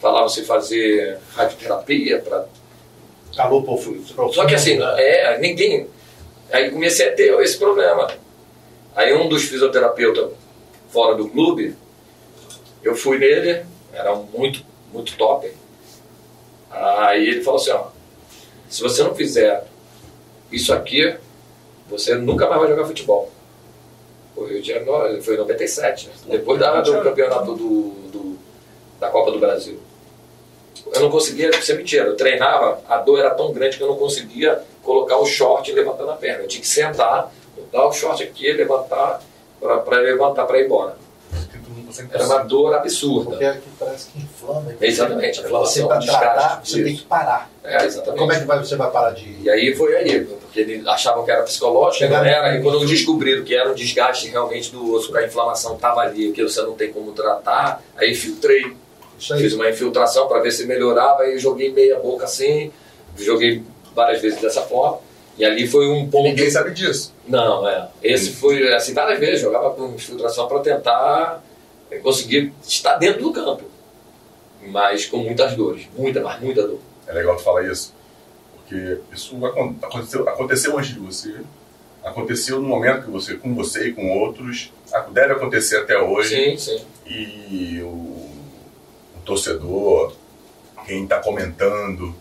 Falavam-se 0.00 0.44
fazer 0.44 1.18
radioterapia 1.34 2.20
para 2.20 2.46
Acabou 3.38 3.62
pro 3.62 4.32
Só 4.32 4.44
que 4.46 4.54
assim, 4.56 4.78
é, 4.80 5.38
ninguém. 5.38 5.86
Aí 6.52 6.70
comecei 6.70 7.08
a 7.08 7.14
ter 7.14 7.38
esse 7.40 7.58
problema. 7.58 8.10
Aí 8.94 9.14
um 9.14 9.28
dos 9.28 9.44
fisioterapeutas 9.44 10.30
fora 10.90 11.14
do 11.14 11.28
clube, 11.28 11.76
eu 12.82 12.94
fui 12.94 13.18
nele, 13.18 13.64
era 13.92 14.14
muito, 14.14 14.64
muito 14.92 15.16
top. 15.16 15.52
Aí 16.70 17.28
ele 17.28 17.42
falou 17.42 17.60
assim, 17.60 17.70
ó, 17.70 17.88
se 18.68 18.82
você 18.82 19.02
não 19.02 19.14
fizer 19.14 19.64
isso 20.50 20.72
aqui, 20.72 21.16
você 21.88 22.14
nunca 22.14 22.48
mais 22.48 22.60
vai 22.60 22.70
jogar 22.70 22.86
futebol. 22.86 23.30
Foi, 24.34 24.62
foi 25.22 25.34
em 25.34 25.38
97, 25.38 26.10
depois 26.26 26.60
da, 26.60 26.80
do 26.80 27.02
campeonato 27.02 27.54
do, 27.54 27.90
do, 28.10 28.38
da 29.00 29.08
Copa 29.08 29.32
do 29.32 29.38
Brasil. 29.38 29.78
Eu 30.94 31.00
não 31.00 31.10
conseguia, 31.10 31.52
ser 31.60 31.76
mentira, 31.76 32.06
eu 32.06 32.16
treinava, 32.16 32.80
a 32.88 32.98
dor 32.98 33.18
era 33.18 33.30
tão 33.30 33.52
grande 33.52 33.76
que 33.76 33.82
eu 33.82 33.88
não 33.88 33.96
conseguia 33.96 34.62
colocar 34.88 35.18
o 35.18 35.26
short 35.26 35.70
levantando 35.70 36.10
a 36.10 36.14
perna. 36.14 36.44
Eu 36.44 36.48
tinha 36.48 36.62
que 36.62 36.66
sentar, 36.66 37.30
botar 37.54 37.86
o 37.86 37.92
short 37.92 38.22
aqui, 38.22 38.50
levantar, 38.50 39.20
para 39.60 39.98
levantar 39.98 40.46
para 40.46 40.58
ir 40.58 40.64
embora. 40.64 40.96
Era 42.10 42.24
uma 42.24 42.38
dor 42.44 42.74
absurda. 42.74 43.30
Porque 43.30 43.44
aqui 43.44 43.68
parece 43.78 44.10
que 44.10 44.18
inflama. 44.18 44.74
Exatamente, 44.80 45.40
a 45.40 45.44
inflamação. 45.44 45.88
Você 45.88 46.06
tratar, 46.06 46.60
você 46.64 46.84
tem 46.84 46.96
que 46.96 47.04
parar. 47.04 47.50
É, 47.62 47.84
exatamente. 47.84 48.18
Como 48.18 48.32
é 48.32 48.38
que 48.38 48.44
vai, 48.46 48.58
você 48.58 48.76
vai 48.76 48.90
parar 48.90 49.10
de 49.10 49.24
ir? 49.24 49.42
E 49.42 49.50
aí 49.50 49.74
foi 49.74 49.94
aí, 49.96 50.24
porque 50.24 50.60
eles 50.60 50.86
achavam 50.86 51.24
que 51.24 51.30
era 51.30 51.42
psicológico, 51.42 51.98
Chegaram 51.98 52.24
não 52.24 52.30
era. 52.30 52.56
E 52.56 52.62
quando 52.62 52.86
descobriram 52.86 53.44
que 53.44 53.54
era 53.54 53.70
um 53.70 53.74
desgaste 53.74 54.28
realmente 54.28 54.70
do 54.70 54.94
osso, 54.94 55.12
que 55.12 55.18
a 55.18 55.26
inflamação 55.26 55.74
estava 55.74 56.00
ali, 56.00 56.32
que 56.32 56.42
você 56.42 56.62
não 56.62 56.72
tem 56.72 56.90
como 56.90 57.12
tratar, 57.12 57.82
aí 57.96 58.14
filtrei. 58.14 58.74
Fiz 59.18 59.52
uma 59.52 59.68
infiltração 59.68 60.28
para 60.28 60.40
ver 60.40 60.52
se 60.52 60.64
melhorava, 60.64 61.22
aí 61.24 61.38
joguei 61.38 61.72
meia 61.72 61.98
boca 61.98 62.24
assim, 62.24 62.70
joguei 63.16 63.64
várias 63.98 64.22
vezes 64.22 64.40
dessa 64.40 64.62
forma. 64.62 65.00
E 65.36 65.44
ali 65.44 65.66
foi 65.66 65.88
um 65.88 66.08
ponto. 66.08 66.24
Ninguém 66.24 66.50
sabe 66.50 66.70
disso. 66.72 67.12
Não, 67.26 67.68
é. 67.68 67.88
Esse 68.02 68.32
foi, 68.32 68.72
assim, 68.72 68.94
várias 68.94 69.18
vezes, 69.18 69.40
jogava 69.40 69.70
com 69.70 69.94
infiltração 69.94 70.48
para 70.48 70.60
tentar 70.60 71.42
conseguir 72.02 72.52
estar 72.62 72.96
dentro 72.96 73.22
do 73.22 73.32
campo. 73.32 73.64
Mas 74.66 75.06
com 75.06 75.18
muitas 75.18 75.54
dores. 75.54 75.88
Muita, 75.96 76.20
mas 76.20 76.40
muita 76.40 76.66
dor. 76.66 76.78
É 77.06 77.12
legal 77.12 77.36
tu 77.36 77.42
falar 77.42 77.64
isso. 77.64 77.94
Porque 78.56 78.98
isso 79.12 79.34
aconteceu, 79.46 80.28
aconteceu 80.28 80.78
antes 80.78 80.90
de 80.92 80.98
você. 80.98 81.34
Aconteceu 82.04 82.60
no 82.60 82.68
momento 82.68 83.04
que 83.04 83.10
você, 83.10 83.34
com 83.34 83.54
você 83.54 83.88
e 83.88 83.92
com 83.92 84.18
outros. 84.18 84.72
Deve 85.10 85.32
acontecer 85.34 85.78
até 85.78 85.98
hoje. 85.98 86.34
Sim, 86.34 86.56
sim. 86.56 86.84
E 87.06 87.80
o, 87.82 87.86
o 87.86 89.20
torcedor, 89.24 90.12
quem 90.86 91.04
está 91.04 91.20
comentando. 91.20 92.14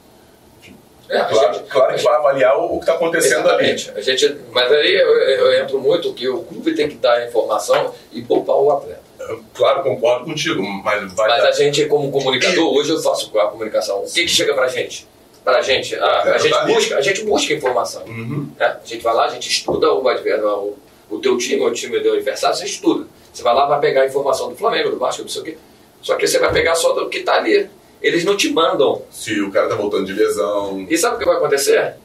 É, 1.09 1.23
claro, 1.23 1.53
gente, 1.53 1.69
claro 1.69 1.95
que 1.95 2.03
vai 2.03 2.15
avaliar 2.15 2.57
o, 2.57 2.73
que 2.73 2.79
está 2.79 2.93
acontecendo 2.95 3.45
exatamente. 3.47 3.89
ali. 3.89 3.99
A 3.99 4.01
gente, 4.01 4.37
mas 4.51 4.71
aí 4.71 4.93
eu, 4.93 5.17
eu, 5.17 5.63
entro 5.63 5.79
muito 5.79 6.13
que 6.13 6.27
o 6.27 6.43
clube 6.43 6.75
tem 6.75 6.89
que 6.89 6.95
dar 6.95 7.13
a 7.13 7.25
informação 7.25 7.93
e 8.11 8.21
poupar 8.21 8.57
o 8.57 8.71
atleta. 8.71 9.07
Claro, 9.53 9.83
concordo 9.83 10.25
contigo, 10.25 10.61
mas 10.61 11.13
vai 11.13 11.27
Mas 11.29 11.43
dar... 11.43 11.49
a 11.49 11.51
gente, 11.51 11.85
como 11.85 12.11
comunicador, 12.11 12.73
hoje 12.73 12.91
eu 12.91 12.99
faço 12.99 13.37
a 13.37 13.47
comunicação. 13.47 13.99
O 13.99 14.05
que, 14.05 14.23
que 14.23 14.27
chega 14.27 14.53
pra 14.53 14.67
gente? 14.67 15.07
Pra 15.43 15.61
gente, 15.61 15.95
a, 15.95 16.21
a 16.23 16.37
gente, 16.37 16.65
busca, 16.65 16.97
a 16.97 17.01
gente 17.01 17.23
busca 17.23 17.53
informação. 17.53 18.03
Uhum. 18.05 18.49
Né? 18.59 18.77
A 18.83 18.85
gente 18.85 19.01
vai 19.01 19.13
lá, 19.13 19.25
a 19.25 19.29
gente 19.29 19.49
estuda 19.49 19.93
o, 19.93 20.03
o, 20.05 20.77
o 21.09 21.19
teu 21.19 21.37
time, 21.37 21.61
o 21.63 21.71
time 21.71 21.99
do 21.99 22.13
adversário, 22.13 22.55
você 22.55 22.65
estuda. 22.65 23.07
Você 23.33 23.43
vai 23.43 23.53
lá, 23.53 23.65
vai 23.65 23.79
pegar 23.79 24.01
a 24.01 24.05
informação 24.05 24.49
do 24.49 24.55
Flamengo, 24.55 24.89
do 24.89 24.99
Vasco, 24.99 25.21
não 25.21 25.29
sei 25.29 25.41
o 25.41 25.45
quê. 25.45 25.57
Só 26.01 26.15
que 26.15 26.27
você 26.27 26.39
vai 26.39 26.51
pegar 26.51 26.75
só 26.75 26.93
do 26.93 27.09
que 27.09 27.21
tá 27.21 27.35
ali. 27.35 27.69
Eles 28.01 28.23
não 28.23 28.37
te 28.37 28.51
mandam. 28.51 29.01
Se 29.11 29.41
o 29.41 29.51
cara 29.51 29.67
tá 29.67 29.75
voltando 29.75 30.05
de 30.05 30.13
lesão. 30.13 30.85
E 30.89 30.97
sabe 30.97 31.15
o 31.15 31.19
que 31.19 31.25
vai 31.25 31.37
acontecer? 31.37 31.95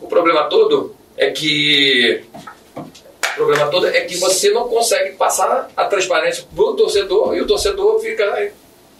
O 0.00 0.06
problema 0.06 0.44
todo 0.44 0.94
é 1.16 1.30
que 1.30 2.24
o 3.34 3.36
problema 3.36 3.66
todo 3.68 3.88
é 3.88 4.00
que 4.02 4.16
você 4.16 4.50
não 4.50 4.68
consegue 4.68 5.16
passar 5.16 5.68
a 5.76 5.84
transparência 5.86 6.44
para 6.54 6.64
o 6.64 6.74
torcedor 6.74 7.34
e 7.36 7.40
o 7.40 7.46
torcedor 7.46 7.98
fica 7.98 8.52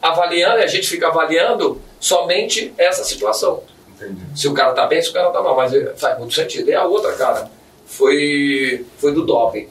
avaliando, 0.02 0.58
e 0.58 0.64
a 0.64 0.66
gente 0.66 0.88
fica 0.88 1.08
avaliando 1.08 1.80
somente 2.00 2.74
essa 2.76 3.04
situação. 3.04 3.62
Entendi. 3.94 4.20
Se 4.34 4.48
o 4.48 4.52
cara 4.52 4.70
está 4.70 4.86
bem, 4.86 5.00
se 5.00 5.10
o 5.10 5.12
cara 5.12 5.28
está 5.28 5.40
mal, 5.40 5.56
mas 5.56 5.72
faz 5.98 6.18
muito 6.18 6.34
sentido. 6.34 6.68
E 6.68 6.74
a 6.74 6.84
outra, 6.84 7.12
cara, 7.12 7.48
foi, 7.86 8.84
foi 8.98 9.12
do 9.12 9.24
doping. 9.24 9.68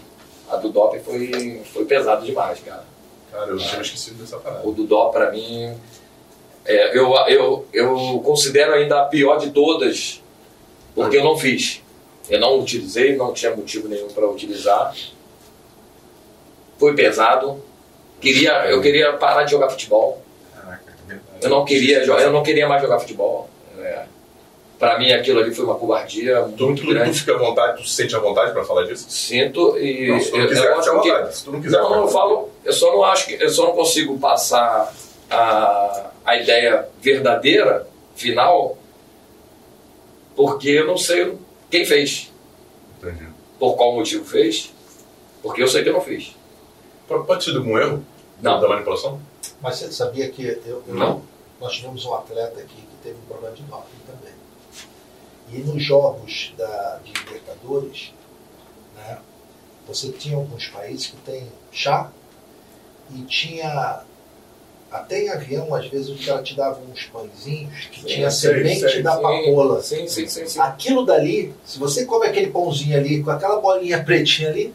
A 0.49 0.55
do 0.55 0.69
doping 0.69 0.99
foi, 0.99 1.61
foi 1.73 1.85
pesado 1.85 2.25
demais, 2.25 2.59
cara. 2.61 2.85
Cara, 3.31 3.49
eu 3.51 3.57
tinha 3.57 3.81
esquecido 3.81 4.21
dessa 4.21 4.37
parada. 4.37 4.67
O 4.67 4.71
do 4.71 4.85
doping, 4.85 5.11
para 5.11 5.31
mim, 5.31 5.75
é, 6.65 6.97
eu, 6.97 7.13
eu, 7.27 7.65
eu 7.73 8.21
considero 8.23 8.73
ainda 8.73 9.01
a 9.01 9.05
pior 9.05 9.37
de 9.37 9.51
todas, 9.51 10.21
porque 10.95 11.17
eu 11.17 11.23
não 11.23 11.37
fiz. 11.37 11.81
Eu 12.29 12.39
não 12.39 12.59
utilizei, 12.59 13.15
não 13.15 13.33
tinha 13.33 13.53
motivo 13.53 13.87
nenhum 13.87 14.07
para 14.07 14.27
utilizar. 14.27 14.95
Foi 16.77 16.95
pesado. 16.95 17.61
Queria, 18.21 18.65
eu 18.67 18.81
queria 18.81 19.13
parar 19.13 19.43
de 19.43 19.51
jogar 19.51 19.69
futebol. 19.69 20.21
Eu 21.41 21.49
não 21.49 21.65
queria, 21.65 22.03
eu 22.05 22.31
não 22.31 22.41
queria 22.41 22.67
mais 22.67 22.81
jogar 22.81 22.99
futebol. 22.99 23.49
É. 23.77 24.05
Para 24.79 24.97
mim 24.97 25.11
aquilo 25.11 25.39
ali 25.39 25.53
foi 25.53 25.65
uma 25.65 25.75
covardia 25.75 26.41
tu, 26.57 26.65
muito 26.65 26.81
tu, 26.81 26.87
grande. 26.87 27.11
Tu 27.11 27.19
fica 27.19 27.35
à 27.35 27.37
vontade, 27.37 27.81
tu 27.81 27.87
se 27.87 27.95
sente 27.95 28.15
à 28.15 28.19
vontade 28.19 28.53
para 28.53 28.63
falar 28.63 28.83
disso? 28.83 29.05
Sinto 29.09 29.77
e 29.77 30.07
não, 30.07 30.19
se 30.19 30.31
tu 30.31 30.37
não 30.37 30.47
quiser, 30.47 30.65
eu, 30.65 30.81
eu 30.81 31.01
que, 31.01 31.35
se 31.35 31.43
tu 31.43 31.51
não 31.51 31.61
quiser, 31.61 31.77
não, 31.77 32.01
eu 32.01 32.07
falo, 32.07 32.49
eu 32.63 32.73
só 32.73 32.91
não 32.93 33.03
acho 33.03 33.27
que 33.27 33.33
eu 33.33 33.49
só 33.49 33.65
não 33.65 33.73
consigo 33.73 34.17
passar 34.17 34.93
a, 35.33 36.11
a 36.25 36.37
ideia 36.37 36.87
verdadeira 37.01 37.87
final 38.15 38.77
porque 40.35 40.69
eu 40.69 40.87
não 40.87 40.97
sei 40.97 41.37
quem 41.69 41.85
fez? 41.85 42.31
Entendi. 42.97 43.27
Por 43.59 43.75
qual 43.75 43.95
motivo 43.95 44.25
fez? 44.25 44.73
Porque 45.41 45.61
eu 45.61 45.67
sei 45.67 45.83
que 45.83 45.89
eu 45.89 45.93
não 45.93 46.01
fiz. 46.01 46.35
Pode 47.07 47.43
ser 47.43 47.55
algum 47.55 47.77
erro? 47.77 48.03
Não. 48.41 48.59
Da 48.59 48.67
manipulação? 48.67 49.21
Mas 49.61 49.77
você 49.77 49.91
sabia 49.91 50.29
que 50.29 50.45
eu, 50.45 50.61
eu, 50.65 50.83
não. 50.87 51.21
nós 51.59 51.73
tivemos 51.73 52.05
um 52.05 52.13
atleta 52.13 52.59
aqui 52.59 52.75
que 52.75 52.97
teve 53.03 53.17
um 53.17 53.25
problema 53.27 53.55
de 53.55 53.63
doping 53.63 53.97
também. 54.07 54.33
E 55.51 55.59
nos 55.59 55.83
jogos 55.83 56.53
da, 56.57 56.99
de 57.03 57.13
Libertadores, 57.13 58.13
né, 58.95 59.19
você 59.87 60.11
tinha 60.11 60.37
alguns 60.37 60.67
países 60.67 61.07
que 61.07 61.17
tem 61.17 61.47
chá 61.71 62.09
e 63.13 63.21
tinha 63.23 64.03
até 64.93 65.23
em 65.23 65.29
avião, 65.29 65.73
às 65.73 65.87
vezes, 65.87 66.07
o 66.07 66.25
cara 66.25 66.43
te 66.43 66.55
dava 66.55 66.79
uns 66.79 67.05
pãezinhos 67.05 67.87
que 67.91 68.01
sim, 68.01 68.05
tinha 68.05 68.29
sei, 68.29 68.53
semente 68.53 68.79
sei, 68.79 69.01
da 69.01 69.17
papoula. 69.17 69.81
Sim, 69.81 70.07
sim, 70.07 70.27
sim, 70.27 70.45
sim, 70.45 70.59
Aquilo 70.59 71.03
dali, 71.03 71.51
se 71.65 71.79
você 71.79 72.05
come 72.05 72.27
aquele 72.27 72.51
pãozinho 72.51 72.95
ali, 72.95 73.23
com 73.23 73.31
aquela 73.31 73.59
bolinha 73.59 74.03
pretinha 74.03 74.49
ali, 74.49 74.71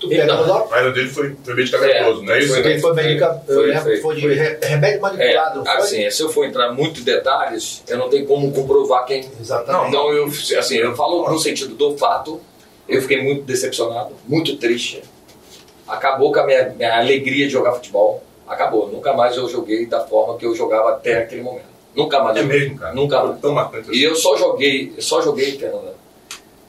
tu 0.00 0.08
pega 0.08 0.34
no 0.34 0.46
dó. 0.46 0.66
Mas 0.70 0.86
o 0.86 0.92
dele 0.92 1.10
foi, 1.10 1.36
foi 1.44 1.54
medicamentoso, 1.54 2.22
é, 2.22 2.24
não 2.24 2.32
é 2.32 2.38
isso? 2.38 2.54
Foi, 2.54 2.80
foi, 2.80 2.94
medica, 2.94 3.42
foi, 3.46 3.76
foi, 3.76 3.96
foi, 3.98 4.14
de 4.16 4.26
remédio 4.66 5.02
manipulado. 5.02 5.62
É, 5.68 5.70
assim, 5.72 6.10
se 6.10 6.22
eu 6.22 6.30
for 6.30 6.46
entrar 6.46 6.72
muito 6.72 7.00
em 7.00 7.04
detalhes, 7.04 7.82
eu 7.86 7.98
não 7.98 8.08
tenho 8.08 8.24
como 8.24 8.50
comprovar 8.50 9.04
quem. 9.04 9.28
Exatamente. 9.38 9.88
Então, 9.88 10.10
eu, 10.12 10.32
assim, 10.58 10.76
eu 10.76 10.96
falo 10.96 11.30
no 11.30 11.38
sentido 11.38 11.74
do 11.74 11.94
fato, 11.98 12.40
eu 12.88 13.02
fiquei 13.02 13.22
muito 13.22 13.42
decepcionado, 13.42 14.14
muito 14.26 14.56
triste. 14.56 15.02
Acabou 15.86 16.32
com 16.32 16.40
a 16.40 16.46
minha, 16.46 16.70
minha 16.70 16.98
alegria 16.98 17.46
de 17.46 17.52
jogar 17.52 17.72
futebol 17.72 18.22
acabou. 18.48 18.88
Nunca 18.88 19.12
mais 19.12 19.36
eu 19.36 19.48
joguei 19.48 19.86
da 19.86 20.00
forma 20.00 20.36
que 20.36 20.46
eu 20.46 20.54
jogava 20.54 20.90
até 20.90 21.18
aquele 21.18 21.42
momento. 21.42 21.66
Nunca 21.94 22.22
mais. 22.22 22.36
É 22.36 22.42
mesmo, 22.42 22.78
cara. 22.78 22.94
Nunca 22.94 23.22
mais. 23.22 23.40
Tão 23.40 23.52
marcante 23.52 23.90
assim. 23.90 23.98
E 23.98 24.02
eu 24.02 24.14
só 24.14 24.36
joguei, 24.36 24.92
eu 24.96 25.02
só 25.02 25.20
joguei, 25.20 25.58
Fernanda. 25.58 25.94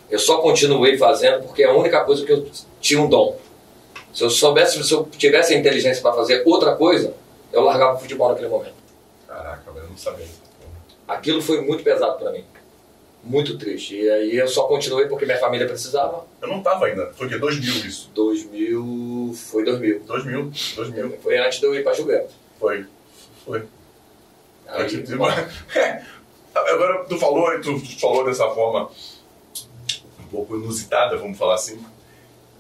Eu 0.09 0.19
só 0.19 0.38
continuei 0.39 0.97
fazendo 0.97 1.43
porque 1.43 1.63
é 1.63 1.67
a 1.67 1.73
única 1.73 2.03
coisa 2.03 2.25
que 2.25 2.32
eu 2.32 2.49
tinha 2.82 2.99
um 2.99 3.07
dom. 3.07 3.38
Se 4.13 4.23
eu 4.23 4.30
soubesse, 4.30 4.84
se 4.84 4.91
eu 4.91 5.07
tivesse 5.17 5.53
a 5.53 5.57
inteligência 5.57 6.01
para 6.01 6.13
fazer 6.13 6.41
outra 6.45 6.75
coisa, 6.75 7.13
eu 7.53 7.61
largava 7.61 7.97
o 7.97 7.99
futebol 7.99 8.30
naquele 8.30 8.47
momento. 8.47 8.73
Caraca, 9.27 9.61
eu 9.75 9.84
não 9.88 9.97
sabia. 9.97 10.25
Aquilo 11.07 11.41
foi 11.41 11.61
muito 11.61 11.84
pesado 11.84 12.17
para 12.17 12.32
mim. 12.32 12.43
Muito 13.24 13.57
triste. 13.57 13.95
E 13.95 14.09
aí 14.09 14.38
eu 14.38 14.47
só 14.47 14.63
continuei 14.63 15.07
porque 15.07 15.26
minha 15.26 15.38
família 15.38 15.67
precisava. 15.67 16.26
Eu 16.41 16.47
não 16.47 16.61
tava 16.61 16.86
ainda. 16.86 17.11
Foi 17.13 17.28
o 17.28 17.30
quê? 17.30 17.38
2000 17.38 17.86
isso? 17.86 18.09
2000. 18.15 19.34
Foi 19.36 19.63
2000. 19.65 19.99
2000. 20.01 20.51
2000. 20.76 21.17
Foi 21.22 21.38
antes 21.38 21.59
de 21.59 21.65
eu 21.65 21.76
ir 21.76 21.84
para 21.84 21.93
Gilberto. 21.93 22.34
Foi. 22.59 22.86
Foi. 23.45 23.63
Aí, 24.67 24.84
antes 24.84 25.03
de... 25.07 25.13
Agora 26.55 27.05
tu 27.05 27.17
falou, 27.17 27.61
tu 27.61 27.80
falou 27.99 28.26
dessa 28.26 28.49
forma 28.49 28.89
um 30.20 30.28
pouco 30.30 30.55
inusitada, 30.55 31.17
vamos 31.17 31.38
falar 31.38 31.55
assim. 31.55 31.80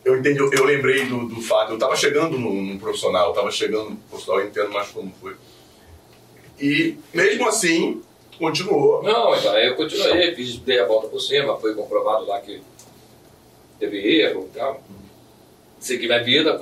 Eu 0.03 0.17
entendi, 0.17 0.39
eu, 0.39 0.51
eu 0.53 0.63
lembrei 0.63 1.05
do, 1.05 1.27
do 1.27 1.41
fato, 1.41 1.71
eu 1.71 1.75
estava 1.75 1.95
chegando 1.95 2.37
num, 2.37 2.77
profissional, 2.77 3.25
eu 3.25 3.31
estava 3.31 3.51
chegando 3.51 3.91
no 3.91 3.97
profissional, 3.97 4.41
eu 4.41 4.47
entendo 4.47 4.71
mais 4.71 4.89
como 4.89 5.13
foi. 5.19 5.35
E 6.59 6.97
mesmo 7.13 7.47
assim, 7.47 8.01
continuou. 8.39 9.03
Não, 9.03 9.35
então, 9.35 9.57
eu 9.57 9.75
continuei, 9.75 10.33
fiz, 10.33 10.57
dei 10.57 10.79
a 10.79 10.87
volta 10.87 11.07
por 11.07 11.19
cima, 11.19 11.57
foi 11.57 11.75
comprovado 11.75 12.25
lá 12.25 12.39
que 12.39 12.61
teve 13.77 14.21
erro 14.21 14.49
e 14.51 14.57
tal. 14.57 14.81
Segui 15.79 16.07
minha 16.07 16.23
vida, 16.23 16.59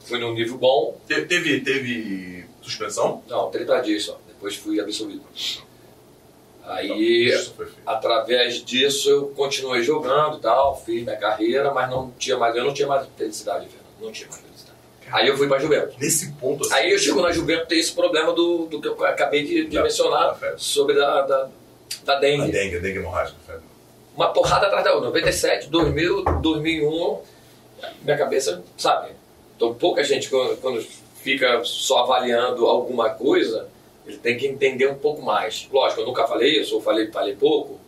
fui 0.00 0.18
num 0.18 0.32
nível 0.32 0.56
bom. 0.56 1.00
Te, 1.08 1.22
teve, 1.22 1.60
teve 1.60 2.44
suspensão? 2.62 3.22
Não, 3.28 3.50
30 3.50 3.80
dias 3.80 4.04
só. 4.04 4.18
Depois 4.28 4.54
fui 4.56 4.78
absolvido. 4.80 5.22
Aí, 6.64 7.30
feito. 7.30 7.74
através 7.86 8.64
disso, 8.64 9.08
eu 9.08 9.28
continuei 9.28 9.82
jogando 9.82 10.38
e 10.38 10.40
tal, 10.40 10.80
fiz 10.84 11.04
minha 11.04 11.16
carreira, 11.16 11.72
mas 11.72 11.88
não 11.88 12.10
tinha 12.18 12.36
mais, 12.36 12.56
eu 12.56 12.64
não 12.64 12.74
tinha 12.74 12.88
mais 12.88 13.06
felicidade, 13.16 13.68
Fernando. 13.68 13.86
Não 14.00 14.10
tinha 14.10 14.28
mais. 14.28 14.45
Aí 15.12 15.28
eu 15.28 15.36
fui 15.36 15.46
pra 15.48 15.58
Juventus. 15.58 15.96
Nesse 15.98 16.32
ponto, 16.32 16.64
assim, 16.64 16.74
Aí 16.74 16.90
eu 16.92 16.98
chego 16.98 17.20
na 17.22 17.30
Juventus 17.32 17.68
tem 17.68 17.78
esse 17.78 17.92
problema 17.92 18.32
do, 18.32 18.66
do 18.66 18.80
que 18.80 18.88
eu 18.88 19.04
acabei 19.06 19.44
de, 19.44 19.64
de 19.66 19.76
Da- 19.76 19.82
mencionar 19.82 20.34
da 20.38 20.58
sobre 20.58 20.94
da, 20.94 21.22
da, 21.22 21.48
da 22.04 22.16
a 22.16 22.20
dengue. 22.20 22.50
dengue, 22.50 22.76
a 22.76 22.80
dengue 22.80 22.98
hemorrágica. 22.98 23.36
Uma 24.16 24.32
porrada 24.32 24.66
atrás 24.66 24.82
da 24.84 24.92
outra. 24.94 25.08
97, 25.08 25.68
2000, 25.68 26.24
2001, 26.40 27.18
minha 28.02 28.16
cabeça, 28.16 28.62
sabe? 28.76 29.10
Então 29.56 29.74
pouca 29.74 30.02
gente 30.02 30.28
quando, 30.28 30.56
quando 30.60 30.82
fica 31.22 31.62
só 31.64 32.00
avaliando 32.00 32.66
alguma 32.66 33.10
coisa, 33.10 33.68
ele 34.06 34.16
tem 34.18 34.36
que 34.36 34.46
entender 34.46 34.88
um 34.88 34.94
pouco 34.94 35.22
mais. 35.22 35.68
Lógico, 35.72 36.00
eu 36.02 36.06
nunca 36.06 36.26
falei 36.26 36.60
isso, 36.60 36.74
ou 36.76 36.80
falei, 36.80 37.10
falei 37.10 37.34
pouco, 37.36 37.78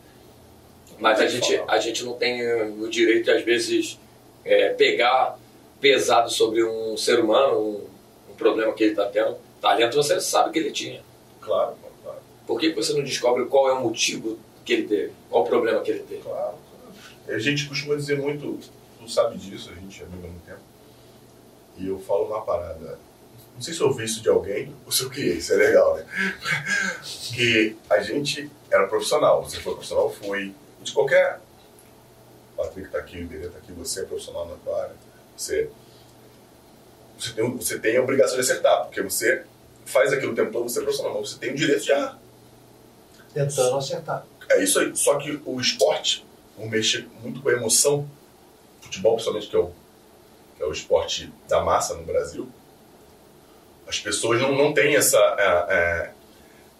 mas 0.99 1.19
a 1.19 1.27
gente, 1.27 1.61
a 1.67 1.79
gente 1.79 2.03
não 2.03 2.13
tem 2.13 2.41
o 2.81 2.87
direito 2.89 3.25
de, 3.25 3.31
às 3.31 3.43
vezes, 3.43 3.97
é, 4.43 4.69
pegar 4.69 5.37
pesado 5.79 6.29
sobre 6.29 6.63
um 6.63 6.97
ser 6.97 7.19
humano, 7.19 7.57
um, 7.57 8.31
um 8.31 8.35
problema 8.35 8.73
que 8.73 8.83
ele 8.83 8.91
está 8.91 9.05
tendo. 9.05 9.37
Talento 9.61 9.95
você 9.95 10.19
sabe 10.19 10.51
que 10.51 10.59
ele 10.59 10.71
tinha. 10.71 11.01
Claro, 11.41 11.75
claro, 12.03 12.19
Por 12.45 12.59
que 12.59 12.73
você 12.73 12.93
não 12.93 13.03
descobre 13.03 13.45
qual 13.45 13.69
é 13.69 13.73
o 13.73 13.81
motivo 13.81 14.37
que 14.63 14.73
ele 14.73 14.87
teve? 14.87 15.13
Qual 15.29 15.43
o 15.43 15.47
problema 15.47 15.81
que 15.81 15.91
ele 15.91 16.03
teve? 16.03 16.21
claro. 16.21 16.55
claro. 16.55 17.35
A 17.35 17.39
gente 17.39 17.67
costuma 17.67 17.95
dizer 17.95 18.17
muito, 18.19 18.59
tu 18.99 19.09
sabe 19.09 19.37
disso, 19.37 19.71
a 19.71 19.75
gente 19.75 20.01
é 20.01 20.05
amigo 20.05 20.25
há 20.25 20.29
muito 20.29 20.45
tempo. 20.45 20.59
E 21.77 21.87
eu 21.87 21.99
falo 21.99 22.25
uma 22.25 22.41
parada. 22.41 22.99
Não 23.55 23.61
sei 23.61 23.73
se 23.73 23.81
eu 23.81 23.87
ouvi 23.87 24.05
isso 24.05 24.21
de 24.21 24.29
alguém 24.29 24.73
ou 24.85 24.91
se 24.91 25.03
eu 25.03 25.09
criei, 25.09 25.37
isso 25.37 25.53
é 25.53 25.57
legal, 25.57 25.95
né? 25.95 26.05
Que 27.33 27.75
a 27.89 27.99
gente 28.01 28.49
era 28.71 28.87
profissional, 28.87 29.43
você 29.43 29.59
foi 29.59 29.73
profissional, 29.73 30.09
fui. 30.09 30.53
De 30.81 30.93
qualquer. 30.93 31.41
O 32.53 32.57
Patrick 32.57 32.89
tá 32.89 32.99
aqui, 32.99 33.17
o 33.17 33.21
Iberê 33.21 33.49
tá 33.49 33.57
aqui, 33.57 33.71
você 33.73 34.01
é 34.01 34.03
profissional 34.03 34.47
na 34.47 34.55
tua 34.55 34.81
área. 34.81 34.95
Você, 35.39 35.69
você, 37.17 37.31
tem, 37.31 37.55
você 37.55 37.79
tem 37.79 37.95
a 37.95 38.01
obrigação 38.01 38.35
de 38.35 38.41
acertar, 38.41 38.83
porque 38.83 39.01
você 39.01 39.45
faz 39.85 40.11
aquilo 40.11 40.33
o 40.33 40.35
tempo 40.35 40.51
todo, 40.51 40.67
você 40.67 40.79
é 40.79 40.83
profissional, 40.83 41.17
mas 41.17 41.29
você 41.29 41.39
tem 41.39 41.51
o 41.51 41.55
direito 41.55 41.81
de 41.81 41.91
errar. 41.91 42.19
Tentando 43.33 43.77
acertar. 43.77 44.25
É 44.49 44.61
isso 44.61 44.77
aí. 44.79 44.93
Só 44.93 45.17
que 45.17 45.41
o 45.45 45.61
esporte, 45.61 46.25
um 46.57 46.67
mexe 46.67 47.07
muito 47.21 47.41
com 47.41 47.47
a 47.47 47.53
emoção, 47.53 48.05
futebol 48.81 49.13
principalmente, 49.13 49.47
que 49.47 49.55
é 49.55 49.59
o, 49.59 49.71
que 50.57 50.63
é 50.63 50.65
o 50.65 50.71
esporte 50.73 51.33
da 51.47 51.63
massa 51.63 51.95
no 51.95 52.03
Brasil, 52.03 52.49
as 53.87 53.97
pessoas 53.97 54.41
não, 54.41 54.51
não 54.53 54.73
têm 54.73 54.97
essa. 54.97 55.17
é, 55.17 55.73
é, 55.73 56.11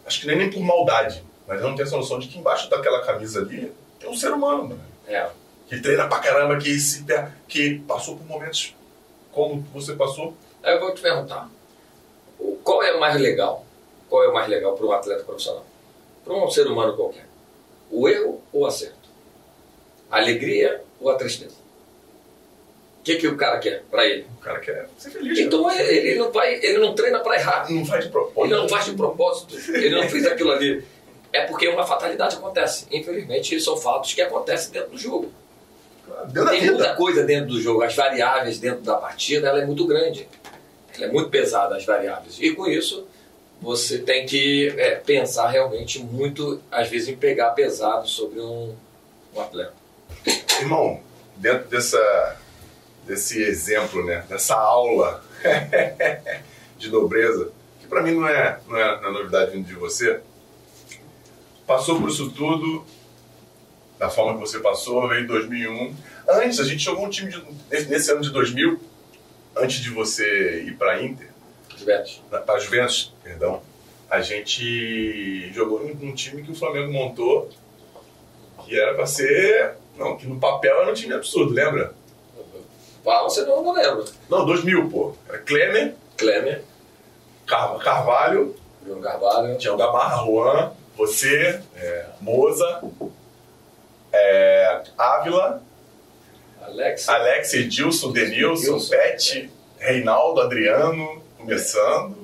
acho 0.06 0.20
que 0.20 0.28
nem, 0.28 0.38
nem 0.38 0.52
por 0.52 0.60
maldade, 0.60 1.24
mas 1.48 1.62
não 1.62 1.76
tem 1.76 1.86
essa 1.86 1.96
noção 1.96 2.20
de 2.20 2.28
que 2.28 2.38
embaixo 2.38 2.70
daquela 2.70 3.06
camisa 3.06 3.40
ali 3.40 3.74
tem 4.00 4.10
um 4.10 4.18
ser 4.18 4.32
humano, 4.32 4.68
mano, 4.68 4.82
É, 5.08 5.30
que 5.70 5.80
treina 5.80 6.08
pra 6.08 6.20
caramba, 6.20 6.58
que, 6.58 6.80
se, 6.80 7.06
que 7.48 7.80
passou 7.88 8.18
por 8.18 8.26
momentos 8.26 8.76
como 9.32 9.62
você 9.72 9.94
passou. 9.94 10.34
Aí 10.64 10.74
eu 10.74 10.80
vou 10.80 10.94
te 10.94 11.02
perguntar: 11.02 11.48
qual 12.64 12.82
é 12.84 12.92
o 12.94 13.00
mais 13.00 13.20
legal? 13.22 13.66
Qual 14.10 14.24
é 14.24 14.28
o 14.28 14.34
mais 14.34 14.50
legal 14.50 14.76
para 14.76 14.86
um 14.86 14.92
atleta 14.92 15.24
profissional? 15.24 15.66
Para 16.26 16.34
um 16.34 16.50
ser 16.50 16.66
humano 16.66 16.96
qualquer? 16.96 17.28
O 17.92 18.10
erro 18.10 18.42
ou 18.52 18.64
o 18.64 18.66
acerto? 18.66 18.98
A 20.10 20.18
alegria 20.18 20.84
ou 21.00 21.12
a 21.12 21.16
tristeza? 21.16 21.56
O 23.00 23.04
que, 23.04 23.16
que 23.16 23.28
o 23.28 23.38
cara 23.38 23.60
quer 23.60 23.84
para 23.90 24.06
ele? 24.06 24.26
O 24.38 24.42
cara 24.42 24.60
quer 24.60 24.90
ser 24.98 25.12
feliz. 25.12 25.38
Então 25.40 25.64
cara. 25.64 25.82
ele 25.82 26.18
não, 26.18 26.32
vai, 26.32 26.54
ele 26.56 26.80
não 26.80 26.96
treina 26.96 27.20
para 27.20 27.36
errar. 27.36 27.72
não 27.72 27.86
faz 27.86 28.06
de 28.06 28.12
propósito. 28.12 28.54
Ele 28.54 28.62
não 28.62 28.70
faz 28.70 28.86
de 28.86 28.94
propósito. 28.94 29.56
Ele 29.72 29.96
não 29.96 30.10
fez 30.10 30.26
aquilo 30.26 30.52
ali. 30.52 30.84
É 31.32 31.46
porque 31.46 31.68
uma 31.68 31.86
fatalidade 31.86 32.36
acontece. 32.36 32.88
Infelizmente, 32.92 33.60
são 33.62 33.78
fatos 33.78 34.14
que 34.14 34.22
acontecem 34.22 34.72
dentro 34.72 34.90
do 34.90 34.98
jogo. 34.98 35.32
Deu 36.32 36.44
na 36.46 36.52
Tem 36.52 36.62
vida. 36.62 36.74
muita 36.74 36.96
coisa 36.96 37.24
dentro 37.24 37.50
do 37.50 37.62
jogo. 37.62 37.82
As 37.82 37.96
variáveis 37.96 38.60
dentro 38.60 38.82
da 38.82 38.96
partida, 38.96 39.48
ela 39.48 39.62
é 39.62 39.66
muito 39.66 39.86
grande. 39.86 40.28
Ela 40.96 41.06
é 41.06 41.12
muito 41.12 41.30
pesada, 41.30 41.76
as 41.76 41.86
variáveis. 41.86 42.38
E 42.40 42.52
com 42.54 42.68
isso, 42.68 43.08
você 43.62 44.00
tem 44.00 44.26
que 44.26 44.74
é, 44.78 44.96
pensar 44.96 45.48
realmente 45.50 46.00
muito, 46.00 46.62
às 46.72 46.88
vezes, 46.90 47.10
em 47.10 47.16
pegar 47.16 47.52
pesado 47.52 48.08
sobre 48.08 48.40
um, 48.40 48.76
um 49.36 49.42
atleta. 49.42 49.74
Irmão, 50.60 51.02
dentro 51.36 51.68
dessa, 51.70 52.38
desse 53.06 53.42
exemplo, 53.42 54.06
né, 54.06 54.26
dessa 54.30 54.56
aula 54.56 55.24
de 56.78 56.90
nobreza, 56.90 57.52
que 57.80 57.88
pra 57.88 58.02
mim 58.02 58.12
não 58.12 58.28
é, 58.28 58.60
não 58.68 58.78
é, 58.78 59.02
não 59.02 59.10
é 59.10 59.12
novidade 59.12 59.52
vindo 59.52 59.66
de 59.66 59.76
você, 59.76 60.20
passou 61.66 62.00
por 62.00 62.10
isso 62.10 62.32
tudo, 62.32 62.86
da 64.00 64.10
forma 64.10 64.34
que 64.34 64.40
você 64.40 64.60
passou, 64.60 65.08
veio 65.08 65.26
em 65.26 65.28
2001. 65.28 65.96
Antes, 66.28 66.60
a 66.60 66.64
gente 66.64 66.82
jogou 66.84 67.06
um 67.06 67.10
time 67.10 67.30
de, 67.32 67.44
nesse, 67.88 68.12
ano 68.12 68.22
de 68.22 68.32
2000, 68.32 68.80
antes 69.58 69.80
de 69.82 69.90
você 69.92 70.64
ir 70.64 70.76
pra 70.78 71.02
Inter, 71.04 71.28
Juventus. 71.78 72.22
para 72.30 72.54
a 72.56 72.60
Juventus, 72.60 73.14
perdão, 73.24 73.62
a 74.10 74.22
gente 74.22 75.52
jogou 75.54 75.84
num 75.86 76.14
time 76.14 76.42
que 76.44 76.52
o 76.52 76.56
Flamengo 76.56 76.92
montou, 76.92 77.50
que 78.66 78.80
era 78.80 78.96
para 78.96 79.06
ser. 79.06 79.76
Não, 79.98 80.16
que 80.18 80.26
no 80.26 80.40
papel 80.40 80.82
era 80.82 80.90
um 80.90 80.94
time 80.94 81.14
absurdo, 81.14 81.52
lembra? 81.54 81.94
Fala, 83.04 83.24
você 83.30 83.42
não, 83.46 83.62
não 83.64 83.74
lembra. 83.74 84.06
Não, 84.30 84.46
2000, 84.46 84.90
pô. 84.90 85.14
Era 85.28 85.40
Klemer, 85.40 85.94
Klemer, 86.18 86.64
Car- 87.46 87.78
Carvalho, 87.80 88.56
Bruno 88.82 89.02
Carvalho, 89.02 89.58
Tião 89.58 89.76
Gamarra, 89.76 90.24
Juan, 90.26 90.72
você, 90.98 91.62
Moza, 92.22 92.82
é, 94.12 94.82
Ávila, 94.98 95.62
Alex. 96.62 97.08
Alex, 97.10 97.54
Edilson, 97.54 98.12
Denilson, 98.12 98.64
Edilson. 98.76 98.90
Pet, 98.90 99.52
Reinaldo, 99.80 100.42
Adriano, 100.42 101.22
começando. 101.38 102.18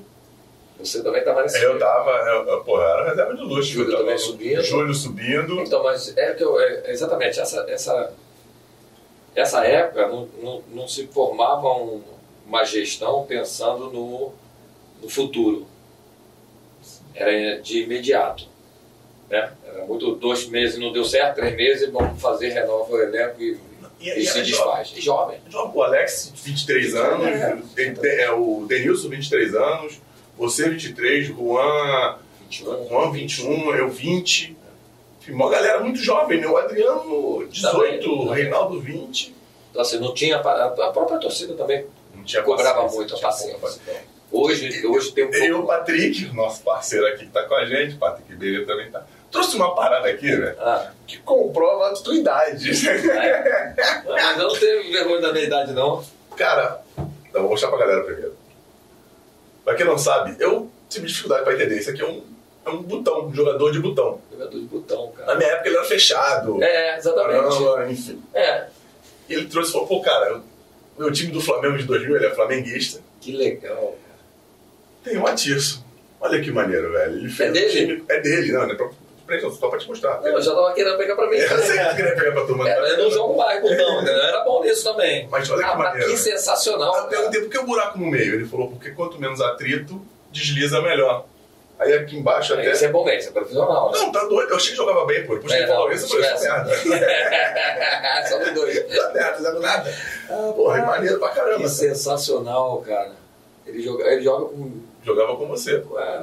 Você 0.78 1.02
também 1.02 1.20
estava 1.20 1.42
nesse 1.42 1.56
Eu 1.62 1.68
time. 1.70 1.80
tava, 1.80 2.10
eu, 2.10 2.46
eu, 2.48 2.64
pô, 2.64 2.80
era 2.80 3.08
reserva 3.08 3.34
de 3.34 3.42
luxo. 3.42 3.62
Júlio 3.72 3.90
tava- 3.90 4.02
também 4.04 4.18
subindo. 4.18 4.62
Júlio 4.62 4.94
subindo. 4.94 5.60
Então, 5.62 5.82
mas 5.82 6.16
é 6.16 6.34
que 6.34 6.44
eu, 6.44 6.60
é, 6.60 6.90
exatamente 6.90 7.40
essa 7.40 7.64
essa 7.68 8.12
essa 9.34 9.64
época 9.66 10.06
não, 10.08 10.28
não, 10.42 10.62
não 10.68 10.88
se 10.88 11.06
formava 11.08 11.68
um- 11.72 12.02
uma 12.46 12.62
gestão 12.64 13.24
pensando 13.26 13.90
no, 13.90 14.32
no 15.02 15.08
futuro. 15.08 15.66
Era 17.14 17.60
de 17.60 17.82
imediato. 17.82 18.46
Né? 19.30 19.52
Era 19.66 19.84
muito 19.86 20.12
dois 20.16 20.46
meses 20.46 20.78
não 20.78 20.92
deu 20.92 21.04
certo, 21.04 21.36
três 21.36 21.56
meses, 21.56 21.90
vamos 21.90 22.20
fazer, 22.20 22.50
renova 22.50 22.90
o 22.92 23.00
elenco 23.02 23.40
e, 23.42 23.58
E, 24.00 24.08
e 24.10 24.18
e 24.20 24.26
se 24.26 24.42
desfaz. 24.42 24.92
E 24.94 25.00
jovem. 25.00 25.38
jovem. 25.48 25.72
O 25.74 25.82
Alex, 25.82 26.32
23 26.44 26.94
anos, 26.94 27.26
É. 27.26 27.58
ele- 27.76 27.98
é, 28.22 28.30
o 28.30 28.64
Denilson, 28.68 29.08
23 29.08 29.54
anos, 29.54 30.00
você, 30.38 30.68
23, 30.68 31.26
Juan, 31.28 32.18
21. 32.42 32.88
Juan 32.88 33.10
21, 33.12 33.74
eu 33.74 33.88
20. 33.88 34.56
Enfim, 35.20 35.32
uma 35.32 35.50
galera 35.50 35.80
muito 35.80 35.98
jovem, 35.98 36.40
né? 36.40 36.46
O 36.46 36.56
Adriano, 36.56 37.46
18, 37.50 38.08
o 38.12 38.26
Também. 38.26 38.42
Reinaldo, 38.44 38.80
20. 38.80 39.34
Então, 39.70 39.82
assim, 39.82 39.98
não 39.98 40.14
tinha. 40.14 40.36
A 40.36 40.40
própria 40.40 41.18
torcida 41.18 41.54
também 41.54 41.84
Não 42.14 42.22
tinha 42.22 42.42
cobrava 42.42 42.86
muito 42.88 43.14
a 43.16 43.18
paciência. 43.18 43.58
Hoje, 44.30 44.86
hoje 44.86 45.12
tem 45.12 45.24
um 45.24 45.30
pouco. 45.30 45.44
Eu, 45.44 45.60
o 45.60 45.66
Patrick, 45.66 46.26
nosso 46.34 46.62
parceiro 46.62 47.06
aqui 47.06 47.26
que 47.26 47.32
tá 47.32 47.42
com 47.44 47.54
a 47.54 47.64
gente, 47.64 47.94
Patrick 47.96 48.34
Beira 48.36 48.66
também 48.66 48.90
tá. 48.90 49.06
Trouxe 49.30 49.56
uma 49.56 49.74
parada 49.74 50.08
aqui, 50.08 50.28
velho, 50.34 50.56
Ah, 50.60 50.90
que 51.06 51.18
comprova 51.18 51.88
a 51.90 51.94
tua 51.94 52.14
idade. 52.14 52.70
é. 52.88 53.74
Mas 54.06 54.38
eu 54.38 54.48
não 54.48 54.58
tenho 54.58 54.92
vergonha 54.92 55.20
da 55.20 55.32
minha 55.32 55.44
idade, 55.44 55.72
não. 55.72 56.02
Cara, 56.36 56.80
não, 56.96 57.42
vou 57.42 57.50
mostrar 57.50 57.68
pra 57.68 57.78
galera 57.78 58.02
primeiro. 58.04 58.34
Pra 59.64 59.74
quem 59.74 59.84
não 59.86 59.98
sabe, 59.98 60.36
eu 60.38 60.70
tive 60.88 61.06
dificuldade 61.08 61.44
pra 61.44 61.54
entender. 61.54 61.78
Isso 61.78 61.90
aqui 61.90 62.02
é 62.02 62.06
um, 62.06 62.22
é 62.64 62.70
um 62.70 62.82
botão, 62.82 63.26
um 63.26 63.34
jogador 63.34 63.72
de 63.72 63.80
botão. 63.80 64.20
Jogador 64.30 64.58
de 64.58 64.66
botão, 64.66 65.12
Na 65.18 65.24
cara. 65.24 65.38
minha 65.38 65.50
época 65.50 65.68
ele 65.68 65.76
era 65.76 65.86
fechado. 65.86 66.62
É, 66.62 66.96
exatamente. 66.96 67.58
caramba, 67.58 67.90
enfim. 67.90 68.22
É, 68.34 68.66
E 69.28 69.34
ele 69.34 69.46
trouxe 69.48 69.70
e 69.70 69.72
falou, 69.72 69.88
pô, 69.88 70.00
cara, 70.00 70.28
eu- 70.28 70.42
meu 70.96 71.10
time 71.12 71.32
do 71.32 71.40
Flamengo 71.40 71.76
de 71.76 71.84
2000, 71.84 72.16
ele 72.16 72.26
é 72.26 72.34
flamenguista. 72.34 73.00
que 73.20 73.32
legal. 73.36 73.96
Tem 75.02 75.18
o 75.18 75.26
Atirson. 75.26 75.82
Olha 76.20 76.40
que 76.40 76.50
maneiro, 76.52 76.92
velho. 76.92 77.16
Ele 77.18 77.28
fez 77.28 77.50
É 77.50 77.52
dele? 77.52 77.70
time- 77.96 78.04
É 78.08 78.20
dele, 78.20 78.52
não, 78.52 78.66
não 78.66 78.70
é 78.70 78.74
pra, 78.76 78.88
pra- 79.26 79.40
só 79.50 79.68
pra 79.68 79.78
te 79.78 79.88
mostrar. 79.88 80.20
Não, 80.20 80.28
eu 80.28 80.42
já 80.42 80.54
tava 80.54 80.72
querendo 80.72 80.96
pegar 80.96 81.16
pra 81.16 81.26
mim. 81.28 81.36
Eu 81.36 81.58
sei 81.58 81.78
que 81.78 81.96
queria 81.96 82.14
pegar 82.14 82.32
pra 82.32 82.44
turma. 82.46 82.68
É, 82.68 82.90
eu 82.92 82.98
não 82.98 83.10
jogo 83.10 83.36
mais 83.36 83.60
botão, 83.60 84.02
né? 84.02 84.12
Eu 84.12 84.22
era 84.22 84.40
bom 84.44 84.62
nisso 84.62 84.84
também. 84.84 85.28
Mas 85.30 85.50
olha 85.50 85.64
que 85.64 85.70
Ah, 85.70 85.76
maneiro. 85.76 86.10
que 86.10 86.16
sensacional. 86.16 86.94
Aí 86.94 87.00
eu 87.02 87.08
perguntei 87.08 87.40
por 87.42 87.50
que 87.50 87.58
o 87.58 87.64
buraco 87.66 87.98
no 87.98 88.06
meio? 88.06 88.34
Ele 88.34 88.46
falou, 88.46 88.68
porque 88.68 88.90
quanto 88.90 89.18
menos 89.20 89.40
atrito, 89.40 90.00
desliza 90.30 90.80
melhor. 90.80 91.24
Aí 91.78 91.92
aqui 91.92 92.16
embaixo 92.16 92.54
até. 92.54 92.70
Isso 92.72 92.86
é 92.86 92.88
bom 92.88 93.04
mesmo, 93.04 93.18
isso 93.20 93.28
é 93.28 93.32
profissional. 93.32 93.92
Né? 93.92 93.98
Não, 93.98 94.10
tá 94.10 94.24
doido. 94.24 94.48
Eu 94.50 94.56
achei 94.56 94.70
que 94.70 94.76
jogava 94.76 95.04
bem, 95.04 95.26
pô. 95.26 95.34
Depois 95.34 95.52
que 95.52 95.58
É, 95.58 95.62
ele 95.62 95.68
falou 95.68 95.86
não, 95.88 95.94
isso, 95.94 96.16
eu 96.16 96.22
falei, 96.22 96.40
merda. 96.40 96.74
Só 98.28 98.38
os 98.42 98.50
dois. 98.52 98.86
Tá 98.96 99.10
merda, 99.12 99.34
fizemos 99.36 99.60
nada. 99.60 99.94
Porra, 100.54 100.78
é 100.78 100.82
maneiro 100.82 101.18
pra 101.18 101.28
caramba. 101.30 101.58
Que 101.58 101.68
sensacional, 101.68 102.82
cara. 102.86 103.12
Ele 103.66 103.82
joga, 103.82 104.04
ele 104.04 104.22
joga 104.22 104.46
com. 104.46 104.72
Jogava 105.04 105.36
com 105.36 105.46
você. 105.48 105.76
é, 105.98 106.20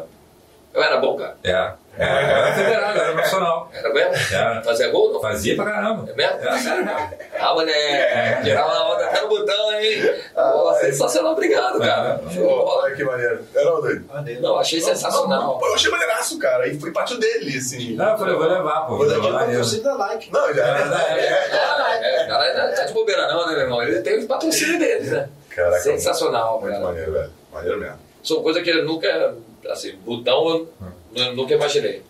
Eu 0.73 0.81
era 0.83 0.97
bom, 0.97 1.15
cara. 1.17 1.35
É. 1.43 1.83
É, 1.95 2.05
era 2.05 2.53
federado, 2.53 2.99
era 2.99 3.13
profissional. 3.13 3.69
Era 3.71 3.93
mesmo? 3.93 4.13
Era. 4.35 4.61
Fazia 4.63 4.89
gol 4.89 5.07
ou 5.07 5.13
não? 5.13 5.21
Fazia 5.21 5.55
pra 5.55 5.65
caramba. 5.65 6.09
É 6.11 6.15
mesmo? 6.15 6.39
Mesmo. 6.39 6.89
Ah, 7.39 7.53
mané. 7.55 8.41
Tirava 8.43 8.71
a 8.71 8.93
onda 8.93 9.05
até 9.05 9.21
no 9.21 9.27
botão, 9.27 9.73
hein? 9.73 10.01
Pô, 10.33 10.73
sensacional, 10.81 11.33
obrigado, 11.33 11.77
cara. 11.79 12.19
É. 12.31 12.39
Bola. 12.39 12.81
olha 12.83 12.95
que 12.95 13.03
maneiro. 13.03 13.41
Era 13.53 13.65
não, 13.65 13.81
doido? 13.81 14.05
Maneiro. 14.11 14.41
Não, 14.41 14.57
achei 14.57 14.81
sensacional. 14.81 15.59
Pô, 15.59 15.67
eu 15.67 15.75
achei 15.75 15.91
maneiraço, 15.91 16.39
cara. 16.39 16.67
E 16.67 16.79
foi 16.79 16.91
parte 16.91 17.15
dele, 17.19 17.55
assim. 17.55 17.93
Não, 17.93 18.09
eu 18.09 18.17
falei, 18.17 18.35
vou 18.35 18.47
levar, 18.47 18.87
pô. 18.87 18.97
Vou 18.97 19.05
levar 19.05 19.31
maneiro. 19.31 19.61
Torcida 19.61 19.93
like. 19.93 20.33
Não, 20.33 20.51
já 20.51 20.65
É, 20.65 21.19
é, 21.19 21.23
É, 22.01 22.23
é, 22.23 22.27
cara, 22.27 22.69
não 22.69 22.75
tá 22.75 22.85
de 22.85 22.93
bobeira 22.93 23.27
não, 23.27 23.45
né, 23.45 23.53
meu 23.53 23.61
irmão? 23.61 23.83
Ele 23.83 24.01
tem 24.01 24.17
os 24.17 24.25
patrocínios 24.25 24.79
deles, 24.79 25.11
né? 25.11 25.29
Caraca, 25.49 25.79
Sensacional, 25.81 26.59
cara. 26.59 26.79
maneiro, 26.79 27.11
velho. 27.11 27.29
Maneiro 27.53 27.79
mesmo. 27.79 27.99
São 28.23 28.41
coisas 28.41 28.63
que 28.63 28.69
eu 28.71 28.83
nunca, 28.83 29.35
assim, 29.69 29.95
botão 29.97 30.49
eu 30.49 30.69
nu- 31.15 31.35
nunca 31.35 31.53
imaginei. 31.53 32.01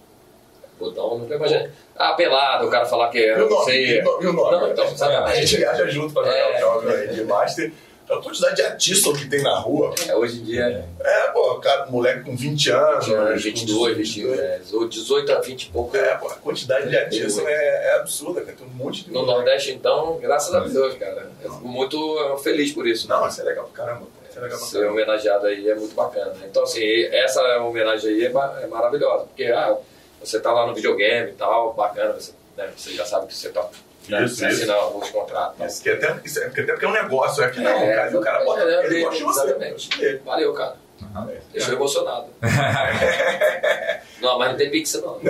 Botão 0.80 1.12
eu 1.14 1.18
nunca 1.20 1.36
imaginei. 1.36 1.70
Ah, 1.96 2.14
pelado, 2.14 2.68
o 2.68 2.70
cara 2.70 2.86
falar 2.86 3.10
que 3.10 3.20
E 3.20 3.26
era, 3.26 3.46
o 3.46 3.50
não 3.50 3.58
nome? 3.60 3.66
sei. 3.72 3.86
E 3.98 4.02
o 4.02 4.04
nome? 4.04 4.24
E 4.24 4.28
o 4.28 4.34
nome? 4.34 4.52
Não, 4.58 4.72
então, 4.72 4.86
A 5.26 5.36
gente 5.36 5.58
viaja 5.58 5.88
junto 5.88 6.14
pra 6.14 6.24
jogar 6.24 6.36
É. 6.38 6.54
os 6.56 6.60
jogos 6.60 6.90
aí 6.96 7.08
de 7.10 7.24
Master. 7.24 7.72
A 8.10 8.18
quantidade 8.18 8.58
de 8.58 8.62
atiço 8.64 9.14
que 9.14 9.30
tem 9.30 9.42
na 9.42 9.58
rua. 9.58 9.96
É, 10.08 10.14
hoje 10.14 10.42
em 10.42 10.44
dia, 10.44 10.86
É, 11.00 11.28
pô, 11.30 11.56
cara, 11.56 11.86
moleque 11.86 12.24
com 12.26 12.36
20 12.36 12.70
anos. 12.70 13.06
tinha 13.06 13.18
com 13.18 13.34
22, 13.38 13.96
22, 13.98 14.40
é, 14.40 14.60
18 14.90 15.32
a 15.32 15.40
20 15.40 15.64
e 15.64 15.70
pouco. 15.70 15.96
É, 15.96 16.14
pô, 16.18 16.28
a 16.28 16.36
quantidade 16.36 16.90
de 16.90 16.98
atiço 16.98 17.48
é, 17.48 17.54
é 17.54 17.96
absurda, 17.96 18.42
cara. 18.42 18.58
Tem 18.58 18.68
um 18.68 18.72
monte 18.72 19.06
de. 19.06 19.12
No 19.12 19.26
Nordeste, 19.26 19.72
então, 19.72 20.20
graças 20.22 20.54
a 20.54 20.60
Deus, 20.60 20.96
cara. 20.98 21.32
Eu 21.42 21.54
fico 21.54 21.66
muito 21.68 22.38
feliz 22.44 22.74
por 22.74 22.86
isso. 22.86 23.08
Não, 23.08 23.26
isso 23.26 23.40
é 23.40 23.46
legal 23.46 23.70
pra 23.74 23.86
caramba. 23.86 24.02
pô. 24.02 24.23
É 24.36 24.50
Ser 24.52 24.86
homenageado 24.88 25.46
aí 25.48 25.70
é 25.70 25.76
muito 25.76 25.94
bacana. 25.96 26.34
Então, 26.44 26.64
assim, 26.64 27.04
essa 27.06 27.42
homenagem 27.60 28.10
aí 28.12 28.26
é, 28.26 28.30
ma- 28.30 28.60
é 28.62 28.68
maravilhosa, 28.68 29.26
porque 29.26 29.46
ah, 29.46 29.78
você 30.22 30.40
tá 30.40 30.52
lá 30.52 30.66
no 30.68 30.74
videogame 30.74 31.32
e 31.32 31.34
tal, 31.34 31.74
bacana, 31.74 32.14
você, 32.14 32.32
né, 32.58 32.70
você 32.76 32.92
já 32.94 33.06
sabe 33.06 33.28
que 33.28 33.36
você 33.36 33.50
tá. 33.50 33.68
Né, 34.10 34.26
Isso, 34.26 34.46
isso. 34.46 34.46
assina 34.64 34.86
os 34.88 35.10
contratos. 35.12 35.56
e 35.56 35.58
tal. 35.60 35.68
Isso 35.68 35.82
que 35.84 35.90
até, 35.90 36.20
isso 36.26 36.40
é, 36.40 36.46
porque 36.48 36.62
até 36.62 36.74
porque 36.74 36.86
é 36.86 36.90
um 36.90 36.92
negócio, 36.94 37.42
é 37.44 37.50
que 37.50 37.62
não, 37.62 37.72
É, 37.72 37.96
cara. 37.96 38.18
O 38.18 38.22
cara 38.22 38.44
bota. 38.44 38.62
é, 38.64 38.86
ele 38.86 38.98
é, 39.00 39.02
gosta 39.06 39.18
de 39.18 39.24
você. 39.24 40.22
Valeu, 40.26 40.54
cara. 40.54 40.76
Aham. 41.16 41.30
Deixou 41.52 41.74
emocionado. 41.76 42.28
não, 44.22 44.38
mas 44.40 44.52
não 44.52 44.58
tem 44.58 44.70
pix, 44.72 44.94
não. 45.02 45.20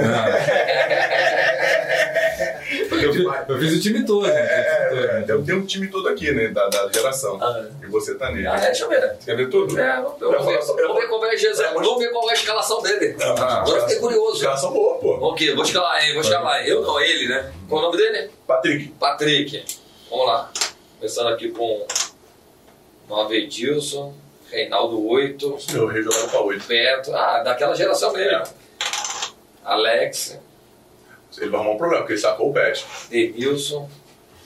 Eu 3.03 3.13
fiz, 3.13 3.25
eu 3.49 3.59
fiz 3.59 3.73
o 3.73 3.81
time 3.81 4.05
todo. 4.05 4.25
né? 4.27 4.33
É, 4.33 5.19
é, 5.19 5.21
tem, 5.23 5.43
tem 5.43 5.55
um 5.55 5.65
time 5.65 5.87
todo 5.87 6.07
aqui, 6.09 6.31
né? 6.31 6.47
Da, 6.47 6.67
da 6.69 6.89
geração. 6.91 7.37
Ah, 7.41 7.65
E 7.83 7.87
você 7.87 8.15
tá 8.15 8.31
nele. 8.31 8.47
é, 8.47 8.57
deixa 8.59 8.85
eu 8.85 8.89
ver. 8.89 9.01
Você 9.19 9.25
quer 9.25 9.35
ver 9.35 9.49
tudo? 9.49 9.77
É, 9.79 10.01
vamos 10.01 10.19
ver, 10.19 10.25
vamos 10.29 10.45
ver, 10.75 10.87
vamos 10.87 11.01
ver 11.01 11.07
qual 11.09 11.25
é 11.25 11.29
a 11.29 11.73
vamos 11.73 11.97
ver 11.99 12.09
qual 12.11 12.27
é 12.29 12.31
a 12.31 12.33
escalação 12.33 12.81
dele. 12.81 13.15
Não, 13.19 13.35
mas- 13.35 13.41
Agora 13.53 13.77
eu 13.77 13.81
fiquei 13.81 13.99
curioso. 13.99 14.33
Os 14.37 14.41
caras 14.41 14.61
são 14.61 14.71
boas, 14.71 15.01
pô. 15.01 15.11
Ok, 15.29 15.53
vou 15.53 15.63
escalar, 15.63 16.03
hein? 16.05 16.13
Vou 16.13 16.21
escalar. 16.21 16.65
Eu 16.65 16.81
não, 16.81 16.99
ele, 16.99 17.27
né? 17.27 17.51
Qual 17.67 17.81
o 17.81 17.85
nome 17.85 17.97
dele? 17.97 18.31
Patrick. 18.47 18.87
Patrick. 18.99 19.65
Vamos 20.09 20.25
lá. 20.27 20.49
Começando 20.97 21.27
aqui 21.27 21.49
com 21.49 21.85
Nova 23.09 23.35
Edilson, 23.35 24.13
Reinaldo 24.53 25.05
8, 25.07 25.57
Meu 25.71 25.87
rei 25.87 26.03
jogando 26.03 26.29
pra 26.29 26.41
8. 26.41 26.67
Beto. 26.67 27.13
Ah, 27.15 27.39
daquela 27.43 27.75
geração 27.75 28.13
mesmo. 28.13 28.31
É. 28.37 28.43
Alex, 29.65 30.39
Ele 31.37 31.49
vai 31.49 31.59
arrumar 31.59 31.73
um 31.73 31.77
problema, 31.77 32.03
porque 32.03 32.13
ele 32.13 32.21
sacou 32.21 32.49
o 32.51 32.53
pet. 32.53 32.85
Denilson. 33.09 33.89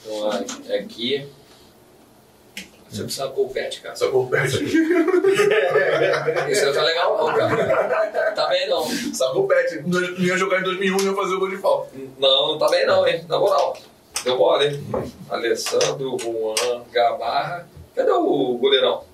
Então, 0.04 0.30
a- 0.30 0.76
aqui. 0.76 1.28
Você 2.88 3.06
sacou 3.10 3.44
o 3.46 3.50
pet, 3.50 3.82
cara. 3.82 3.94
Sacou 3.94 4.24
o 4.24 4.28
pet. 4.30 4.64
Isso 6.50 6.64
não 6.66 6.72
tá 6.72 6.82
legal, 6.82 7.18
não, 7.18 7.34
cara. 7.36 8.32
Tá 8.32 8.46
bem, 8.48 8.66
não. 8.70 8.82
sacou 9.12 9.44
o 9.44 9.48
pet. 9.48 9.82
Não 9.86 10.00
ia 10.18 10.38
jogar 10.38 10.60
em 10.60 10.64
2001 10.64 10.98
e 11.00 11.04
ia 11.04 11.14
fazer 11.14 11.34
o 11.34 11.38
gol 11.38 11.50
de 11.50 11.58
falta. 11.58 11.90
Não, 12.18 12.48
não 12.52 12.58
tá 12.58 12.68
bem, 12.70 12.86
não, 12.86 13.06
hein? 13.06 13.22
Na 13.28 13.38
moral. 13.38 13.76
Deu 14.24 14.38
mole, 14.38 14.66
hein? 14.68 14.86
Alessandro, 15.28 16.16
Juan, 16.18 16.82
Gamarra. 16.90 17.68
Cadê 17.94 18.10
o 18.10 18.56
goleirão? 18.58 19.04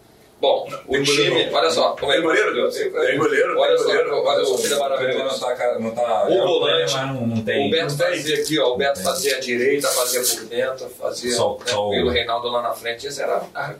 Bom, 0.45 0.68
o 0.88 1.03
time, 1.03 1.49
olha 1.51 1.70
só, 1.70 1.97
como 1.97 2.12
é 2.12 2.16
Tem 2.16 2.22
goleiro? 2.22 2.70
Tem 2.70 2.90
goleiro, 3.18 3.59
Olha 3.59 3.68
tem 3.70 3.78
só, 3.78 3.84
goleiro. 3.84 4.22
olha 4.22 4.42
o 4.42 4.59
filho 4.59 4.72
Ele 4.74 4.80
maravilhoso. 4.80 5.24
não 5.24 5.38
tá, 5.57 5.78
não 5.78 5.90
tá 5.92 6.26
O 6.28 6.32
é 6.32 6.36
volante, 6.42 6.92
mas 6.95 7.07
não, 7.14 7.26
não 7.26 7.36
O 7.38 7.45
tem. 7.45 7.70
Beto 7.70 7.97
fazia 7.97 8.36
aqui, 8.36 8.59
ó. 8.59 8.74
O 8.74 8.76
Beto 8.76 9.03
fazia 9.03 9.36
a 9.36 9.40
direita, 9.40 9.88
fazia 9.88 10.20
por 10.20 10.45
dentro, 10.49 10.88
fazia 10.90 11.32
Só- 11.34 11.59
só 11.64 11.88
o- 11.88 12.09
Reinaldo 12.11 12.49
lá 12.49 12.61
na 12.61 12.72
frente. 12.72 13.07
Essa 13.07 13.22
era 13.22 13.42
a, 13.55 13.74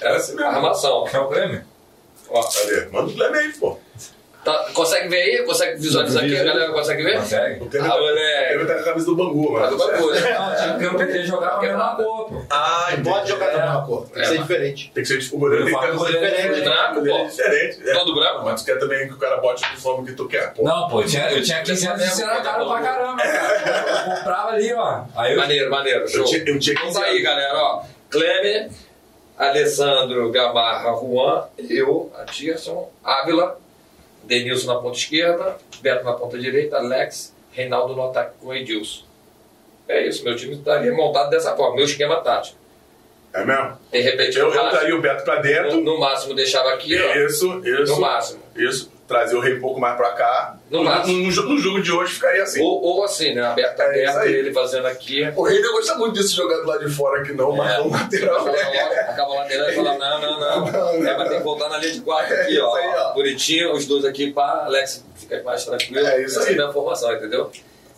Era 0.00 0.16
assim 0.16 0.32
a 0.32 0.36
mesmo. 0.36 0.50
armação. 0.50 1.06
É 1.12 1.18
o 1.18 1.28
Grêmio? 1.28 1.64
Ó, 2.28 2.42
Cadê? 2.42 2.86
Manda 2.90 3.10
o 3.10 3.14
Cleber 3.14 3.40
aí, 3.40 3.52
pô. 3.52 3.78
Tá- 4.44 4.66
consegue 4.74 5.08
ver 5.08 5.22
aí? 5.22 5.42
Consegue 5.44 5.80
visualizar 5.80 6.24
aqui? 6.24 6.36
A 6.38 6.44
galera 6.44 6.72
consegue 6.72 7.02
ver? 7.02 7.16
Consegue? 7.18 7.60
O 7.60 7.64
Ah, 7.66 7.88
tá, 7.88 7.96
moleque. 7.98 8.54
o 8.54 8.58
Cleber 8.58 8.66
tá 8.66 8.74
com 8.74 8.80
a 8.80 8.84
camisa 8.84 9.06
do 9.06 9.16
Bangu, 9.16 9.46
Tá 9.46 9.52
mano. 9.60 9.70
do 9.70 9.78
bagulho. 9.78 10.14
Não, 10.20 10.56
tinha 10.56 10.78
que 10.78 10.84
eu 10.84 10.96
queria 10.96 11.26
jogar 11.26 11.50
com 11.50 11.56
a 11.56 11.60
mesma 11.62 11.96
cor, 11.96 12.28
pô. 12.28 12.42
Ah, 12.50 12.88
pode 13.04 13.28
jogar 13.28 13.50
da 13.50 13.58
mesma 13.58 13.86
cor. 13.86 14.02
Tem 14.06 14.12
que 14.14 14.20
É, 14.20 14.24
ser 14.24 14.30
mas- 14.38 14.40
diferente. 14.48 14.90
Tem 14.94 15.02
que 15.02 15.08
ser 15.08 15.18
tipo, 15.20 15.36
o 15.36 15.38
goleiro 15.40 15.64
tem 15.64 15.78
que 15.78 15.86
goleiro 15.92 16.20
diferente. 16.26 16.54
De 16.54 16.60
branco, 16.62 16.94
pô. 17.06 17.24
diferente. 17.26 17.88
É. 17.88 17.92
Todo 17.94 18.14
branco? 18.14 18.44
Mas 18.44 18.62
tu 18.62 18.66
quer 18.66 18.78
também 18.78 19.06
que 19.08 19.14
o 19.14 19.18
cara 19.18 19.36
bote 19.38 19.64
o 19.64 19.68
uniforme 19.68 20.06
que 20.06 20.12
tu 20.14 20.28
quer, 20.28 20.52
pô. 20.54 20.64
Não, 20.64 20.88
pô, 20.88 21.00
eu 21.02 21.06
tinha, 21.06 21.30
eu 21.32 21.42
tinha 21.42 21.62
15 21.62 21.86
anos 21.86 22.18
e 22.18 22.22
era 22.22 22.40
caro 22.40 22.66
pra 22.68 22.80
caramba, 22.80 23.22
cara. 23.22 24.04
Eu 24.10 24.16
comprava 24.16 24.50
ali, 24.50 24.72
ó. 24.74 25.02
Aí 25.16 25.32
eu. 25.32 25.38
Maneiro, 25.38 25.70
maneiro. 25.70 26.08
Show. 26.08 26.20
Eu 26.20 26.24
tinha, 26.26 26.40
Então 26.42 26.58
15 26.86 27.00
tá 27.00 27.06
aí, 27.06 27.22
galera, 27.22 27.54
ó. 27.56 27.82
Kleber, 28.10 28.68
Alessandro, 29.38 30.30
Gamarra, 30.30 30.92
Juan, 31.00 31.44
eu, 31.68 32.12
Atirson, 32.20 32.88
Ávila, 33.02 33.58
Denilson 34.24 34.72
na 34.74 34.80
ponta 34.80 34.96
esquerda, 34.98 35.56
Beto 35.80 36.04
na 36.04 36.12
ponta 36.12 36.38
direita, 36.38 36.76
Alex, 36.76 37.34
Reinaldo 37.52 37.94
no 37.94 38.04
ataque 38.08 38.34
com 38.40 38.54
Edilson. 38.54 39.04
É 39.88 40.06
isso, 40.06 40.24
meu 40.24 40.36
time 40.36 40.54
estaria 40.54 40.92
montado 40.92 41.30
dessa 41.30 41.56
forma, 41.56 41.76
meu 41.76 41.84
esquema 41.84 42.16
tático. 42.20 42.56
É 43.34 43.44
mesmo? 43.44 43.78
De 43.90 44.00
repente, 44.00 44.38
Eu, 44.38 44.48
eu 44.48 44.54
máximo, 44.54 44.70
traria 44.70 44.96
o 44.96 45.00
Beto 45.00 45.24
pra 45.24 45.36
dentro. 45.36 45.76
no, 45.76 45.82
no 45.94 45.98
máximo 46.00 46.34
deixava 46.34 46.74
aqui, 46.74 46.94
ó, 47.00 47.14
Isso, 47.16 47.62
isso. 47.66 47.94
no 47.94 48.00
máximo. 48.00 48.40
Isso. 48.54 48.91
Trazer 49.12 49.36
o 49.36 49.40
rei 49.40 49.54
um 49.56 49.60
pouco 49.60 49.78
mais 49.80 49.96
pra 49.96 50.12
cá. 50.12 50.56
No 50.70 50.82
no, 50.82 51.06
no, 51.06 51.22
no 51.48 51.58
jogo 51.58 51.82
de 51.82 51.92
hoje 51.92 52.14
ficaria 52.14 52.42
assim. 52.42 52.62
Ou, 52.62 52.80
ou 52.82 53.04
assim, 53.04 53.34
né, 53.34 53.42
aberto, 53.42 53.80
É 53.80 53.84
aberto, 54.06 54.16
isso 54.26 54.36
ele 54.36 54.52
fazendo 54.52 54.86
aqui. 54.86 55.22
O 55.36 55.42
rei 55.42 55.60
não 55.60 55.72
gosta 55.72 55.94
muito 55.96 56.14
disso 56.14 56.34
jogar 56.34 56.56
do 56.58 56.66
lado 56.66 56.86
de 56.88 56.94
fora 56.94 57.20
aqui, 57.20 57.32
não, 57.32 57.52
mas 57.54 57.72
É. 57.74 57.78
no 57.78 57.90
lateral. 57.90 58.48
é. 58.48 59.00
Acaba 59.10 59.34
lateral 59.34 59.68
e 59.70 59.72
fala, 59.74 59.98
não, 59.98 60.20
não, 60.40 60.40
não. 60.70 61.06
É, 61.06 61.16
mas 61.18 61.28
tem 61.28 61.38
que 61.38 61.44
voltar 61.44 61.68
na 61.68 61.78
linha 61.78 61.92
de 61.92 62.00
quatro 62.00 62.34
aqui, 62.34 62.56
É 62.56 62.62
ó. 62.62 62.68
isso 62.68 62.76
aí, 62.76 62.94
ó. 62.96 63.12
Bonitinho, 63.14 63.72
os 63.74 63.86
dois 63.86 64.04
aqui, 64.04 64.32
pá, 64.32 64.64
Alex 64.66 65.04
fica 65.16 65.42
mais 65.42 65.64
tranquilo. 65.64 66.06
É 66.06 66.22
isso 66.22 66.38
Essa 66.38 66.48
aí. 66.48 66.54
é 66.56 66.58
a 66.58 66.62
minha 66.62 66.72
formação, 66.72 67.12
entendeu? 67.12 67.50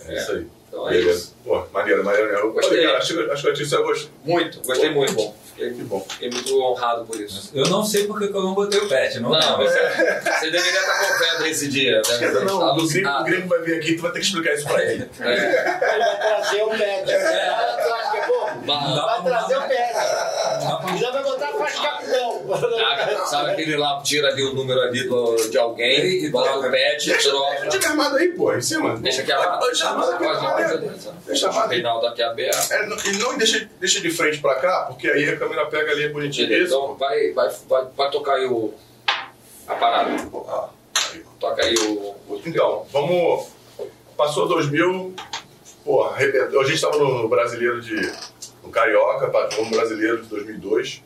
É 0.08 0.14
isso 0.14 0.32
aí. 0.32 0.46
Então 0.68 0.88
é 0.90 0.96
isso. 0.96 1.04
Beleza. 1.06 1.32
Pô, 1.44 1.62
maneiro, 1.72 2.04
maneiro. 2.04 2.28
Eu 2.30 2.52
Gostei. 2.52 2.84
Cara, 2.84 2.98
acho, 2.98 3.14
que- 3.14 3.30
acho 3.30 3.42
que 3.44 3.48
a 3.50 3.54
Tícia 3.54 3.78
gostou. 3.78 4.10
Muito, 4.24 4.60
gostei 4.66 4.88
Pô, 4.90 4.96
muito. 4.96 5.12
bom. 5.14 5.34
Fiquei, 5.54 5.72
Que 5.74 5.82
bom. 5.84 6.04
fiquei 6.08 6.30
muito 6.30 6.60
honrado 6.62 7.04
por 7.04 7.20
isso. 7.20 7.50
Eu 7.54 7.66
não 7.68 7.84
sei 7.84 8.06
porque 8.06 8.28
que 8.28 8.34
eu 8.34 8.42
não 8.42 8.54
botei 8.54 8.80
o 8.80 8.88
pet. 8.88 9.20
Não, 9.20 9.30
Não, 9.30 9.38
não. 9.40 9.56
você, 9.58 9.78
você 9.78 10.50
deveria 10.50 10.80
estar 10.80 10.98
com 11.06 11.18
pedra 11.18 11.48
esse 11.48 11.68
dia, 11.68 12.02
né? 12.08 12.28
Não, 12.44 12.76
está 12.84 13.20
o 13.20 13.24
gringo, 13.24 13.46
o 13.46 13.48
vai 13.48 13.60
vir 13.62 13.78
aqui, 13.78 13.94
tu 13.96 14.02
vai 14.02 14.12
ter 14.12 14.18
que 14.20 14.26
explicar 14.26 14.54
isso 14.54 14.66
pra 14.66 14.82
ele. 14.82 15.08
É. 15.20 15.32
Ele 15.94 16.04
vai 16.04 16.18
trazer 16.18 16.62
o 16.62 16.70
que 16.70 16.82
é? 16.82 17.04
Bah, 17.88 18.13
Vai 18.66 19.22
trazer 19.24 19.56
o 19.58 19.62
pé. 19.62 19.92
Pra- 19.92 20.96
Já 20.96 21.10
vai 21.10 21.22
botar 21.22 21.48
faz 21.48 21.74
capitão. 21.78 22.44
Sabe, 23.26 23.50
aquele 23.52 23.76
lá, 23.76 24.00
tira 24.02 24.28
ali 24.28 24.42
o 24.42 24.54
número 24.54 24.80
ali 24.80 25.08
do, 25.08 25.36
de 25.50 25.58
alguém, 25.58 26.24
E 26.24 26.30
bota 26.30 26.58
o 26.58 26.70
pet, 26.70 27.06
Deixa, 27.06 27.30
troca. 27.30 27.68
deixa 27.70 27.88
armado 27.88 28.16
aí, 28.16 28.28
pô, 28.32 28.52
em 28.54 28.60
cima. 28.60 28.96
Deixa 28.96 29.22
aqui 29.22 29.32
armado. 29.32 29.66
Deixa 29.66 29.88
armado 29.88 30.12
aqui, 30.12 30.68
certeza. 30.68 31.14
Deixa 31.26 31.48
armado 31.48 31.70
aí. 31.70 31.76
Reinaldo 31.76 32.06
aqui 32.06 32.22
aberto. 32.22 32.72
É, 32.72 32.86
não- 32.86 32.96
e 32.98 33.16
não 33.18 33.36
deixa, 33.38 33.68
deixa 33.80 34.00
de 34.00 34.10
frente 34.10 34.38
pra 34.38 34.54
cá, 34.56 34.84
porque 34.88 35.08
aí 35.08 35.28
a 35.28 35.36
câmera 35.36 35.66
pega 35.66 35.92
ali 35.92 36.08
bonitinho. 36.08 36.48
Beleza, 36.48 36.66
Isso. 36.74 36.74
Então 36.76 36.94
vai, 36.96 37.32
vai, 37.32 37.50
vai, 37.68 37.84
vai 37.96 38.10
tocar 38.10 38.34
aí 38.34 38.46
o. 38.46 38.72
A 39.66 39.74
parada. 39.76 40.10
Ah. 40.48 40.68
Toca 41.40 41.62
aí 41.64 41.74
o. 41.74 42.14
o 42.28 42.40
Então, 42.44 42.86
vamos. 42.92 43.48
Passou 44.16 44.46
2000, 44.46 45.12
pô, 45.84 46.04
arrebentou. 46.04 46.60
a 46.60 46.64
gente 46.64 46.74
estava 46.76 46.96
no 46.98 47.28
brasileiro 47.28 47.80
de. 47.80 48.12
No 48.64 48.70
Carioca, 48.70 49.26
no 49.26 49.70
brasileiro 49.70 50.22
de 50.22 50.28
2002. 50.28 51.02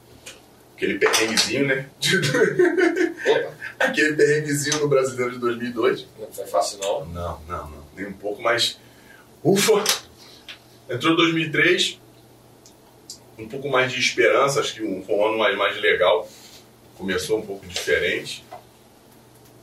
Aquele 0.76 0.98
perrenguezinho, 0.98 1.66
né? 1.66 1.88
Aquele 3.80 4.14
perrenguezinho 4.14 4.78
no 4.78 4.88
brasileiro 4.88 5.32
de 5.32 5.38
2002. 5.40 6.06
não 6.18 6.30
foi 6.30 6.46
fácil 6.46 6.78
não. 6.78 7.04
Não, 7.06 7.40
não, 7.48 7.70
não. 7.70 7.84
Nem 7.96 8.06
um 8.06 8.12
pouco, 8.12 8.40
mas. 8.40 8.78
Ufa! 9.42 9.84
Entrou 10.88 11.16
2003, 11.16 12.00
um 13.38 13.48
pouco 13.48 13.68
mais 13.68 13.92
de 13.92 14.00
esperança, 14.00 14.60
acho 14.60 14.74
que 14.74 14.82
um, 14.82 15.02
foi 15.02 15.14
um 15.16 15.26
ano 15.26 15.38
mais, 15.38 15.56
mais 15.56 15.80
legal. 15.80 16.28
Começou 16.96 17.38
um 17.38 17.42
pouco 17.42 17.66
diferente, 17.66 18.44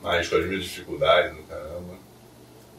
mas 0.02 0.28
com 0.28 0.36
as 0.36 0.46
minhas 0.46 0.64
dificuldades, 0.64 1.36
no 1.36 1.42
caramba. 1.44 1.94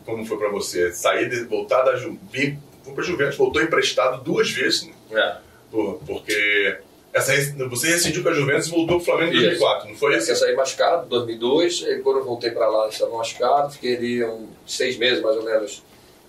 Como 0.05 0.25
foi 0.25 0.37
pra 0.37 0.49
você? 0.49 0.93
Sair, 0.93 1.29
de, 1.29 1.43
voltar 1.43 1.83
da 1.83 1.97
Ju, 1.97 2.17
vir, 2.31 2.57
foi 2.83 2.93
pra 2.93 3.03
Juventus, 3.03 3.35
voltou 3.35 3.61
emprestado 3.61 4.23
duas 4.23 4.49
vezes, 4.49 4.83
né? 4.83 4.93
É. 5.11 5.35
Por- 5.71 5.99
porque 6.05 6.77
Essa, 7.13 7.33
você 7.69 7.87
rescindiu 7.87 8.21
com 8.23 8.29
a 8.29 8.33
Juventus 8.33 8.67
e 8.67 8.71
voltou 8.71 8.97
pro 8.97 9.05
Flamengo 9.05 9.31
em 9.33 9.37
Isso. 9.37 9.45
2004, 9.59 9.89
não 9.89 9.95
foi 9.95 10.13
Eu 10.13 10.17
isso? 10.19 10.35
saí 10.35 10.55
machucado 10.55 11.05
em 11.05 11.09
2002, 11.09 11.85
aí 11.87 11.99
quando 12.01 12.19
eu 12.19 12.25
voltei 12.25 12.51
para 12.51 12.67
lá, 12.67 12.83
eu 12.85 12.89
estava 12.89 13.15
machucado, 13.17 13.71
fiquei 13.73 13.95
ali 13.97 14.23
uns 14.23 14.49
seis 14.67 14.97
meses 14.97 15.21
mais 15.21 15.35
ou 15.35 15.43
menos 15.43 15.83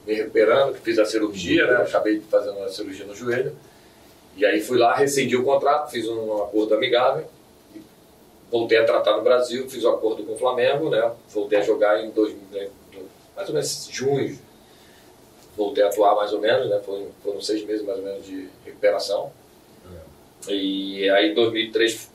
me 0.07 0.15
recuperando, 0.15 0.73
que 0.75 0.81
fiz 0.81 0.99
a 0.99 1.05
cirurgia, 1.05 1.67
né? 1.67 1.83
Acabei 1.83 2.23
fazendo 2.31 2.59
a 2.63 2.69
cirurgia 2.69 3.05
no 3.05 3.15
joelho. 3.15 3.55
E 4.37 4.47
aí 4.47 4.61
fui 4.61 4.79
lá, 4.79 4.95
rescindi 4.95 5.37
o 5.37 5.43
contrato, 5.45 5.91
fiz 5.91 6.07
um 6.09 6.43
acordo 6.43 6.75
amigável, 6.75 7.27
e 7.75 7.81
voltei 8.51 8.79
a 8.79 8.85
tratar 8.85 9.17
no 9.17 9.23
Brasil, 9.23 9.69
fiz 9.69 9.85
um 9.85 9.91
acordo 9.91 10.23
com 10.23 10.33
o 10.33 10.39
Flamengo, 10.39 10.89
né? 10.89 11.11
Voltei 11.29 11.59
a 11.59 11.63
jogar 11.63 12.03
em 12.03 12.11
2000, 12.11 12.39
né? 12.53 12.69
mais 13.37 13.49
ou 13.49 13.55
menos 13.55 13.89
junho. 13.93 14.39
Voltei 15.59 15.83
a 15.83 15.89
atuar 15.89 16.15
mais 16.15 16.33
ou 16.33 16.41
menos, 16.41 16.71
né? 16.71 16.81
Foram, 16.87 17.09
foram 17.23 17.41
seis 17.43 17.65
meses 17.65 17.85
mais 17.85 17.99
ou 17.99 18.05
menos 18.05 18.25
de 18.25 18.49
recuperação. 18.65 19.33
E 20.47 21.11
aí 21.11 21.33
em 21.33 21.35
2003 21.35 22.11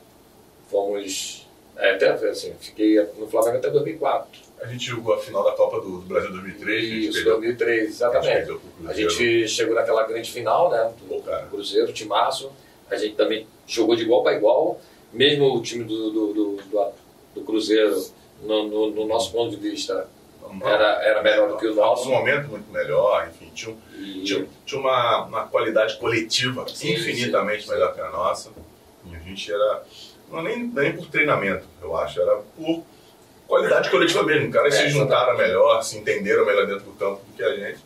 fomos. 0.70 1.46
É, 1.76 1.91
até 1.91 2.10
assim, 2.30 2.54
fiquei 2.60 3.02
no 3.18 3.28
Flamengo 3.28 3.58
até 3.58 3.70
2004. 3.70 4.41
A 4.62 4.68
gente 4.68 4.86
jogou 4.86 5.14
a 5.14 5.18
final 5.18 5.44
da 5.44 5.52
Copa 5.52 5.82
do, 5.82 6.00
do 6.00 6.06
Brasil 6.06 6.32
2003, 6.32 6.78
a 6.78 6.82
gente 6.82 7.08
Isso, 7.08 7.14
perdeu, 7.14 7.34
2003, 7.34 7.70
a 7.70 7.82
gente 7.82 7.89
exatamente. 7.89 8.34
perdeu 8.34 8.60
pro 8.60 8.89
A 8.89 8.94
gente 8.94 9.48
chegou 9.50 9.76
naquela 9.76 10.04
grande 10.08 10.32
final, 10.32 10.72
né? 10.72 10.94
Do 11.10 11.50
Cruzeiro, 11.50 11.91
Timaço. 11.91 12.52
A 12.89 12.96
gente 12.96 13.16
também 13.16 13.46
jogou 13.68 13.96
de 13.96 14.04
igual 14.04 14.24
para 14.24 14.38
igual. 14.38 14.80
Mesmo 15.12 15.54
o 15.54 15.62
time 15.62 15.84
do, 15.84 16.12
do, 16.12 16.34
do, 16.34 16.56
do, 16.58 16.91
do 17.36 17.41
Cruzeiro, 17.41 18.06
no, 18.44 18.68
no, 18.68 18.91
no 18.91 19.06
nosso 19.06 19.32
ponto 19.32 19.52
de 19.52 19.58
vista, 19.58 20.08
era, 20.64 21.04
era 21.04 21.24
melhor 21.24 21.49
do 21.49 21.58
que 21.58 21.68
o 21.68 21.76
nosso. 21.76 22.06
num 22.06 22.12
momento 22.16 22.49
muito 22.49 22.72
melhor, 22.72 23.28
enfim, 23.28 23.51
tinha, 23.54 23.72
um- 23.76 23.80
E, 23.97 24.24
tinha, 24.24 24.45
tinha 24.66 24.80
uma, 24.82 25.26
uma 25.26 25.47
qualidade 25.47 25.97
coletiva 25.97 26.68
Sim, 26.68 26.93
infinitamente 26.93 27.64
sim, 27.64 27.72
melhor 27.72 27.93
que 27.93 28.01
a 28.01 28.10
nossa. 28.10 28.49
E 29.06 29.16
a 29.16 29.20
gente 29.20 29.51
era. 29.51 29.84
Não 30.30 30.39
é 30.39 30.43
nem, 30.43 30.64
nem 30.68 30.93
por 30.95 31.08
treinamento, 31.08 31.66
eu 31.82 31.95
acho, 31.95 32.22
era 32.22 32.38
por 32.56 32.84
qualidade 33.47 33.89
coletiva 33.89 34.24
mesmo. 34.24 34.47
Os 34.47 34.54
caras 34.54 34.74
É, 34.76 34.78
se 34.84 34.89
juntaram 34.89 35.38
melhor, 35.38 35.82
se 35.84 35.97
entenderam 35.97 36.45
melhor 36.45 36.66
dentro 36.68 36.86
do 36.86 36.91
campo 36.93 37.22
do 37.26 37.36
que 37.36 37.43
a 37.43 37.56
gente. 37.56 37.80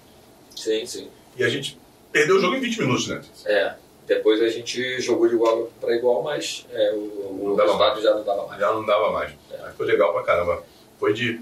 sim, 0.55 0.86
sim. 0.86 1.09
E 1.36 1.43
a 1.43 1.49
gente 1.49 1.78
perdeu 2.11 2.38
o 2.38 2.39
jogo 2.39 2.55
em 2.55 2.59
20 2.59 2.80
minutos, 2.82 3.07
né? 3.07 3.22
É. 3.45 3.74
Depois 4.07 4.41
a 4.41 4.47
gente 4.47 5.01
jogou 5.01 5.28
de 5.28 5.36
igual 5.36 5.70
para 5.82 5.93
igual, 5.93 6.24
mas 6.24 6.65
é, 6.72 6.91
o, 6.93 7.51
o 7.51 7.55
resultado 7.55 8.01
já 8.01 8.13
não 8.15 8.24
dava 8.24 8.47
mais. 8.47 8.59
Já 8.61 8.72
não 8.72 8.86
dava 8.86 9.11
mais. 9.11 9.32
Aí 9.51 9.74
foi 9.76 9.86
legal 9.86 10.13
pra 10.13 10.24
caramba. 10.24 10.63
Foi 10.97 11.13
de. 11.13 11.41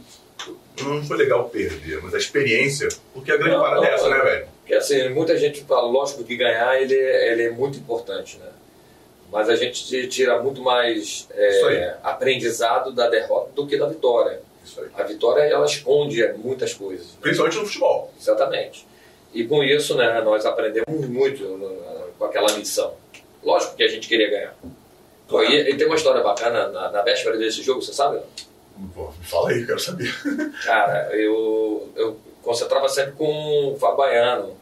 Não 0.83 1.03
foi 1.03 1.17
legal 1.17 1.47
perder, 1.49 2.01
mas 2.03 2.13
a 2.13 2.17
experiência. 2.17 2.87
Porque 3.13 3.31
a 3.31 3.37
grande 3.37 3.55
Não, 3.55 3.61
parada 3.61 3.81
não, 3.81 3.87
é 3.87 3.93
essa, 3.93 4.09
né, 4.09 4.19
velho? 4.19 4.47
Porque 4.61 4.73
assim, 4.73 5.09
muita 5.09 5.37
gente 5.37 5.63
fala, 5.63 5.87
lógico 5.87 6.23
que 6.23 6.35
ganhar 6.35 6.81
ele, 6.81 6.95
é- 6.95 7.31
ele 7.31 7.43
é 7.43 7.49
muito 7.51 7.77
importante, 7.77 8.37
né? 8.37 8.47
Mas 9.31 9.49
a 9.49 9.55
gente 9.55 9.85
te- 9.87 10.07
tira 10.07 10.41
muito 10.41 10.61
mais 10.61 11.27
é, 11.31 11.95
aprendizado 12.03 12.91
da 12.91 13.07
derrota 13.09 13.51
do 13.53 13.65
que 13.67 13.77
da 13.77 13.87
vitória. 13.87 14.39
Isso 14.63 14.79
aí. 14.81 14.87
A 14.95 15.03
vitória, 15.03 15.41
ela 15.41 15.65
esconde 15.65 16.25
muitas 16.37 16.73
coisas. 16.73 17.07
né? 17.07 17.13
Principalmente 17.21 17.57
no 17.57 17.65
futebol. 17.65 18.11
Exatamente. 18.19 18.85
E 19.33 19.43
com 19.45 19.63
isso, 19.63 19.95
né, 19.95 20.21
nós 20.21 20.45
aprendemos 20.45 21.07
muito 21.07 21.43
né, 21.43 21.75
com 22.17 22.25
aquela 22.25 22.51
missão. 22.57 22.93
Lógico 23.43 23.75
que 23.75 23.83
a 23.83 23.87
gente 23.87 24.07
queria 24.07 24.29
ganhar. 24.29 24.55
Pô, 25.27 25.43
e, 25.43 25.69
e 25.71 25.75
tem 25.77 25.85
uma 25.85 25.95
história 25.95 26.21
bacana 26.23 26.69
na, 26.69 26.89
na 26.91 27.01
véspera 27.01 27.37
desse 27.37 27.61
jogo, 27.61 27.81
você 27.81 27.93
sabe? 27.93 28.19
Pô, 28.93 29.07
me 29.17 29.25
fala 29.25 29.49
aí, 29.49 29.65
quero 29.65 29.79
saber. 29.79 30.13
Cara, 30.65 31.09
eu, 31.15 31.89
eu 31.95 32.17
concentrava 32.41 32.87
sempre 32.89 33.13
com 33.13 33.73
o 33.73 33.77
Fabaiano. 33.77 34.55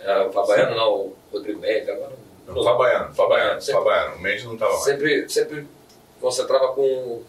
É, 0.00 0.20
o 0.22 0.32
Fabaiano 0.32 0.74
não, 0.76 0.92
o 0.94 1.16
Rodrigo 1.32 1.60
Mendes, 1.60 1.88
agora 1.88 2.12
não- 2.46 2.54
Não, 2.54 2.64
Fabaiano, 2.64 3.14
Fabaiano, 3.14 3.60
Sempre- 3.60 3.82
Fabaiano. 3.82 4.16
O 4.16 4.20
Mendes 4.20 4.44
não 4.44 4.56
tava 4.56 4.72
mais. 4.72 4.84
sempre, 4.84 5.28
sempre 5.28 5.66
concentrava 6.20 6.68
com 6.72 6.82
o 6.82 7.24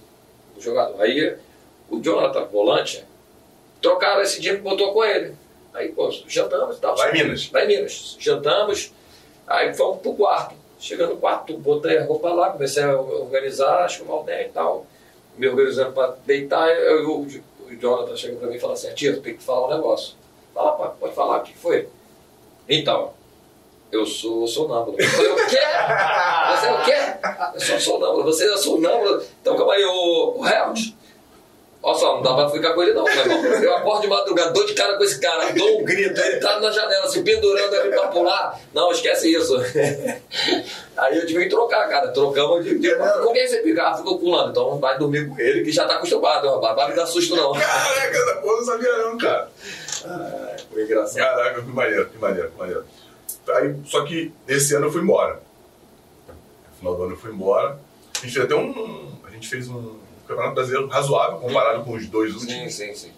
jogador. 0.59 1.01
Aí 1.01 1.35
o 1.89 1.99
Jonathan, 2.01 2.45
volante, 2.45 3.03
trocaram 3.81 4.21
esse 4.21 4.39
dia 4.39 4.55
que 4.55 4.61
botou 4.61 4.93
com 4.93 5.03
ele. 5.03 5.35
Aí, 5.73 5.89
pô, 5.91 6.09
jantamos 6.27 6.77
e 6.77 6.79
tal. 6.81 6.95
Lá 6.95 7.09
em 7.09 7.13
Minas. 7.13 7.51
Lá 7.51 7.63
em 7.63 7.67
Minas. 7.67 8.15
Jantamos, 8.19 8.91
aí 9.45 9.73
fomos 9.75 10.01
pro 10.01 10.13
quarto. 10.15 10.55
Chegando 10.79 11.15
no 11.15 11.17
quarto, 11.19 11.57
botei 11.57 11.97
a 11.97 12.05
roupa 12.05 12.29
lá, 12.31 12.51
comecei 12.51 12.83
a 12.83 12.95
organizar, 12.99 13.83
acho 13.83 13.97
que 13.97 14.03
o 14.03 14.05
Valdé 14.07 14.45
e 14.45 14.49
tal, 14.49 14.85
me 15.37 15.47
organizando 15.47 15.91
para 15.93 16.15
deitar. 16.25 16.67
Eu, 16.69 17.03
eu- 17.03 17.27
o 17.69 17.75
Jonathan 17.75 18.15
chegou 18.15 18.39
para 18.39 18.47
mim 18.49 18.55
e 18.55 18.59
falou 18.59 18.73
assim: 18.75 18.93
Tio, 18.93 19.21
tem 19.21 19.35
que 19.35 19.43
falar 19.43 19.67
um 19.67 19.75
negócio. 19.75 20.15
Fala, 20.53 20.71
pai, 20.73 20.91
pode 20.99 21.13
falar, 21.13 21.37
o 21.39 21.43
que 21.43 21.55
foi? 21.57 21.87
Então, 22.67 23.11
eu 23.91 24.05
sou 24.05 24.47
sonâmbulo. 24.47 24.97
Eu 24.99 25.07
falei, 25.07 25.31
o 25.31 25.35
quê? 25.47 25.57
Você 26.49 26.65
é 26.67 26.73
o 26.73 26.83
quê? 26.83 27.27
Eu 27.55 27.59
sou 27.61 27.79
sonâmbulo. 27.79 28.23
Você 28.23 28.45
é 28.51 28.57
sonâmbulo? 28.57 29.21
Então 29.41 29.55
calma 29.55 29.73
aí, 29.73 29.83
o, 29.85 30.39
o 30.39 30.47
Helmut. 30.47 30.96
Olha 31.87 31.97
só, 31.97 32.15
não 32.15 32.21
dá 32.21 32.33
pra 32.33 32.49
ficar 32.49 32.73
com 32.73 32.83
ele 32.83 32.91
não, 32.91 33.05
meu 33.05 33.15
irmão. 33.15 33.45
Eu 33.45 33.77
acordo 33.77 34.01
de 34.01 34.07
madrugada, 34.09 34.51
dou 34.51 34.65
de 34.65 34.73
cara 34.73 34.97
com 34.97 35.05
esse 35.05 35.21
cara, 35.21 35.53
dou 35.53 35.79
um 35.79 35.85
grito, 35.85 36.19
ele 36.19 36.37
tá 36.37 36.59
na 36.59 36.69
janela, 36.69 37.07
se 37.07 37.23
pendurando 37.23 37.73
ali 37.73 37.91
pra 37.91 38.09
pular. 38.09 38.59
Não, 38.73 38.91
esquece 38.91 39.33
isso. 39.33 39.55
Aí 40.97 41.17
eu 41.17 41.25
tive 41.25 41.45
que 41.45 41.49
trocar, 41.49 41.87
cara. 41.87 42.09
Trocamos 42.09 42.65
de. 42.65 42.77
de 42.77 42.93
com 42.93 43.31
quem 43.31 43.47
você 43.47 43.63
fica? 43.63 43.87
Ah, 43.87 43.95
ficou 43.95 44.19
pulando. 44.19 44.49
Então 44.49 44.77
vai 44.79 44.97
dormir 44.99 45.29
com 45.29 45.39
ele 45.39 45.63
que 45.63 45.71
já 45.71 45.87
tá 45.87 45.95
acostumado, 45.95 46.49
rapaz. 46.55 46.75
Vai 46.75 46.89
me 46.89 46.95
dar 46.97 47.05
susto 47.05 47.37
não. 47.37 47.53
Caraca, 47.53 48.17
essa 48.17 48.35
porra 48.35 48.51
eu 48.51 48.57
não 48.57 48.65
sabia 48.65 48.97
não, 48.97 49.17
cara. 49.17 49.49
Foi 50.69 50.83
engraçado. 50.83 51.23
Caraca, 51.23 51.61
que 51.61 51.69
maneiro, 51.69 52.09
que 52.09 52.17
maneiro, 52.17 52.51
que 52.51 52.57
maneiro. 52.57 52.85
Aí, 53.47 53.75
só 53.85 54.03
que 54.03 54.33
esse 54.45 54.75
ano 54.75 54.87
eu 54.87 54.91
fui 54.91 55.01
embora. 55.01 55.41
No 56.27 56.77
final 56.79 56.95
do 56.95 57.03
ano 57.03 57.13
eu 57.13 57.17
fui 57.17 57.31
embora. 57.31 57.79
A 58.21 58.25
gente 58.25 58.33
fez 58.33 58.43
até 58.43 58.55
um. 58.55 59.13
A 59.25 59.29
gente 59.29 59.47
fez 59.47 59.69
um 59.69 60.05
campeonato 60.27 60.55
brasileiro 60.55 60.87
razoável 60.87 61.39
comparado 61.39 61.83
com 61.83 61.91
os 61.93 62.07
dois 62.07 62.33
Sim, 62.33 62.39
últimos. 62.39 62.73
sim, 62.73 62.93
sim. 62.93 63.11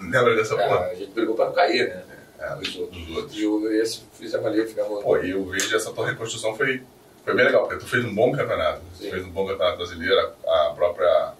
Lembra 0.00 0.34
dessa 0.34 0.54
É, 0.54 0.68
porra? 0.68 0.86
a 0.86 0.94
gente 0.94 1.12
brigou 1.12 1.34
pra 1.34 1.46
não 1.46 1.52
cair, 1.52 1.88
né? 1.88 2.02
É, 2.38 2.54
Os 2.56 2.76
outros. 2.76 3.06
dos 3.06 3.16
outros. 3.16 3.36
E 3.38 3.46
o- 3.46 3.72
esse 3.72 4.02
fizemos 4.12 4.46
ali, 4.46 4.66
ficamos. 4.66 5.02
Pô, 5.02 5.16
e 5.18 5.30
eu 5.30 5.44
vejo 5.46 5.74
essa 5.74 5.92
tua 5.92 6.06
reconstrução 6.06 6.54
foi, 6.54 6.82
foi 7.24 7.34
bem 7.34 7.44
legal, 7.46 7.66
porque 7.66 7.78
tu 7.82 7.88
fez 7.88 8.04
um 8.04 8.14
bom 8.14 8.30
campeonato. 8.32 8.80
Tu 8.98 9.04
Sim. 9.04 9.10
fez 9.10 9.24
um 9.24 9.30
bom 9.30 9.46
campeonato 9.46 9.76
brasileiro, 9.78 10.32
a 10.46 10.66
a 10.66 10.70
própria 10.74 11.32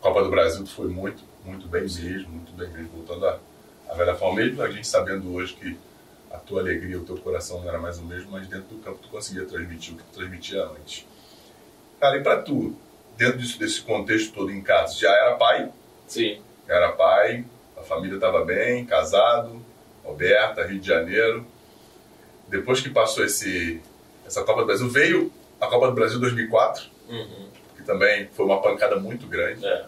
Copa 0.00 0.22
do 0.22 0.30
Brasil 0.30 0.62
tu 0.64 0.70
foi 0.70 0.86
muito, 0.88 1.22
muito 1.44 1.66
bem 1.66 1.82
mesmo, 1.82 2.28
muito 2.28 2.52
bem 2.52 2.68
mesmo, 2.68 2.88
voltando 2.90 3.26
à, 3.26 3.38
à 3.88 3.94
velha 3.94 4.14
forma, 4.14 4.36
mesmo 4.40 4.62
a 4.62 4.70
gente 4.70 4.86
sabendo 4.86 5.32
hoje 5.34 5.54
que 5.54 5.76
a 6.30 6.36
tua 6.38 6.60
alegria, 6.60 6.98
o 6.98 7.04
teu 7.04 7.16
coração 7.16 7.60
não 7.60 7.68
era 7.68 7.78
mais 7.78 7.98
o 7.98 8.04
mesmo, 8.04 8.30
mas 8.30 8.46
dentro 8.46 8.68
do 8.76 8.78
campo 8.82 8.98
tu 9.02 9.08
conseguia 9.08 9.44
transmitir 9.46 9.94
o 9.94 9.96
que 9.96 10.02
tu 10.04 10.10
transmitia 10.18 10.64
antes. 10.64 11.06
Cara, 11.98 12.18
e 12.18 12.22
pra 12.22 12.40
tu, 12.42 12.76
dentro 13.16 13.38
disso, 13.38 13.58
desse 13.58 13.80
contexto 13.82 14.32
todo 14.34 14.50
em 14.50 14.60
casa, 14.60 14.94
já 14.96 15.10
era 15.12 15.34
pai, 15.36 15.70
Sim. 16.06 16.40
era 16.68 16.92
pai, 16.92 17.44
a 17.76 17.82
família 17.82 18.16
estava 18.16 18.44
bem, 18.44 18.84
casado, 18.84 19.60
Roberta, 20.04 20.64
Rio 20.64 20.78
de 20.78 20.86
Janeiro. 20.86 21.46
Depois 22.48 22.80
que 22.80 22.90
passou 22.90 23.24
esse, 23.24 23.80
essa 24.26 24.42
Copa 24.44 24.60
do 24.60 24.66
Brasil, 24.66 24.88
veio 24.88 25.32
a 25.60 25.66
Copa 25.66 25.88
do 25.88 25.94
Brasil 25.94 26.18
2004, 26.20 26.84
Uhum. 27.08 27.48
que 27.76 27.82
também 27.82 28.28
foi 28.32 28.44
uma 28.46 28.60
pancada 28.60 28.96
muito 28.96 29.26
grande. 29.26 29.64
É. 29.66 29.84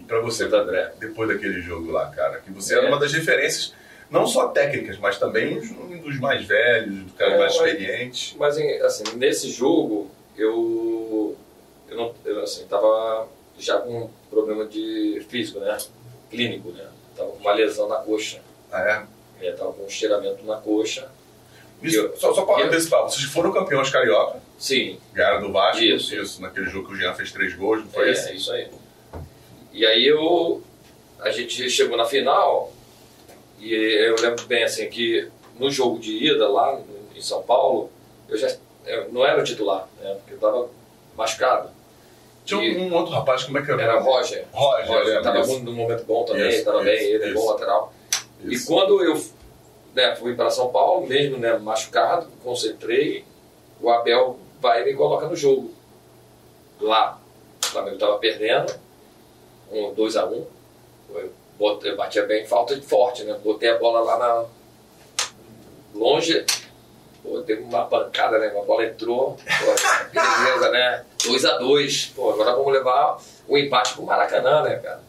E 0.00 0.04
para 0.04 0.20
você, 0.20 0.44
André. 0.44 0.92
depois 0.98 1.28
daquele 1.28 1.60
jogo 1.60 1.90
lá, 1.92 2.06
cara, 2.10 2.40
que 2.40 2.50
você 2.50 2.74
É. 2.74 2.78
era 2.78 2.88
uma 2.88 2.98
das 2.98 3.12
referências, 3.12 3.74
não 4.10 4.26
só 4.26 4.48
técnicas, 4.48 4.98
mas 4.98 5.18
também 5.18 5.58
um 5.58 5.98
dos 5.98 6.18
mais 6.18 6.44
velhos, 6.44 7.04
do 7.04 7.12
cara 7.12 7.32
É, 7.34 7.38
mais 7.38 7.56
mas- 7.56 7.70
experiente. 7.70 8.36
Mas 8.38 8.58
assim, 8.82 9.04
nesse 9.16 9.50
jogo 9.50 10.10
eu 10.36 11.36
eu 11.92 11.96
não 11.96 12.14
eu, 12.24 12.42
assim, 12.42 12.66
tava 12.66 13.28
já 13.58 13.78
com 13.78 14.04
um 14.04 14.10
problema 14.30 14.64
de 14.64 15.24
físico, 15.28 15.60
né? 15.60 15.76
Clínico, 16.30 16.70
né? 16.70 16.86
Tava 17.16 17.30
com 17.30 17.38
uma 17.38 17.52
lesão 17.52 17.88
na 17.88 17.96
coxa. 17.96 18.40
Ah, 18.70 19.06
é? 19.40 19.46
É, 19.46 19.52
tava 19.52 19.72
com 19.72 19.82
um 19.84 19.86
estiramento 19.86 20.44
na 20.44 20.56
coxa. 20.56 21.10
Isso, 21.82 21.96
Eu- 21.98 22.16
só 22.16 22.32
só 22.32 22.44
para 22.44 22.64
antecipar, 22.66 23.02
vocês 23.02 23.24
foram 23.24 23.52
campeões 23.52 23.90
carioca, 23.90 24.40
Sim, 24.56 24.98
ganharam 25.12 25.40
do 25.42 25.52
Vasco, 25.52 25.82
Isso. 25.82 26.14
isso, 26.14 26.40
naquele 26.40 26.66
jogo 26.70 26.88
que 26.88 26.94
o 26.94 26.96
Jean 26.96 27.12
fez 27.14 27.32
três 27.32 27.54
gols, 27.54 27.80
não 27.84 27.90
foi 27.90 28.08
é, 28.08 28.12
esse? 28.12 28.34
isso 28.34 28.52
aí. 28.52 28.68
E 29.72 29.84
aí 29.84 30.06
eu 30.06 30.62
a 31.18 31.30
gente 31.30 31.68
chegou 31.70 31.96
na 31.96 32.04
final 32.04 32.72
e 33.58 33.72
eu 33.74 34.14
lembro 34.20 34.46
bem 34.46 34.62
assim 34.64 34.88
que 34.88 35.28
no 35.58 35.70
jogo 35.70 35.98
de 35.98 36.12
ida 36.24 36.48
lá 36.48 36.80
em 37.14 37.20
São 37.20 37.42
Paulo, 37.42 37.90
eu 38.28 38.36
já 38.38 38.56
eu 38.86 39.12
não 39.12 39.24
era 39.26 39.40
o 39.40 39.44
titular, 39.44 39.88
né? 40.00 40.14
Porque 40.14 40.34
eu 40.34 40.38
tava 40.38 40.68
machucado. 41.16 41.68
Tinha 42.44 42.62
E- 42.62 42.76
um, 42.78 42.88
um 42.92 42.94
outro 42.94 43.12
rapaz, 43.12 43.44
como 43.44 43.58
é 43.58 43.62
que 43.62 43.70
era? 43.70 43.82
Era 43.82 44.00
Roger. 44.00 44.46
Roger, 44.52 44.88
Roger 44.88 45.16
estava 45.18 45.38
disso. 45.40 45.50
muito 45.52 45.64
num 45.64 45.72
momento 45.76 46.04
bom 46.04 46.24
também, 46.24 46.48
Isso, 46.48 46.58
estava 46.58 46.82
bem, 46.82 46.94
isso, 46.96 47.04
ele 47.04 47.24
é 47.24 47.28
isso. 47.28 47.34
bom 47.34 47.50
lateral. 47.50 47.92
Isso. 48.44 48.64
E 48.64 48.66
quando 48.74 49.02
eu 49.04 49.22
né, 49.94 50.16
fui 50.16 50.34
para 50.34 50.50
São 50.50 50.70
Paulo, 50.70 51.06
mesmo 51.06 51.36
né, 51.38 51.56
machucado, 51.58 52.26
concentrei, 52.42 53.24
o 53.80 53.90
Abel 53.90 54.38
vai 54.60 54.82
e 54.82 54.84
me 54.86 54.94
coloca 54.94 55.26
no 55.26 55.36
jogo. 55.36 55.70
Lá, 56.80 57.20
o 57.62 57.66
Flamengo 57.66 57.94
estava 57.94 58.18
perdendo, 58.18 58.72
um 59.70 59.94
2x1. 59.94 60.44
eu, 61.14 61.32
botei- 61.58 61.92
eu 61.92 61.96
batia 61.96 62.24
bem, 62.26 62.44
falta 62.46 62.74
de 62.74 62.84
forte, 62.84 63.22
né? 63.24 63.38
Botei 63.44 63.68
a 63.70 63.78
bola 63.78 64.00
lá 64.00 64.18
na. 64.18 64.44
longe, 65.94 66.44
Teve 67.42 67.62
uma 67.62 67.84
pancada, 67.84 68.38
né? 68.38 68.48
Uma 68.48 68.64
bola 68.64 68.84
entrou, 68.84 69.36
pô, 69.36 70.12
beleza, 70.12 70.70
né? 70.70 71.04
2x2. 71.18 72.14
Pô, 72.14 72.30
agora 72.30 72.52
vamos 72.52 72.72
levar 72.72 73.18
o 73.48 73.58
empate 73.58 73.94
pro 73.94 74.04
Maracanã, 74.04 74.62
né, 74.62 74.76
cara? 74.76 75.00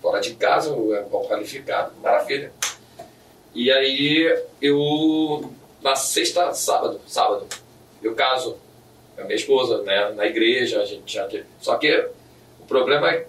Fora 0.00 0.20
de 0.20 0.34
casa, 0.34 0.70
é 0.70 1.02
bom 1.02 1.26
qualificado, 1.26 1.92
maravilha. 2.00 2.52
E 3.54 3.70
aí 3.70 4.42
eu, 4.62 5.52
na 5.82 5.96
sexta, 5.96 6.54
sábado, 6.54 7.00
sábado, 7.06 7.46
eu 8.00 8.14
caso 8.14 8.56
a 9.18 9.24
minha 9.24 9.34
esposa, 9.34 9.82
né? 9.82 10.10
Na 10.12 10.26
igreja, 10.26 10.80
a 10.80 10.84
gente 10.84 11.12
já. 11.12 11.28
Só 11.60 11.76
que 11.76 12.08
o 12.60 12.66
problema 12.66 13.10
é, 13.10 13.26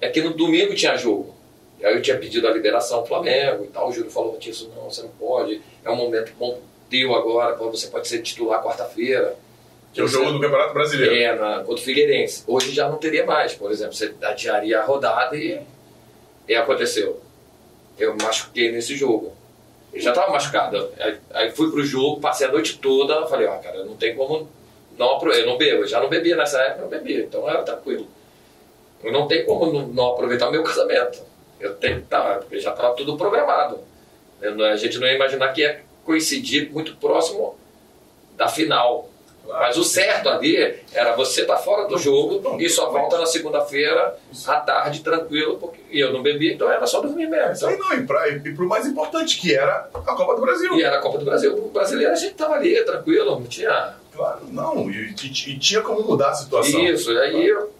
é 0.00 0.08
que 0.08 0.22
no 0.22 0.32
domingo 0.32 0.74
tinha 0.74 0.96
jogo. 0.96 1.34
E 1.78 1.84
aí 1.84 1.94
eu 1.94 2.00
tinha 2.00 2.16
pedido 2.16 2.48
a 2.48 2.50
liberação 2.50 3.02
do 3.02 3.06
Flamengo 3.06 3.64
e 3.64 3.68
tal. 3.68 3.88
O 3.88 3.92
Júlio 3.92 4.10
falou 4.10 4.38
disso, 4.38 4.72
não, 4.74 4.90
você 4.90 5.02
não 5.02 5.10
pode. 5.10 5.60
É 5.84 5.90
um 5.90 5.96
momento 5.96 6.32
bom 6.38 6.58
teu 6.90 7.14
agora, 7.14 7.54
pô, 7.54 7.70
você 7.70 7.88
pode 7.88 8.08
ser 8.08 8.22
titular 8.22 8.62
quarta-feira. 8.62 9.36
Que 9.92 10.00
é 10.00 10.04
o 10.04 10.08
jogo 10.08 10.32
do 10.32 10.40
Campeonato 10.40 10.74
Brasileiro. 10.74 11.14
É, 11.14 11.34
na, 11.34 11.58
contra 11.60 11.74
o 11.74 11.78
Figueirense. 11.78 12.44
Hoje 12.46 12.72
já 12.72 12.88
não 12.88 12.98
teria 12.98 13.24
mais, 13.24 13.54
por 13.54 13.70
exemplo, 13.70 13.94
você 13.94 14.14
adiaria 14.22 14.80
a 14.80 14.84
rodada 14.84 15.36
e, 15.36 15.60
e 16.46 16.54
aconteceu. 16.54 17.20
Eu 17.98 18.14
machuquei 18.20 18.70
nesse 18.70 18.94
jogo. 18.94 19.34
Eu 19.92 20.00
já 20.00 20.10
estava 20.10 20.30
machucado. 20.30 20.90
Aí, 20.98 21.16
aí 21.32 21.50
fui 21.50 21.70
pro 21.70 21.82
jogo, 21.82 22.20
passei 22.20 22.46
a 22.46 22.52
noite 22.52 22.78
toda, 22.78 23.26
falei, 23.26 23.46
ó, 23.46 23.56
cara, 23.58 23.84
não 23.84 23.96
tem 23.96 24.14
como 24.14 24.48
não 24.98 25.20
eu 25.32 25.46
não 25.46 25.58
bebo, 25.58 25.82
eu 25.82 25.86
já 25.86 26.00
não 26.00 26.08
bebia 26.08 26.36
nessa 26.36 26.58
época, 26.60 26.78
eu 26.78 26.82
não 26.82 26.88
bebia, 26.88 27.20
então 27.20 27.48
era 27.48 27.62
tranquilo. 27.62 28.06
Eu 29.04 29.12
não 29.12 29.28
tenho 29.28 29.44
como 29.44 29.72
não, 29.72 29.86
não 29.88 30.12
aproveitar 30.12 30.48
o 30.48 30.50
meu 30.50 30.62
casamento. 30.62 31.22
Eu 31.60 31.74
tenho 31.74 31.98
que 31.98 32.04
estar, 32.04 32.38
porque 32.38 32.58
já 32.58 32.70
estava 32.70 32.94
tudo 32.94 33.16
programado. 33.16 33.78
Eu 34.40 34.64
a 34.64 34.76
gente 34.76 34.98
não 34.98 35.06
ia 35.06 35.14
imaginar 35.14 35.52
que 35.52 35.60
ia 35.60 35.80
coincidir 36.06 36.70
muito 36.72 36.96
próximo 36.96 37.54
da 38.36 38.48
final. 38.48 39.10
Mas 39.48 39.76
o 39.76 39.84
certo 39.84 40.28
ali 40.28 40.56
era 40.92 41.14
você 41.14 41.42
estar 41.42 41.56
fora 41.58 41.86
do 41.86 41.96
jogo 41.96 42.60
e 42.60 42.68
só 42.68 42.90
volta 42.90 43.16
na 43.16 43.26
segunda-feira 43.26 44.16
à 44.44 44.56
tarde 44.60 45.00
tranquilo, 45.02 45.56
porque 45.58 45.80
e 45.88 46.00
eu 46.00 46.12
não 46.12 46.20
bebia, 46.20 46.52
então 46.52 46.68
era 46.68 46.84
só 46.84 47.00
dormir 47.00 47.28
mesmo. 47.28 47.54
Então, 47.54 47.68
aí 47.68 47.78
não, 47.78 47.92
e, 47.94 48.04
pra, 48.06 48.28
e 48.28 48.40
pro 48.54 48.66
mais 48.66 48.86
importante, 48.86 49.38
que 49.40 49.54
era 49.54 49.88
a 49.94 50.00
Copa 50.14 50.34
do 50.34 50.40
Brasil. 50.40 50.74
e 50.74 50.82
era 50.82 50.98
a 50.98 51.00
Copa 51.00 51.18
do 51.18 51.24
Brasil. 51.24 51.54
O 51.56 51.68
brasileiro 51.70 52.12
a 52.12 52.16
gente 52.16 52.34
tava 52.34 52.54
ali, 52.54 52.84
tranquilo, 52.84 53.38
não 53.38 53.44
tinha 53.44 53.94
Claro, 54.12 54.40
não, 54.50 54.90
e, 54.90 55.10
e- 55.14 55.50
e 55.52 55.58
tinha 55.58 55.80
como 55.80 56.02
mudar 56.02 56.30
a 56.30 56.34
situação. 56.34 56.80
isso. 56.84 57.12
E 57.12 57.18
aí 57.20 57.46
eu, 57.46 57.72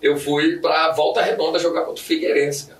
eu 0.00 0.16
fui 0.18 0.58
pra 0.58 0.92
Volta 0.92 1.20
Redonda 1.20 1.58
jogar 1.58 1.80
contra 1.80 2.00
o 2.00 2.04
Figueirense, 2.06 2.66
cara. 2.68 2.79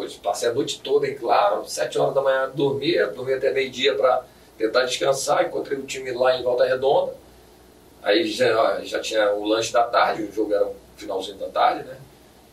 Pois, 0.00 0.14
passei 0.14 0.48
a 0.48 0.54
noite 0.54 0.80
toda 0.80 1.06
em 1.06 1.14
claro, 1.14 1.68
sete 1.68 1.98
horas 1.98 2.14
da 2.14 2.22
manhã 2.22 2.50
dormia, 2.54 3.08
dormia 3.08 3.36
até 3.36 3.52
meio-dia 3.52 3.94
pra 3.94 4.24
tentar 4.56 4.84
descansar, 4.84 5.44
encontrei 5.44 5.76
o 5.76 5.82
time 5.82 6.10
lá 6.12 6.34
em 6.34 6.42
Volta 6.42 6.64
Redonda. 6.64 7.12
Aí 8.02 8.26
já, 8.26 8.80
já 8.82 8.98
tinha 9.00 9.30
o 9.34 9.44
lanche 9.44 9.70
da 9.70 9.82
tarde, 9.82 10.22
o 10.22 10.32
jogo 10.32 10.54
era 10.54 10.64
o 10.64 10.74
finalzinho 10.96 11.36
da 11.36 11.48
tarde, 11.48 11.86
né? 11.86 11.98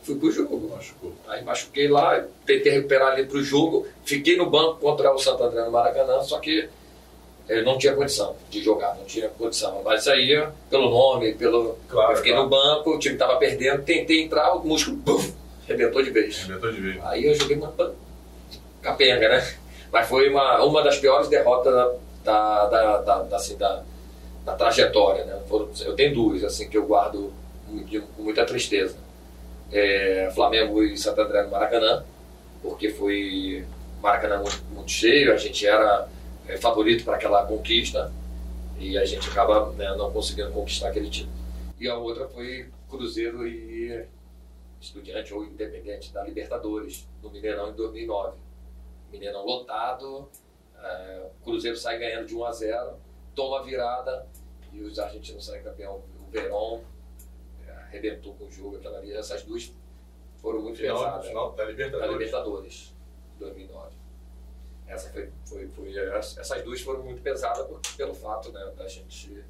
Fui 0.04 0.16
pro 0.16 0.30
jogo. 0.30 0.70
Machucou. 0.76 1.14
Aí 1.26 1.42
machuquei 1.42 1.88
lá, 1.88 2.22
tentei 2.46 2.70
recuperar 2.70 3.14
ali 3.14 3.26
pro 3.26 3.42
jogo, 3.42 3.88
fiquei 4.04 4.36
no 4.36 4.50
banco 4.50 4.82
contra 4.82 5.14
o 5.14 5.18
Santo 5.18 5.42
André 5.42 5.64
no 5.64 5.72
Maracanã, 5.72 6.22
só 6.24 6.40
que 6.40 6.68
eu 7.48 7.64
não 7.64 7.78
tinha 7.78 7.96
condição 7.96 8.36
de 8.50 8.62
jogar, 8.62 8.94
não 8.98 9.06
tinha 9.06 9.30
condição. 9.30 9.82
Mas 9.86 10.06
aí, 10.10 10.46
pelo 10.70 10.90
nome, 10.90 11.34
pelo. 11.34 11.78
Claro, 11.88 12.12
eu 12.12 12.18
fiquei 12.18 12.34
claro. 12.34 12.50
no 12.50 12.50
banco, 12.50 12.90
o 12.94 13.00
time 13.00 13.16
tava 13.16 13.38
perdendo, 13.38 13.84
tentei 13.84 14.24
entrar, 14.24 14.54
o 14.54 14.68
músculo, 14.68 14.98
buf, 14.98 15.34
arrebentou 15.68 16.02
de 16.02 16.12
vez. 16.12 16.40
Arrebentou 16.44 16.72
de 16.72 16.82
vez. 16.82 17.04
Aí 17.06 17.26
eu 17.26 17.36
joguei 17.36 17.58
uma 17.58 17.72
pan- 17.72 17.94
capenga, 18.82 19.30
né? 19.30 19.54
Mas 19.92 20.08
foi 20.08 20.30
uma, 20.30 20.64
uma 20.64 20.84
das 20.84 20.98
piores 20.98 21.28
derrotas 21.28 21.74
da, 21.74 22.66
da, 22.66 22.98
da, 23.02 23.22
da, 23.24 23.36
assim, 23.38 23.58
da, 23.58 23.84
da 24.46 24.54
trajetória, 24.56 25.26
né? 25.26 25.40
Eu 25.86 25.96
tenho 25.96 26.14
duas, 26.14 26.44
assim, 26.44 26.70
que 26.70 26.78
eu 26.78 26.86
guardo 26.86 27.32
com 28.16 28.24
muita 28.24 28.46
tristeza. 28.46 28.96
É, 29.72 30.32
Flamengo 30.34 30.82
e 30.84 30.98
Santo 30.98 31.22
André 31.22 31.44
no 31.44 31.52
Maracanã, 31.52 32.04
porque 32.62 32.90
foi 32.90 33.66
Maracanã 34.02 34.38
muito, 34.40 34.64
muito 34.74 34.92
cheio, 34.92 35.34
a 35.34 35.38
gente 35.38 35.66
era 35.68 36.08
é, 36.48 36.56
favorito 36.58 37.04
para 37.04 37.16
aquela 37.16 37.46
conquista 37.46 38.12
e 38.80 38.98
a 38.98 39.04
gente 39.04 39.28
acaba 39.30 39.72
né, 39.74 39.94
não 39.98 40.12
conseguindo 40.12 40.52
conquistar 40.52 40.90
aquele 40.90 41.10
título. 41.10 41.36
E 41.80 41.88
a 41.90 41.96
outra 41.98 42.28
foi 42.30 42.68
Cruzeiro 42.90 43.46
e 43.46 44.06
Estudiante 44.80 45.34
ou 45.34 45.44
Independente 45.44 46.14
da 46.14 46.24
Libertadores, 46.24 47.08
no 47.22 47.30
Mineirão 47.30 47.70
em 47.70 47.74
2009. 47.74 48.38
Mineirão 49.12 49.46
lotado, 49.46 50.30
é, 50.78 51.30
o 51.40 51.44
Cruzeiro 51.44 51.78
sai 51.78 51.98
ganhando 51.98 52.28
de 52.28 52.36
1 52.36 52.46
a 52.46 52.52
0, 52.52 52.98
toma 53.34 53.60
a 53.60 53.64
virada 53.64 54.28
e 54.72 54.82
os 54.82 55.00
argentinos 55.00 55.46
saem 55.46 55.64
campeão. 55.64 56.04
O 56.28 56.30
Verón 56.30 56.82
é, 57.68 57.72
arrebentou 57.72 58.34
com 58.36 58.46
o 58.46 58.52
jogo, 58.52 58.78
aquela 58.78 58.98
ali. 59.00 59.14
Essas 59.14 59.44
duas 59.44 59.74
foram 60.38 60.62
muito 60.62 60.78
Final, 60.78 60.98
pesadas. 60.98 61.28
final 61.28 61.52
da 61.52 61.64
Da 61.64 61.70
Libertadores. 61.70 62.12
Libertadores, 62.12 62.96
2009. 63.40 63.96
Essa 64.88 65.10
foi, 65.10 65.30
foi, 65.46 65.68
foi, 65.68 65.98
essas 65.98 66.62
duas 66.64 66.82
foram 66.82 67.04
muito 67.04 67.22
pesadas 67.22 67.68
pelo 67.98 68.14
fato 68.14 68.52
né, 68.52 68.74
da 68.78 68.88
gente 68.88 69.44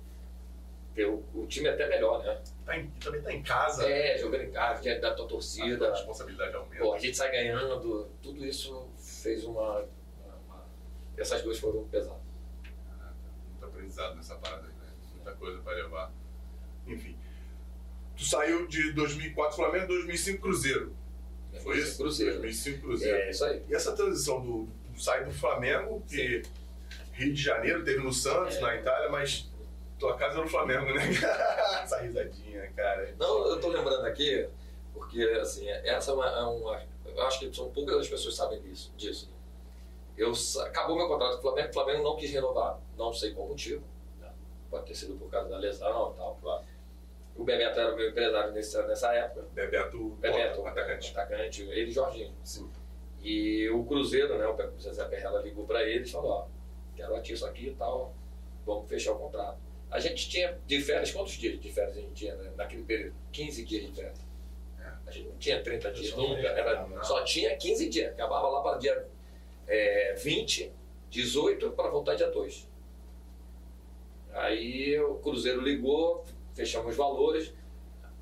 o, 1.05 1.23
o 1.33 1.45
time 1.47 1.67
até 1.69 1.87
melhor, 1.87 2.23
né? 2.23 2.41
Tá 2.65 2.77
em- 2.77 2.89
também 2.99 3.21
tá 3.21 3.33
em 3.33 3.43
casa. 3.43 3.87
É, 3.89 4.17
jogando 4.17 4.43
em 4.43 4.51
casa, 4.51 4.81
diante 4.81 5.01
da 5.01 5.13
tua 5.13 5.25
a 5.25 5.29
torcida. 5.29 5.91
responsabilidade 5.91 6.55
aumenta. 6.55 6.83
Pô, 6.83 6.93
a 6.93 6.99
gente 6.99 7.15
sai 7.15 7.31
ganhando, 7.31 8.09
tudo 8.21 8.45
isso 8.45 8.87
fez 8.97 9.43
uma. 9.43 9.79
uma- 10.45 10.65
essas 11.17 11.41
duas 11.41 11.59
foram 11.59 11.83
pesadas. 11.87 12.19
Caraca, 12.87 13.15
muito 13.49 13.65
aprendizado 13.65 14.15
nessa 14.15 14.35
parada 14.35 14.63
aí, 14.63 14.73
né? 14.73 14.93
Muita 15.15 15.31
coisa 15.33 15.59
pra 15.61 15.73
levar. 15.73 16.11
Enfim. 16.87 17.17
Tu 18.15 18.23
saiu 18.25 18.67
de 18.67 18.93
2004 18.93 19.55
Flamengo, 19.55 19.87
2005 19.87 20.41
Cruzeiro. 20.41 20.95
Foi 21.63 21.77
isso? 21.77 21.97
Cruzeiro. 21.97 22.33
2005 22.39 22.81
Cruzeiro. 22.81 23.17
É, 23.17 23.29
isso 23.29 23.43
aí. 23.45 23.63
E 23.69 23.75
essa 23.75 23.93
transição 23.95 24.41
do, 24.41 24.67
do 24.93 24.99
sair 25.01 25.25
do 25.25 25.31
Flamengo, 25.31 26.01
que 26.07 26.41
Rio 27.13 27.33
de 27.33 27.41
Janeiro, 27.41 27.83
teve 27.83 27.99
no 28.03 28.11
Santos, 28.13 28.55
É. 28.57 28.61
na 28.61 28.75
Itália, 28.75 29.09
mas 29.09 29.51
tua 29.99 30.15
casa 30.15 30.33
era 30.35 30.43
no 30.43 30.49
Flamengo, 30.49 30.85
né? 30.93 31.01
essa 31.83 31.99
risadinha, 31.99 32.71
cara. 32.75 33.13
Não, 33.17 33.47
eu 33.47 33.59
tô 33.59 33.67
lembrando 33.69 34.05
aqui, 34.05 34.47
porque 34.93 35.21
assim, 35.41 35.67
essa 35.69 36.11
é 36.11 36.13
uma, 36.13 36.25
é 36.27 36.41
uma- 36.43 36.81
Eu 37.05 37.23
acho 37.25 37.39
que 37.39 37.53
são 37.55 37.69
poucas 37.71 37.95
as 37.97 38.07
pessoas 38.09 38.33
que 38.33 38.37
sabem 38.39 38.61
disso. 38.61 38.93
disso. 38.95 39.29
Eu, 40.17 40.33
acabou 40.65 40.95
meu 40.95 41.07
contrato 41.07 41.33
com 41.33 41.37
o 41.39 41.41
Flamengo, 41.41 41.69
o 41.69 41.73
Flamengo 41.73 42.03
não 42.03 42.15
quis 42.15 42.31
renovar, 42.31 42.79
não 42.97 43.13
sei 43.13 43.33
qual 43.33 43.47
motivo. 43.47 43.83
né? 44.19 44.31
Pode 44.69 44.85
ter 44.85 44.95
sido 44.95 45.15
por 45.17 45.29
causa 45.29 45.49
da 45.49 45.57
lesão 45.57 46.13
e 46.13 46.17
tal. 46.17 46.37
Claro. 46.41 46.63
O 47.35 47.43
Bebeto 47.43 47.79
era 47.79 47.95
meu 47.95 48.09
empresário 48.09 48.51
nessa, 48.51 48.87
nessa 48.87 49.13
época. 49.13 49.45
Bebeto, 49.53 50.09
Bebeto, 50.19 50.61
Porta, 50.61 50.81
atacante. 50.81 51.11
atacante, 51.11 51.61
ele 51.63 51.91
e 51.91 51.93
Jorginho. 51.93 52.33
Sim. 52.43 52.67
E 53.21 53.69
o 53.69 53.83
Cruzeiro, 53.85 54.37
né, 54.39 54.47
o 54.47 54.79
Zezé 54.81 55.05
Perrella 55.05 55.41
ligou 55.41 55.65
para 55.65 55.83
ele 55.83 56.03
e 56.03 56.09
falou, 56.09 56.31
ó, 56.31 56.47
quero 56.95 57.15
ativo 57.15 57.35
isso 57.35 57.45
aqui 57.45 57.67
e 57.67 57.75
tal, 57.75 58.13
vamos 58.65 58.89
fechar 58.89 59.11
o 59.13 59.19
contrato. 59.19 59.59
A 59.89 59.99
gente 59.99 60.29
tinha 60.29 60.57
de 60.65 60.81
férias, 60.81 61.11
quantos 61.11 61.33
dias 61.33 61.59
de 61.59 61.71
férias 61.71 61.97
a 61.97 62.01
gente 62.01 62.13
tinha 62.13 62.35
né, 62.35 62.51
naquele 62.57 62.83
período? 62.83 63.15
15 63.31 63.63
dias 63.65 63.85
de 63.85 63.91
férias. 63.93 64.27
A 65.05 65.11
gente 65.11 65.29
não 65.29 65.37
tinha 65.37 65.63
30 65.63 65.91
dias 65.91 66.13
nunca, 66.15 66.39
era- 66.47 66.85
não. 66.87 67.01
só 67.03 67.23
tinha 67.23 67.55
15 67.55 67.87
dias, 67.89 68.11
acabava 68.11 68.49
lá 68.49 68.61
para 68.61 68.77
dia 68.77 69.07
é, 69.65 70.13
20, 70.15 70.73
18 71.09 71.71
para 71.71 71.89
voltar 71.89 72.15
dia 72.15 72.29
2. 72.29 72.67
Aí 74.33 74.99
o 74.99 75.15
Cruzeiro 75.15 75.61
ligou, 75.61 76.25
fechamos 76.53 76.91
os 76.91 76.97
valores, 76.97 77.53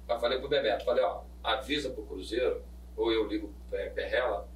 eu 0.07 0.19
falei 0.19 0.39
pro 0.39 0.47
Bebeto, 0.47 0.85
falei, 0.85 1.03
ó, 1.03 1.21
avisa 1.43 1.89
pro 1.89 2.05
Cruzeiro, 2.05 2.63
ou 2.95 3.11
eu 3.11 3.25
ligo 3.27 3.53
pro 3.69 3.91
Perrela, 3.91 4.47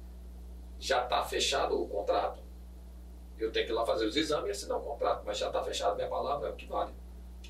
já 0.78 1.04
tá 1.04 1.24
fechado 1.24 1.80
o 1.80 1.88
contrato. 1.88 2.40
Eu 3.38 3.50
tenho 3.50 3.66
que 3.66 3.72
ir 3.72 3.74
lá 3.74 3.84
fazer 3.84 4.06
os 4.06 4.16
exames 4.16 4.48
e 4.48 4.50
assinar 4.52 4.78
o 4.78 4.82
contrato, 4.82 5.22
mas 5.24 5.38
já 5.38 5.50
tá 5.50 5.62
fechado, 5.64 5.96
minha 5.96 6.08
palavra 6.08 6.48
é 6.48 6.52
o 6.52 6.56
que 6.56 6.66
vale. 6.66 6.92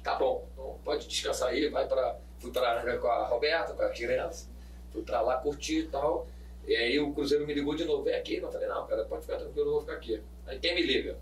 Tá 0.03 0.15
bom, 0.15 0.49
então 0.53 0.79
pode 0.85 1.07
descansar 1.07 1.49
aí, 1.51 1.69
vai 1.69 1.87
para 1.87 2.19
Fui 2.41 2.51
pra 2.51 2.99
com 2.99 3.07
a 3.07 3.27
Roberta, 3.27 3.75
com 3.75 3.83
a 3.83 3.91
criança, 3.91 4.49
fui 4.91 5.03
pra 5.03 5.21
lá 5.21 5.37
curtir 5.37 5.81
e 5.81 5.89
tal. 5.89 6.27
E 6.67 6.75
aí 6.75 6.99
o 6.99 7.13
Cruzeiro 7.13 7.47
me 7.47 7.53
ligou 7.53 7.75
de 7.75 7.85
novo, 7.85 8.03
vem 8.03 8.15
aqui. 8.15 8.37
Eu 8.37 8.51
falei, 8.51 8.67
não, 8.67 8.87
cara, 8.87 9.05
pode 9.05 9.23
ficar 9.23 9.37
tranquilo, 9.37 9.69
eu 9.69 9.73
vou 9.73 9.81
ficar 9.83 9.95
aqui. 9.95 10.23
Aí 10.47 10.59
quem 10.59 10.75
me 10.75 10.83
liga? 10.83 11.19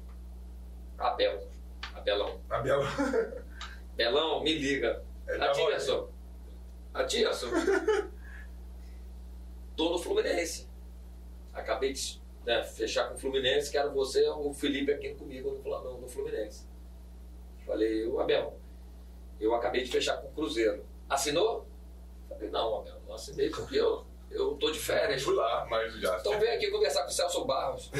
Abel. 0.96 1.48
Abelão. 1.92 2.40
Abel. 2.48 2.80
Belão, 3.96 4.42
me 4.44 4.52
liga. 4.52 5.02
Ele 5.26 5.38
tava- 5.38 5.50
Atirson. 5.50 6.08
Atirson. 6.94 7.48
Tô 9.76 9.90
no 9.90 9.98
Fluminense. 9.98 10.68
Acabei 11.52 11.92
de 11.92 12.20
né, 12.46 12.62
fechar 12.62 13.08
com 13.08 13.14
o 13.14 13.18
Fluminense, 13.18 13.72
quero 13.72 13.92
você, 13.92 14.26
o 14.28 14.52
Felipe 14.54 14.92
aqui 14.92 15.14
comigo 15.14 15.50
no, 15.64 15.82
no, 15.82 16.00
no 16.02 16.08
Fluminense. 16.08 16.64
Falei, 17.66 18.06
o 18.06 18.20
Abel, 18.20 18.57
eu 19.41 19.55
acabei 19.55 19.82
de 19.82 19.91
fechar 19.91 20.16
com 20.18 20.28
o 20.28 20.32
Cruzeiro. 20.32 20.84
Assinou? 21.09 21.66
Falei, 22.28 22.51
não, 22.51 22.82
meu, 22.82 22.95
não 23.07 23.14
assinei 23.14 23.51
porque 23.51 23.76
eu, 23.76 24.05
eu 24.30 24.55
tô 24.55 24.70
de 24.70 24.78
férias. 24.78 25.22
Fui 25.22 25.34
lá, 25.34 25.66
mas 25.68 25.95
já. 25.95 26.18
Então 26.18 26.39
vem 26.39 26.51
aqui 26.51 26.70
conversar 26.70 27.03
com 27.03 27.09
o 27.09 27.12
Celso 27.12 27.45
Barros. 27.45 27.91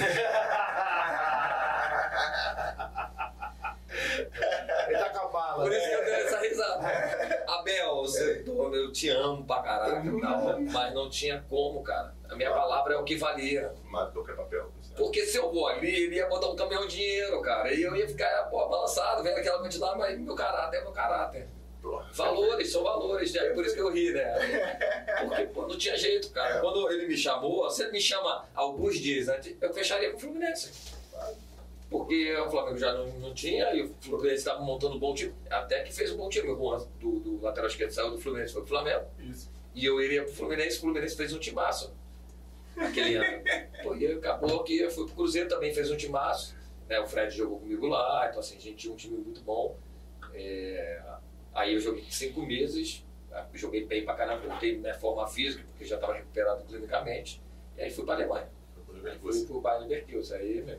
Ele 4.89 4.99
tá 4.99 5.11
com 5.11 5.27
a 5.27 5.31
bala. 5.31 5.65
Por 5.65 5.73
isso 5.73 5.81
né? 5.81 5.89
que 5.89 5.95
eu 5.95 6.05
dei 6.05 6.15
essa 6.15 6.41
risada. 6.41 6.89
É. 6.89 7.45
Abel, 7.49 7.97
você, 7.97 8.45
é 8.47 8.51
eu 8.51 8.93
te 8.93 9.09
amo 9.09 9.45
pra 9.45 9.63
caralho, 9.63 10.21
mas 10.73 10.95
não 10.95 11.09
tinha 11.09 11.45
como, 11.49 11.83
cara. 11.83 12.15
A 12.29 12.37
minha 12.37 12.53
palavra 12.53 12.95
é 12.95 12.97
o 12.97 13.05
que 13.05 13.17
valia. 13.17 13.73
Mas 13.85 14.13
do 14.13 14.25
que 14.25 14.31
é 14.31 14.35
papel. 14.35 14.71
Porque 14.99 15.25
se 15.25 15.39
eu 15.39 15.51
vou 15.53 15.69
ali, 15.69 16.05
ele 16.05 16.17
ia 16.17 16.27
botar 16.27 16.49
um 16.49 16.57
caminhão 16.57 16.87
de 16.87 16.97
dinheiro, 16.97 17.41
cara. 17.41 17.73
E 17.73 17.83
eu 17.83 17.95
ia 17.95 18.09
ficar, 18.09 18.49
pô, 18.51 18.69
balançado, 18.69 19.23
vendo 19.23 19.39
aquela 19.39 19.61
quantidade, 19.61 19.97
mas 19.97 20.19
meu 20.19 20.35
caráter 20.35 20.79
é 20.79 20.83
meu 20.83 20.91
caráter. 20.93 21.47
Valores, 22.13 22.73
são 22.73 22.83
valores, 22.83 23.33
né? 23.33 23.51
por 23.51 23.65
isso 23.65 23.75
que 23.75 23.81
eu 23.81 23.91
ri, 23.91 24.13
né? 24.13 24.35
Porque, 25.25 25.47
pô, 25.47 25.67
não 25.67 25.79
tinha 25.79 25.97
jeito, 25.97 26.31
cara. 26.31 26.57
É. 26.57 26.61
Quando 26.61 26.91
ele 26.91 27.07
me 27.07 27.17
chamou, 27.17 27.63
você 27.63 27.91
me 27.91 28.01
chama 28.01 28.45
alguns 28.55 28.99
dias 28.99 29.29
antes, 29.29 29.57
eu 29.61 29.73
fecharia 29.73 30.11
com 30.11 30.17
o 30.17 30.21
Fluminense. 30.21 30.73
Porque 31.89 32.35
o 32.37 32.51
Flamengo 32.51 32.77
já 32.77 32.93
não, 32.93 33.07
não 33.19 33.33
tinha 33.33 33.73
e 33.73 33.83
o 33.83 33.95
Fluminense 34.01 34.39
estava 34.39 34.61
montando 34.61 34.97
um 34.97 34.99
bom 34.99 35.15
time. 35.15 35.33
Até 35.49 35.83
que 35.85 35.95
fez 35.95 36.13
um 36.13 36.17
bom 36.17 36.29
time. 36.29 36.51
O 36.51 36.57
Juan, 36.57 36.87
do, 37.01 37.21
do 37.21 37.41
lateral 37.41 37.69
esquerdo 37.69 37.93
saiu 37.93 38.11
do 38.11 38.19
Fluminense, 38.19 38.53
foi 38.53 38.63
pro 38.63 38.71
Flamengo. 38.71 39.07
Isso. 39.21 39.49
E 39.75 39.87
eu 39.87 40.01
iria 40.03 40.25
pro 40.25 40.35
Fluminense, 40.35 40.77
o 40.79 40.81
Fluminense 40.81 41.17
fez 41.17 41.33
um 41.33 41.39
timaço. 41.39 41.95
Aquele 42.81 43.17
ano. 43.17 43.43
Pô, 43.83 43.95
e 43.97 44.07
acabou 44.07 44.63
que 44.65 44.79
eu 44.79 44.91
fui 44.91 45.07
pro 45.07 45.15
Cruzeiro 45.15 45.49
também, 45.49 45.73
fez 45.75 45.91
um 45.91 45.97
timaço. 45.97 46.57
Né? 46.89 46.99
O 47.01 47.07
Fred 47.07 47.35
jogou 47.37 47.59
comigo 47.61 47.87
lá, 47.87 48.27
então 48.29 48.41
assim, 48.41 48.57
a 48.57 48.61
gente 48.61 48.77
tinha 48.77 48.93
um 48.93 48.97
time 48.97 49.17
muito 49.19 49.43
bom. 49.43 49.77
É, 50.35 51.01
Aí 51.55 51.75
eu 51.75 51.81
joguei 51.81 52.05
cinco 52.09 52.41
meses, 52.43 53.05
ah, 53.33 53.47
joguei 53.55 53.85
bem 53.85 54.05
pra 54.05 54.15
caramba, 54.15 54.47
voltei 54.47 54.79
minha 54.79 54.95
forma 54.95 55.27
física, 55.27 55.65
porque 55.71 55.85
já 55.85 55.97
estava 55.97 56.15
recuperado 56.15 56.63
clinicamente. 56.65 57.43
E 57.77 57.83
aí 57.83 57.91
fui 57.91 58.05
pra 58.05 58.15
Alemanha. 58.15 58.49
Aí 59.05 59.19
fui 59.19 59.45
pro 59.47 59.61
Bayern 59.61 59.89
Leverkusen. 59.89 60.37
Aí, 60.39 60.63
meu, 60.63 60.79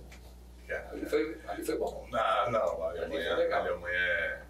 ali 0.92 1.06
foi, 1.06 1.38
ali 1.48 1.64
foi 1.66 1.78
bom. 1.78 2.08
Não, 2.10 2.52
não, 2.52 2.84
a 2.84 2.90
Ali 2.92 3.00
Alemanha, 3.00 3.36
foi 3.36 3.44
legal. 3.44 3.62
a 3.62 3.66
Alemanha 3.68 3.98
é. 3.98 4.42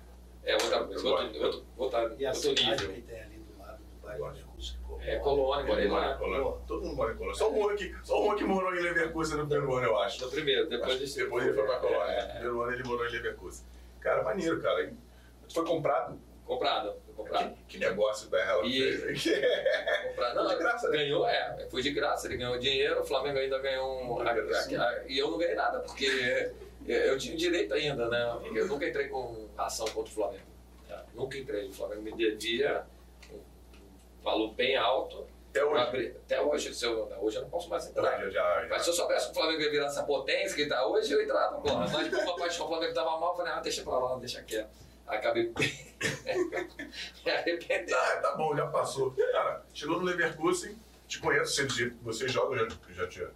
É 0.44 0.54
outra, 0.54 0.78
Eu 0.78 1.06
outro, 1.06 1.44
outro, 1.44 1.66
outro, 1.78 2.16
E 2.20 2.26
a 2.26 2.30
outro 2.30 2.42
cidade 2.42 2.72
nível. 2.88 2.94
que 2.96 3.02
tem 3.02 3.22
ali 3.22 3.38
do 3.40 3.60
lado 3.60 3.78
do 3.84 4.02
bairro 4.02 4.20
Gosto. 4.20 4.36
Leverkusen, 4.38 4.79
É 5.02 5.18
Colônia, 5.20 5.66
morei 5.66 5.88
mora 5.88 6.06
em 6.06 6.10
lá. 6.10 6.18
Colônia. 6.18 6.58
Todo 6.68 6.82
mundo 6.84 6.96
mora 6.96 7.14
em 7.14 7.16
Colônia. 7.18 7.38
Só 7.38 7.52
o 7.52 7.56
Juan 7.56 7.76
que, 7.76 7.96
só 8.04 8.20
o 8.22 8.26
Juan 8.26 8.36
que 8.36 8.44
morou 8.44 8.76
em 8.76 8.82
Leverkusen 8.82 9.38
no 9.38 9.48
primeiro 9.48 9.76
ano, 9.76 9.86
eu 9.88 9.98
acho. 10.00 10.24
No 10.24 10.30
primeiro, 10.32 10.68
depois 10.70 10.96
Acho 10.96 11.06
de 11.06 11.16
depois 11.16 11.46
ele 11.46 11.54
foi 11.54 11.66
pra 11.66 11.78
Colônia. 11.80 12.06
No 12.06 12.12
É, 12.12 12.26
primeiro 12.26 12.62
ano 12.62 12.74
ele 12.74 12.84
morou 12.84 13.06
em 13.08 13.12
Leverkusen. 13.12 13.66
Cara, 14.02 14.24
maneiro, 14.24 14.62
cara. 14.62 14.92
Foi 15.54 15.66
comprado. 15.66 16.20
comprado, 16.46 16.96
foi 17.06 17.14
comprado. 17.16 17.54
Que, 17.68 17.78
que 17.78 17.78
negócio 17.78 18.30
da 18.30 18.40
ela 18.40 18.66
E- 18.66 18.98
fez. 18.98 19.24
Comprado. 20.10 20.36
Não, 20.36 20.46
Foi 20.46 20.56
de 20.56 20.60
graça, 20.64 20.90
né? 20.90 20.98
Ganhou, 20.98 21.28
é. 21.28 21.68
Foi 21.70 21.82
de 21.82 21.92
graça, 21.92 22.28
ele 22.28 22.38
ganhou 22.38 22.58
dinheiro, 22.58 23.02
o 23.02 23.06
Flamengo 23.06 23.38
ainda 23.38 23.60
ganhou 23.60 24.02
um. 24.04 24.20
a- 24.22 24.32
a- 24.32 24.34
a- 24.34 25.04
e 25.08 25.18
eu 25.18 25.30
não 25.32 25.38
ganhei 25.38 25.54
nada, 25.56 25.80
porque 25.80 26.52
eu 26.88 27.18
tinha 27.20 27.36
direito 27.38 27.74
ainda, 27.74 28.08
né? 28.10 28.38
Porque 28.42 28.60
eu 28.60 28.68
nunca 28.68 28.88
entrei 28.88 29.08
com 29.10 29.48
ação 29.58 29.86
contra 29.90 30.12
o 30.12 30.16
Flamengo. 30.16 30.44
tá? 30.88 31.06
Nunca 31.14 31.38
entrei. 31.38 31.68
O 31.70 31.74
Flamengo 31.74 32.02
me 32.02 32.12
devia 32.14 32.84
valor 34.24 34.54
bem 34.54 34.76
alto. 34.76 35.28
Até 35.50 35.64
hoje. 35.66 35.82
abrir- 35.82 36.16
Até 36.26 36.42
hoje, 36.42 36.74
se 36.76 36.86
eu, 36.86 37.10
hoje 37.22 37.38
eu 37.38 37.42
não 37.42 37.50
posso 37.50 37.70
mais 37.70 37.88
entrar. 37.88 38.20
Já, 38.20 38.30
já, 38.30 38.68
Mas 38.70 38.84
se 38.84 38.90
eu 38.90 38.94
soubesse 38.94 39.26
que 39.26 39.32
o 39.32 39.36
Flamengo 39.36 39.62
ia 39.62 39.72
virar 39.72 39.88
essa 39.88 40.04
potência 40.04 40.56
que 40.56 40.68
tá 40.68 40.86
hoje, 40.86 41.12
eu 41.12 41.22
entrava, 41.24 41.60
porra. 41.60 41.88
Mas 41.92 42.08
como 42.10 42.32
a 42.32 42.36
paixão 42.38 42.66
o 42.66 42.70
Flamengo 42.70 42.94
tava 42.94 43.20
mal, 43.20 43.32
eu 43.32 43.38
falei, 43.38 43.52
ah, 43.54 43.60
deixa 43.60 43.82
pra 43.84 43.98
lá, 43.98 44.16
deixa 44.20 44.44
quieto. 44.44 44.70
Acabei 45.08 45.52
me 47.26 47.32
arrependendo. 47.32 47.96
Ah, 47.96 48.18
tá 48.22 48.36
bom, 48.36 48.56
já 48.56 48.68
passou. 48.68 49.12
Cara, 49.12 49.64
chegou 49.74 49.98
no 50.00 50.06
Leverkusen, 50.06 50.78
te 51.08 51.20
conheço, 51.20 51.56
você, 51.68 51.90
você 52.04 52.28
joga, 52.28 52.56
eu 52.56 52.70
já, 52.70 52.76
eu 52.90 52.94
já 52.96 53.08
tinha. 53.08 53.30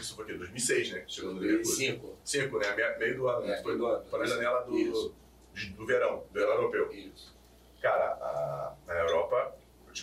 Isso 0.00 0.14
foi 0.14 0.24
o 0.24 0.28
quê? 0.28 0.34
2006, 0.34 0.92
né? 0.92 1.04
Chegou 1.06 1.34
no 1.34 1.40
Leverkusen. 1.40 1.92
Cinco. 1.92 2.16
Cinco, 2.24 2.58
né? 2.58 2.96
Meio, 2.98 3.16
do 3.16 3.28
ano. 3.28 3.46
É, 3.50 3.62
foi, 3.62 3.76
do 3.76 3.86
ano. 3.86 4.04
foi 4.08 4.18
na 4.20 4.26
janela 4.26 4.62
do, 4.62 5.12
de- 5.52 5.70
do 5.70 5.84
verão, 5.86 6.18
do 6.18 6.32
verão 6.32 6.52
europeu. 6.54 6.90
Isso. 6.92 7.36
Cara, 7.82 8.12
a, 8.20 8.74
na 8.86 8.94
Europa, 9.00 9.54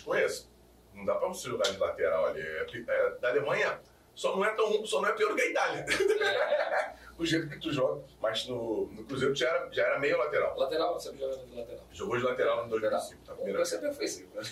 conheço. 0.02 0.50
Não 0.94 1.04
dá 1.04 1.14
pra 1.14 1.28
você 1.28 1.48
jogar 1.48 1.70
de 1.70 1.76
lateral 1.76 2.26
ali. 2.26 2.40
É, 2.40 2.66
é, 2.88 3.10
da 3.20 3.28
Alemanha, 3.28 3.80
só 4.14 4.34
não 4.34 4.44
é 4.44 4.50
tão 4.54 4.84
só 4.86 5.02
não 5.02 5.08
é 5.08 5.12
pior 5.12 5.34
que 5.34 5.42
a 5.42 5.46
Itália. 5.46 5.86
É, 5.88 6.94
o 7.18 7.24
jeito 7.26 7.48
que 7.48 7.58
tu 7.60 7.72
joga. 7.72 8.02
Mas 8.20 8.46
no, 8.46 8.86
no 8.86 9.04
Cruzeiro 9.04 9.34
já 9.34 9.48
era, 9.48 9.72
já 9.72 9.82
era 9.82 9.98
meio 9.98 10.16
lateral. 10.16 10.58
lateral, 10.58 10.98
sempre 10.98 11.20
jogando 11.20 11.46
de 11.46 11.56
lateral. 11.56 11.84
Jogou 11.92 12.16
de 12.16 12.24
lateral 12.24 12.66
em 12.66 12.68
2005, 12.70 13.22
tá? 13.24 13.34
Primeira 13.34 13.64
sempre 13.64 13.88
ofensivo. 13.88 14.28
né? 14.34 14.42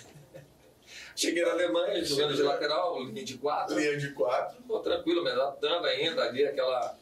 Cheguei 1.16 1.44
na 1.44 1.52
Alemanha, 1.52 2.04
jogando 2.04 2.34
de 2.34 2.42
lateral, 2.42 3.02
linha 3.04 3.24
de 3.24 3.38
quatro. 3.38 3.78
linha 3.78 3.96
de 3.96 4.10
quatro. 4.12 4.60
Pô, 4.64 4.80
tranquilo, 4.80 5.22
me 5.22 5.30
adaptando 5.30 5.86
ainda 5.86 6.22
ali, 6.24 6.44
aquela. 6.44 6.96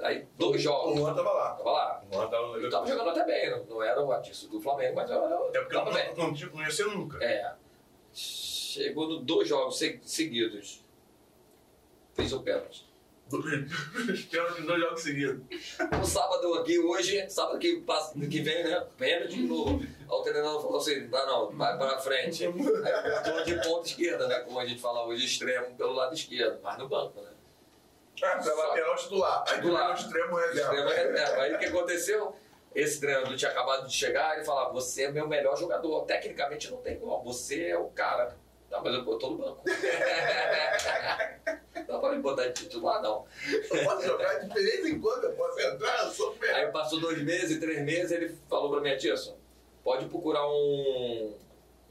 Aí, 0.00 0.26
dois 0.36 0.56
O 0.56 0.58
jogos. 0.58 0.96
Juan 0.98 1.14
tava 1.14 1.32
lá. 1.32 1.50
Tava 1.54 1.70
lá. 1.72 2.02
O 2.10 2.14
Juan 2.14 2.28
tava 2.28 2.46
no 2.48 2.56
Eu 2.58 2.70
tava 2.70 2.86
jogando 2.86 3.10
até 3.10 3.24
bem, 3.24 3.50
não, 3.50 3.64
não 3.64 3.82
era 3.82 4.02
o 4.02 4.12
artista 4.12 4.48
do 4.48 4.60
Flamengo, 4.60 4.96
mas 4.96 5.10
eu, 5.10 5.16
eu 5.16 5.50
É 5.54 5.60
porque 5.60 5.74
tava 5.74 5.90
não, 5.90 5.96
bem. 5.96 6.14
não, 6.16 6.30
não, 6.54 6.62
ia 6.62 6.70
ser 6.70 6.86
nunca. 6.86 7.24
É. 7.24 7.54
Chegou 8.12 9.08
no 9.08 9.18
dois 9.20 9.48
jogos 9.48 9.78
se- 9.78 10.00
seguidos. 10.02 10.84
Fez 12.14 12.32
o 12.32 12.40
pênalti. 12.42 12.84
Pênalti 14.30 14.60
em 14.60 14.66
dois 14.66 14.80
jogos 14.82 15.02
seguidos. 15.02 15.42
No 15.98 16.04
sábado 16.04 16.54
aqui, 16.54 16.78
hoje, 16.78 17.28
sábado 17.30 17.58
que, 17.58 17.76
passa, 17.80 18.12
que 18.18 18.40
vem, 18.40 18.64
né? 18.64 18.86
Pênalti 18.98 19.34
de 19.36 19.42
novo. 19.46 19.80
Aí 19.82 20.06
o 20.08 20.22
treinador 20.22 20.60
falou 20.60 20.76
assim: 20.76 21.06
não, 21.08 21.26
não, 21.26 21.56
vai 21.56 21.76
pra 21.78 21.98
frente. 21.98 22.44
Aí 22.46 22.52
botou 22.52 23.44
de 23.44 23.54
ponta 23.66 23.86
esquerda, 23.88 24.26
né? 24.28 24.40
Como 24.40 24.58
a 24.58 24.66
gente 24.66 24.80
fala 24.80 25.06
hoje, 25.06 25.24
extremo 25.24 25.74
pelo 25.74 25.92
lado 25.94 26.14
esquerdo, 26.14 26.58
mas 26.62 26.78
no 26.78 26.88
banco, 26.88 27.20
né? 27.22 27.30
Pra 28.18 28.34
lateral 28.36 28.96
titular. 28.96 29.44
Aí 29.48 29.54
tu 29.56 29.62
Titular. 29.62 29.88
no 29.88 29.94
extremo 29.94 30.36
reserva. 30.36 30.74
Extremo 30.74 30.88
reserva. 30.90 31.42
Aí 31.42 31.54
o 31.54 31.58
que 31.58 31.64
aconteceu? 31.66 32.36
Esse 32.74 33.00
treinador 33.00 33.36
tinha 33.36 33.50
acabado 33.50 33.86
de 33.86 33.92
chegar, 33.92 34.34
ele 34.36 34.44
falava: 34.44 34.72
Você 34.72 35.04
é 35.04 35.10
meu 35.12 35.28
melhor 35.28 35.56
jogador. 35.56 36.04
Tecnicamente 36.06 36.70
não 36.70 36.78
tem 36.78 36.94
igual, 36.94 37.22
você 37.22 37.68
é 37.68 37.78
o 37.78 37.86
cara. 37.88 38.36
Tá, 38.70 38.80
mas 38.82 38.94
eu 38.94 39.04
tô 39.18 39.30
no 39.30 39.38
banco. 39.38 39.62
Não 41.86 42.00
pode 42.00 42.18
botar 42.20 42.46
de 42.48 42.52
titular, 42.54 43.00
não. 43.02 43.24
Eu 43.48 43.84
posso 43.84 44.06
jogar 44.06 44.38
de 44.40 44.48
vez 44.54 44.86
em 44.86 44.98
quando, 45.00 45.24
eu 45.24 45.32
posso 45.34 45.60
entrar, 45.60 46.04
eu 46.04 46.10
sou 46.10 46.32
Aí 46.40 46.54
melhor. 46.54 46.72
passou 46.72 46.98
dois 47.00 47.22
meses, 47.22 47.58
três 47.60 47.82
meses, 47.82 48.10
ele 48.10 48.34
falou 48.48 48.70
pra 48.70 48.80
minha 48.80 48.96
tia, 48.96 49.16
"Só, 49.16 49.36
pode 49.82 50.06
procurar 50.06 50.46
um, 50.48 51.34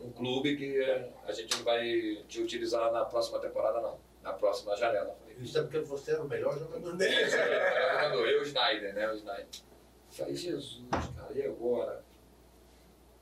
um 0.02 0.12
clube 0.12 0.58
que 0.58 0.84
a 1.28 1.32
gente 1.32 1.56
não 1.58 1.64
vai 1.64 2.24
te 2.28 2.42
utilizar 2.42 2.92
na 2.92 3.06
próxima 3.06 3.40
temporada, 3.40 3.80
não. 3.80 3.98
Na 4.22 4.34
próxima 4.34 4.76
janela. 4.76 5.16
Isso 5.44 5.58
é 5.58 5.62
porque 5.62 5.80
você 5.80 6.12
era 6.12 6.24
o 6.24 6.28
melhor 6.28 6.58
jogador 6.58 6.96
dele. 6.96 7.26
"Isso 7.26 7.36
aí, 7.36 7.52
é 7.54 7.92
jogador." 7.92 8.28
eu, 8.28 8.40
o 8.40 8.44
Snyder, 8.44 8.94
né? 8.94 9.10
O 9.12 9.16
Snyder. 9.16 9.48
Falei, 10.12 10.36
Jesus, 10.36 10.82
cara, 10.92 11.34
e 11.34 11.42
agora? 11.44 12.04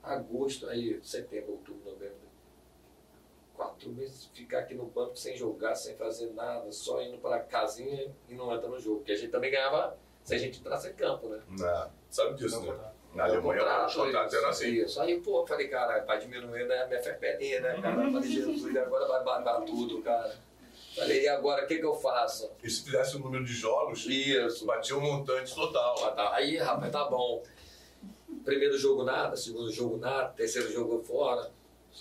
Agosto, 0.03 0.67
aí, 0.67 0.99
setembro, 1.03 1.51
outubro, 1.53 1.91
novembro. 1.91 2.15
Quatro 3.55 3.89
meses 3.91 4.25
ficar 4.33 4.59
aqui 4.59 4.73
no 4.73 4.85
banco 4.85 5.15
sem 5.15 5.35
jogar, 5.37 5.75
sem 5.75 5.95
fazer 5.95 6.31
nada, 6.33 6.71
só 6.71 7.01
indo 7.01 7.17
pra 7.19 7.39
casinha 7.39 8.11
e 8.27 8.33
não 8.33 8.53
entra 8.53 8.67
no 8.67 8.79
jogo. 8.79 8.97
Porque 8.97 9.11
a 9.11 9.15
gente 9.15 9.29
também 9.29 9.51
ganhava 9.51 9.95
se 10.23 10.33
a 10.33 10.37
gente 10.37 10.59
entrasse 10.59 10.89
em 10.89 10.93
campo, 10.93 11.27
né? 11.29 11.39
Não, 11.47 11.91
sabe 12.09 12.35
disso, 12.35 12.61
né? 12.61 12.91
Na 13.13 13.25
Meu 13.27 13.35
Alemanha, 13.35 13.85
os 13.85 13.93
contratos 13.93 14.33
eram 14.33 14.49
assim. 14.49 14.69
Isso. 14.69 15.01
Aí, 15.01 15.19
pô, 15.21 15.45
falei, 15.45 15.67
cara, 15.67 16.03
vai 16.05 16.17
diminuir 16.17 16.65
né, 16.65 16.87
minha 16.87 17.03
ferpelinha, 17.03 17.59
né, 17.59 17.79
cara? 17.81 18.09
Falei, 18.11 18.29
Jesus, 18.29 18.75
agora 18.75 19.05
vai 19.07 19.23
barbar 19.23 19.61
tudo, 19.65 20.01
cara. 20.01 20.33
Falei, 20.95 21.23
e 21.23 21.27
agora, 21.29 21.63
o 21.63 21.67
que 21.67 21.77
que 21.77 21.85
eu 21.85 21.95
faço? 21.95 22.51
E 22.61 22.69
se 22.69 22.83
fizesse 22.83 23.15
o 23.15 23.19
número 23.19 23.45
de 23.45 23.53
jogos, 23.53 24.05
Isso. 24.05 24.65
batia 24.65 24.95
um 24.97 25.01
montante 25.01 25.53
total. 25.55 25.95
Ah, 26.05 26.11
tá. 26.11 26.35
Aí, 26.35 26.57
rapaz, 26.57 26.91
tá 26.91 27.05
bom. 27.05 27.41
Primeiro 28.43 28.77
jogo 28.77 29.03
nada, 29.03 29.35
segundo 29.37 29.71
jogo 29.71 29.97
nada, 29.97 30.29
terceiro 30.33 30.71
jogo 30.71 31.01
fora. 31.03 31.49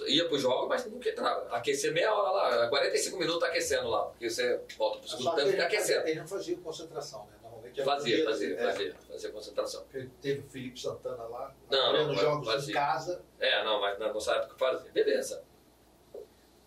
Ia 0.06 0.26
pro 0.28 0.38
jogo, 0.38 0.68
mas 0.68 0.86
nunca 0.86 1.08
entrava. 1.08 1.48
Aquecer 1.54 1.92
meia 1.92 2.12
hora 2.14 2.30
lá, 2.60 2.68
45 2.68 3.18
minutos 3.18 3.42
aquecendo 3.42 3.88
lá, 3.88 4.04
porque 4.06 4.30
você 4.30 4.60
volta 4.78 5.00
pro 5.00 5.08
segundo 5.08 5.34
tempo 5.34 5.40
e 5.40 5.50
fazia, 5.52 5.64
aquecendo. 5.66 6.08
ele 6.08 6.20
não 6.20 6.28
fazia 6.28 6.56
concentração, 6.58 7.26
né? 7.26 7.32
Normalmente 7.42 7.80
era 7.80 7.90
Fazia, 7.90 8.24
fazia, 8.24 8.54
é, 8.54 8.72
fazia, 8.72 8.94
fazia 9.08 9.30
concentração. 9.32 9.82
porque 9.82 10.08
Teve 10.22 10.40
o 10.46 10.50
Felipe 10.50 10.80
Santana 10.80 11.24
lá, 11.24 11.54
Não, 11.70 11.92
não, 11.92 12.14
jogos 12.14 12.46
fazia. 12.46 12.70
em 12.70 12.74
casa. 12.74 13.22
É, 13.40 13.64
não, 13.64 13.80
mas 13.80 13.98
na 13.98 14.12
nossa 14.12 14.32
época 14.32 14.54
fazia. 14.56 14.90
Beleza. 14.92 15.42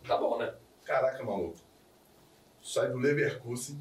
Tá 0.05 0.17
bom, 0.17 0.38
né? 0.38 0.53
Caraca, 0.84 1.24
maluco. 1.24 1.55
Sai 2.64 2.89
do 2.89 2.97
Leverkusen 2.97 3.78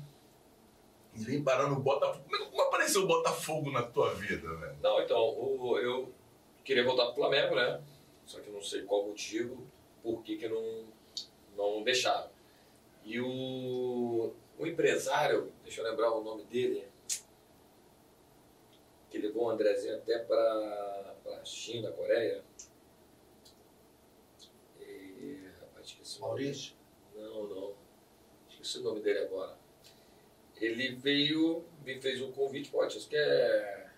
e 1.14 1.18
vem 1.24 1.42
parar 1.42 1.68
no 1.68 1.78
Botafogo. 1.80 2.24
Como, 2.24 2.36
é- 2.36 2.46
como 2.50 2.62
apareceu 2.62 3.04
o 3.04 3.06
Botafogo 3.06 3.70
na 3.70 3.82
tua 3.82 4.12
vida, 4.14 4.52
velho? 4.56 4.76
Não, 4.82 5.00
então, 5.00 5.18
o- 5.20 5.78
eu 5.78 6.12
queria 6.64 6.84
voltar 6.84 7.06
pro 7.06 7.14
Flamengo, 7.14 7.54
né? 7.54 7.80
Só 8.26 8.40
que 8.40 8.48
eu 8.48 8.52
não 8.54 8.62
sei 8.62 8.82
qual 8.82 9.06
motivo, 9.06 9.64
por 10.02 10.22
que 10.22 10.36
que 10.36 10.48
não, 10.48 10.84
não 11.56 11.82
deixaram. 11.84 12.28
E 13.04 13.20
o, 13.20 14.32
o 14.58 14.66
empresário, 14.66 15.52
deixa 15.62 15.80
eu 15.80 15.88
lembrar 15.88 16.10
o 16.12 16.22
nome 16.24 16.44
dele, 16.44 16.86
que 19.10 19.18
levou 19.18 19.44
o 19.44 19.50
Andrezinho 19.50 19.96
até 19.96 20.18
pra, 20.20 21.14
pra 21.22 21.44
China, 21.44 21.90
Coreia. 21.92 22.42
E, 24.80 25.48
rapaz, 25.60 25.86
esqueci. 25.86 26.20
Maurício, 26.20 26.74
Não, 27.14 27.46
não. 27.48 27.71
Esqueci 28.62 28.78
o 28.78 28.84
nome 28.84 29.00
dele 29.00 29.18
agora. 29.18 29.58
Ele 30.60 30.94
veio, 30.94 31.64
me 31.84 32.00
fez 32.00 32.22
um 32.22 32.30
convite, 32.30 32.70
pô, 32.70 32.78
você 32.84 33.08
quer 33.08 33.92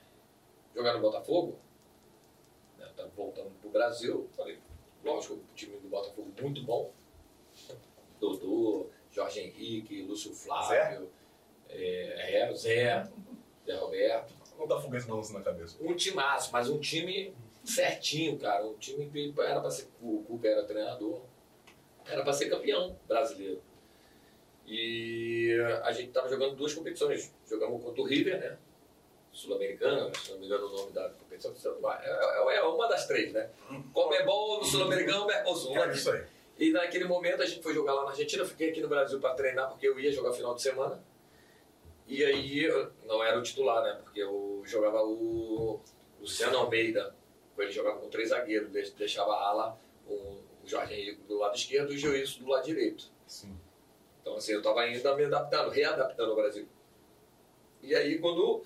jogar 0.74 0.94
no 0.94 1.00
Botafogo? 1.02 1.58
Né, 2.78 2.90
Tá 2.96 3.06
voltando 3.14 3.50
pro 3.60 3.68
Brasil. 3.68 4.26
Falei, 4.34 4.58
lógico, 5.04 5.34
o 5.34 5.44
time 5.54 5.76
do 5.76 5.88
Botafogo 5.88 6.32
muito 6.40 6.62
bom. 6.62 6.90
Dodô, 8.18 8.88
Jorge 9.12 9.40
Henrique, 9.40 10.02
Lúcio 10.02 10.34
Flávio, 10.34 11.10
é, 11.68 12.40
é, 12.40 12.54
Zé, 12.54 13.04
Zé 13.66 13.76
Roberto. 13.76 14.32
Não 14.58 14.66
dá 14.66 14.80
foguete 14.80 15.06
não 15.06 15.20
na 15.20 15.42
cabeça. 15.42 15.76
Um 15.82 15.94
timaço, 15.94 16.50
mas 16.50 16.70
um 16.70 16.78
time 16.80 17.34
certinho, 17.62 18.38
cara. 18.38 18.64
Um 18.64 18.78
time 18.78 19.10
que 19.10 19.34
era 19.42 19.60
pra 19.60 19.70
ser. 19.70 19.88
O 20.00 20.24
Cuca 20.26 20.48
era 20.48 20.64
treinador. 20.64 21.20
Era 22.06 22.22
pra 22.22 22.32
ser 22.32 22.48
campeão 22.48 22.98
brasileiro. 23.06 23.60
E 24.66 25.56
a 25.82 25.92
gente 25.92 26.10
tava 26.12 26.28
jogando 26.28 26.56
duas 26.56 26.72
competições. 26.74 27.32
Jogamos 27.48 27.82
contra 27.82 28.00
o 28.00 28.04
River, 28.04 28.38
né? 28.40 28.56
Sul-Americana, 29.32 30.10
se 30.14 30.30
não 30.30 30.38
me 30.38 30.46
engano 30.46 30.66
o 30.68 30.76
nome 30.76 30.92
da 30.92 31.08
competição. 31.10 31.52
É, 32.02 32.54
é, 32.54 32.56
é 32.56 32.62
uma 32.62 32.86
das 32.88 33.06
três, 33.06 33.32
né? 33.32 33.50
Comebol 33.92 34.58
no 34.58 34.64
Sul-Americano, 34.64 35.26
Mercosul. 35.26 35.76
É 35.76 35.92
isso 35.92 36.10
aí. 36.10 36.24
e 36.58 36.70
naquele 36.70 37.04
momento 37.04 37.42
a 37.42 37.46
gente 37.46 37.62
foi 37.62 37.74
jogar 37.74 37.94
lá 37.94 38.04
na 38.04 38.10
Argentina, 38.10 38.42
eu 38.42 38.46
fiquei 38.48 38.70
aqui 38.70 38.80
no 38.80 38.88
Brasil 38.88 39.18
para 39.20 39.34
treinar 39.34 39.68
porque 39.68 39.88
eu 39.88 39.98
ia 39.98 40.12
jogar 40.12 40.32
final 40.32 40.54
de 40.54 40.62
semana. 40.62 41.02
E 42.06 42.24
aí 42.24 42.68
não 43.06 43.22
era 43.24 43.38
o 43.38 43.42
titular, 43.42 43.82
né? 43.82 43.98
Porque 44.02 44.20
eu 44.20 44.62
jogava 44.64 45.02
o 45.02 45.80
Luciano 46.20 46.56
Almeida, 46.58 47.14
ele 47.58 47.70
jogava 47.72 47.98
com 47.98 48.08
três 48.08 48.28
zagueiros, 48.28 48.70
deix- 48.70 48.92
deixava 48.92 49.32
a 49.32 49.48
ala, 49.48 49.78
o 50.08 50.42
o 50.62 50.66
Jorge 50.66 50.94
Henrique 50.94 51.20
do 51.28 51.36
lado 51.36 51.54
esquerdo 51.54 51.92
e 51.92 51.96
o 51.96 51.98
Joilson 51.98 52.42
do 52.42 52.48
lado 52.48 52.64
direito. 52.64 53.04
Sim. 53.26 53.54
Então 54.24 54.36
assim, 54.36 54.52
eu 54.52 54.58
estava 54.58 54.80
ainda 54.80 55.14
me 55.14 55.24
adaptando, 55.26 55.68
readaptando 55.68 56.30
ao 56.30 56.36
Brasil. 56.36 56.66
E 57.82 57.94
aí 57.94 58.18
quando 58.18 58.62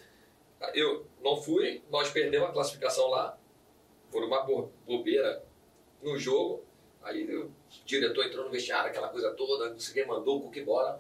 eu 0.73 1.05
não 1.21 1.37
fui, 1.37 1.83
nós 1.91 2.11
perdemos 2.13 2.49
a 2.49 2.53
classificação 2.53 3.09
lá, 3.09 3.37
por 4.11 4.23
uma 4.23 4.43
bo- 4.45 4.71
bobeira 4.87 5.43
no 6.01 6.17
jogo. 6.17 6.65
Aí 7.03 7.25
o 7.37 7.51
diretor 7.85 8.25
entrou 8.25 8.45
no 8.45 8.51
vestiário, 8.51 8.89
aquela 8.91 9.09
coisa 9.09 9.33
toda, 9.33 9.71
não 9.71 9.79
sei 9.81 9.95
quem 9.95 10.07
mandou 10.07 10.39
o 10.39 10.41
Cook 10.43 10.57
embora. 10.57 10.97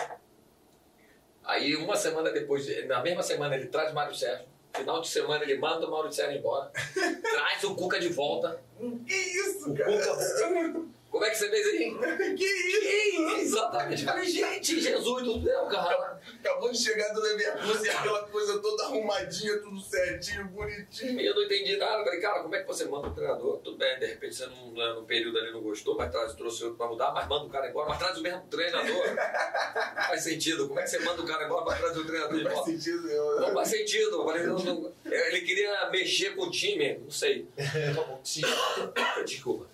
Aí 1.44 1.76
uma 1.76 1.96
semana 1.96 2.30
depois, 2.30 2.66
na 2.86 3.00
mesma 3.02 3.22
semana 3.22 3.54
ele 3.56 3.66
traz 3.68 3.92
o 3.92 3.94
Mário 3.94 4.14
Sérgio. 4.14 4.46
Final 4.76 5.00
de 5.00 5.08
semana 5.08 5.44
ele 5.44 5.56
manda 5.58 5.86
o 5.86 5.90
Mário 5.90 6.12
Sérgio 6.12 6.38
embora. 6.38 6.70
traz 7.22 7.64
o 7.64 7.74
Cuca 7.74 7.98
de 7.98 8.08
volta. 8.10 8.60
Que 9.06 9.14
isso, 9.14 9.70
O 9.70 9.74
cara? 9.76 9.90
Cuca. 9.92 10.97
Como 11.10 11.24
é 11.24 11.30
que 11.30 11.36
você 11.36 11.48
fez 11.48 11.66
aí? 11.66 11.96
Que 12.36 12.44
isso? 12.44 12.80
Que 12.80 13.40
Exatamente. 13.40 14.04
Falei, 14.04 14.28
gente, 14.28 14.80
Jesus 14.80 15.24
do 15.24 15.42
céu, 15.42 15.66
cara. 15.66 16.20
Acabou 16.40 16.70
de 16.70 16.78
chegar 16.78 17.12
do 17.12 17.20
Leverkusen, 17.20 17.90
aquela 17.90 18.28
coisa 18.28 18.58
toda 18.60 18.84
arrumadinha, 18.84 19.58
tudo 19.58 19.80
certinho, 19.80 20.44
bonitinho. 20.48 21.20
E 21.20 21.26
eu 21.26 21.34
não 21.34 21.42
entendi 21.42 21.76
nada. 21.76 22.04
Falei, 22.04 22.20
cara, 22.20 22.42
como 22.42 22.54
é 22.54 22.60
que 22.60 22.66
você 22.66 22.84
manda 22.84 23.08
o 23.08 23.14
treinador? 23.14 23.58
Tudo 23.58 23.78
bem, 23.78 23.98
de 23.98 24.06
repente 24.06 24.34
você 24.34 24.46
não, 24.46 24.72
né, 24.72 24.92
no 24.94 25.04
período 25.04 25.38
ali 25.38 25.50
não 25.50 25.62
gostou, 25.62 25.96
mas 25.96 26.10
traz, 26.10 26.34
trouxe 26.34 26.64
outro 26.64 26.76
pra 26.76 26.86
mudar, 26.86 27.12
mas 27.12 27.26
manda 27.26 27.46
o 27.46 27.50
cara 27.50 27.68
embora, 27.68 27.88
mas 27.88 27.98
traz 27.98 28.18
o 28.18 28.22
mesmo 28.22 28.42
treinador. 28.48 29.06
Não 29.06 30.02
faz 30.04 30.22
sentido. 30.22 30.68
Como 30.68 30.78
é 30.78 30.82
que 30.82 30.90
você 30.90 30.98
manda 30.98 31.22
o 31.22 31.26
cara 31.26 31.44
embora, 31.44 31.64
mas 31.64 31.78
traz 31.78 31.96
o 31.96 32.04
treinador 32.04 32.38
de 32.38 32.44
Não 32.44 32.50
faz 32.50 32.64
sentido. 32.66 33.10
Eu... 33.10 33.40
Não 33.40 33.54
faz 33.54 33.68
sentido. 33.68 34.24
Falei, 34.24 34.42
não, 34.44 34.58
não. 34.58 34.92
Ele 35.06 35.40
queria 35.40 35.90
mexer 35.90 36.36
com 36.36 36.42
o 36.42 36.50
time, 36.50 36.98
não 36.98 37.10
sei. 37.10 37.48
Desculpa. 39.24 39.66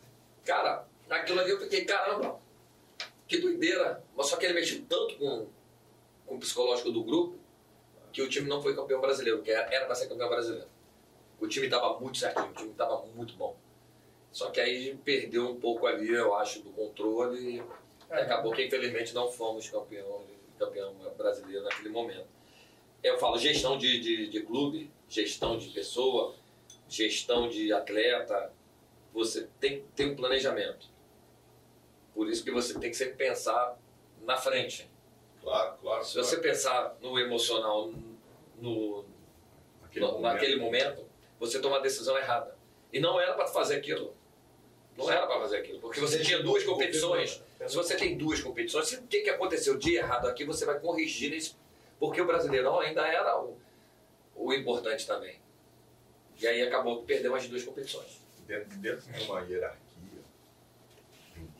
Cara, 0.44 0.86
aquilo 1.08 1.40
ali 1.40 1.50
eu 1.50 1.60
fiquei, 1.60 1.84
caramba, 1.84 2.40
que 3.26 3.38
doideira. 3.38 4.02
Mas 4.16 4.26
só 4.26 4.36
que 4.36 4.44
ele 4.44 4.54
mexeu 4.54 4.84
tanto 4.88 5.16
com, 5.16 5.46
com 6.26 6.34
o 6.36 6.38
psicológico 6.38 6.90
do 6.90 7.04
grupo 7.04 7.38
que 8.12 8.22
o 8.22 8.28
time 8.28 8.48
não 8.48 8.62
foi 8.62 8.74
campeão 8.76 9.00
brasileiro, 9.00 9.42
que 9.42 9.50
era 9.50 9.86
pra 9.86 9.94
ser 9.94 10.08
campeão 10.08 10.28
brasileiro. 10.28 10.68
O 11.40 11.48
time 11.48 11.68
tava 11.68 11.98
muito 11.98 12.16
certinho, 12.16 12.50
o 12.50 12.54
time 12.54 12.72
tava 12.74 13.04
muito 13.06 13.34
bom. 13.34 13.56
Só 14.30 14.50
que 14.50 14.60
aí 14.60 14.96
perdeu 15.04 15.50
um 15.50 15.60
pouco 15.60 15.86
ali, 15.86 16.10
eu 16.10 16.34
acho, 16.34 16.60
do 16.62 16.70
controle 16.70 17.56
e 17.56 17.62
acabou 18.10 18.52
que 18.52 18.64
infelizmente 18.64 19.12
não 19.14 19.30
fomos 19.30 19.68
campeão, 19.68 20.22
campeão 20.58 20.94
brasileiro 21.16 21.64
naquele 21.64 21.88
momento. 21.88 22.26
Eu 23.02 23.18
falo 23.18 23.36
gestão 23.36 23.76
de, 23.76 24.00
de, 24.00 24.28
de 24.28 24.40
clube, 24.42 24.90
gestão 25.08 25.58
de 25.58 25.68
pessoa, 25.70 26.34
gestão 26.88 27.48
de 27.48 27.72
atleta, 27.72 28.52
você 29.12 29.48
tem 29.60 29.84
ter 29.94 30.06
um 30.06 30.16
planejamento. 30.16 30.86
Por 32.14 32.28
isso 32.28 32.44
que 32.44 32.50
você 32.50 32.78
tem 32.78 32.90
que 32.90 32.96
sempre 32.96 33.14
pensar 33.14 33.76
na 34.22 34.36
frente. 34.36 34.88
Claro, 35.42 35.76
claro. 35.80 36.04
Se 36.04 36.16
você 36.16 36.36
pensar 36.38 36.96
no 37.00 37.18
emocional 37.18 37.92
no, 38.60 39.04
Naquele 39.82 40.06
no- 40.06 40.12
momento. 40.12 40.22
naquele 40.32 40.56
momento, 40.56 41.06
você 41.38 41.60
toma 41.60 41.76
a 41.78 41.80
decisão 41.80 42.16
errada. 42.16 42.56
E 42.92 43.00
não 43.00 43.20
era 43.20 43.34
para 43.34 43.46
fazer 43.48 43.76
aquilo. 43.76 44.14
Não 44.96 45.10
era 45.10 45.26
para 45.26 45.40
fazer 45.40 45.58
aquilo. 45.58 45.80
Porque 45.80 45.98
você 46.00 46.20
tinha 46.22 46.40
duas 46.42 46.62
competições. 46.62 47.42
Se 47.66 47.74
você 47.74 47.96
tem 47.96 48.16
duas 48.16 48.40
competições, 48.40 48.86
se 48.86 48.96
o 48.96 49.02
que, 49.02 49.22
que 49.22 49.30
aconteceu 49.30 49.76
de 49.76 49.96
errado 49.96 50.28
aqui, 50.28 50.44
você 50.44 50.64
vai 50.64 50.78
corrigir 50.78 51.32
isso. 51.32 51.58
Porque 51.98 52.20
o 52.20 52.26
Brasileirão 52.26 52.78
ainda 52.78 53.06
era 53.06 53.38
o, 53.40 53.58
o 54.36 54.52
importante 54.52 55.06
também. 55.06 55.40
E 56.40 56.46
aí 56.46 56.62
acabou 56.62 57.00
que 57.00 57.06
perdeu 57.06 57.34
as 57.34 57.46
duas 57.48 57.64
competições. 57.64 58.20
Dentro, 58.46 58.78
dentro 58.78 59.10
de 59.12 59.22
uma 59.24 59.40
hierarquia 59.42 59.80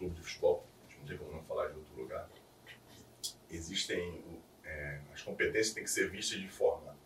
clube 0.05 0.15
de 0.17 0.23
futebol, 0.23 0.67
não 0.99 1.07
tem 1.07 1.17
como 1.17 1.33
não 1.33 1.43
falar 1.43 1.69
de 1.69 1.79
outro 1.79 1.95
lugar, 1.97 2.29
existem. 3.51 4.43
é, 4.65 5.01
as 5.13 5.23
competências 5.23 5.73
têm 5.73 5.85
que 5.85 5.91
ser 5.91 6.11
vistas 6.11 6.41
de 6.41 6.49
forma 6.49 6.97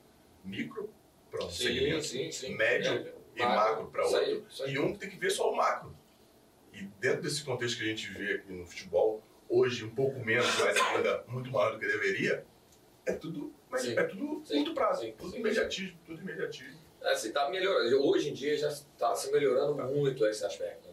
micro 0.45 0.91
para 1.31 1.45
um 1.45 1.51
segmento, 1.51 2.09
médio 2.57 3.13
e 3.35 3.43
macro 3.43 3.87
para 3.91 4.07
outro, 4.07 4.47
e 4.67 4.79
um 4.79 4.97
tem 4.97 5.11
que 5.11 5.17
ver 5.17 5.31
só 5.31 5.53
o 5.53 5.57
macro. 5.57 5.95
E 6.73 6.83
dentro 7.01 7.23
desse 7.23 7.45
contexto 7.45 7.79
que 7.79 7.85
a 7.85 7.87
gente 7.87 8.11
vê 8.13 8.35
aqui 8.35 8.53
no 8.53 8.65
futebol, 8.65 9.23
hoje 9.49 9.85
um 9.85 9.91
pouco 9.91 10.19
menos, 10.25 10.47
mas 10.59 10.77
ainda 10.77 11.25
muito 11.29 11.51
maior 11.51 11.73
do 11.73 11.79
que 11.79 11.87
deveria, 11.87 12.47
é 13.05 13.13
tudo, 13.13 13.53
mas 13.69 13.83
Sim. 13.83 13.99
é 13.99 14.03
tudo 14.05 14.43
Sim. 14.45 14.57
curto 14.59 14.75
prazo, 14.75 15.03
Sim. 15.03 15.13
tudo 15.19 15.33
Sim. 15.33 15.39
imediatismo, 15.39 15.99
tudo 16.07 16.21
imediatismo. 16.23 16.79
É, 17.01 17.13
assim, 17.13 17.33
tá 17.33 17.49
melhorando. 17.49 18.03
Hoje 18.03 18.31
em 18.31 18.33
dia 18.33 18.57
já 18.57 18.69
está 18.69 19.15
se 19.15 19.31
melhorando 19.31 19.75
muito 19.85 20.27
esse 20.27 20.45
aspecto, 20.45 20.88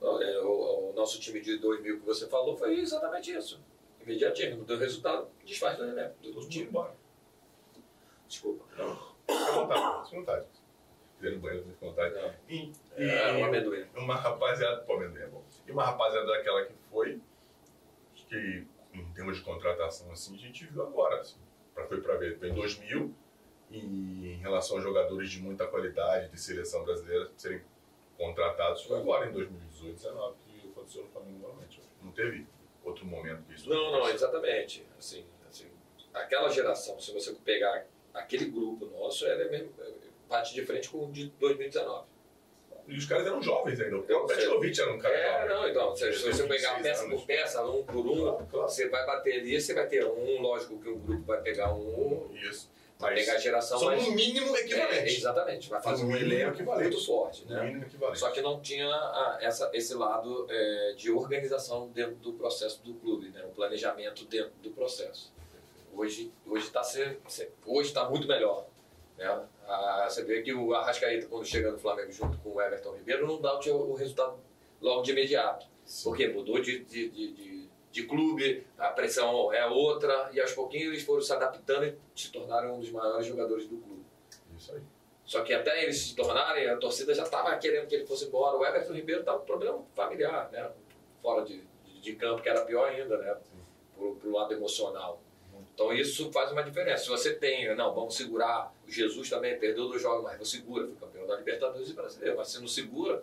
O, 0.00 0.90
o 0.90 0.92
nosso 0.94 1.20
time 1.20 1.40
de 1.40 1.58
2000 1.58 2.00
que 2.00 2.06
você 2.06 2.26
falou 2.28 2.56
foi 2.56 2.78
exatamente 2.78 3.32
isso. 3.32 3.60
Imediatismo, 4.00 4.64
deu 4.64 4.78
resultado, 4.78 5.28
desfaz 5.44 5.76
do 5.78 5.84
do, 6.22 6.32
do 6.40 6.48
time. 6.48 6.64
embora. 6.66 6.94
Desculpa. 8.26 8.64
Não, 8.78 8.96
fica 9.26 9.48
à 9.48 9.52
vontade, 9.52 10.04
fica 10.04 10.16
à 10.16 10.20
vontade. 10.20 10.46
Quiser 11.18 11.32
no 11.32 11.40
banheiro, 11.40 11.64
fica 11.66 11.86
à 11.86 11.88
vontade. 11.88 12.14
Não. 12.14 12.34
E, 12.48 12.72
É, 12.96 13.32
um 13.32 13.38
e 13.38 13.42
amendoim. 13.42 13.86
uma 13.94 14.14
rapaziada, 14.14 14.80
pô, 14.82 14.94
amendoim 14.94 15.22
é 15.22 15.26
bom. 15.26 15.44
E 15.66 15.70
uma 15.72 15.84
rapaziada 15.84 16.26
daquela 16.26 16.64
que 16.64 16.72
foi, 16.90 17.20
que 18.14 18.66
em 18.94 19.12
termos 19.12 19.36
de 19.36 19.42
contratação, 19.42 20.10
assim, 20.12 20.34
a 20.34 20.38
gente 20.38 20.64
viu 20.66 20.82
agora, 20.82 21.20
assim, 21.20 21.38
pra, 21.74 21.86
foi 21.86 22.00
pra 22.00 22.16
ver, 22.16 22.38
foi 22.38 22.48
em 22.48 22.54
2000, 22.54 23.14
e 23.70 24.32
em 24.32 24.36
relação 24.38 24.78
a 24.78 24.80
jogadores 24.80 25.30
de 25.30 25.40
muita 25.40 25.66
qualidade, 25.66 26.30
de 26.30 26.40
seleção 26.40 26.82
brasileira, 26.84 27.30
serem 27.36 27.62
contratados, 28.20 28.82
foi 28.82 28.98
agora, 28.98 29.26
em 29.28 29.32
2018, 29.32 29.80
2019, 30.02 30.36
que 30.46 30.68
aconteceu 30.68 31.02
no 31.02 31.08
Flamengo 31.08 31.38
normalmente. 31.38 31.80
Não 32.02 32.12
teve 32.12 32.46
outro 32.84 33.06
momento 33.06 33.42
que 33.44 33.54
isso 33.54 33.68
Não, 33.68 33.92
não, 33.92 34.08
exatamente. 34.10 34.86
Assim, 34.98 35.24
assim, 35.48 35.66
aquela 36.12 36.50
geração, 36.50 37.00
se 37.00 37.12
você 37.12 37.32
pegar 37.44 37.86
aquele 38.12 38.44
grupo 38.46 38.84
nosso, 38.86 39.26
era 39.26 39.48
mesmo, 39.50 39.72
bate 40.28 40.52
de 40.54 40.64
frente 40.66 40.90
com 40.90 41.06
o 41.06 41.10
de 41.12 41.28
2019. 41.40 42.08
E 42.88 42.96
os 42.96 43.06
caras 43.06 43.26
eram 43.26 43.40
jovens 43.40 43.80
ainda. 43.80 43.98
O. 43.98 44.02
Petkovic 44.02 44.80
era 44.80 44.92
um 44.92 44.98
cara 44.98 45.14
É, 45.14 45.32
jovem. 45.48 45.48
não, 45.54 45.68
então, 45.68 45.96
se, 45.96 46.10
você 46.10 46.42
26 46.42 46.48
pegar 46.48 46.82
peça 46.82 47.04
anos. 47.04 47.20
por 47.20 47.26
peça, 47.26 47.64
um 47.64 47.84
por 47.84 48.06
um, 48.06 48.20
Claro, 48.22 48.46
claro. 48.50 48.68
você 48.68 48.88
vai 48.88 49.06
bater 49.06 49.40
ali, 49.40 49.60
você 49.60 49.74
vai 49.74 49.86
ter 49.86 50.04
um, 50.04 50.40
lógico 50.42 50.78
que 50.80 50.88
o 50.88 50.96
grupo 50.98 51.22
vai 51.24 51.40
pegar 51.40 51.72
um, 51.72 52.30
Isso. 52.34 52.68
Vai 53.00 53.14
pegar 53.14 53.34
a 53.34 53.38
geração 53.38 53.78
são 53.78 53.88
mais. 53.88 54.06
no 54.06 54.12
mínimo 54.12 54.56
É, 54.56 54.60
equivalente. 54.60 55.16
exatamente, 55.16 55.68
vai 55.70 55.82
fazer 55.82 56.04
No 56.04 56.10
um 56.10 56.16
elenco 56.16 56.54
equivalente. 56.54 56.90
muito 56.90 57.06
forte, 57.06 57.44
No 57.46 57.54
né? 57.54 57.64
mínimo 57.66 57.84
equivalente. 57.84 58.18
Só 58.18 58.30
que 58.30 58.40
não 58.42 58.60
tinha 58.60 59.38
essa, 59.40 59.70
esse 59.72 59.94
lado 59.94 60.46
é, 60.50 60.94
de 60.96 61.10
organização 61.10 61.88
dentro 61.88 62.16
do 62.16 62.32
processo 62.34 62.82
do 62.82 62.94
clube, 62.94 63.30
né? 63.30 63.42
o 63.44 63.50
planejamento 63.54 64.24
dentro 64.26 64.52
do 64.62 64.70
processo. 64.70 65.32
Hoje 65.92 66.32
está 66.56 66.82
hoje 67.66 67.92
tá 67.92 68.08
muito 68.08 68.28
melhor. 68.28 68.66
Né? 69.18 69.26
Ah, 69.66 70.06
você 70.08 70.22
vê 70.24 70.40
que 70.42 70.52
o 70.54 70.72
Arrascaeta, 70.74 71.26
quando 71.26 71.44
chega 71.44 71.70
no 71.72 71.78
Flamengo 71.78 72.10
junto 72.12 72.38
com 72.38 72.50
o 72.54 72.62
Everton 72.62 72.92
Ribeiro, 72.94 73.26
não 73.26 73.40
dá 73.40 73.58
o, 73.58 73.90
o 73.90 73.94
resultado 73.94 74.38
logo 74.80 75.02
de 75.02 75.10
imediato. 75.10 75.66
Porque 76.04 76.28
mudou 76.28 76.60
de, 76.60 76.84
de, 76.84 77.08
de, 77.08 77.32
de, 77.32 77.59
de 77.90 78.04
clube, 78.04 78.64
a 78.78 78.88
pressão 78.88 79.52
é 79.52 79.66
outra, 79.66 80.30
e 80.32 80.40
aos 80.40 80.52
pouquinhos 80.52 80.88
eles 80.92 81.02
foram 81.02 81.22
se 81.22 81.32
adaptando 81.32 81.86
e 81.86 81.96
se 82.14 82.30
tornaram 82.30 82.76
um 82.76 82.80
dos 82.80 82.90
maiores 82.90 83.26
jogadores 83.26 83.66
do 83.66 83.76
clube. 83.78 84.04
Isso 84.56 84.72
aí. 84.72 84.80
Só 85.24 85.42
que 85.42 85.52
até 85.52 85.82
eles 85.82 85.98
se 85.98 86.16
tornarem, 86.16 86.68
a 86.68 86.76
torcida 86.76 87.14
já 87.14 87.22
estava 87.22 87.56
querendo 87.56 87.86
que 87.86 87.94
ele 87.94 88.06
fosse 88.06 88.26
embora. 88.26 88.56
O 88.56 88.64
Everton 88.64 88.92
Ribeiro 88.92 89.20
estava 89.20 89.38
com 89.38 89.44
problema 89.44 89.80
familiar, 89.94 90.50
né? 90.50 90.70
Fora 91.22 91.44
de, 91.44 91.62
de, 91.84 92.00
de 92.00 92.16
campo, 92.16 92.42
que 92.42 92.48
era 92.48 92.64
pior 92.64 92.88
ainda, 92.88 93.16
né? 93.16 93.36
Pro, 93.96 94.16
pro 94.16 94.32
lado 94.32 94.52
emocional. 94.52 95.20
Então 95.72 95.92
isso 95.92 96.30
faz 96.32 96.50
uma 96.50 96.62
diferença. 96.62 97.04
Se 97.04 97.08
você 97.08 97.34
tem, 97.34 97.74
não, 97.76 97.94
vamos 97.94 98.16
segurar. 98.16 98.74
O 98.86 98.90
Jesus 98.90 99.30
também 99.30 99.58
perdeu 99.58 99.88
dois 99.88 100.02
jogos, 100.02 100.24
mas 100.24 100.36
não 100.36 100.44
segura, 100.44 100.86
foi 100.86 100.96
campeão 100.96 101.26
da 101.26 101.36
Libertadores 101.36 101.90
e 101.90 101.92
brasileiro. 101.92 102.36
Mas 102.36 102.48
se 102.48 102.60
não 102.60 102.68
segura, 102.68 103.22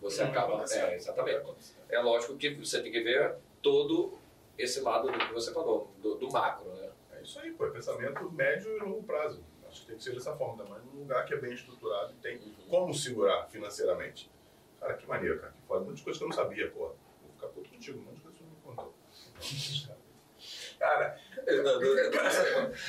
você 0.00 0.22
Não 0.22 0.30
acaba. 0.30 0.64
É, 0.70 0.94
exatamente. 0.94 1.42
É 1.88 2.00
lógico 2.00 2.36
que 2.36 2.50
você 2.50 2.82
tem 2.82 2.92
que 2.92 3.00
ver 3.00 3.34
todo 3.62 4.18
esse 4.58 4.80
lado 4.80 5.10
do 5.10 5.18
que 5.18 5.32
você 5.32 5.52
falou, 5.52 5.90
do, 5.98 6.14
do 6.16 6.30
macro, 6.30 6.68
né? 6.74 6.90
É 7.12 7.22
isso 7.22 7.38
aí, 7.40 7.52
pô. 7.52 7.66
É 7.66 7.70
pensamento 7.70 8.30
médio 8.32 8.76
e 8.76 8.80
longo 8.80 9.02
prazo. 9.02 9.42
Acho 9.68 9.82
que 9.82 9.86
tem 9.88 9.96
que 9.96 10.02
ser 10.02 10.14
dessa 10.14 10.34
forma, 10.36 10.64
mas 10.68 10.84
num 10.84 11.00
lugar 11.00 11.24
que 11.24 11.34
é 11.34 11.36
bem 11.36 11.52
estruturado 11.52 12.12
e 12.12 12.16
tem 12.16 12.36
Uhum. 12.38 12.54
como 12.68 12.94
segurar 12.94 13.46
financeiramente. 13.48 14.30
Cara, 14.80 14.94
que 14.94 15.06
maneiro, 15.06 15.38
cara. 15.38 15.52
Que 15.52 15.66
foda. 15.66 15.82
Um 15.82 15.88
monte 15.88 15.98
de 15.98 16.02
coisa 16.04 16.18
que 16.18 16.24
eu 16.24 16.28
não 16.28 16.34
sabia, 16.36 16.70
pô. 16.70 16.78
Vou 16.78 16.94
ficar 17.34 17.48
puto 17.48 17.70
contigo, 17.70 17.98
um 18.00 18.02
monte 18.02 18.16
de 18.16 18.22
coisa 18.22 18.36
que 18.38 18.42
você 18.44 18.50
não 18.50 18.56
me 18.56 18.76
contou. 18.76 18.94
Cara, 20.78 21.18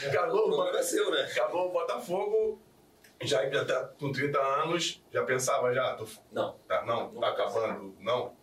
acabou, 0.10 0.48
O 0.48 0.56
problema 0.56 0.80
é 0.80 0.84
seu, 0.84 1.12
né? 1.12 1.22
acabou 1.24 1.68
o 1.70 1.72
Botafogo, 1.74 2.62
já, 3.22 3.48
já 3.50 3.66
tá 3.66 3.86
com 4.00 4.12
30 4.12 4.40
anos, 4.40 5.04
já 5.12 5.24
pensava 5.26 5.74
já, 5.74 5.96
tô, 5.96 6.08
Não, 6.32 6.54
tá, 6.68 6.86
não, 6.86 7.14
tá 7.16 7.28
acabando, 7.30 7.94
não, 8.00 8.34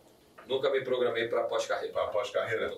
nunca 0.49 0.71
me 0.71 0.83
programei 0.83 1.29
para 1.29 1.45
pós-carreira. 1.45 1.93
pra 1.93 2.09
pós-carreira. 2.09 2.77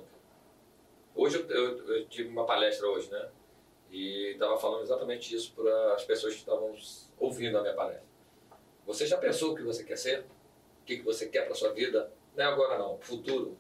Hoje 1.14 1.38
eu, 1.38 1.48
eu- 1.51 1.97
eu 1.97 2.09
tive 2.09 2.28
uma 2.28 2.44
palestra 2.47 2.86
hoje, 2.88 3.10
né? 3.10 3.30
E 3.90 4.32
estava 4.32 4.56
falando 4.59 4.82
exatamente 4.82 5.34
isso 5.34 5.52
para 5.55 5.94
as 5.94 6.05
pessoas 6.05 6.34
que 6.34 6.40
estavam 6.40 6.74
ouvindo 7.18 7.56
a 7.59 7.62
minha 7.62 7.74
palestra. 7.74 8.05
Você 8.86 9.06
já 9.06 9.16
pensou 9.18 9.52
o 9.52 9.55
que 9.56 9.62
você 9.62 9.84
quer 9.84 9.97
ser? 9.97 10.20
O 10.82 10.84
que, 10.84 10.98
que 10.98 11.02
você 11.02 11.28
quer 11.28 11.47
para 11.47 11.55
sua 11.55 11.72
vida? 11.72 12.12
Não 12.36 12.44
é 12.44 12.47
agora 12.47 12.78
não, 12.78 12.98
futuro. 12.98 13.56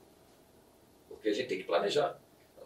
Porque 1.08 1.28
a 1.28 1.32
gente 1.32 1.48
tem 1.48 1.58
que 1.58 1.64
planejar. 1.64 2.20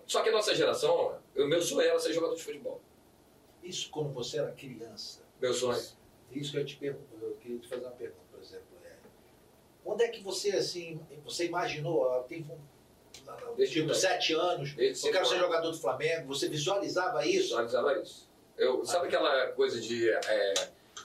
Só 0.07 0.23
que 0.23 0.29
a 0.29 0.33
nossa 0.33 0.55
geração, 0.55 1.19
o 1.37 1.47
meu 1.47 1.63
sonho 1.63 1.89
era 1.89 1.99
ser 1.99 2.13
jogador 2.13 2.35
de 2.35 2.43
futebol. 2.43 2.81
Isso 3.63 3.91
quando 3.91 4.13
você 4.13 4.39
era 4.39 4.53
criança. 4.53 5.23
Meu 5.41 5.53
sonho. 5.55 5.83
Isso 6.31 6.53
que 6.53 6.59
eu 6.59 6.65
te 6.65 6.77
pergunto, 6.77 7.07
eu 7.23 7.35
queria 7.37 7.59
te 7.59 7.69
fazer 7.69 7.83
uma 7.87 7.93
pergunta, 7.93 8.21
por 8.31 8.41
exemplo. 8.41 8.67
É, 9.85 9.91
onde 9.91 10.05
é 10.05 10.09
que 10.09 10.23
você, 10.23 10.51
assim, 10.53 11.01
você 11.25 11.47
imaginou, 11.47 12.09
ah, 12.11 12.23
tem 12.23 12.43
um, 12.43 12.59
Desde 13.57 13.81
tipo, 13.81 13.95
sete 13.95 14.33
anos, 14.35 14.75
Desde 14.75 15.07
eu 15.07 15.13
quero 15.13 15.27
ser 15.27 15.39
jogador 15.39 15.71
do 15.71 15.79
Flamengo, 15.79 16.27
você 16.29 16.49
visualizava 16.49 17.25
isso? 17.25 17.49
Visualizava 17.49 17.99
isso. 18.01 18.29
Eu, 18.57 18.85
sabe 18.85 19.07
aquela 19.07 19.49
coisa 19.53 19.81
de 19.81 20.11
é, 20.11 20.55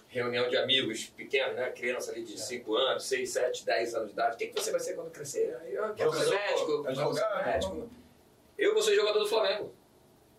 reunião 0.07 0.49
de 0.49 0.57
amigos 0.57 1.05
pequenos, 1.05 1.55
né? 1.55 1.69
Criança 1.71 2.11
ali 2.11 2.23
de 2.23 2.39
5 2.39 2.75
anos, 2.75 3.03
6, 3.05 3.29
7, 3.29 3.65
10 3.65 3.95
anos 3.95 4.07
de 4.07 4.13
idade. 4.13 4.35
O 4.35 4.37
que, 4.37 4.47
que 4.47 4.61
você 4.61 4.71
vai 4.71 4.79
ser 4.79 4.93
quando 4.93 5.11
crescer? 5.11 5.57
Eu 5.67 5.93
quero 5.93 6.13
ser 6.13 6.29
médico. 6.29 7.89
Eu 8.57 8.73
vou 8.73 8.83
ser 8.83 8.95
jogador 8.95 9.19
do 9.19 9.27
Flamengo. 9.27 9.73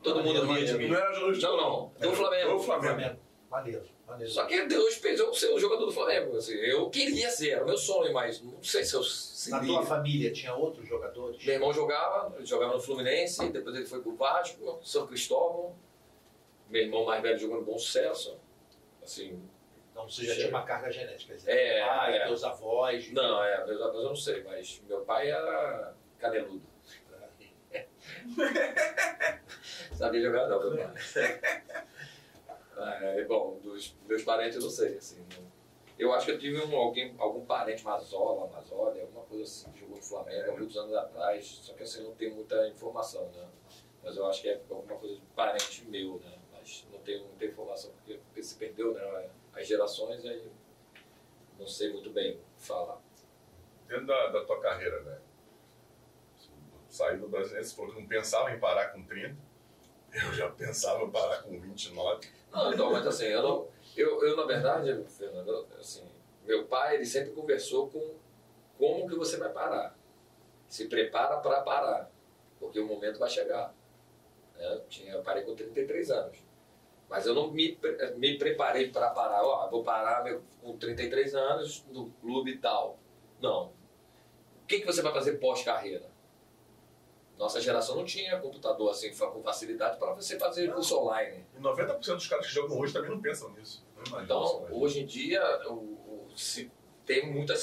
Todo 0.03 0.23
mundo 0.23 0.53
ria 0.53 0.65
de 0.65 0.75
mim. 0.75 0.89
Não 0.89 0.97
era 0.97 1.13
jogador 1.13 1.33
de 1.33 1.43
Não, 1.43 1.57
não. 1.57 1.93
Do 1.99 2.17
Flamengo. 2.17 2.53
Do 2.53 2.59
Flamengo. 2.61 2.95
Flamengo. 2.95 3.21
Maneiro, 3.51 3.81
maneiro. 3.81 4.00
Só 4.27 4.45
que 4.47 4.65
Deus 4.67 4.95
fez 4.97 5.19
eu 5.21 5.33
ser 5.35 5.53
um 5.53 5.59
jogador 5.59 5.87
do 5.87 5.93
Flamengo. 5.93 6.37
assim. 6.37 6.55
eu 6.55 6.89
queria 6.91 7.31
ser, 7.31 7.51
era 7.51 7.63
o 7.65 7.67
meu 7.67 7.77
sonho, 7.79 8.13
mas 8.13 8.41
não 8.43 8.63
sei 8.63 8.85
se 8.85 8.95
eu 8.95 9.01
Na 9.01 9.07
seria. 9.07 9.67
tua 9.67 9.83
família 9.87 10.33
tinha 10.33 10.55
outros 10.55 10.87
jogadores? 10.89 11.43
Meu 11.45 11.55
irmão 11.55 11.73
jogava, 11.73 12.35
ele 12.37 12.47
jogava 12.47 12.75
no 12.75 12.81
Fluminense, 12.81 13.49
depois 13.51 13.75
ele 13.77 13.87
foi 13.87 14.01
pro 14.03 14.15
Vasco, 14.15 14.81
São 14.83 15.07
Cristóvão. 15.07 15.75
Meu 16.69 16.83
irmão 16.83 17.05
mais 17.05 17.23
velho 17.23 17.39
jogou 17.39 17.57
no 17.59 17.65
Bom 17.65 17.79
Sucesso. 17.79 18.39
Assim, 19.03 19.41
Então 19.91 20.09
você 20.09 20.25
já 20.25 20.33
Sim. 20.35 20.39
tinha 20.41 20.51
uma 20.51 20.63
carga 20.63 20.91
genética. 20.93 21.35
Dizer, 21.35 21.51
É, 21.51 21.85
pai, 21.87 22.17
é. 22.19 22.27
teus 22.27 22.45
avós. 22.45 23.11
não, 23.13 23.43
é, 23.43 23.67
meus 23.67 23.81
avós 23.83 24.03
eu 24.03 24.09
não 24.11 24.17
sei, 24.17 24.43
mas 24.45 24.81
meu 24.89 25.01
pai 25.01 25.31
era 25.31 25.95
caneludo. 26.19 26.63
Sabia 29.95 30.21
jogar 30.23 30.49
não, 30.49 30.61
meu 30.61 30.77
pai. 30.77 30.95
É, 32.81 33.25
bom, 33.25 33.59
dos 33.63 33.95
meus 34.09 34.23
parentes 34.23 34.57
eu 34.57 34.63
não 34.63 34.71
sei, 34.71 34.97
assim. 34.97 35.25
não- 35.37 35.51
Eu 35.99 36.13
acho 36.15 36.25
que 36.27 36.33
eu 36.33 36.39
tive 36.39 36.59
um, 36.65 36.75
alguém, 36.77 37.15
algum 37.19 37.45
parente 37.45 37.85
Mazola, 37.85 38.47
Amazônia, 38.47 39.03
alguma 39.03 39.23
coisa 39.27 39.45
assim, 39.45 39.71
jogou 39.79 39.97
no 39.97 40.03
Flamengo 40.03 40.51
há 40.51 40.57
muitos 40.57 40.77
anos 40.77 40.95
atrás, 40.95 41.47
só 41.47 41.75
que 41.75 41.83
assim, 41.83 42.03
não 42.03 42.15
tenho 42.15 42.35
muita 42.35 42.69
informação, 42.69 43.29
né? 43.33 43.47
Mas 44.03 44.17
eu 44.17 44.25
acho 44.27 44.41
que 44.41 44.49
é 44.49 44.61
alguma 44.71 44.99
coisa 44.99 45.15
de 45.17 45.21
parente 45.37 45.85
meu, 45.85 46.19
né? 46.25 46.39
Mas 46.53 46.87
não 46.91 46.99
tenho 47.01 47.25
muita 47.27 47.45
informação, 47.45 47.91
porque, 47.93 48.43
se 48.43 48.55
perdeu, 48.55 48.95
né? 48.95 49.29
As 49.53 49.67
gerações, 49.67 50.25
aí 50.25 50.51
não 51.59 51.67
sei 51.67 51.93
muito 51.93 52.09
bem 52.11 52.41
falar. 52.57 52.99
Dentro 53.87 54.07
da, 54.07 54.29
da 54.29 54.45
tua 54.45 54.59
carreira, 54.61 55.03
né? 55.03 55.19
Saiu 56.89 57.21
do 57.21 57.29
brasileiro, 57.29 57.65
você 57.67 57.77
falou 57.77 57.93
que 57.95 58.01
não 58.01 58.09
pensava 58.09 58.51
em 58.53 58.59
parar 58.59 58.89
com 58.89 59.03
30. 59.05 59.37
Eu 60.13 60.33
já 60.33 60.49
pensava 60.51 61.05
em 61.05 61.11
parar 61.11 61.43
com 61.43 61.61
29. 61.61 62.27
Não, 62.53 62.73
então, 62.73 62.91
mas 62.93 63.07
assim, 63.07 63.27
eu, 63.27 63.43
não, 63.43 63.69
eu, 63.97 64.23
eu 64.25 64.37
na 64.37 64.45
verdade, 64.45 65.05
Fernando, 65.09 65.67
assim, 65.79 66.05
meu 66.45 66.67
pai, 66.67 66.97
ele 66.97 67.07
sempre 67.07 67.31
conversou 67.33 67.89
com 67.89 68.15
como 68.79 69.09
que 69.09 69.15
você 69.15 69.37
vai 69.37 69.51
parar. 69.51 69.97
Se 70.69 70.87
prepara 70.89 71.37
para 71.39 71.61
parar, 71.63 72.11
porque 72.59 72.81
o 72.81 72.87
momento 72.87 73.19
vai 73.19 73.29
chegar. 73.31 73.75
né? 74.57 74.75
Eu, 74.75 74.81
tinha, 74.89 75.13
eu 75.13 75.23
parei 75.23 75.43
com 75.45 75.55
33 75.55 76.11
anos. 76.11 76.39
Mas 77.09 77.27
eu 77.27 77.35
não 77.35 77.51
me, 77.51 77.77
me 78.17 78.39
preparei 78.39 78.91
para 78.91 79.11
parar. 79.11 79.43
Ó, 79.45 79.69
vou 79.69 79.83
parar 79.83 80.23
meu- 80.23 80.43
com 80.63 80.77
33 80.79 81.35
anos 81.35 81.85
no 81.91 82.11
clube 82.21 82.53
e 82.53 82.59
tal. 82.59 82.99
Não. 83.41 83.73
O 84.63 84.67
que, 84.69 84.79
que 84.81 84.87
você 84.87 85.03
vai 85.03 85.13
fazer 85.13 85.33
pós-carreira? 85.39 86.09
Nossa 87.41 87.59
geração 87.59 87.97
não 87.97 88.05
tinha 88.05 88.39
computador 88.39 88.91
assim 88.91 89.11
com 89.15 89.43
facilidade 89.43 89.99
para 89.99 90.13
você 90.13 90.39
fazer 90.39 90.67
Não. 90.67 90.75
curso 90.75 90.99
online. 90.99 91.47
E 91.57 91.61
90% 91.61 92.15
dos 92.17 92.27
caras 92.29 92.47
que 92.47 92.53
jogam 92.53 92.79
hoje 92.79 92.93
também 92.93 93.11
não 93.11 93.21
pensam 93.21 93.51
nisso. 93.53 93.83
Não 94.11 94.23
Então, 94.23 94.67
hoje 94.71 95.01
em 95.01 95.07
dia, 95.07 95.43
o, 95.67 95.73
o- 95.73 96.29
se 96.37 96.71
tem 97.07 97.33
muita 97.33 97.55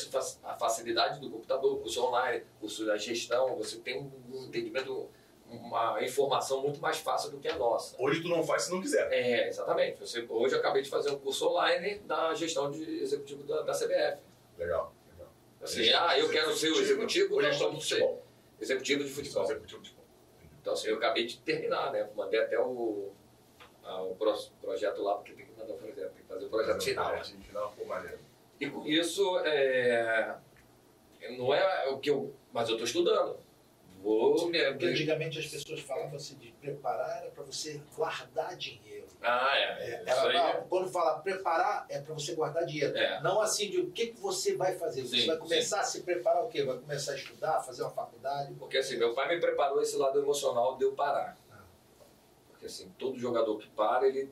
a 0.44 0.56
facilidade 0.56 1.20
do 1.22 1.30
computador, 1.30 1.78
curso 1.80 2.04
online, 2.04 2.44
curso 2.60 2.88
da 2.88 2.98
gestão, 2.98 3.56
você 3.56 3.78
tem 3.78 4.00
um 4.02 4.46
entendimento, 4.46 5.10
uma 5.48 6.04
informação 6.04 6.60
muito 6.64 6.82
mais 6.82 6.98
fácil 6.98 7.30
do 7.30 7.38
que 7.38 7.48
a 7.48 7.56
nossa. 7.56 7.96
Hoje 8.00 8.22
tu 8.24 8.28
não 8.30 8.44
faz 8.44 8.64
se 8.64 8.72
não 8.72 8.82
quiser. 8.82 9.08
É, 9.14 9.48
exatamente. 9.48 10.00
Você, 10.00 10.26
hoje 10.28 10.56
eu 10.56 10.60
acabei 10.60 10.82
de 10.82 10.90
fazer 10.90 11.12
um 11.12 11.20
curso 11.20 11.48
online 11.50 12.00
da 12.00 12.34
gestão 12.34 12.72
de 12.72 12.84
executivo 13.00 13.44
da, 13.44 13.62
da 13.62 13.74
CBF. 13.74 14.22
Legal, 14.58 14.92
legal. 15.12 15.32
Assim, 15.62 15.88
ah, 15.94 16.18
eu 16.18 16.30
quero 16.30 16.52
ser 16.56 16.72
o 16.72 16.82
executivo, 16.82 17.36
Hoje 17.36 17.60
não, 17.64 17.74
não 17.74 17.78
de 17.78 17.86
sei. 17.86 18.00
futebol. 18.00 18.27
Executivo 18.60 19.04
de 19.04 19.10
futebol. 19.10 19.44
executivo 19.44 19.82
de 19.82 19.90
futebol. 19.90 20.06
Então, 20.62 20.74
assim, 20.74 20.88
eu 20.90 20.98
acabei 20.98 21.26
de 21.26 21.40
terminar, 21.40 21.92
né? 21.92 22.10
Mandei 22.16 22.40
até 22.40 22.60
o, 22.60 23.12
a- 23.84 24.02
o 24.04 24.16
pro- 24.16 24.36
projeto 24.62 25.02
lá, 25.02 25.16
porque 25.16 25.34
tem 25.34 25.46
que 25.46 25.52
mandar 25.60 25.74
o 25.74 25.78
projeto, 25.78 26.12
tem 26.14 26.22
que 26.24 26.28
fazer 26.28 26.46
o 26.46 26.50
projeto 26.50 26.84
final. 26.84 27.12
Projeto 27.16 27.42
final, 27.42 27.74
pô. 27.78 27.84
E 28.60 28.70
com 28.70 28.86
isso, 28.88 29.40
é, 29.46 30.36
não 31.38 31.54
é 31.54 31.88
o 31.90 32.00
que 32.00 32.10
eu. 32.10 32.34
Mas 32.52 32.68
eu 32.70 32.76
estou 32.76 32.88
estudando. 32.88 33.40
Vou 34.02 34.50
antigamente 34.82 35.40
as 35.40 35.48
pessoas 35.48 35.80
falavam 35.82 36.16
assim 36.16 36.36
de 36.38 36.52
preparar 36.54 37.24
era 37.24 37.32
para 37.32 37.44
você 37.44 37.82
guardar 37.96 38.56
dinheiro. 38.56 39.08
Ah, 39.22 39.52
é. 39.56 39.92
É, 39.92 40.04
era, 40.06 40.22
aí. 40.22 40.34
não, 40.34 40.68
quando 40.68 40.90
fala 40.90 41.20
preparar 41.20 41.86
é 41.90 42.00
para 42.00 42.14
você 42.14 42.36
guardar 42.36 42.66
dinheiro. 42.66 42.96
É. 42.96 43.22
Não 43.22 43.42
assim 43.42 43.70
de 43.70 43.80
o 43.80 43.92
que, 43.92 44.08
que 44.08 44.20
você 44.20 44.56
vai 44.56 44.76
fazer. 44.76 45.02
Você 45.02 45.22
Sim, 45.22 45.28
vai 45.28 45.38
começar 45.38 45.82
a 45.82 45.84
se 45.84 46.04
preparar 46.04 46.44
o 46.44 46.48
quê? 46.48 46.64
Vai 46.64 46.78
começar 46.78 47.14
a 47.14 47.16
estudar, 47.16 47.62
fazer 47.64 47.82
uma 47.82 47.92
faculdade. 47.92 48.54
Porque 48.56 48.78
assim, 48.78 48.98
meu 48.98 49.14
pai 49.14 49.28
me 49.34 49.42
preparou 49.42 49.82
esse 49.82 49.98
lado 49.98 50.20
emocional 50.20 50.78
de 50.78 50.84
eu 50.84 50.94
parar. 50.94 51.36
Ah. 51.52 51.64
Porque 52.50 52.68
assim, 52.68 52.94
todo 52.98 53.18
jogador 53.18 53.58
que 53.58 53.68
para, 53.70 54.08
ele. 54.08 54.30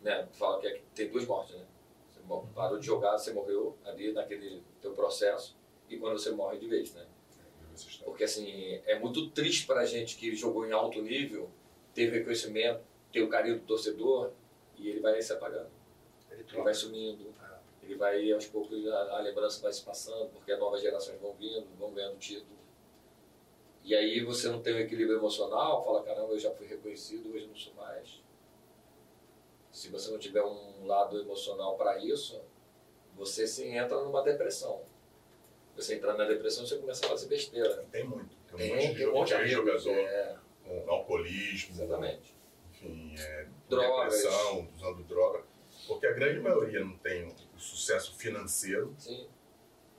Né, 0.00 0.28
fala 0.32 0.60
que 0.60 0.68
é 0.68 0.72
que 0.74 0.82
tem 0.94 1.08
duas 1.08 1.26
mortes, 1.26 1.56
né? 1.56 1.64
Você 2.08 2.20
parou 2.54 2.78
de 2.78 2.86
jogar, 2.86 3.18
você 3.18 3.32
morreu 3.32 3.76
ali 3.84 4.12
naquele 4.12 4.62
teu 4.80 4.92
processo. 4.92 5.56
E 5.88 5.96
quando 5.96 6.18
você 6.18 6.30
morre 6.30 6.58
de 6.58 6.68
vez, 6.68 6.94
né? 6.94 7.04
Essa 7.78 7.88
história. 7.88 8.10
Porque 8.10 8.24
assim, 8.24 8.80
é 8.86 8.98
muito 8.98 9.30
triste 9.30 9.66
pra 9.66 9.84
gente 9.84 10.16
que 10.16 10.34
jogou 10.34 10.66
em 10.66 10.72
alto 10.72 11.00
nível, 11.00 11.48
ter 11.94 12.10
reconhecimento, 12.10 12.80
ter 13.12 13.22
o 13.22 13.28
carinho 13.28 13.60
do 13.60 13.64
torcedor, 13.66 14.32
e 14.76 14.88
ele 14.88 15.00
vai 15.00 15.20
se 15.22 15.32
apagando. 15.32 15.70
Ele 16.30 16.44
Ele 16.52 16.62
vai 16.62 16.74
sumindo, 16.74 17.32
Ah. 17.40 17.58
ele 17.82 17.94
vai, 17.94 18.32
aos 18.32 18.46
poucos, 18.46 18.86
a, 18.88 19.16
a 19.16 19.20
lembrança 19.20 19.62
vai 19.62 19.72
se 19.72 19.82
passando, 19.82 20.28
porque 20.30 20.50
as 20.52 20.58
novas 20.58 20.80
gerações 20.80 21.20
vão 21.20 21.32
vindo, 21.34 21.66
vão 21.78 21.92
ganhando 21.92 22.18
título. 22.18 22.58
E 23.84 23.94
aí 23.94 24.20
você 24.24 24.48
não 24.48 24.60
tem 24.60 24.74
um 24.74 24.78
equilíbrio 24.78 25.18
emocional, 25.18 25.84
fala, 25.84 26.02
caramba, 26.02 26.32
eu 26.32 26.38
já 26.38 26.50
fui 26.50 26.66
reconhecido, 26.66 27.32
hoje 27.32 27.46
não 27.46 27.56
sou 27.56 27.72
mais. 27.74 28.20
Se 29.70 29.88
você 29.88 30.10
não 30.10 30.18
tiver 30.18 30.42
um 30.42 30.86
lado 30.86 31.20
emocional 31.20 31.76
para 31.76 31.98
isso, 31.98 32.40
você 33.16 33.46
se 33.46 33.66
entra 33.68 34.02
numa 34.02 34.22
depressão. 34.22 34.82
Você 35.78 35.94
entrar 35.94 36.16
na 36.16 36.24
depressão, 36.24 36.66
você 36.66 36.76
começa 36.76 37.06
a 37.06 37.08
fazer 37.10 37.28
besteira. 37.28 37.84
Tem 37.92 38.02
muito. 38.04 38.36
Tem 38.48 38.54
um 38.54 38.58
Tem, 38.58 38.70
monte 38.74 38.88
de, 38.88 38.94
tem 38.98 39.08
um 39.08 39.12
monte 39.12 39.36
de 39.38 39.48
jogador 39.48 39.90
é, 39.96 40.36
com 40.64 40.90
alcoolismo, 40.90 41.70
exatamente. 41.74 42.34
enfim, 42.72 43.14
é, 43.16 43.46
Drogas. 43.68 44.14
depressão, 44.22 44.68
usando 44.76 45.04
droga. 45.04 45.44
Porque 45.86 46.06
a 46.06 46.12
grande 46.12 46.40
maioria 46.40 46.80
não 46.84 46.96
tem 46.98 47.24
o 47.28 47.58
sucesso 47.58 48.16
financeiro 48.16 48.92
Sim, 48.98 49.28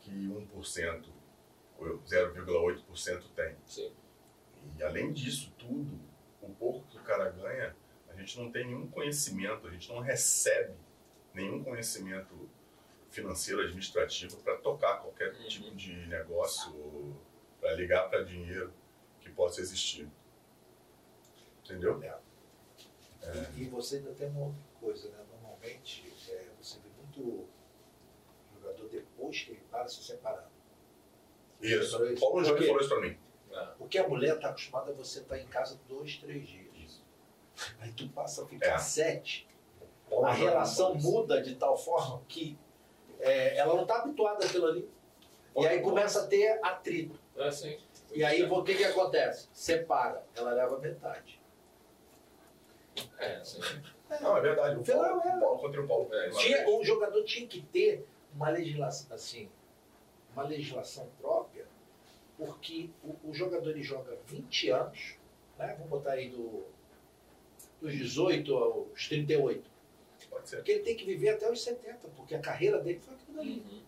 que 0.01 0.11
1% 0.11 1.05
ou 1.79 1.97
0,8% 1.99 3.23
tem. 3.35 3.55
sim. 3.65 3.91
E 4.77 4.83
além 4.83 5.13
disso 5.13 5.53
tudo, 5.57 5.97
o 6.41 6.49
pouco 6.49 6.85
que 6.89 6.97
o 6.97 7.01
cara 7.03 7.29
ganha, 7.29 7.73
a 8.09 8.13
gente 8.15 8.37
não 8.37 8.51
tem 8.51 8.65
nenhum 8.67 8.85
conhecimento, 8.87 9.65
a 9.65 9.71
gente 9.71 9.87
não 9.87 9.99
recebe 10.01 10.73
nenhum 11.33 11.63
conhecimento 11.63 12.49
financeiro, 13.09 13.61
administrativo, 13.61 14.37
para 14.37 14.57
tocar 14.57 14.97
qualquer 15.01 15.33
Uhum. 15.33 15.47
tipo 15.47 15.75
de 15.75 15.93
negócio, 16.07 17.15
para 17.59 17.73
ligar 17.73 18.09
para 18.09 18.23
dinheiro 18.23 18.73
que 19.19 19.29
possa 19.29 19.61
existir. 19.61 20.09
Entendeu? 21.63 22.01
E, 23.55 23.61
e 23.63 23.65
você 23.69 23.97
ainda 23.97 24.11
tem 24.13 24.27
uma 24.29 24.47
outra 24.47 24.63
coisa, 24.79 25.09
né? 25.09 25.17
Normalmente 25.31 26.11
é, 26.29 26.47
você 26.59 26.79
vê 26.79 26.89
muito 26.97 27.47
jogador 28.55 28.87
depois 28.89 29.41
que 29.41 29.51
ele 29.51 29.61
para 29.69 29.87
se 29.87 30.03
separando. 30.03 30.47
Isso. 31.61 32.03
Isso? 32.05 32.19
Paulo 32.21 32.41
quê? 32.57 32.65
falou 32.65 32.79
isso 32.79 32.89
para 32.89 33.01
mim. 33.01 33.17
É. 33.51 33.65
Porque 33.77 33.97
a 33.97 34.07
mulher 34.07 34.35
está 34.35 34.49
acostumada 34.49 34.91
a 34.91 34.93
você 34.95 35.19
estar 35.19 35.37
em 35.37 35.47
casa 35.47 35.79
dois, 35.87 36.17
três 36.17 36.47
dias. 36.47 37.01
Aí 37.79 37.91
tu 37.91 38.07
passa 38.09 38.43
a 38.43 38.47
ficar 38.47 38.75
É. 38.75 38.77
sete. 38.77 39.47
Paulo 40.09 40.25
a 40.25 40.31
relação 40.31 40.95
isso. 40.95 41.11
muda 41.11 41.41
de 41.41 41.55
tal 41.55 41.77
forma 41.77 42.23
que 42.27 42.57
é, 43.19 43.57
ela 43.57 43.73
não 43.75 43.83
está 43.83 43.97
habituada 43.97 44.45
àquilo 44.45 44.67
ali. 44.67 44.89
E 45.57 45.67
aí 45.67 45.81
começa 45.81 46.23
a 46.23 46.27
ter 46.27 46.59
atrito. 46.63 47.19
É 47.35 47.47
assim. 47.47 47.77
E 48.13 48.23
aí 48.23 48.43
o 48.43 48.63
que, 48.63 48.75
que 48.75 48.83
acontece? 48.83 49.47
Separa, 49.53 50.23
ela 50.35 50.51
leva 50.51 50.79
metade. 50.79 51.39
É, 53.17 53.35
assim. 53.35 53.59
Não, 54.21 54.37
é 54.37 54.41
verdade. 54.41 54.79
O 54.79 54.83
Paulo, 54.83 55.21
é. 55.21 55.35
o 55.35 55.39
Paulo 55.39 55.59
contra 55.59 55.81
o 55.81 55.87
Paulo. 55.87 56.13
É, 56.13 56.29
Tinha, 56.29 56.57
vez. 56.65 56.69
o 56.69 56.83
jogador 56.83 57.23
tinha 57.23 57.47
que 57.47 57.61
ter 57.61 58.05
uma 58.33 58.49
legislação 58.49 59.15
assim, 59.15 59.49
uma 60.33 60.43
legislação 60.43 61.07
própria, 61.19 61.65
porque 62.37 62.89
o, 63.03 63.29
o 63.29 63.33
jogador 63.33 63.69
ele 63.69 63.83
joga 63.83 64.17
20 64.25 64.69
anos, 64.69 65.15
né? 65.57 65.73
Vamos 65.77 65.89
botar 65.89 66.13
aí 66.13 66.29
do, 66.29 66.65
dos 67.81 67.93
18 67.93 68.55
aos 68.55 69.07
38. 69.07 69.69
Pode 70.29 70.49
ser. 70.49 70.57
Porque 70.57 70.71
ele 70.71 70.83
tem 70.83 70.95
que 70.95 71.05
viver 71.05 71.29
até 71.29 71.49
os 71.51 71.61
70, 71.61 72.07
porque 72.15 72.35
a 72.35 72.39
carreira 72.39 72.79
dele 72.79 72.99
foi 72.99 73.13
aquilo 73.15 73.39
ali. 73.41 73.63
Uhum. 73.69 73.81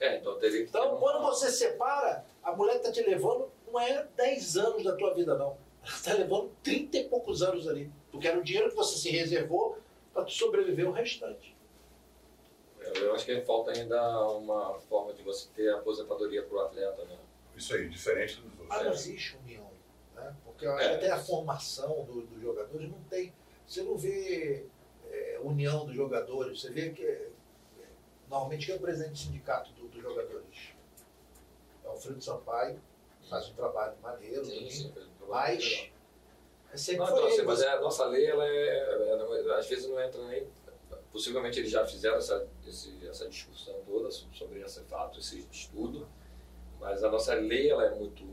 É, 0.00 0.16
então 0.18 0.38
teria 0.38 0.62
que 0.64 0.68
Então, 0.68 0.90
uma- 0.90 0.98
quando 0.98 1.22
você 1.22 1.50
separa, 1.50 2.24
a 2.42 2.52
mulher 2.52 2.76
está 2.76 2.90
te 2.92 3.00
levando, 3.02 3.50
não 3.66 3.80
é 3.80 4.06
10 4.16 4.56
anos 4.56 4.82
da 4.84 4.94
tua 4.96 5.14
vida, 5.14 5.36
não. 5.36 5.56
Ela 5.84 5.94
está 5.96 6.12
levando 6.14 6.50
30 6.62 6.96
e 6.98 7.04
poucos 7.08 7.42
anos 7.42 7.68
ali. 7.68 7.90
Porque 8.10 8.26
era 8.26 8.38
o 8.38 8.42
dinheiro 8.42 8.70
que 8.70 8.76
você 8.76 8.96
se 8.98 9.10
reservou 9.10 9.78
para 10.12 10.26
sobreviver 10.26 10.88
o 10.88 10.92
restante. 10.92 11.54
Eu, 12.80 12.92
eu 12.94 13.14
acho 13.14 13.24
que 13.24 13.40
falta 13.42 13.70
ainda 13.72 14.28
uma 14.30 14.78
forma 14.80 15.12
de 15.14 15.22
você 15.22 15.48
ter 15.54 15.70
aposentadoria 15.72 16.42
para 16.42 16.56
o 16.56 16.60
atleta, 16.60 17.04
né? 17.04 17.16
Isso 17.56 17.74
aí, 17.74 17.88
diferente 17.88 18.40
dos 18.40 18.50
outros. 18.60 18.68
Ah, 18.70 18.84
não 18.84 18.92
existe 18.92 19.36
união. 19.44 19.70
Né? 20.14 20.34
Porque 20.44 20.66
eu 20.66 20.72
acho 20.74 20.84
É. 20.84 20.88
que 20.90 20.94
até 20.96 21.10
a 21.10 21.18
formação 21.18 22.04
do- 22.04 22.22
dos 22.22 22.40
jogadores 22.42 22.90
não 22.90 23.00
tem. 23.04 23.32
Você 23.66 23.82
não 23.82 23.96
vê 23.96 24.66
é, 25.14 25.38
união 25.42 25.84
dos 25.86 25.94
jogadores, 25.94 26.60
você 26.60 26.70
vê 26.70 26.90
que. 26.90 27.04
é, 27.04 27.28
normalmente 28.28 28.66
quem 28.66 28.74
é 28.74 28.78
o 28.78 28.80
presidente 28.80 29.12
do 29.12 29.18
sindicato 29.18 29.72
do- 29.72 29.88
dos 29.88 30.02
jogadores? 30.02 30.72
É 31.84 31.86
o 31.86 31.90
Alfredo 31.90 32.22
Sampaio, 32.22 32.80
faz 33.28 33.48
um 33.48 33.54
trabalho 33.54 33.94
maneiro, 34.02 34.44
Sim, 34.44 34.68
sim. 34.70 34.92
mas 35.28 35.90
é 36.72 36.76
sempre 36.76 37.04
Não, 37.06 37.12
então, 37.16 37.26
assim, 37.26 37.42
mas 37.42 37.60
é, 37.62 37.68
a 37.68 37.80
nossa 37.80 38.04
lei, 38.06 38.26
ela 38.26 38.46
é, 38.46 39.54
às 39.58 39.66
vezes 39.68 39.86
não 39.88 40.00
entra 40.02 40.22
nem. 40.26 40.46
Possivelmente 41.12 41.60
eles 41.60 41.70
já 41.70 41.86
fizeram 41.86 42.16
essa, 42.16 42.44
esse- 42.66 43.06
essa 43.06 43.28
discussão 43.28 43.74
toda 43.86 44.10
so- 44.10 44.26
sobre 44.32 44.60
esse 44.60 44.80
fato, 44.82 45.20
esse 45.20 45.46
estudo, 45.52 46.08
mas 46.80 47.04
a 47.04 47.10
nossa 47.10 47.34
lei 47.34 47.70
ela 47.70 47.84
é 47.86 47.90
muito. 47.94 48.24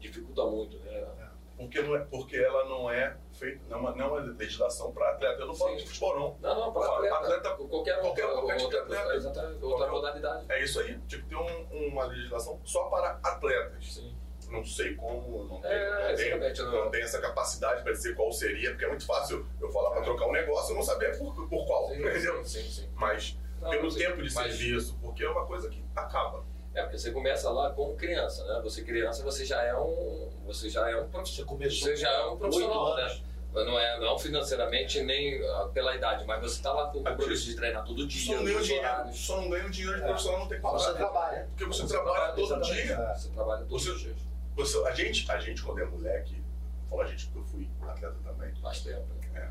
dificulta 0.00 0.44
muito, 0.46 0.76
né? 0.80 1.25
Porque, 1.56 1.80
não 1.80 1.96
é, 1.96 2.00
porque 2.00 2.36
ela 2.36 2.64
não 2.66 2.90
é 2.90 3.16
feita, 3.32 3.60
não 3.68 3.88
é 3.88 3.94
não 3.96 4.18
é 4.18 4.20
legislação 4.22 4.92
para 4.92 5.10
atleta. 5.10 5.40
Eu 5.40 5.46
não 5.46 5.54
falo 5.54 5.70
Sim. 5.70 5.76
de 5.78 5.86
futebol, 5.86 6.14
não. 6.18 6.36
Não, 6.40 6.60
não, 6.66 6.72
para 6.72 6.86
atleta, 6.92 7.14
atleta- 7.16 7.50
qualquer, 7.68 8.00
qualquer- 8.00 8.26
qualquer 8.30 8.56
tipo 8.56 8.70
de 8.70 8.76
atleta. 8.76 9.14
exatamente, 9.14 9.64
outra 9.64 9.86
modalidade. 9.90 10.44
É 10.50 10.62
isso 10.62 10.80
aí. 10.80 10.98
Que 11.08 11.22
ter 11.22 11.34
um- 11.36 11.88
uma 11.88 12.04
legislação 12.04 12.60
só 12.64 12.84
para 12.84 13.18
atletas. 13.22 13.94
Sim. 13.94 14.14
Não 14.50 14.64
sei 14.64 14.94
como, 14.94 15.44
não 15.44 15.60
tem, 15.60 15.70
É, 15.72 15.90
não 15.90 15.96
tem, 16.16 16.26
exatamente, 16.28 16.62
não 16.62 16.84
não. 16.84 16.90
tem 16.90 17.02
essa 17.02 17.20
capacidade 17.20 17.82
para 17.82 17.90
dizer 17.92 18.14
qual 18.14 18.30
seria, 18.30 18.70
porque 18.70 18.84
é 18.84 18.88
muito 18.88 19.04
fácil 19.04 19.44
eu 19.60 19.68
falar 19.72 19.90
para 19.90 20.02
trocar 20.02 20.26
um 20.28 20.32
negócio 20.32 20.72
e 20.72 20.76
não 20.76 20.82
saber 20.84 21.18
por, 21.18 21.34
por 21.48 21.66
qual, 21.66 21.88
Sim, 21.88 21.94
entendeu? 22.00 22.44
sim, 22.44 22.62
sim, 22.62 22.70
sim. 22.82 22.88
Mas 22.94 23.36
Não, 23.60 23.70
pelo 23.70 23.92
tempo 23.92 24.22
de 24.22 24.30
serviço, 24.30 24.96
porque 25.02 25.24
é 25.24 25.28
uma 25.28 25.44
coisa 25.46 25.68
que 25.68 25.82
acaba. 25.96 26.44
É, 26.76 26.82
porque 26.82 26.98
você 26.98 27.10
começa 27.10 27.48
lá 27.50 27.70
como 27.70 27.96
criança, 27.96 28.44
né? 28.44 28.60
Você 28.62 28.82
criança, 28.82 29.22
você 29.24 29.44
já 29.46 29.62
é 29.62 29.74
um, 29.74 30.28
você 30.44 30.68
já 30.68 30.88
é 30.90 30.94
um 30.96 31.04
Você 31.04 31.08
profissional. 31.10 31.48
começou 31.48 31.88
Você 31.88 31.96
já 31.96 32.10
é 32.12 32.26
um 32.26 32.36
profissional, 32.36 32.94
né? 32.96 33.20
Não 33.54 33.78
é 33.80 33.98
não 33.98 34.18
financeiramente 34.18 35.00
nem 35.02 35.42
ah, 35.42 35.70
pela 35.72 35.96
idade, 35.96 36.26
mas 36.26 36.42
você 36.42 36.62
tá 36.62 36.70
lá 36.74 36.90
com 36.90 36.98
o 36.98 37.00
Aqui. 37.00 37.10
compromisso 37.12 37.46
de 37.46 37.56
treinar 37.56 37.82
todo 37.86 38.02
Só 38.02 38.06
dia, 38.08 38.36
não 38.36 38.44
ganha 38.44 38.60
dinheiro, 38.60 39.12
só 39.14 39.40
não 39.40 39.48
ganha 39.48 39.70
dinheiro 39.70 39.96
de 39.96 40.02
É. 40.02 40.06
profissional, 40.06 40.40
não 40.40 40.48
tem 40.48 40.60
como. 40.60 40.78
você 40.78 40.92
trabalha. 40.92 41.46
Porque 41.48 41.64
você 41.64 41.86
trabalha 41.86 42.32
todo 42.34 42.44
exatamente. 42.44 42.82
dia. 42.86 43.14
Você 43.14 43.28
trabalha 43.30 43.64
todos 43.64 43.84
Você- 43.84 43.90
os 43.92 44.00
dias. 44.02 44.16
Você, 44.56 44.78
a, 44.86 44.90
gente, 44.92 45.30
a 45.32 45.38
gente, 45.40 45.62
quando 45.62 45.80
é 45.80 45.84
moleque, 45.86 46.42
fala 46.90 47.04
a 47.04 47.06
gente 47.06 47.26
porque 47.28 47.38
eu 47.38 47.44
fui 47.44 47.70
atleta 47.88 48.16
também. 48.22 48.54
Faz 48.56 48.80
tempo. 48.82 49.06
É, 49.34 49.50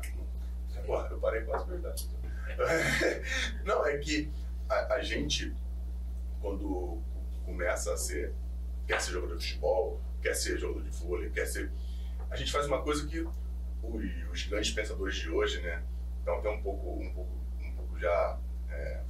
não- 0.76 0.82
Porra, 0.84 1.08
eu 1.10 1.18
parei 1.18 1.42
quase 1.42 1.66
verdade. 1.68 2.08
Não, 3.64 3.84
é 3.84 3.98
que 3.98 4.30
a, 4.68 4.94
a 4.94 5.00
gente, 5.02 5.52
quando 6.40 6.98
começa 7.46 7.94
a 7.94 7.96
ser, 7.96 8.34
quer 8.86 9.00
ser 9.00 9.12
jogador 9.12 9.36
de 9.38 9.46
futebol, 9.46 10.00
quer 10.20 10.34
ser 10.34 10.58
jogador 10.58 10.82
de 10.82 10.90
vôlei, 10.90 11.30
quer 11.30 11.46
ser. 11.46 11.70
A 12.28 12.36
gente 12.36 12.50
faz 12.50 12.66
uma 12.66 12.82
coisa 12.82 13.06
que 13.06 13.20
os, 13.20 14.30
os 14.32 14.42
grandes 14.48 14.72
pensadores 14.72 15.14
de 15.14 15.30
hoje, 15.30 15.60
né, 15.62 15.82
estão 16.18 16.34
até 16.38 16.50
um 16.50 16.60
pouco, 16.60 17.00
um 17.00 17.10
pouco, 17.14 17.30
um 17.62 17.72
pouco 17.72 17.98
já 17.98 18.38
é, 18.68 19.00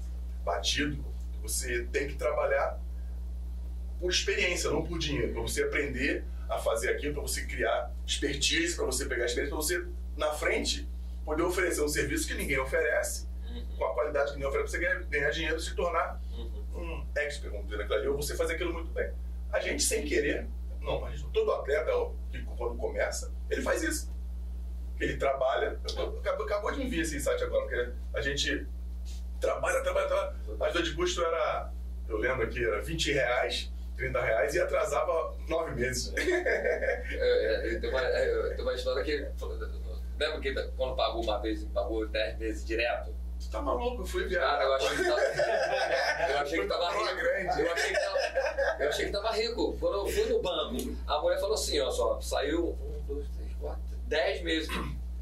batido. 0.44 1.02
Você 1.42 1.84
tem 1.84 2.06
que 2.08 2.14
trabalhar 2.14 2.78
por 3.98 4.10
experiência, 4.10 4.70
não 4.70 4.84
por 4.84 4.98
dinheiro, 4.98 5.32
para 5.32 5.42
você 5.42 5.62
aprender 5.62 6.24
a 6.48 6.58
fazer 6.58 6.90
aquilo, 6.90 7.14
para 7.14 7.22
você 7.22 7.46
criar 7.46 7.90
expertise, 8.06 8.76
para 8.76 8.84
você 8.84 9.06
pegar 9.06 9.24
experiência, 9.24 9.56
para 9.56 9.64
você 9.64 9.86
na 10.16 10.32
frente 10.32 10.86
poder 11.24 11.42
oferecer 11.42 11.82
um 11.82 11.88
serviço 11.88 12.28
que 12.28 12.34
ninguém 12.34 12.58
oferece, 12.58 13.26
com 13.76 13.84
a 13.84 13.94
qualidade 13.94 14.26
que 14.30 14.34
ninguém 14.34 14.48
oferece, 14.48 14.70
para 14.70 14.80
você 14.80 14.94
ganhar, 14.94 15.02
ganhar 15.08 15.30
dinheiro 15.30 15.56
e 15.56 15.60
se 15.60 15.74
tornar 15.74 16.20
Uhum. 16.30 16.55
Expert, 17.16 17.50
vamos 17.50 17.66
dizer 17.66 17.78
naquilo 17.78 17.98
ali, 17.98 18.08
ou 18.08 18.16
você 18.16 18.34
fazer 18.34 18.54
aquilo 18.54 18.72
muito 18.72 18.90
bem. 18.92 19.10
A 19.52 19.60
gente, 19.60 19.82
sem 19.82 20.04
querer, 20.04 20.46
não, 20.80 21.08
gente, 21.10 21.26
todo 21.32 21.52
atleta, 21.52 21.90
que 22.30 22.42
quando 22.56 22.76
começa, 22.76 23.32
ele 23.50 23.62
faz 23.62 23.82
isso. 23.82 24.14
Ele 24.98 25.16
trabalha, 25.16 25.78
acabou, 26.18 26.44
acabou 26.44 26.72
de 26.72 26.78
me 26.78 26.88
vir 26.88 27.00
esse 27.00 27.16
insight 27.16 27.42
agora, 27.42 27.62
porque 27.62 27.92
a 28.14 28.20
gente 28.20 28.66
trabalha, 29.40 29.82
trabalha, 29.82 30.06
trabalha. 30.06 30.36
A 30.60 30.64
ajuda 30.66 30.82
de 30.82 30.94
custo 30.94 31.22
era, 31.22 31.72
eu 32.08 32.16
lembro 32.16 32.44
aqui, 32.44 32.64
era 32.64 32.80
20 32.80 33.12
reais, 33.12 33.70
30 33.96 34.20
reais 34.20 34.54
e 34.54 34.60
atrasava 34.60 35.34
nove 35.48 35.74
meses. 35.74 36.12
É, 36.16 37.74
é, 37.74 37.78
tem, 37.78 37.90
uma, 37.90 38.00
é, 38.00 38.54
tem 38.54 38.62
uma 38.62 38.74
história 38.74 39.02
que. 39.02 39.28
Lembra 40.18 40.40
que 40.40 40.54
quando 40.76 40.96
pagou 40.96 41.22
uma 41.22 41.38
vez 41.40 41.64
pagou 41.64 42.06
10 42.06 42.38
meses 42.38 42.64
direto? 42.64 43.14
Você 43.46 43.52
tá 43.52 43.62
maluco? 43.62 44.02
Eu 44.02 44.06
fui 44.06 44.24
viajar. 44.24 44.58
Cara, 44.58 44.64
eu 44.64 44.74
achei 44.74 44.96
que 44.96 45.04
tava. 45.04 45.20
Eu 46.26 46.38
achei 46.38 46.60
que 46.60 46.66
tava 46.66 46.90
rico. 46.90 47.16
grande. 47.16 47.62
Eu 47.62 47.72
achei 47.72 47.92
que 47.92 48.00
tava, 48.00 48.18
eu 48.80 48.88
achei 48.88 49.06
que 49.06 49.12
tava 49.12 49.32
rico. 49.32 49.76
Quando 49.78 49.94
eu 49.94 50.06
fui 50.08 50.24
no 50.24 50.42
banco, 50.42 50.96
a 51.06 51.20
mulher 51.20 51.38
falou 51.38 51.54
assim, 51.54 51.80
ó, 51.80 51.90
só, 51.90 52.20
saiu 52.20 52.70
um, 52.70 53.02
dois, 53.06 53.26
três, 53.36 53.52
quatro, 53.60 53.80
dez 54.06 54.42
meses. 54.42 54.68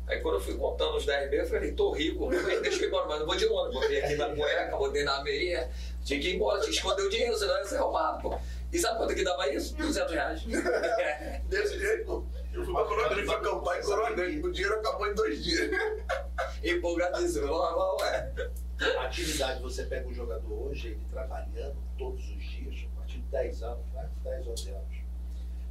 Aí 0.07 0.21
quando 0.21 0.37
eu 0.37 0.41
fui 0.41 0.55
contando 0.57 0.97
os 0.97 1.07
10 1.07 1.31
meses, 1.31 1.51
eu 1.51 1.57
falei, 1.57 1.73
tô 1.73 1.91
rico, 1.93 2.29
deixa 2.29 2.79
eu 2.79 2.85
ir 2.85 2.87
embora, 2.89 3.07
mas 3.07 3.21
não 3.21 3.27
vou 3.27 3.37
de 3.37 3.47
ônibus. 3.47 3.81
Botei 3.81 4.03
aqui 4.03 4.15
na 4.17 4.35
cueca, 4.35 4.77
botei 4.77 5.05
na 5.05 5.23
meia, 5.23 5.71
tinha 6.05 6.21
que 6.21 6.29
ir 6.29 6.37
embora, 6.37 6.61
tinha 6.61 6.71
que 6.71 6.77
esconder 6.77 7.03
o 7.03 7.11
dinheiro, 7.11 7.37
senão 7.37 7.57
ia 7.59 7.65
ser 7.65 7.79
roubado, 7.79 8.23
pô. 8.23 8.39
E 8.73 8.79
sabe 8.79 8.99
quanto 8.99 9.15
que 9.15 9.25
dava 9.25 9.49
isso? 9.51 9.75
200 9.77 10.13
reais. 10.13 10.43
Desse 11.49 11.79
jeito, 11.79 12.27
eu 12.55 12.65
fui 12.65 12.73
pra 12.75 12.85
Coronel, 12.85 13.27
foi 13.27 13.35
acampar 13.35 13.79
em 13.79 13.83
Coronel, 13.83 14.45
o 14.45 14.53
dinheiro 14.53 14.79
acabou 14.79 15.07
em 15.11 15.15
dois 15.15 15.43
dias. 15.45 15.71
Empolgadíssimo, 16.63 17.47
normal, 17.47 17.97
é. 18.05 18.51
A 18.99 19.05
atividade, 19.05 19.63
você 19.63 19.85
pega 19.85 20.09
um 20.09 20.15
jogador 20.15 20.53
hoje, 20.69 20.89
ele 20.89 21.07
trabalhando 21.11 21.77
todos 21.97 22.23
os 22.31 22.43
dias, 22.43 22.87
a 22.93 22.99
partir 22.99 23.19
de 23.19 23.27
10 23.29 23.63
anos, 23.63 23.87
né? 23.93 24.09
10, 24.25 24.49
11 24.49 24.71
anos. 24.71 24.97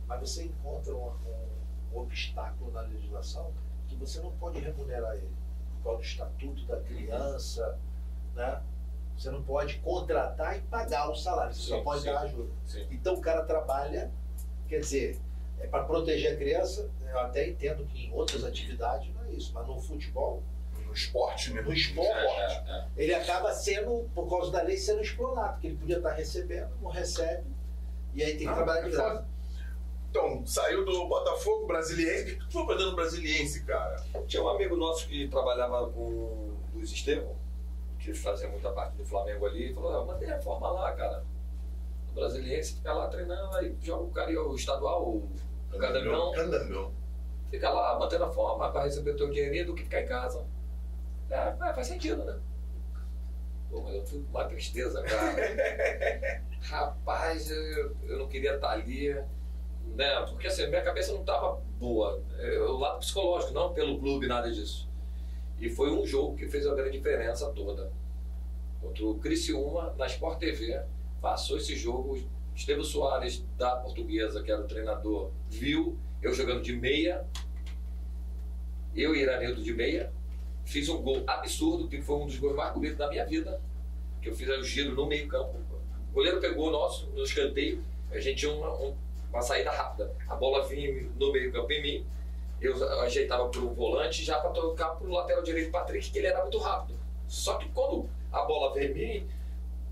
Mas 0.08 0.20
você 0.20 0.44
encontra 0.44 0.94
um, 0.96 1.08
um- 1.10 1.54
um 1.94 2.00
obstáculo 2.00 2.72
na 2.72 2.82
legislação 2.82 3.52
que 3.88 3.96
você 3.96 4.20
não 4.22 4.32
pode 4.34 4.60
remunerar 4.60 5.16
ele. 5.16 5.32
Por 5.78 5.84
causa 5.84 5.98
do 6.00 6.04
estatuto 6.06 6.66
da 6.66 6.80
criança, 6.82 7.78
né? 8.36 8.62
Você 9.18 9.30
não 9.30 9.44
pode 9.44 9.78
contratar 9.80 10.58
e 10.58 10.62
pagar 10.62 11.10
o 11.10 11.16
salário, 11.16 11.54
você 11.54 11.62
só 11.70 11.78
Sim, 11.78 11.84
pode 11.84 12.02
sim. 12.02 12.06
dar 12.08 12.22
ajuda. 12.22 12.52
Sim. 12.66 12.88
Então 12.90 13.14
o 13.16 13.22
cara 13.22 13.44
trabalha, 13.46 14.12
quer 14.68 14.80
dizer, 14.80 15.20
é 15.60 15.68
para 15.68 15.84
proteger 15.84 16.34
a 16.34 16.36
criança, 16.38 16.90
eu 17.10 17.20
até 17.20 17.48
entendo 17.48 17.86
que 17.86 18.06
em 18.08 18.14
outras 18.14 18.44
atividades 18.44 19.14
não 19.14 19.24
é 19.26 19.32
isso, 19.32 19.52
mas 19.54 19.68
no 19.68 19.80
futebol, 19.80 20.44
No 20.86 20.94
esporte, 20.94 21.54
né? 21.54 21.62
no 21.62 21.74
esporte, 21.74 22.10
É, 22.12 22.46
é, 22.46 22.54
é. 22.80 22.86
ele 22.98 23.14
acaba 23.14 23.52
sendo, 23.54 24.10
por 24.14 24.30
causa 24.30 24.52
da 24.52 24.62
lei, 24.62 24.78
sendo 24.78 25.02
explorado, 25.02 25.54
porque 25.54 25.68
ele 25.68 25.78
podia 25.78 25.98
estar 25.98 26.12
recebendo, 26.12 26.70
não 26.82 26.90
recebe, 26.90 27.44
e 28.14 28.24
aí 28.24 28.32
tem 28.32 28.40
que 28.40 28.48
Ah, 28.48 28.56
trabalhar 28.56 28.82
de 28.82 28.88
é 28.90 28.92
graça. 28.92 29.28
Então, 30.10 30.46
saiu 30.46 30.86
do 30.86 31.08
Botafogo 31.08 31.66
Brasiliense. 31.66 32.22
O 32.22 32.26
que 32.38 32.46
tu 32.46 32.52
foi 32.52 32.66
fazendo 32.68 32.92
no 32.92 32.96
Brasiliense, 32.96 33.64
cara? 33.64 33.96
Tinha 34.28 34.44
um 34.44 34.48
amigo 34.50 34.76
nosso 34.76 35.08
que 35.08 35.28
trabalhava 35.28 35.90
com 35.90 36.02
o 36.02 36.58
Luiz 36.76 36.92
Estevão, 36.92 37.36
que 37.98 38.14
fazia 38.14 38.48
muita 38.48 38.72
parte 38.72 38.96
do 38.96 39.04
Flamengo 39.04 39.48
ali, 39.48 39.74
falou, 39.74 39.92
ah, 40.02 40.06
mantém 40.06 40.30
a 40.32 40.40
forma 40.40 40.70
lá, 40.70 40.92
cara. 40.94 41.24
Brasiliense 42.14 42.76
fica 42.76 42.94
lá 42.94 43.08
treinando, 43.08 43.56
aí 43.56 43.76
joga 43.82 44.04
o 44.04 44.12
cara 44.12 44.32
o 44.32 44.56
estadual, 44.56 45.08
o 45.08 45.30
Candangão, 45.78 46.32
Candangão. 46.32 46.92
fica 47.50 47.70
lá 47.70 47.98
mantendo 48.00 48.26
a 48.26 48.32
forma 48.32 48.72
para 48.72 48.84
receber 48.84 49.12
o 49.12 49.18
teu 49.18 49.30
dinheirinho 49.30 49.68
do 49.68 49.76
que 49.76 49.84
ficar 49.84 50.02
em 50.02 50.08
casa. 50.08 50.46
É, 51.30 51.36
é, 51.50 51.74
faz 51.74 51.88
sentido, 51.88 52.24
né? 52.24 52.40
Pô, 53.70 53.82
mas 53.82 53.96
eu 53.96 54.06
fui 54.06 54.22
com 54.22 54.30
uma 54.30 54.46
tristeza, 54.46 55.02
cara. 55.02 56.44
Rapaz, 56.62 57.50
eu, 57.50 57.96
eu 58.04 58.20
não 58.20 58.28
queria 58.28 58.56
estar 58.56 58.70
ali, 58.70 59.14
né? 59.96 60.22
Porque 60.30 60.48
assim, 60.48 60.68
minha 60.68 60.84
cabeça 60.84 61.12
não 61.12 61.22
estava 61.22 61.60
boa. 61.80 62.22
É, 62.38 62.60
O 62.60 62.78
lado 62.78 63.00
psicológico, 63.00 63.54
não 63.54 63.74
pelo 63.74 64.00
clube, 64.00 64.28
nada 64.28 64.52
disso. 64.52 64.88
E 65.60 65.70
foi 65.70 65.92
um 65.92 66.06
jogo 66.06 66.36
que 66.36 66.48
fez 66.48 66.68
a 66.68 66.76
grande 66.76 66.98
diferença 66.98 67.50
toda. 67.52 67.92
Contra 68.82 69.06
o 69.06 69.18
Criciúma, 69.20 69.94
na 69.98 70.06
Sport 70.08 70.38
TV, 70.40 70.84
passou 71.24 71.56
esse 71.58 71.74
jogo. 71.76 72.20
Estevam 72.54 72.84
Soares, 72.84 73.44
da 73.58 73.78
Portuguesa, 73.78 74.44
que 74.44 74.52
era 74.52 74.62
o 74.62 74.68
treinador, 74.68 75.32
viu 75.50 75.98
eu 76.22 76.32
jogando 76.34 76.62
de 76.62 76.72
meia, 76.76 77.26
eu 78.96 79.16
e 79.16 79.22
Iranildo 79.22 79.64
de 79.64 79.74
meia, 79.74 80.14
fiz 80.64 80.88
um 80.88 81.02
gol 81.02 81.24
absurdo, 81.26 81.88
que 81.88 82.00
foi 82.02 82.16
um 82.18 82.28
dos 82.28 82.38
gols 82.38 82.56
mais 82.56 82.72
bonitos 82.74 82.98
da 82.98 83.10
minha 83.10 83.26
vida, 83.26 83.60
que 84.22 84.30
eu 84.30 84.36
fiz 84.36 84.48
aí 84.50 84.60
o 84.60 84.64
giro 84.64 84.94
no 84.94 85.08
meio 85.08 85.28
campo. 85.28 85.58
O 86.12 86.14
goleiro 86.14 86.40
pegou 86.40 86.68
o 86.68 86.72
nosso, 86.72 87.08
no 87.08 87.24
escanteio, 87.24 87.84
a 88.12 88.20
gente 88.20 88.38
tinha 88.42 88.52
uma, 88.54 88.72
um- 88.80 88.96
uma 89.32 89.42
saída 89.42 89.72
rápida. 89.72 90.14
A 90.28 90.36
bola 90.36 90.64
vinha 90.68 91.10
no 91.20 91.32
meio 91.32 91.52
campo 91.52 91.72
em 91.74 91.82
mim, 91.82 92.06
eu 92.62 93.02
ajeitava 93.02 93.50
para 93.50 93.60
o 93.62 93.74
volante 93.74 94.24
já 94.24 94.40
para 94.40 94.52
tocar 94.52 94.90
para 94.90 95.08
o 95.08 95.12
lateral 95.12 95.42
direito 95.42 95.72
Patrick, 95.72 96.12
que 96.12 96.20
ele 96.20 96.28
era 96.28 96.42
muito 96.44 96.60
rápido. 96.60 96.98
Só 97.28 97.58
que 97.58 97.68
quando 97.70 98.08
a 98.32 98.44
bola 98.44 98.74
veio 98.76 98.92
em 98.92 98.94
mim, 98.94 99.28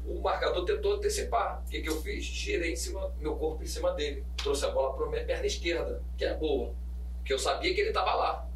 o 0.06 0.19
marcador 0.22 0.65
tentou 0.65 0.94
antecipar. 0.94 1.61
O 1.65 1.69
que, 1.69 1.82
que 1.82 1.90
eu 1.90 2.02
fiz? 2.02 2.23
Girei 2.23 2.73
em 2.73 2.76
cima, 2.76 3.11
meu 3.19 3.36
corpo 3.36 3.64
em 3.64 3.68
cima 3.68 3.94
dele. 3.94 4.23
Trouxe 4.38 4.65
a 4.65 4.69
bola 4.69 4.94
para 4.95 5.07
minha 5.07 5.23
perna 5.26 5.45
esquerda, 5.45 6.02
que 6.18 6.26
é 6.26 6.34
boa. 6.34 6.73
Que 7.26 7.34
eu 7.34 7.40
sabia 7.40 7.73
que 7.73 7.80
ele 7.80 7.90
estava 7.90 8.14
lá. 8.15 8.48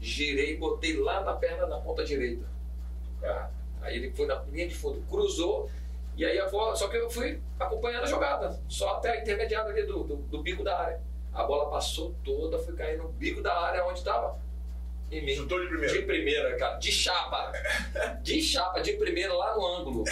Girei 0.00 0.54
e 0.54 0.56
botei 0.56 0.96
lá 0.96 1.22
na 1.22 1.34
perna, 1.34 1.66
na 1.66 1.78
ponta 1.78 2.04
direita. 2.04 2.46
Ah, 3.22 3.50
Aí 3.80 3.96
ele 3.96 4.10
foi 4.10 4.26
na 4.26 4.42
linha 4.50 4.68
de 4.68 4.74
fundo, 4.74 5.02
cruzou, 5.08 5.70
e 6.16 6.24
aí 6.24 6.38
a 6.38 6.48
bola. 6.48 6.74
Só 6.76 6.88
que 6.88 6.96
eu 6.96 7.10
fui 7.10 7.40
acompanhando 7.58 8.04
a 8.04 8.06
jogada, 8.06 8.60
só 8.68 8.96
até 8.96 9.12
a 9.12 9.20
intermediária 9.22 9.70
ali 9.70 9.84
do, 9.84 10.04
do, 10.04 10.16
do 10.16 10.42
bico 10.42 10.62
da 10.64 10.78
área. 10.78 11.00
A 11.32 11.44
bola 11.44 11.70
passou 11.70 12.14
toda, 12.24 12.58
foi 12.58 12.74
cair 12.74 12.98
no 12.98 13.08
bico 13.08 13.40
da 13.40 13.54
área 13.54 13.84
onde 13.86 13.98
estava. 13.98 14.38
Em 15.10 15.24
mim. 15.24 15.34
Chutou 15.34 15.58
de 15.58 15.64
De 15.64 15.70
primeira. 15.70 16.06
primeira, 16.06 16.56
cara. 16.58 16.76
De 16.78 16.92
chapa. 16.92 17.52
De 18.22 18.42
chapa, 18.42 18.80
de 18.80 18.92
primeira, 18.94 19.32
lá 19.34 19.54
no 19.56 19.66
ângulo. 19.66 20.04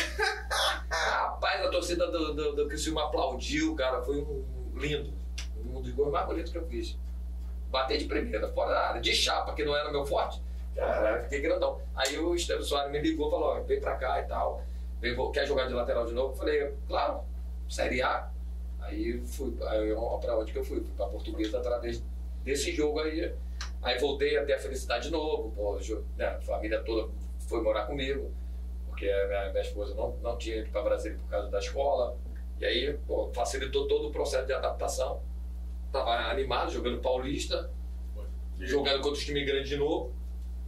Rapaz, 0.91 1.65
a 1.67 1.71
torcida 1.71 2.11
do, 2.11 2.35
do, 2.35 2.53
do 2.57 2.69
Criciúma 2.69 3.05
aplaudiu, 3.05 3.75
cara. 3.75 4.03
Foi 4.03 4.17
um 4.19 4.45
lindo. 4.75 5.13
Um 5.65 5.81
dos 5.83 5.93
gols 5.93 6.11
mais 6.13 6.27
bonitos 6.27 6.51
que 6.53 6.59
eu 6.59 6.67
fiz. 6.67 6.97
Bater 7.71 7.99
de 7.99 8.05
primeira, 8.07 8.49
fora 8.53 8.71
da 8.73 8.81
área. 8.89 9.01
De 9.01 9.15
chapa, 9.15 9.53
que 9.55 9.65
não 9.65 9.77
era 9.77 9.91
meu 9.91 10.05
forte. 10.07 10.41
Caraca, 10.75 11.25
fiquei 11.25 11.41
grandão. 11.41 11.81
Aí 11.95 12.19
o 12.19 12.35
Estevam 12.35 12.63
Soares 12.63 12.93
me 12.93 13.01
ligou 13.01 13.29
e 13.29 13.31
falou, 13.31 13.65
vem 13.65 13.81
pra 13.81 13.97
cá 13.97 14.21
e 14.21 14.25
tal. 14.25 14.63
Vem, 15.01 15.15
vou- 15.15 15.31
quer 15.31 15.47
jogar 15.47 15.67
de 15.67 15.75
lateral 15.75 16.07
de 16.07 16.13
novo? 16.13 16.33
Eu 16.33 16.37
falei, 16.37 16.73
claro, 16.87 17.21
Série 17.69 18.01
A. 18.03 18.29
Aí 18.81 19.21
fui, 19.27 19.55
aí 19.69 19.95
pra 20.21 20.39
onde 20.39 20.53
que 20.53 20.59
eu 20.59 20.65
fui? 20.65 20.81
Fui 20.81 20.91
pra 20.97 21.07
Portuguesa 21.07 21.59
através 21.59 22.03
desse 22.45 22.73
jogo 22.73 23.01
aí. 23.01 23.35
Aí 23.87 23.97
voltei 24.01 24.37
a 24.37 24.45
ter 24.45 24.55
a 24.55 24.59
felicidade 24.59 25.05
de 25.05 25.13
novo, 25.13 25.53
pô, 25.53 25.79
né, 26.17 26.27
a 26.27 26.41
família 26.41 26.83
toda 26.83 27.09
foi 27.47 27.63
morar 27.63 27.87
comigo, 27.87 28.35
porque 28.89 29.09
a 29.09 29.29
minha, 29.29 29.51
minha 29.53 29.63
esposa 29.63 29.95
não, 29.95 30.17
não 30.17 30.37
tinha 30.37 30.57
ido 30.57 30.71
para 30.73 30.83
Brasília 30.83 31.17
por 31.17 31.31
causa 31.31 31.49
da 31.49 31.61
escola. 31.61 32.19
E 32.59 32.65
aí, 32.65 32.99
pô, 33.07 33.31
facilitou 33.33 33.87
todo 33.87 34.09
o 34.09 34.11
processo 34.11 34.45
de 34.45 34.53
adaptação. 34.53 35.23
Tava 35.93 36.11
animado, 36.33 36.73
jogando 36.73 37.01
paulista, 37.01 37.71
jogando 38.59 38.97
contra 38.97 39.13
os 39.13 39.25
times 39.25 39.47
grandes 39.47 39.69
de 39.69 39.77
novo. 39.77 40.13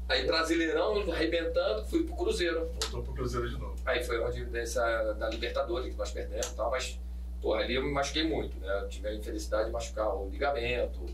Aí 0.09 0.25
Brasileirão, 0.25 1.11
arrebentando, 1.11 1.85
fui 1.87 2.05
pro 2.05 2.15
Cruzeiro. 2.15 2.71
Voltou 2.81 3.03
pro 3.03 3.15
Cruzeiro 3.15 3.51
de 3.51 3.59
novo. 3.59 3.75
Aí 3.85 4.01
foi 4.01 4.21
onde 4.21 4.45
dessa, 4.45 5.13
da 5.15 5.29
Libertadores 5.29 5.91
que 5.91 5.99
nós 5.99 6.13
perdemos 6.13 6.47
e 6.47 6.55
tal, 6.55 6.71
mas 6.71 7.01
pô, 7.43 7.55
ali 7.55 7.75
eu 7.75 7.83
me 7.83 7.91
machuquei 7.91 8.23
muito, 8.23 8.57
né? 8.61 8.81
Eu 8.81 8.89
tive 8.89 9.09
a 9.09 9.15
infelicidade 9.15 9.67
de 9.67 9.73
machucar 9.73 10.15
o 10.15 10.29
ligamento, 10.29 11.05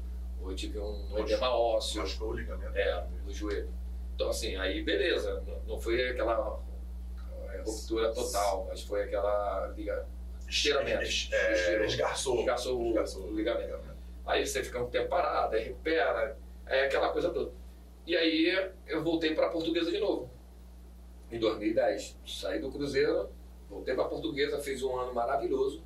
ou 0.44 0.50
eu 0.50 0.56
tive 0.56 0.78
um 0.78 1.18
edema 1.18 1.48
ósseo 1.50 2.02
Machucou 2.02 2.28
o 2.30 2.32
ligamento. 2.34 2.76
é, 2.76 3.06
no 3.24 3.32
joelho. 3.32 3.68
Então 4.14 4.28
assim, 4.28 4.54
aí 4.56 4.82
beleza, 4.82 5.42
não, 5.46 5.74
não 5.74 5.80
foi 5.80 6.08
aquela 6.10 6.60
é, 7.52 7.58
ruptura 7.58 8.12
total, 8.12 8.66
mas 8.68 8.82
foi 8.82 9.02
aquela 9.04 9.68
liga, 9.76 10.06
estiramento. 10.48 11.02
É, 11.32 11.84
esgarçou. 11.86 12.40
Esgarçou 12.40 12.78
o- 12.80 13.32
o 13.32 13.36
ligamento. 13.36 13.78
Aí 14.26 14.46
você 14.46 14.62
fica 14.62 14.80
um 14.82 14.88
tempo 14.88 15.08
parado, 15.08 15.54
aí 15.54 15.64
recupera, 15.64 16.36
é 16.66 16.84
aquela 16.86 17.10
coisa 17.10 17.30
toda. 17.30 17.50
E 18.06 18.16
aí 18.16 18.70
eu 18.86 19.02
voltei 19.02 19.34
para 19.34 19.46
a 19.46 19.50
Portuguesa 19.50 19.90
de 19.90 19.98
novo, 19.98 20.30
em 21.30 21.38
2010. 21.38 22.16
Saí 22.26 22.58
do 22.60 22.70
Cruzeiro, 22.70 23.30
voltei 23.68 23.94
para 23.94 24.04
a 24.04 24.08
Portuguesa, 24.08 24.58
fiz 24.60 24.82
um 24.82 24.96
ano 24.98 25.12
maravilhoso 25.12 25.82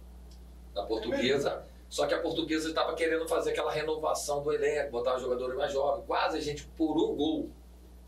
na 0.74 0.82
Portuguesa. 0.85 1.64
Só 1.89 2.06
que 2.06 2.15
a 2.15 2.20
Portuguesa 2.20 2.69
estava 2.69 2.94
querendo 2.94 3.27
fazer 3.27 3.51
aquela 3.51 3.73
renovação 3.73 4.43
do 4.43 4.52
elenco, 4.52 4.90
botar 4.90 5.16
os 5.16 5.23
jogadores 5.23 5.56
mais 5.56 5.73
jovens. 5.73 6.05
Quase 6.06 6.36
a 6.36 6.40
gente, 6.40 6.65
por 6.77 6.93
um 6.97 7.16
gol, 7.16 7.51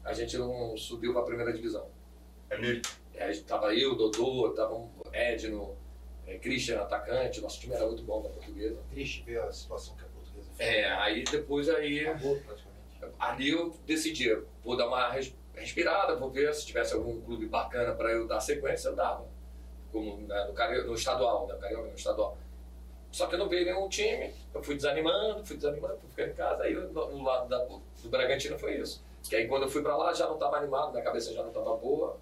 a 0.05 0.13
gente 0.13 0.37
não 0.37 0.77
subiu 0.77 1.13
para 1.13 1.23
a 1.23 1.25
primeira 1.25 1.53
divisão. 1.53 1.87
É 2.51 2.59
mesmo? 2.59 2.83
É, 3.15 3.31
Estava 3.31 3.75
eu, 3.75 3.95
Dodô, 3.95 4.49
estava 4.51 4.75
um 4.75 4.89
Edno, 5.13 5.77
é, 6.27 6.39
Christian, 6.39 6.81
atacante. 6.81 7.41
Nosso 7.41 7.59
time 7.61 7.75
era 7.75 7.87
muito 7.87 8.03
bom 8.03 8.23
da 8.23 8.29
Portuguesa. 8.29 8.79
Triste 8.91 9.23
ver 9.23 9.41
a 9.41 9.53
situação 9.53 9.95
que 9.97 10.03
a 10.03 10.09
portuguesa 10.09 10.49
fez. 10.55 10.69
É, 10.69 10.91
aí 10.93 11.25
depois 11.25 11.69
aí 11.71 12.07
Acabou 12.07 12.37
praticamente. 12.41 13.15
ali 13.19 13.51
eu 13.51 13.75
decidi, 13.87 14.35
vou 14.63 14.77
dar 14.77 14.89
uma 14.89 15.09
res- 15.11 15.35
respirada, 15.55 16.17
vou 16.17 16.31
ver 16.31 16.55
se 16.55 16.67
tivesse 16.67 16.93
algum 16.95 17.19
clube 17.23 17.47
bacana 17.47 17.95
para 17.95 18.11
eu 18.13 18.27
dar 18.27 18.41
sequência, 18.41 18.89
eu 18.89 18.95
dava. 18.97 19.27
Como 19.91 20.19
né, 20.27 20.45
no, 20.47 20.87
no 20.87 20.95
estadual, 20.95 21.47
né, 21.47 21.57
Carioca 21.61 21.89
no 21.89 21.95
estadual. 21.95 22.37
Só 23.13 23.27
que 23.27 23.35
eu 23.35 23.39
não 23.39 23.49
veio 23.49 23.65
nenhum 23.65 23.89
time, 23.89 24.33
eu 24.55 24.63
fui 24.63 24.77
desanimando, 24.77 25.45
fui 25.45 25.57
desanimando, 25.57 25.99
fui 25.99 26.09
ficando 26.11 26.31
em 26.31 26.35
casa, 26.35 26.63
aí 26.63 26.75
no, 26.75 27.23
lado 27.23 27.49
da, 27.49 27.59
do 27.59 28.09
Bragantino 28.09 28.59
foi 28.59 28.77
isso. 28.77 29.03
Que 29.29 29.37
aí 29.37 29.49
quando 29.49 29.65
eu 29.65 29.69
fui 29.69 29.83
para 29.83 29.97
lá 29.97 30.13
já 30.15 30.27
não 30.27 30.35
estava 30.35 30.57
animado, 30.59 30.93
minha 30.93 31.03
cabeça 31.03 31.33
já 31.33 31.43
não 31.43 31.49
estava 31.49 31.77
boa, 31.77 32.17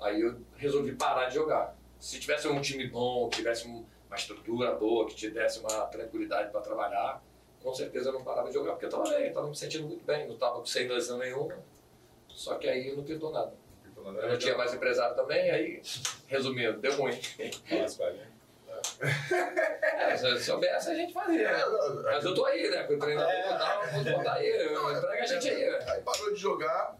aí 0.00 0.20
eu 0.20 0.36
resolvi 0.56 0.94
parar 0.94 1.26
de 1.28 1.34
jogar. 1.34 1.74
Se 1.98 2.20
tivesse 2.20 2.46
um 2.48 2.60
time 2.60 2.86
bom, 2.86 3.28
que 3.28 3.36
tivesse 3.36 3.66
um- 3.66 3.84
uma 4.06 4.16
estrutura 4.16 4.72
boa, 4.74 5.06
que 5.06 5.14
tivesse 5.14 5.58
uma 5.60 5.86
tranquilidade 5.86 6.50
para 6.50 6.60
trabalhar, 6.60 7.22
com 7.62 7.74
certeza 7.74 8.08
eu 8.10 8.14
não 8.14 8.24
parava 8.24 8.48
de 8.48 8.54
jogar, 8.54 8.72
porque 8.72 8.86
eu 8.86 8.88
estava 8.88 9.04
bem, 9.04 9.22
eu 9.22 9.28
estava 9.28 9.46
me 9.48 9.56
sentindo 9.56 9.86
muito 9.86 10.04
bem, 10.04 10.26
não 10.26 10.34
estava 10.34 10.64
sem 10.66 10.88
lesão 10.88 11.18
nenhuma. 11.18 11.56
Só 12.28 12.56
que 12.56 12.68
aí 12.68 12.94
não 12.94 13.04
pintou 13.04 13.30
nada. 13.30 13.52
Eu 13.96 14.28
não 14.30 14.38
tinha 14.38 14.56
mais 14.56 14.72
empresário 14.72 15.14
também, 15.14 15.50
aí, 15.50 15.82
resumindo, 16.26 16.78
deu 16.78 16.96
ruim. 16.96 17.18
É, 19.00 20.16
se 20.16 20.28
eu 20.28 20.36
soubesse, 20.38 20.90
a 20.90 20.94
gente 20.94 21.12
fazia. 21.12 21.50
né? 21.50 21.64
Mas 22.04 22.24
eu 22.24 22.34
tô 22.34 22.44
aí, 22.44 22.68
né? 22.68 22.82
Com 22.84 22.94
o 22.94 22.98
treinador 22.98 23.32
e 23.32 23.58
tal, 23.58 23.86
vou 24.04 24.04
botar 24.18 24.32
aí, 24.34 24.72
Não, 24.72 24.92
entrega 24.96 25.22
a 25.22 25.26
gente 25.26 25.48
aí. 25.48 25.70
né? 25.70 25.78
Aí 25.88 26.00
parou 26.02 26.32
de 26.32 26.40
jogar. 26.40 26.96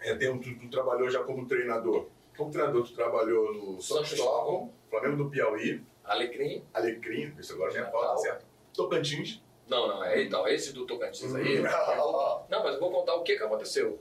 É, 0.00 0.14
tem, 0.14 0.38
tu, 0.38 0.54
tu 0.58 0.68
trabalhou 0.70 1.08
já 1.08 1.22
como 1.22 1.46
treinador. 1.46 2.08
Como 2.36 2.50
treinador, 2.50 2.84
tu 2.84 2.94
trabalhou 2.94 3.52
no 3.54 3.80
Santos 3.80 4.12
Stockholm, 4.12 4.68
Flamengo 4.90 5.16
do 5.24 5.30
Piauí, 5.30 5.82
Alecrim? 6.04 6.64
Alecrim, 6.74 7.34
isso 7.38 7.52
agora 7.54 7.70
já 7.70 7.82
Natal. 7.82 8.00
falta, 8.00 8.20
certo? 8.20 8.44
Tocantins. 8.74 9.40
Não, 9.68 9.86
não, 9.86 10.04
é 10.04 10.22
então, 10.22 10.46
esse 10.48 10.72
do 10.72 10.84
Tocantins 10.86 11.34
aí. 11.34 11.60
Não, 12.48 12.62
mas 12.62 12.74
eu 12.74 12.80
vou 12.80 12.90
contar 12.90 13.14
o 13.14 13.22
que, 13.22 13.36
que 13.36 13.42
aconteceu. 13.42 13.98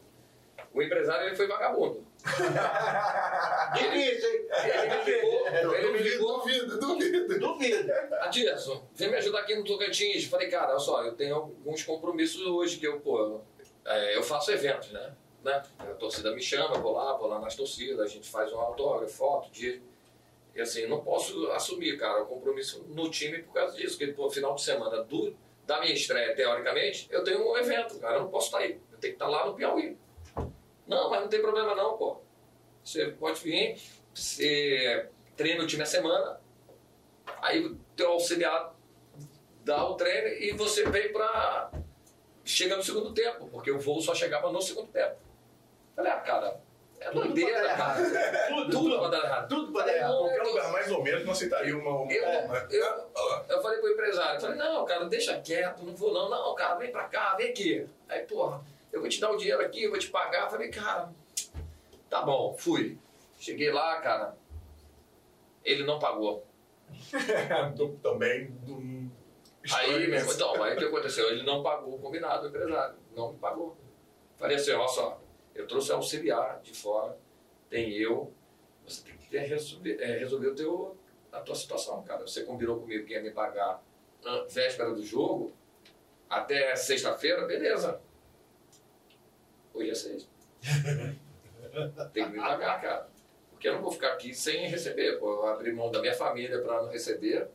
O 0.74 0.82
empresário 0.82 1.28
ele 1.28 1.36
foi 1.36 1.48
vagabundo. 1.48 2.04
Difícil, 3.74 4.30
hein? 4.30 4.48
Ele 4.66 4.90
me 4.96 5.04
ligou, 5.04 5.76
ele 5.76 5.92
me 5.92 6.00
ligou. 6.00 6.40
duvido, 6.40 6.80
duvido. 6.80 7.40
Duvido. 7.40 7.94
Adilson, 8.22 8.88
vem 8.96 9.10
me 9.10 9.18
ajudar 9.18 9.40
aqui 9.40 9.56
no 9.56 9.64
Tocantins. 9.64 10.26
Falei, 10.26 10.50
cara, 10.50 10.72
olha 10.72 10.80
só, 10.80 11.04
eu 11.04 11.14
tenho 11.14 11.36
alguns 11.36 11.84
compromissos 11.84 12.46
hoje 12.46 12.78
que 12.78 12.88
eu, 12.88 13.00
pô, 13.00 13.42
é, 13.86 14.16
eu 14.16 14.24
faço 14.24 14.52
eventos, 14.52 14.92
né? 14.92 15.14
né? 15.44 15.64
A 15.80 15.86
torcida 15.94 16.32
me 16.32 16.42
chama, 16.42 16.78
vou 16.78 16.94
lá, 16.94 17.14
vou 17.18 17.28
lá 17.28 17.40
nas 17.40 17.56
torcidas, 17.56 18.00
a 18.00 18.08
gente 18.08 18.30
faz 18.30 18.52
um 18.54 18.60
autógrafo, 18.60 19.14
foto, 19.14 19.52
dia. 19.52 19.82
E 20.54 20.62
assim, 20.62 20.86
não 20.86 21.02
posso 21.02 21.50
assumir, 21.52 21.98
cara, 21.98 22.24
o 22.24 22.26
compromisso 22.26 22.84
no 22.90 23.10
time 23.10 23.42
por 23.42 23.54
causa 23.54 23.76
disso, 23.76 23.98
porque, 23.98 24.12
pô, 24.12 24.30
final 24.30 24.54
de 24.54 24.62
semana 24.62 25.04
do, 25.04 25.34
da 25.66 25.80
minha 25.80 25.94
estreia, 25.94 26.36
teoricamente, 26.36 27.08
eu 27.10 27.24
tenho 27.24 27.50
um 27.50 27.58
evento, 27.58 27.98
cara, 28.00 28.16
eu 28.16 28.22
não 28.22 28.30
posso 28.30 28.48
estar 28.48 28.60
aí. 28.60 28.80
Eu 28.92 28.98
tenho 28.98 29.14
que 29.14 29.24
estar 29.24 29.28
lá 29.28 29.46
no 29.46 29.56
Piauí. 29.56 29.98
Não, 30.88 31.10
mas 31.10 31.22
não 31.22 31.28
tem 31.28 31.42
problema 31.42 31.76
não, 31.76 31.98
pô. 31.98 32.18
Você 32.84 33.08
pode 33.12 33.40
vir, 33.42 33.80
você 34.14 35.08
treina 35.38 35.64
o 35.64 35.68
time 35.68 35.84
a 35.84 35.86
semana, 35.86 36.40
Aí 37.42 37.66
o 37.66 37.76
teu 37.96 38.12
auxiliar 38.12 38.74
dá 39.64 39.84
o 39.86 39.96
treino 39.96 40.28
e 40.28 40.52
você 40.52 40.84
vem 40.90 41.12
pra. 41.12 41.72
Chega 42.46 42.76
no 42.76 42.84
segundo 42.84 43.14
tempo, 43.14 43.48
porque 43.48 43.72
o 43.72 43.80
voo 43.80 44.02
só 44.02 44.14
chegava 44.14 44.52
no 44.52 44.62
segundo 44.62 44.88
tempo. 44.92 45.16
Falei, 45.96 46.12
ah, 46.12 46.20
cara, 46.20 46.60
É 47.00 47.10
Tudo 47.10 47.26
doideira, 47.26 47.76
cara. 47.76 47.96
Tudo, 48.48 48.72
Tudo 48.72 48.98
pode 49.00 49.12
dar 49.12 49.24
errado. 49.26 49.48
Tudo 49.50 49.72
pode 49.72 49.86
dar 49.88 49.96
errado. 49.96 50.18
Qualquer 50.18 50.44
lugar 50.44 50.72
mais 50.72 50.92
ou 50.92 51.04
menos 51.04 51.26
não 51.26 51.32
aceitaria 51.32 51.76
uma. 51.76 51.90
uma 52.02 52.12
Eu, 52.14 52.46
uma- 52.46 52.68
eu, 52.70 53.12
eu 53.50 53.62
falei 53.62 53.80
pro 53.80 53.92
empresário, 53.92 54.36
eu 54.38 54.42
falei, 54.42 54.58
não, 54.58 54.86
cara, 54.86 55.06
deixa 55.06 55.40
quieto, 55.40 55.84
não 55.84 55.96
vou 55.96 56.14
não, 56.14 56.30
não, 56.30 56.54
cara, 56.56 56.76
vem 56.76 56.92
pra 56.92 57.06
cá, 57.06 57.36
vem 57.36 57.50
aqui. 57.50 57.88
Aí, 58.08 58.22
porra, 58.26 58.62
eu 58.92 59.00
vou 59.00 59.10
te 59.10 59.20
dar 59.20 59.32
o 59.32 59.38
dinheiro 59.38 59.62
aqui, 59.62 59.84
eu 59.84 59.90
vou 59.90 60.00
te 60.00 60.10
pagar. 60.10 60.50
Falei, 60.50 60.70
cara, 60.70 61.14
tá 62.10 62.22
bom, 62.22 62.56
fui. 62.58 62.98
Cheguei 63.40 63.72
lá, 63.72 64.00
cara, 64.02 64.38
ele 65.64 65.84
não 65.84 66.00
pagou. 66.00 66.46
também 68.02 68.52
do. 68.52 69.12
Aí, 69.74 70.08
meu 70.08 70.20
irmão, 70.20 70.34
então, 70.34 70.64
aí 70.64 70.76
o 70.76 70.78
que 70.78 70.86
aconteceu? 70.86 71.30
Ele 71.30 71.44
não 71.44 71.62
pagou 71.62 71.96
o 71.96 72.00
combinado, 72.00 72.46
o 72.46 72.50
empresário, 72.50 72.96
não 73.16 73.34
me 73.34 73.40
pagou. 73.40 73.78
Falei 74.38 74.58
assim, 74.58 74.72
ó 74.72 74.88
só, 74.88 75.22
eu 75.54 75.68
trouxe 75.68 75.92
auxiliar 75.92 76.60
de 76.62 76.74
fora, 76.74 77.16
tem 77.70 77.94
eu, 77.94 78.34
você 78.84 79.04
tem 79.04 79.16
que 79.16 79.30
ter- 79.30 79.42
resolver, 79.42 80.02
é, 80.02 80.18
resolver 80.18 80.48
o 80.48 80.56
teu, 80.56 80.98
a 81.32 81.40
tua 81.42 81.54
situação, 81.54 82.02
cara. 82.04 82.22
Você 82.22 82.44
combinou 82.44 82.80
comigo 82.80 83.06
que 83.06 83.14
ia 83.14 83.22
me 83.22 83.30
pagar 83.32 83.82
véspera 84.50 84.92
do 84.94 85.04
jogo, 85.04 85.54
até 86.30 86.76
sexta-feira, 86.76 87.46
beleza. 87.46 88.02
Hoje 89.74 89.90
é 89.90 89.96
sexta. 89.96 90.30
tem 92.14 92.26
que 92.26 92.32
me 92.32 92.40
pagar, 92.40 92.82
cara. 92.82 93.08
Porque 93.52 93.70
eu 93.70 93.74
não 93.74 93.82
vou 93.82 93.92
ficar 93.92 94.14
aqui 94.14 94.34
sem 94.34 94.68
receber, 94.68 95.20
pô. 95.20 95.34
Eu 95.34 95.48
abri 95.48 95.72
mão 95.72 95.92
da 95.92 96.02
minha 96.02 96.14
família 96.14 96.60
para 96.62 96.82
não 96.82 96.90
receber. 96.90 97.48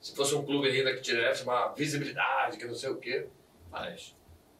Se 0.00 0.14
fosse 0.14 0.34
um 0.34 0.44
clube 0.44 0.68
ainda 0.68 0.94
que 0.94 1.00
tivesse 1.00 1.42
uma 1.42 1.68
visibilidade, 1.72 2.56
que 2.56 2.64
não 2.64 2.74
sei 2.74 2.90
o 2.90 2.96
quê. 2.96 3.26
Mas, 3.70 4.14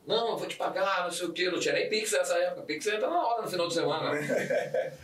não, 0.07 0.31
eu 0.31 0.37
vou 0.37 0.47
te 0.47 0.57
pagar, 0.57 1.05
não 1.05 1.11
sei 1.11 1.27
o 1.27 1.33
quê. 1.33 1.51
Não 1.51 1.61
tinha 1.61 1.75
nem 1.75 1.89
Pix 1.89 2.13
nessa 2.13 2.37
época. 2.37 2.63
Pix 2.63 2.87
entra 2.87 3.09
na 3.09 3.27
hora, 3.27 3.43
no 3.43 3.49
final 3.49 3.69
de 3.69 3.75
semana. 3.75 4.11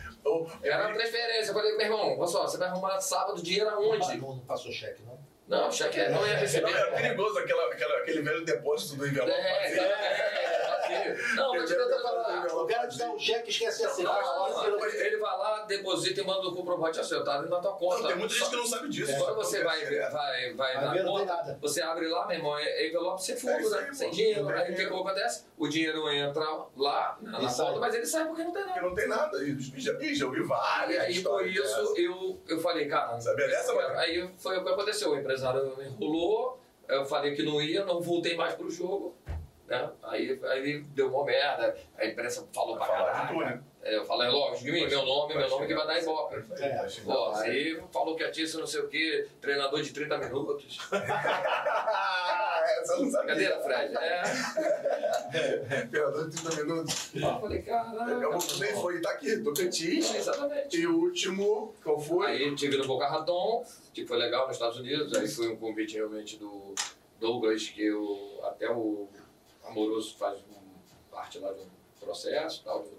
Era 0.61 0.87
uma 0.87 0.93
transferência. 0.93 1.51
Eu 1.51 1.53
falei, 1.53 1.77
meu 1.77 1.85
irmão, 1.85 2.19
olha 2.19 2.27
só, 2.27 2.43
você 2.43 2.57
vai 2.57 2.67
arrumar 2.67 2.99
sábado 2.99 3.41
dinheiro 3.41 3.69
aonde? 3.69 4.17
não, 4.17 4.35
não 4.35 4.39
passou 4.39 4.71
cheque, 4.71 5.01
não? 5.03 5.17
Não, 5.47 5.71
cheque 5.71 5.97
não 6.09 6.27
ia 6.27 6.35
receber. 6.37 6.69
Não, 6.69 6.77
era 6.77 6.91
perigoso 6.91 7.39
aquela, 7.39 7.73
aquela, 7.73 7.97
aquele 7.99 8.21
velho 8.21 8.45
depósito 8.45 8.97
do 8.97 9.07
envelope. 9.07 9.31
É, 9.31 9.61
vazio. 9.61 9.81
é, 9.81 10.17
vazio. 10.17 10.38
Não, 11.39 11.65
te 11.65 11.75
tentar 11.75 11.99
falar. 11.99 12.47
O 12.55 12.67
cara 12.67 12.87
te 12.87 12.97
dá 12.97 13.09
um 13.09 13.19
cheque 13.19 13.47
e 13.47 13.49
esquece 13.51 13.85
assim. 13.85 14.03
Não, 14.03 14.13
não, 14.13 14.85
ele 14.85 15.17
vai 15.17 15.37
lá, 15.37 15.63
deposita 15.65 16.21
e 16.21 16.23
manda 16.25 16.47
o 16.47 16.55
comprovante 16.55 16.99
acertado 16.99 17.49
na 17.49 17.59
tua 17.59 17.73
conta. 17.73 18.01
Não, 18.01 18.07
tem 18.07 18.17
muita 18.17 18.33
gente 18.33 18.49
que 18.49 18.55
não 18.55 18.65
sabe 18.65 18.89
disso. 18.89 19.17
Quando 19.17 19.35
você 19.35 19.63
vai, 19.63 19.81
É. 19.83 20.09
vai, 20.09 20.53
vai 20.53 20.95
na 20.95 21.03
conta, 21.03 21.57
você 21.61 21.81
abre 21.81 22.07
lá, 22.07 22.27
meu 22.27 22.37
irmão, 22.37 22.57
é 22.57 22.87
envelope 22.87 23.23
sem 23.23 23.35
É 23.35 23.37
fundo, 23.37 23.59
isso 23.59 23.71
né? 23.71 23.85
aí, 23.87 23.95
sem 23.95 24.11
dinheiro. 24.11 24.49
Aí 24.49 24.71
o 24.71 24.75
que, 24.75 24.81
acontece? 24.83 25.45
O 25.57 25.67
dinheiro 25.67 26.09
entra 26.09 26.45
lá 26.75 27.17
na, 27.21 27.39
conta, 27.39 27.79
mas 27.79 27.95
ele 27.95 28.05
sai 28.05 28.25
porque 28.25 28.43
não 28.43 28.51
tem 28.51 28.63
Porque 28.63 28.75
nada. 28.75 28.87
não 28.87 28.95
tem 28.95 29.07
nada. 29.07 29.43
E 29.43 29.79
já, 29.79 29.93
já 29.99 30.25
ouvi 30.25 30.43
várias 30.43 30.95
E 30.95 30.99
aí, 30.99 31.23
por 31.23 31.45
isso, 31.45 31.93
eu, 31.97 32.39
eu 32.47 32.59
falei, 32.59 32.87
cara. 32.87 33.19
Sabia 33.19 33.47
dessa? 33.47 33.73
Aí 33.97 34.29
foi 34.37 34.57
o 34.57 34.63
que 34.63 34.69
aconteceu. 34.69 35.11
O 35.11 35.17
empresário 35.17 35.75
me 35.77 35.85
enrolou, 35.85 36.59
eu 36.87 37.05
falei 37.05 37.35
que 37.35 37.43
não 37.43 37.61
ia, 37.61 37.85
não 37.85 38.01
voltei 38.01 38.35
mais 38.35 38.55
pro 38.55 38.69
jogo. 38.69 39.15
Né? 39.69 39.89
Aí, 40.03 40.39
aí 40.43 40.79
deu 40.81 41.09
uma 41.09 41.23
merda, 41.23 41.77
a 41.95 42.05
imprensa 42.05 42.47
falou 42.53 42.75
pra 42.75 42.87
caralho. 42.87 43.39
né? 43.39 43.61
É, 43.83 43.95
Eu 43.95 44.03
falei, 44.05 44.27
lógico, 44.27 44.65
de 44.65 44.71
mim, 44.71 44.87
meu 44.87 45.05
nome, 45.05 45.35
meu 45.35 45.47
nome 45.49 45.67
que 45.67 45.73
vai 45.75 45.87
dar 45.87 46.01
ibope. 46.01 46.35
É. 46.59 46.85
Pô, 47.05 47.29
aí 47.35 47.81
falou 47.93 48.15
que 48.15 48.23
a 48.23 48.31
Tícia 48.31 48.59
não 48.59 48.67
sei 48.67 48.81
o 48.81 48.87
que, 48.89 49.27
treinador 49.39 49.81
de 49.81 49.93
30 49.93 50.17
minutos. 50.17 50.79
Essa 52.81 52.93
eu 52.93 53.01
não 53.03 53.11
sabia. 53.11 53.35
Brincadeira, 53.35 53.59
Fred? 53.61 53.95
É. 53.95 54.21
Treinador 55.89 56.29
de 56.29 56.41
30 56.41 56.63
minutos. 56.63 57.11
Eu 57.15 57.39
falei, 57.39 57.61
caralho. 57.61 58.21
Eu 58.23 58.31
nem 58.59 58.73
foi, 58.73 59.01
tá 59.01 59.11
aqui, 59.11 59.37
Tocantins. 59.37 60.13
Exatamente. 60.15 60.77
E 60.77 60.87
o 60.87 60.97
último, 60.97 61.73
qual 61.83 61.99
foi? 61.99 62.27
Aí 62.27 62.55
tive 62.55 62.77
no 62.77 62.85
Boca 62.87 63.07
Raton, 63.07 63.65
que 63.93 64.05
foi 64.05 64.17
legal 64.17 64.47
nos 64.47 64.55
Estados 64.55 64.77
Unidos. 64.79 65.15
Aí 65.15 65.27
foi 65.27 65.49
um 65.49 65.55
convite 65.57 65.95
realmente 65.95 66.37
do 66.37 66.73
Douglas, 67.19 67.69
que 67.69 67.85
eu, 67.85 68.39
até 68.43 68.69
o 68.69 69.07
Amoroso 69.69 70.15
faz 70.17 70.39
um- 70.41 70.59
parte 71.11 71.39
lá 71.39 71.51
de 71.51 71.61
um 71.61 71.69
processo 71.99 72.63
tal, 72.63 72.83
do, 72.83 72.89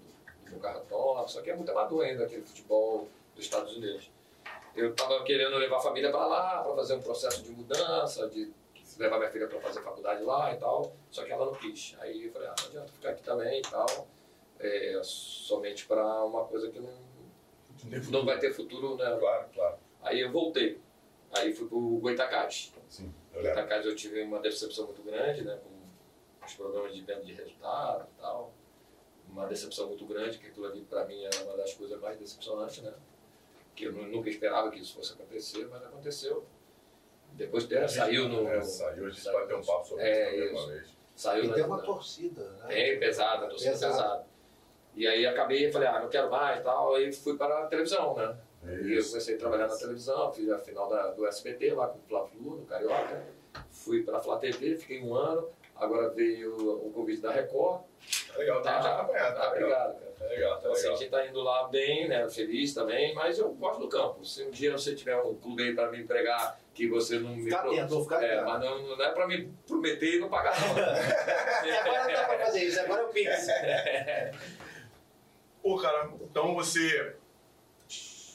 do 0.51 0.59
Raton. 0.59 1.27
Só 1.27 1.41
que 1.41 1.49
é 1.49 1.55
muito 1.55 1.71
amador 1.71 2.03
ainda 2.03 2.25
aquele 2.25 2.43
futebol 2.43 3.07
dos 3.35 3.45
Estados 3.45 3.75
Unidos. 3.75 4.09
Eu 4.75 4.93
tava 4.95 5.23
querendo 5.23 5.55
levar 5.57 5.77
a 5.77 5.81
família 5.81 6.11
para 6.11 6.25
lá, 6.25 6.63
para 6.63 6.75
fazer 6.75 6.95
um 6.95 7.01
processo 7.01 7.43
de 7.43 7.51
mudança, 7.51 8.27
de 8.29 8.51
levar 8.97 9.17
minha 9.17 9.29
filha 9.31 9.47
para 9.47 9.59
fazer 9.59 9.81
faculdade 9.81 10.23
lá 10.23 10.53
e 10.53 10.57
tal. 10.57 10.93
Só 11.09 11.23
que 11.23 11.31
ela 11.31 11.45
não 11.45 11.55
quis. 11.55 11.95
Aí 11.99 12.25
eu 12.25 12.31
falei, 12.31 12.47
ah, 12.47 12.55
não 12.59 12.67
adianta 12.67 12.91
ficar 12.93 13.09
aqui 13.09 13.23
também 13.23 13.59
e 13.59 13.61
tal. 13.63 14.07
É, 14.59 14.99
somente 15.03 15.85
para 15.87 16.23
uma 16.23 16.45
coisa 16.45 16.69
que 16.69 16.79
não, 16.79 16.93
não 18.11 18.25
vai 18.25 18.37
ter 18.39 18.53
futuro, 18.53 18.95
né? 18.95 19.17
Claro, 19.19 19.49
claro. 19.53 19.77
Aí 20.03 20.19
eu 20.21 20.31
voltei. 20.31 20.79
Aí 21.33 21.53
fui 21.53 21.67
pro 21.67 21.79
Goitacás. 21.99 22.73
Sim, 22.89 23.13
eu 23.33 23.41
lembro. 23.41 23.73
Eu 23.73 23.95
tive 23.95 24.21
uma 24.21 24.39
decepção 24.39 24.85
muito 24.85 25.01
grande, 25.01 25.43
né? 25.43 25.59
Com 25.63 25.70
os 26.45 26.53
programas 26.55 26.93
de 26.93 27.01
venda 27.01 27.21
de 27.21 27.33
resultado 27.33 28.07
e 28.17 28.21
tal. 28.21 28.53
Uma 29.29 29.45
decepção 29.47 29.87
muito 29.87 30.05
grande, 30.05 30.37
que 30.37 30.47
aquilo 30.47 30.65
ali 30.65 30.81
pra 30.81 31.05
mim 31.05 31.23
era 31.23 31.43
uma 31.43 31.55
das 31.55 31.73
coisas 31.73 31.99
mais 32.01 32.17
decepcionantes, 32.19 32.83
né? 32.83 32.93
Que 33.75 33.85
eu 33.85 33.93
nu- 33.93 34.07
nunca 34.07 34.29
esperava 34.29 34.69
que 34.69 34.79
isso 34.79 34.93
fosse 34.95 35.13
acontecer, 35.13 35.67
mas 35.69 35.83
aconteceu. 35.83 36.45
Depois 37.33 37.65
dela 37.65 37.87
saiu 37.87 38.27
no. 38.27 38.45
É, 38.47 38.61
saiu, 38.61 39.05
a 39.05 39.09
gente 39.09 39.21
saiu- 39.21 39.37
vai 39.37 39.47
ter 39.47 39.55
um 39.55 39.63
papo 39.63 39.87
sobre 39.87 40.03
É, 40.03 40.09
isso 40.23 40.31
também 40.35 40.49
uma 40.51 40.59
isso. 40.59 40.67
vez. 40.69 40.97
Saiu 41.15 41.43
E 41.43 41.47
na- 41.47 41.53
tem 41.53 41.63
uma 41.63 41.81
torcida, 41.81 42.43
né? 42.43 42.67
Bem 42.67 42.99
pesada, 42.99 43.47
torcida 43.47 43.71
Pesada. 43.71 43.93
pesada. 43.93 44.25
E 44.95 45.07
aí 45.07 45.25
acabei, 45.25 45.71
falei, 45.71 45.87
ah, 45.87 46.01
não 46.01 46.09
quero 46.09 46.29
mais 46.29 46.59
e 46.59 46.63
tal. 46.63 46.95
Aí 46.95 47.13
fui 47.13 47.37
para 47.37 47.63
a 47.63 47.67
televisão, 47.67 48.15
né? 48.15 48.37
E 48.65 48.67
eu 48.67 48.99
Isso. 48.99 49.11
comecei 49.11 49.35
a 49.35 49.39
trabalhar 49.39 49.67
na 49.67 49.77
televisão, 49.77 50.31
fiz 50.33 50.49
a 50.49 50.57
final 50.59 50.89
da, 50.89 51.11
do 51.11 51.25
SBT 51.25 51.73
lá 51.73 51.87
com 51.87 51.99
o 51.99 52.01
Fla-Flu, 52.01 52.57
no 52.57 52.65
Carioca. 52.65 53.23
Fui 53.69 54.03
para 54.03 54.17
a 54.17 54.21
Flá 54.21 54.37
TV, 54.37 54.75
fiquei 54.77 55.01
um 55.01 55.15
ano. 55.15 55.49
Agora 55.81 56.09
veio 56.09 56.55
o 56.55 56.91
convite 56.91 57.21
da 57.23 57.31
Record. 57.31 57.81
Tá 58.27 58.37
legal, 58.37 58.61
que 58.61 58.67
acompanhar, 58.67 59.33
tá 59.33 59.33
tá, 59.33 59.51
legal. 59.51 59.51
obrigado, 59.51 59.99
cara. 59.99 60.11
Tá 60.11 60.25
legal, 60.25 60.51
tá 60.53 60.59
Então, 60.59 60.71
assim, 60.73 60.81
a 60.81 60.83
legal. 60.83 60.97
gente 60.99 61.09
tá 61.09 61.25
indo 61.25 61.41
lá 61.41 61.67
bem, 61.69 62.07
né? 62.07 62.29
Feliz 62.29 62.73
também, 62.75 63.15
mas 63.15 63.39
eu 63.39 63.49
gosto 63.53 63.79
do 63.79 63.89
campo. 63.89 64.23
Se 64.23 64.43
um 64.43 64.51
dia 64.51 64.71
você 64.71 64.93
tiver 64.93 65.17
um 65.17 65.33
clube 65.35 65.63
aí 65.63 65.73
para 65.73 65.89
me 65.89 65.99
empregar 65.99 66.59
que 66.75 66.87
você 66.87 67.17
não 67.19 67.35
me. 67.35 67.45
Fica 67.45 67.61
atento, 67.61 67.95
vou 67.95 68.03
ficar 68.03 68.23
é, 68.23 68.41
mas 68.41 68.61
não, 68.63 68.95
não 68.95 69.03
é 69.03 69.11
para 69.11 69.27
me 69.27 69.51
prometer 69.67 70.17
e 70.17 70.19
não 70.19 70.29
pagar, 70.29 70.53
não. 70.61 70.69
Agora 71.79 72.03
não 72.05 72.13
dá 72.13 72.23
pra 72.25 72.45
fazer 72.45 72.63
isso, 72.63 72.79
agora 72.79 73.05
o 73.05 73.09
Pix. 73.09 73.47
Pô, 75.63 75.77
cara, 75.77 76.11
então 76.21 76.53
você 76.55 77.15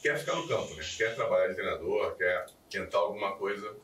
quer 0.01 0.17
ficar 0.17 0.35
no 0.35 0.47
campo, 0.47 0.73
né? 0.75 0.83
Quer 0.97 1.15
trabalhar 1.15 1.47
de 1.47 1.55
treinador, 1.55 2.15
quer 2.15 2.45
tentar 2.69 2.97
alguma 2.99 3.35
coisa. 3.37 3.75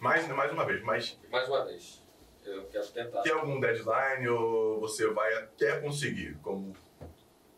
Mais, 0.00 0.26
mais 0.28 0.52
uma 0.52 0.64
vez, 0.64 0.82
mas 0.82 1.18
Mais 1.30 1.48
uma 1.48 1.64
vez, 1.64 2.02
eu 2.44 2.66
quero 2.66 2.86
tentar. 2.88 3.22
tem 3.22 3.32
algum 3.32 3.58
deadline 3.58 4.28
ou 4.28 4.80
você 4.80 5.08
vai 5.08 5.32
até 5.34 5.80
conseguir, 5.80 6.36
como, 6.42 6.74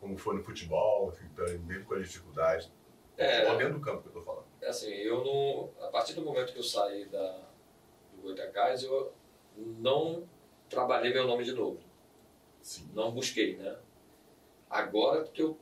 como 0.00 0.16
foi 0.16 0.36
no 0.36 0.42
futebol, 0.42 1.12
tá, 1.34 1.44
mesmo 1.64 1.84
com 1.84 1.94
as 1.94 2.08
dificuldades? 2.08 2.72
É. 3.16 3.36
Futebol 3.36 3.58
dentro 3.58 3.74
do 3.74 3.80
campo 3.80 4.02
que 4.02 4.08
eu 4.08 4.12
tô 4.12 4.22
falando. 4.22 4.46
assim, 4.62 4.92
eu 4.92 5.24
não. 5.24 5.86
A 5.86 5.90
partir 5.90 6.14
do 6.14 6.22
momento 6.22 6.52
que 6.52 6.58
eu 6.58 6.64
saí 6.64 7.06
da, 7.06 7.48
do 8.12 8.22
Goitacás, 8.22 8.82
eu 8.82 9.12
não 9.56 10.28
trabalhei 10.68 11.12
meu 11.12 11.26
nome 11.26 11.44
de 11.44 11.52
novo. 11.52 11.80
Sim. 12.62 12.90
Não 12.94 13.12
busquei, 13.12 13.56
né? 13.56 13.76
Agora 14.68 15.24
que 15.24 15.40
eu 15.40 15.58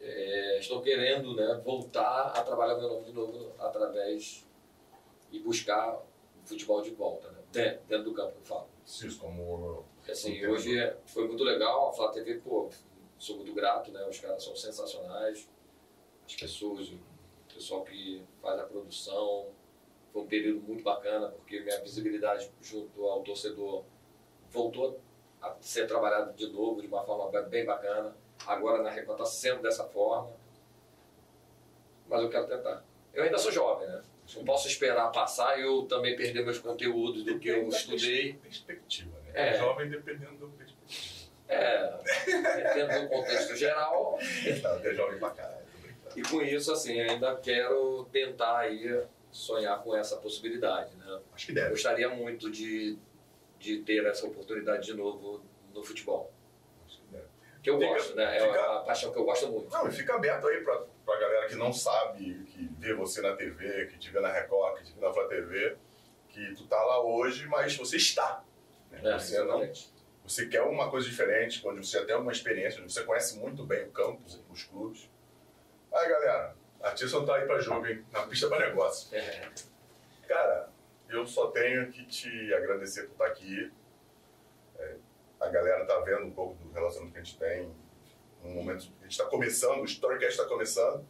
é, 0.00 0.58
estou 0.58 0.82
querendo 0.82 1.34
né, 1.34 1.60
voltar 1.64 2.32
a 2.36 2.42
trabalhar 2.42 2.76
meu 2.76 2.88
nome 2.88 3.06
de 3.06 3.12
novo 3.12 3.52
através 3.58 4.46
e 5.30 5.38
buscar 5.38 5.94
o 5.94 6.04
futebol 6.44 6.82
de 6.82 6.90
volta, 6.90 7.30
né? 7.30 7.33
Dentro, 7.54 7.80
dentro 7.86 8.04
do 8.04 8.14
campo, 8.14 8.32
eu 8.36 8.44
falo. 8.44 8.66
Isso, 8.84 9.18
como. 9.18 9.84
Assim, 10.08 10.44
hoje 10.46 10.78
é- 10.78 10.96
foi 11.06 11.26
muito 11.26 11.42
legal, 11.44 11.88
a 11.88 11.92
Flá 11.92 12.10
TV, 12.10 12.34
pô, 12.38 12.68
sou 13.18 13.36
muito 13.36 13.54
grato, 13.54 13.90
né? 13.92 14.04
Os 14.06 14.18
caras 14.18 14.42
são 14.42 14.54
sensacionais, 14.54 15.48
as 16.26 16.34
pessoas, 16.34 16.88
o 16.88 16.98
pessoal 17.54 17.84
que 17.84 18.22
faz 18.42 18.58
a 18.60 18.64
produção. 18.64 19.46
Foi 20.12 20.22
um 20.22 20.26
período 20.26 20.60
muito 20.60 20.82
bacana, 20.84 21.28
porque 21.28 21.60
minha 21.60 21.80
visibilidade 21.80 22.50
junto 22.60 23.04
ao 23.06 23.22
torcedor 23.22 23.84
voltou 24.50 25.00
a 25.42 25.56
ser 25.60 25.86
trabalhada 25.86 26.32
de 26.32 26.46
novo, 26.48 26.80
de 26.80 26.86
uma 26.86 27.02
forma 27.04 27.40
bem 27.42 27.64
bacana. 27.64 28.14
Agora 28.46 28.82
na 28.82 28.90
Record 28.90 29.18
está 29.20 29.26
sendo 29.30 29.62
dessa 29.62 29.84
forma. 29.88 30.30
Mas 32.08 32.22
eu 32.22 32.28
quero 32.30 32.46
tentar. 32.46 32.84
Eu 33.12 33.24
ainda 33.24 33.38
sou 33.38 33.50
jovem, 33.50 33.88
né? 33.88 34.02
Não 34.36 34.44
posso 34.44 34.66
esperar 34.68 35.12
passar 35.12 35.58
e 35.58 35.62
eu 35.62 35.82
também 35.82 36.16
perder 36.16 36.44
meus 36.44 36.58
conteúdos 36.58 37.24
do 37.24 37.38
que 37.38 37.48
eu 37.48 37.68
estudei. 37.68 38.34
Perspectiva, 38.34 39.10
né? 39.26 39.50
É. 39.50 39.58
Jovem 39.58 39.88
dependendo 39.88 40.46
da 40.46 40.56
perspectiva. 40.56 41.24
É, 41.46 42.74
dentro 42.74 43.02
do 43.02 43.08
contexto 43.08 43.54
geral. 43.54 44.18
Não, 44.62 44.78
é 44.78 44.94
jovem 44.94 45.18
pra 45.18 45.30
caralho, 45.30 45.64
tô 45.72 45.78
brincando. 45.78 46.18
E 46.18 46.22
com 46.22 46.42
isso, 46.42 46.72
assim, 46.72 47.00
ainda 47.00 47.36
quero 47.36 48.08
tentar 48.10 48.58
aí 48.60 49.04
sonhar 49.30 49.82
com 49.82 49.94
essa 49.94 50.16
possibilidade, 50.16 50.96
né? 50.96 51.20
Acho 51.34 51.46
que 51.46 51.52
deve. 51.52 51.70
Gostaria 51.70 52.08
muito 52.08 52.50
de, 52.50 52.96
de 53.58 53.80
ter 53.80 54.04
essa 54.06 54.26
oportunidade 54.26 54.86
de 54.86 54.94
novo 54.94 55.42
no 55.74 55.82
futebol. 55.82 56.32
Que 57.64 57.70
eu 57.70 57.78
Fica- 57.78 57.92
gosto, 57.94 58.14
né? 58.14 58.36
É 58.36 58.40
fica- 58.46 58.70
uma 58.70 58.84
paixão 58.84 59.10
que 59.12 59.18
eu 59.18 59.24
gosto 59.24 59.48
muito. 59.50 59.72
Não, 59.72 59.88
e 59.88 59.92
fica 59.92 60.14
aberto 60.14 60.46
aí 60.46 60.62
pra, 60.62 60.82
pra 61.04 61.18
galera 61.18 61.48
que 61.48 61.54
não 61.56 61.72
sabe, 61.72 62.44
que 62.44 62.68
vê 62.78 62.92
você 62.94 63.22
na 63.22 63.34
TV, 63.34 63.86
que 63.86 63.98
te 63.98 64.10
vê 64.10 64.20
na 64.20 64.30
Record, 64.30 64.78
que 64.78 64.84
te 64.84 64.92
vê 64.92 65.00
na 65.00 65.12
Flá 65.12 65.26
TV, 65.26 65.76
que 66.28 66.54
tu 66.54 66.66
tá 66.66 66.76
lá 66.76 67.00
hoje, 67.02 67.46
mas 67.46 67.74
você 67.76 67.96
está. 67.96 68.44
né? 68.90 69.00
É, 69.02 69.18
você, 69.18 69.42
não, 69.42 69.72
você 70.22 70.46
quer 70.46 70.60
uma 70.62 70.90
coisa 70.90 71.08
diferente, 71.08 71.66
onde 71.66 71.84
você 71.86 71.98
já 71.98 72.04
tem 72.04 72.14
alguma 72.14 72.32
experiência, 72.32 72.82
onde 72.82 72.92
você 72.92 73.02
conhece 73.02 73.38
muito 73.38 73.64
bem 73.64 73.84
o 73.84 73.90
campo, 73.90 74.20
os 74.50 74.62
clubes. 74.64 75.08
Aí, 75.92 76.08
galera, 76.08 76.54
a 76.82 76.90
Tisson 76.90 77.24
tá 77.24 77.36
aí 77.36 77.46
pra 77.46 77.60
jogo, 77.60 77.86
hein? 77.86 78.04
Na 78.12 78.26
pista 78.26 78.46
pra 78.48 78.58
negócio. 78.58 79.08
É. 79.16 79.48
Cara, 80.28 80.68
eu 81.08 81.26
só 81.26 81.46
tenho 81.46 81.90
que 81.90 82.04
te 82.04 82.52
agradecer 82.52 83.04
por 83.04 83.12
estar 83.12 83.26
aqui. 83.26 83.72
A 85.44 85.48
galera 85.48 85.84
tá 85.84 86.00
vendo 86.00 86.24
um 86.24 86.30
pouco 86.30 86.54
do 86.54 86.72
relacionamento 86.72 87.12
que 87.12 87.20
a 87.20 87.22
gente 87.22 87.38
tem. 87.38 87.70
Um 88.42 88.54
momento, 88.54 88.88
a 89.00 89.02
gente 89.02 89.12
está 89.12 89.26
começando, 89.26 89.80
o 89.80 89.84
Storycast 89.84 90.32
está 90.32 90.44
começando. 90.48 91.06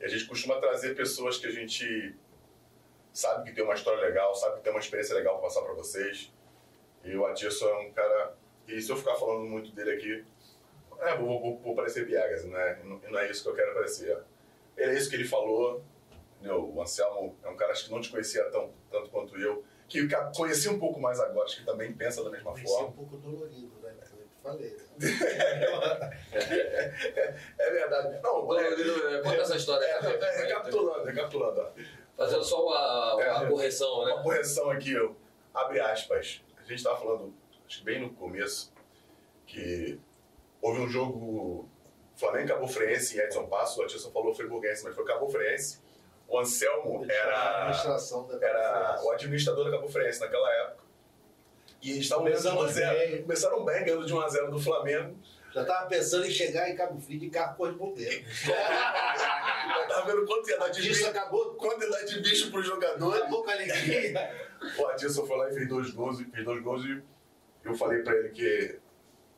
E 0.00 0.04
a 0.04 0.08
gente 0.08 0.26
costuma 0.26 0.60
trazer 0.60 0.94
pessoas 0.94 1.36
que 1.36 1.46
a 1.46 1.50
gente 1.50 2.16
sabe 3.12 3.50
que 3.50 3.54
tem 3.54 3.64
uma 3.64 3.74
história 3.74 4.00
legal, 4.00 4.34
sabe 4.34 4.56
que 4.56 4.62
tem 4.62 4.72
uma 4.72 4.80
experiência 4.80 5.14
legal 5.14 5.34
para 5.34 5.48
passar 5.48 5.62
para 5.62 5.74
vocês. 5.74 6.32
E 7.04 7.16
o 7.16 7.26
Atirson 7.26 7.68
é 7.68 7.78
um 7.80 7.92
cara. 7.92 8.34
E 8.68 8.80
se 8.80 8.90
eu 8.90 8.96
ficar 8.96 9.16
falando 9.16 9.46
muito 9.46 9.72
dele 9.72 9.92
aqui, 9.92 10.24
é, 11.00 11.16
vou, 11.16 11.40
vou, 11.40 11.58
vou 11.58 11.74
parecer 11.74 12.06
Biagas, 12.06 12.44
né? 12.44 12.80
Não, 12.84 12.98
não 12.98 13.18
é 13.18 13.30
isso 13.30 13.42
que 13.42 13.48
eu 13.48 13.54
quero 13.54 13.74
parecer. 13.74 14.16
Ele 14.76 14.92
é 14.92 14.94
isso 14.94 15.10
que 15.10 15.16
ele 15.16 15.26
falou, 15.26 15.82
entendeu? 16.38 16.72
O 16.72 16.80
Anselmo 16.80 17.36
é 17.42 17.48
um 17.48 17.56
cara 17.56 17.72
que 17.72 17.90
não 17.90 18.00
te 18.00 18.10
conhecia 18.10 18.44
tão, 18.50 18.72
tanto 18.90 19.10
quanto 19.10 19.36
eu, 19.36 19.64
que 19.90 20.06
ca- 20.08 20.32
conhecia 20.34 20.70
um 20.70 20.78
pouco 20.78 20.98
mais 20.98 21.20
agora, 21.20 21.44
acho 21.44 21.58
que 21.58 21.66
também 21.66 21.92
pensa 21.92 22.24
da 22.24 22.30
mesma 22.30 22.54
que 22.54 22.60
ser 22.60 22.66
um 22.66 22.76
forma. 22.76 22.92
pouco 22.92 23.16
dolorido, 23.18 23.72
né? 23.82 23.92
Eu 24.00 24.26
te 24.26 24.36
falei. 24.42 24.70
Né? 24.70 26.10
É 27.58 27.70
verdade. 27.70 28.20
Não, 28.22 28.58
é, 28.58 28.70
Lino, 28.74 29.22
Conta 29.22 29.36
essa 29.42 29.56
história. 29.56 29.84
é, 29.84 29.92
rapidinho. 29.98 30.22
é, 30.24 30.36
recapitulando, 30.46 31.04
recapitulando. 31.04 31.60
ó. 31.60 31.70
Fazendo 32.16 32.44
só 32.44 32.68
a, 32.72 33.40
a 33.40 33.44
É. 33.44 33.48
correção, 33.48 34.00
Uma 34.00 34.16
né? 34.16 34.22
correção 34.22 34.70
aqui, 34.70 34.96
ó. 34.98 35.10
abre 35.54 35.80
aspas. 35.80 36.42
A 36.58 36.62
gente 36.62 36.74
estava 36.78 36.98
falando, 36.98 37.34
acho 37.66 37.78
que 37.78 37.84
bem 37.84 38.00
no 38.00 38.10
começo, 38.10 38.72
que 39.46 39.98
houve 40.62 40.80
um 40.80 40.88
jogo 40.88 41.68
Flamengo 42.14 42.44
e 42.44 42.48
Cabo 42.48 42.68
Friense 42.68 43.16
em 43.16 43.20
Edson 43.20 43.46
Passo, 43.46 43.80
o 43.80 43.84
Atilson 43.84 44.10
falou 44.12 44.34
Friburguense, 44.34 44.84
mas 44.84 44.94
foi 44.94 45.04
Cabo 45.04 45.28
Friense. 45.28 45.79
O 46.30 46.38
Anselmo 46.38 47.04
era, 47.10 47.56
administração 47.62 48.26
da 48.26 48.34
era 48.46 49.00
o 49.02 49.10
administrador 49.10 49.64
da 49.64 49.70
Cabo 49.72 49.88
Friense 49.88 50.20
naquela 50.20 50.50
época. 50.62 50.84
E 51.82 51.90
eles 51.90 52.02
estavam 52.04 52.24
ganhando 52.24 52.40
de 52.42 52.46
1 52.46 52.50
a 52.50 52.54
Começamos 52.54 52.72
0. 52.74 52.98
bem. 52.98 53.22
Começaram 53.22 53.64
bem, 53.64 53.84
ganhando 53.84 54.06
de 54.06 54.14
1 54.14 54.20
a 54.20 54.28
0 54.28 54.50
do 54.52 54.60
Flamengo. 54.60 55.16
Já 55.52 55.64
tava 55.64 55.88
pensando 55.88 56.24
em 56.26 56.30
chegar 56.30 56.70
em 56.70 56.76
Cabo 56.76 57.00
Frio 57.00 57.18
de 57.18 57.28
carro 57.30 57.56
cor 57.56 57.72
de 57.72 57.78
bombeiro. 57.78 58.24
Eu 58.46 58.54
tava 59.88 60.06
vendo 60.06 60.24
quanto 60.24 60.48
ia 60.48 60.58
dar 60.58 60.68
de 60.68 60.80
Isso 60.80 60.88
bicho, 61.00 61.10
acabou, 61.10 61.54
quanto 61.54 61.82
ia 61.82 61.90
dar 61.90 62.04
de 62.04 62.20
bicho 62.20 62.50
pro 62.52 62.62
jogador. 62.62 63.16
acabou 63.16 63.42
com 63.42 63.50
a 63.50 63.52
alegria. 63.54 64.50
O 64.78 64.86
Adilson 64.88 65.26
foi 65.26 65.38
lá 65.38 65.48
e 65.50 65.54
fez 65.54 65.68
dois 65.70 65.90
gols, 65.90 66.20
e 66.20 66.24
fez 66.26 66.44
dois 66.44 66.62
gols 66.62 66.84
e 66.84 67.02
eu 67.64 67.74
falei 67.74 68.02
pra 68.02 68.14
ele 68.14 68.28
que. 68.28 68.78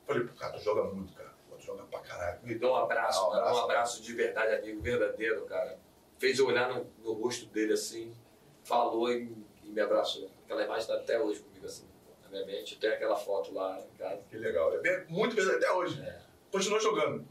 Falei, 0.05 0.25
pô, 0.25 0.35
cara, 0.35 0.53
tu 0.55 0.65
joga 0.65 0.83
muito, 0.93 1.13
cara. 1.17 1.31
Tu 1.49 1.65
joga 1.65 1.85
pra 1.85 2.01
caralho. 2.01 2.41
Me 2.43 2.57
deu 2.57 2.71
um 2.71 2.75
abraço, 2.77 3.25
Um 3.25 3.31
cara, 3.31 3.43
abraço. 3.43 3.61
um 3.61 3.65
abraço 3.65 4.03
de 4.03 4.13
verdade, 4.15 4.55
amigo, 4.57 4.83
verdadeiro, 4.83 5.43
cara. 5.47 5.79
Fez 6.23 6.39
eu 6.39 6.47
olhar 6.47 6.69
no, 6.73 6.87
no 7.03 7.15
rosto 7.15 7.47
dele 7.47 7.73
assim, 7.73 8.15
falou 8.63 9.11
e, 9.13 9.29
e 9.65 9.69
me 9.71 9.81
abraçou. 9.81 10.31
Aquela 10.45 10.63
imagem 10.63 10.87
tá 10.87 10.95
até 10.95 11.19
hoje 11.21 11.41
comigo 11.41 11.67
assim, 11.67 11.85
na 12.23 12.29
minha 12.31 12.47
mente. 12.47 12.75
Eu 12.75 12.81
tenho 12.81 12.93
aquela 12.95 13.17
foto 13.17 13.53
lá 13.53 13.77
em 13.81 13.97
casa. 13.99 14.21
Que 14.31 14.37
legal. 14.39 14.73
É 14.73 14.79
bem- 14.79 15.05
muito 15.09 15.35
bem 15.35 15.45
até 15.51 15.69
hoje. 15.73 16.01
É. 16.01 16.21
Continua 16.53 16.79
jogando. 16.79 17.27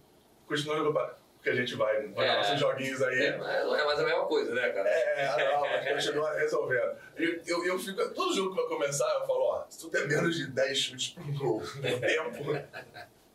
Continua 0.46 0.76
jogando. 0.76 1.16
Porque 1.36 1.50
a 1.52 1.56
gente 1.56 1.74
vai 1.76 2.06
vai 2.10 2.28
É. 2.28 2.36
nossos 2.36 2.60
joguinhos 2.60 3.02
aí. 3.02 3.28
É, 3.28 3.38
mas 3.38 3.64
não 3.64 3.76
é 3.78 3.86
mais 3.86 3.98
a 4.00 4.04
mesma 4.04 4.26
coisa, 4.26 4.54
né, 4.54 4.70
cara? 4.74 4.90
É, 4.90 5.54
não, 5.54 5.62
mas 5.62 6.06
continua 6.06 6.34
resolvendo. 6.34 6.98
Eu, 7.16 7.42
eu, 7.48 7.66
eu 7.68 7.80
fico, 7.80 8.14
todo 8.14 8.36
jogo 8.36 8.50
que 8.50 8.58
vai 8.58 8.68
começar, 8.68 9.10
eu 9.22 9.26
falo, 9.26 9.40
ó, 9.40 9.66
se 9.70 9.80
tu 9.80 9.90
der 9.90 10.06
menos 10.06 10.36
de 10.36 10.48
10 10.48 10.78
chutes 10.78 11.14
pro 11.14 11.24
gol 11.32 11.62
no 11.62 12.00
tempo, 12.02 12.44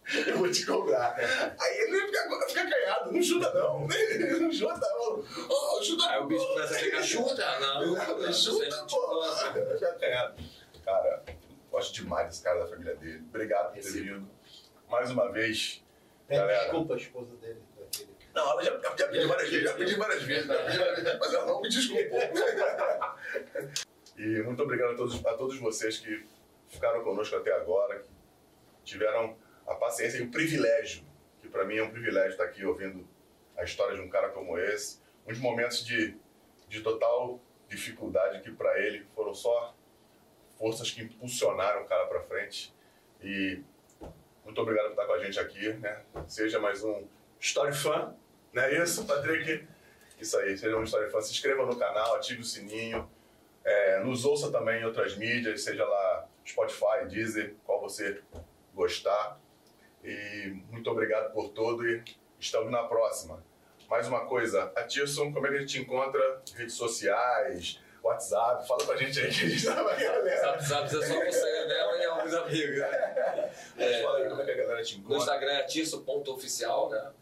eu 0.26 0.38
vou 0.38 0.50
te 0.50 0.64
cobrar. 0.64 1.16
Aí 1.58 1.78
ele 1.78 2.06
fica, 2.06 2.46
fica 2.46 2.70
canhado, 2.70 3.12
não 3.12 3.22
chuta 3.22 3.52
não, 3.52 3.88
ele 3.90 4.38
não 4.38 4.52
chuta, 4.52 4.80
falo, 4.80 5.26
ó, 5.50 5.82
chuta 5.82 6.08
Aí 6.08 6.20
o 6.20 6.26
bicho 6.26 6.46
começa 6.46 6.76
a 6.76 6.78
pegar 6.78 7.02
chuta, 7.02 7.60
não. 7.60 7.94
Não, 7.96 8.32
Chuta, 8.32 8.86
pô. 8.88 9.22
Fica 9.74 9.92
canhado. 9.94 10.36
Cara, 10.84 11.24
gosto 11.70 11.94
demais 11.94 12.28
desse 12.28 12.42
cara 12.42 12.60
da 12.60 12.66
família 12.66 12.94
dele. 12.94 13.24
Obrigado 13.28 13.72
por 13.72 13.82
ter 13.82 13.90
vindo. 13.90 14.28
Mais 14.88 15.10
uma 15.10 15.30
vez. 15.32 15.82
Pede 16.28 16.40
Galera. 16.40 16.62
desculpa 16.62 16.94
a 16.94 16.96
esposa 16.96 17.36
dele. 17.36 17.62
Não, 18.34 18.50
ela 18.50 18.62
já, 18.62 18.70
já, 18.78 18.96
já 18.96 19.08
pedi 19.08 19.26
várias 19.26 19.48
vezes, 19.48 19.64
já 19.64 19.74
pedi 19.74 19.94
várias 19.94 20.22
vezes, 20.22 20.46
já 20.46 20.54
pedi 20.64 20.78
várias 20.78 21.02
vezes, 21.02 21.18
mas 21.18 21.34
ela 21.34 21.46
não 21.46 21.60
me 21.62 21.68
desculpou. 21.70 22.20
e 24.18 24.42
muito 24.42 24.62
obrigado 24.62 24.92
a 24.92 24.96
todos, 24.96 25.24
a 25.24 25.34
todos 25.34 25.58
vocês 25.58 25.98
que 25.98 26.26
ficaram 26.68 27.02
conosco 27.02 27.34
até 27.34 27.52
agora, 27.52 27.98
que 28.00 28.10
tiveram 28.84 29.38
a 29.66 29.74
paciência 29.74 30.18
e 30.18 30.22
o 30.22 30.30
privilégio, 30.30 31.04
que 31.40 31.48
para 31.48 31.64
mim 31.64 31.76
é 31.76 31.82
um 31.82 31.90
privilégio 31.90 32.30
estar 32.30 32.44
aqui 32.44 32.64
ouvindo 32.64 33.06
a 33.56 33.64
história 33.64 33.96
de 33.96 34.02
um 34.02 34.08
cara 34.08 34.28
como 34.30 34.58
esse, 34.58 35.00
uns 35.26 35.38
momentos 35.38 35.84
de, 35.84 36.16
de 36.68 36.80
total 36.80 37.40
dificuldade 37.68 38.42
que 38.42 38.52
para 38.52 38.78
ele 38.80 39.04
foram 39.14 39.34
só 39.34 39.74
forças 40.58 40.90
que 40.90 41.02
impulsionaram 41.02 41.82
o 41.82 41.84
cara 41.86 42.06
para 42.06 42.20
frente. 42.22 42.74
E 43.22 43.60
muito 44.44 44.60
obrigado 44.60 44.86
por 44.86 44.90
estar 44.92 45.06
com 45.06 45.12
a 45.12 45.24
gente 45.24 45.38
aqui, 45.38 45.72
né? 45.74 46.02
Seja 46.28 46.58
mais 46.58 46.84
um 46.84 47.06
Story 47.40 47.74
Fan, 47.74 48.14
não 48.52 48.62
é 48.62 48.82
isso, 48.82 49.04
Patrick? 49.04 49.66
Isso 50.18 50.38
aí, 50.38 50.56
seja 50.56 50.76
um 50.76 50.84
Story 50.84 51.10
Fan. 51.10 51.20
Se 51.20 51.32
inscreva 51.32 51.66
no 51.66 51.76
canal, 51.76 52.14
ative 52.14 52.40
o 52.40 52.44
sininho. 52.44 53.10
É, 53.64 54.00
nos 54.00 54.24
ouça 54.24 54.50
também 54.50 54.80
em 54.80 54.84
outras 54.84 55.16
mídias, 55.16 55.62
seja 55.62 55.84
lá 55.84 56.28
Spotify, 56.46 57.06
Deezer, 57.08 57.54
qual 57.64 57.80
você 57.80 58.22
gostar. 58.72 59.38
E 60.06 60.62
muito 60.70 60.88
obrigado 60.88 61.32
por 61.32 61.48
tudo 61.48 61.84
e 61.84 62.00
estamos 62.38 62.70
na 62.70 62.84
próxima. 62.84 63.44
Mais 63.88 64.06
uma 64.06 64.24
coisa, 64.24 64.72
a 64.76 64.84
Tirson, 64.84 65.32
como 65.32 65.48
é 65.48 65.50
que 65.50 65.56
a 65.56 65.60
gente 65.60 65.72
te 65.72 65.80
encontra? 65.80 66.42
Redes 66.54 66.76
sociais, 66.76 67.80
WhatsApp, 68.04 68.68
fala 68.68 68.84
pra 68.84 68.96
gente 68.96 69.18
aí 69.18 69.32
que 69.32 69.44
a 69.44 69.48
gente 69.48 69.66
tá 69.66 69.82
pra 69.82 69.96
galera. 69.96 70.40
Sabe, 70.40 70.64
sabe, 70.64 70.84
é 70.86 70.88
só 70.90 70.98
você 70.98 71.66
mesmo 71.66 71.96
e 71.96 72.04
alguns 72.04 72.34
amigos. 72.34 72.76
né? 73.74 74.02
Fala 74.02 74.18
aí 74.18 74.28
como 74.28 74.42
é 74.42 74.44
que 74.44 74.50
a 74.52 74.56
galera 74.56 74.82
te 74.84 74.94
No 74.94 75.00
encontra. 75.00 75.18
Instagram 75.18 75.52
é 75.52 75.62
tirso.oficial, 75.64 76.88
né? 76.88 77.12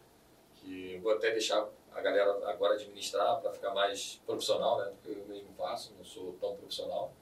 Que 0.57 1.01
vou 1.03 1.13
até 1.13 1.31
deixar 1.31 1.67
a 1.91 2.01
galera 2.03 2.33
agora 2.51 2.75
administrar 2.75 3.41
para 3.41 3.51
ficar 3.51 3.73
mais 3.73 4.21
profissional, 4.27 4.79
né? 4.81 4.93
Porque 4.93 5.19
eu 5.19 5.25
mesmo 5.27 5.55
faço, 5.57 5.95
não 5.97 6.05
sou 6.05 6.35
tão 6.39 6.55
profissional. 6.57 7.15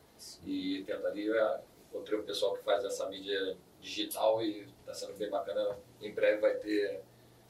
E 0.44 0.82
tentaria, 0.84 1.60
encontrei 1.88 2.18
um 2.18 2.24
pessoal 2.24 2.54
que 2.56 2.64
faz 2.64 2.84
essa 2.84 3.08
mídia 3.08 3.56
digital 3.80 4.42
e 4.42 4.71
está 4.82 4.94
sendo 4.94 5.16
bem 5.18 5.30
bacana. 5.30 5.76
Em 6.00 6.12
breve 6.12 6.40
vai 6.40 6.54
ter 6.54 7.00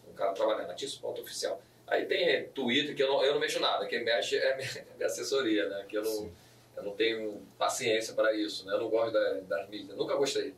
um 0.09 0.13
cara 0.15 0.33
trabalhando, 0.33 0.75
tirso.oficial. 0.77 1.61
Aí 1.87 2.07
tem 2.07 2.49
Twitter, 2.49 2.95
que 2.95 3.03
eu 3.03 3.09
não, 3.09 3.25
eu 3.25 3.33
não 3.35 3.41
mexo 3.41 3.61
nada, 3.61 3.87
quem 3.87 4.05
mexe 4.05 4.37
é 4.37 4.57
minha, 4.57 4.69
minha 4.97 5.07
assessoria, 5.07 5.69
né? 5.69 5.85
Que 5.89 5.97
eu 5.99 6.03
não, 6.03 6.31
eu 6.77 6.83
não 6.85 6.93
tenho 6.93 7.43
paciência 7.59 8.15
para 8.15 8.33
isso, 8.33 8.65
né? 8.67 8.75
Eu 8.75 8.81
não 8.81 8.89
gosto 8.89 9.13
da- 9.13 9.41
das 9.41 9.69
mídias, 9.69 9.97
nunca 9.97 10.15
gostei. 10.15 10.55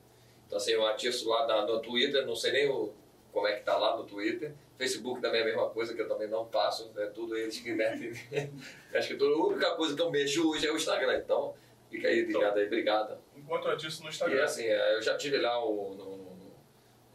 Então, 0.47 0.59
assim, 0.59 0.73
eu 0.73 0.87
atiço 0.87 1.29
lá 1.29 1.47
na- 1.47 1.67
no 1.67 1.81
Twitter, 1.81 2.25
não 2.27 2.37
sei 2.37 2.53
nem 2.53 2.69
o, 2.71 2.93
como 3.33 3.47
é 3.49 3.55
que 3.57 3.65
tá 3.65 3.77
lá 3.77 3.97
no 3.97 4.05
Twitter. 4.05 4.53
Facebook 4.77 5.21
também 5.21 5.41
é 5.41 5.43
a 5.43 5.47
mesma 5.47 5.71
coisa, 5.71 5.95
que 5.95 6.03
eu 6.03 6.09
também 6.09 6.29
não 6.29 6.45
faço, 6.47 6.91
é 6.97 7.07
tudo 7.07 7.37
eles 7.37 7.59
que 7.61 7.73
metem. 7.73 8.13
Acho 8.93 9.09
que 9.09 9.15
tudo, 9.17 9.35
a 9.35 9.47
única 9.47 9.71
coisa 9.73 9.95
que 9.95 10.03
eu 10.03 10.11
mexo 10.11 10.49
hoje 10.51 10.67
é 10.67 10.73
o 10.73 10.77
Instagram, 10.77 11.17
então 11.19 11.55
fica 11.91 12.09
aí 12.09 12.23
ligado 12.23 12.59
aí, 12.59 12.67
obrigado. 12.67 13.19
Encontra 13.37 13.73
a 13.73 13.77
Tirson 13.77 14.03
no 14.03 14.09
E 14.09 14.13
Instagram. 14.13 14.45
assim, 14.45 14.65
é, 14.67 14.97
eu 14.97 15.03
já 15.03 15.17
tive 15.17 15.39
lá 15.39 15.65
o, 15.65 15.95
no, 15.95 16.14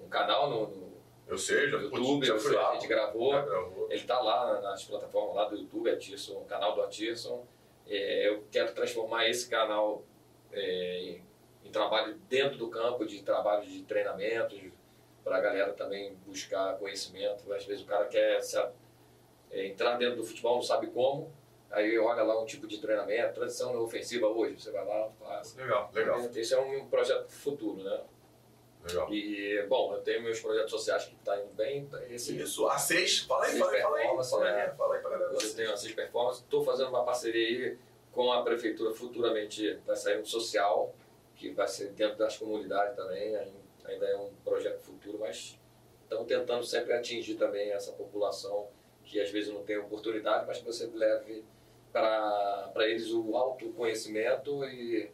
canal 0.09 0.49
no, 0.49 0.67
no 0.67 0.89
Eu 1.27 1.37
sei, 1.37 1.69
já, 1.69 1.77
YouTube, 1.77 2.25
já 2.25 2.37
fui 2.39 2.53
lá. 2.55 2.69
a 2.71 2.73
gente 2.73 2.87
gravou. 2.87 3.31
Gravou. 3.31 3.85
Ele 3.89 3.99
está 4.01 4.19
lá 4.19 4.59
nas 4.61 4.83
plataformas 4.83 5.35
lá 5.35 5.45
do 5.45 5.55
YouTube, 5.57 5.89
Atirson, 5.89 6.33
o 6.39 6.45
canal 6.45 6.73
do 6.75 6.81
Atirson. 6.81 7.45
É, 7.87 8.27
eu 8.27 8.43
quero 8.51 8.73
transformar 8.73 9.27
esse 9.27 9.49
canal 9.49 10.03
é, 10.51 10.99
em, 11.01 11.23
em 11.65 11.71
trabalho 11.71 12.15
dentro 12.29 12.57
do 12.57 12.67
campo, 12.69 13.05
de 13.05 13.21
trabalho 13.23 13.65
de 13.65 13.81
treinamento, 13.83 14.55
para 15.23 15.37
a 15.37 15.41
galera 15.41 15.73
também 15.73 16.15
buscar 16.25 16.77
conhecimento. 16.77 17.51
Às 17.53 17.65
vezes 17.65 17.83
o 17.83 17.87
cara 17.87 18.05
quer 18.05 18.37
a- 18.39 18.71
é, 19.51 19.67
entrar 19.67 19.97
dentro 19.97 20.17
do 20.17 20.23
futebol, 20.23 20.55
não 20.55 20.61
sabe 20.61 20.87
como, 20.87 21.31
aí 21.71 21.97
olha 21.99 22.23
lá 22.23 22.39
um 22.41 22.45
tipo 22.45 22.67
de 22.67 22.79
treinamento, 22.79 23.33
transição 23.33 23.75
ofensiva 23.81 24.27
hoje, 24.27 24.59
você 24.59 24.71
vai 24.71 24.85
lá, 24.85 25.09
faz. 25.19 25.55
Legal, 25.55 25.89
legal, 25.93 26.19
Esse 26.35 26.53
é 26.53 26.59
um 26.59 26.87
projeto 26.87 27.27
futuro, 27.29 27.83
né? 27.83 28.01
Legal. 28.87 29.13
E, 29.13 29.65
bom, 29.67 29.93
eu 29.93 30.01
tenho 30.01 30.21
meus 30.23 30.39
projetos 30.39 30.71
sociais 30.71 31.05
que 31.05 31.13
estão 31.15 31.37
indo 31.39 31.53
bem. 31.53 31.87
Esse, 32.09 32.37
Isso, 32.37 32.67
a 32.67 32.77
6, 32.77 33.19
fala 33.21 33.45
aí, 33.45 33.49
Seis 33.51 33.59
fala 33.59 33.71
aí, 33.75 33.81
fala 33.81 33.95
aí. 33.97 34.01
performance, 34.01 34.29
Fala 34.31 34.45
aí, 34.45 34.55
né? 34.55 34.73
fala 34.77 34.95
aí 34.95 35.01
pra 35.01 35.09
galera. 35.11 35.33
Eu 35.33 35.55
tenho 35.55 35.73
as 35.73 35.79
seis 35.81 35.93
performances. 35.93 36.41
Estou 36.43 36.63
fazendo 36.63 36.89
uma 36.89 37.03
parceria 37.03 37.47
aí 37.47 37.77
com 38.11 38.31
a 38.31 38.41
prefeitura 38.43 38.93
futuramente. 38.93 39.75
Vai 39.85 39.95
sair 39.95 40.19
um 40.19 40.25
social, 40.25 40.93
que 41.35 41.51
vai 41.51 41.67
ser 41.67 41.89
dentro 41.91 42.17
das 42.17 42.37
comunidades 42.37 42.95
também. 42.95 43.35
Ainda 43.85 44.05
é 44.05 44.17
um 44.17 44.31
projeto 44.43 44.79
futuro, 44.81 45.17
mas 45.19 45.57
estamos 46.03 46.27
tentando 46.27 46.63
sempre 46.63 46.93
atingir 46.93 47.35
também 47.35 47.71
essa 47.71 47.91
população 47.93 48.67
que 49.03 49.19
às 49.19 49.29
vezes 49.31 49.51
não 49.51 49.63
tem 49.63 49.77
oportunidade, 49.77 50.45
mas 50.45 50.59
que 50.59 50.65
você 50.65 50.85
leve 50.93 51.43
para 51.91 52.71
eles 52.87 53.11
o 53.11 53.35
autoconhecimento 53.35 54.63
e, 54.65 55.09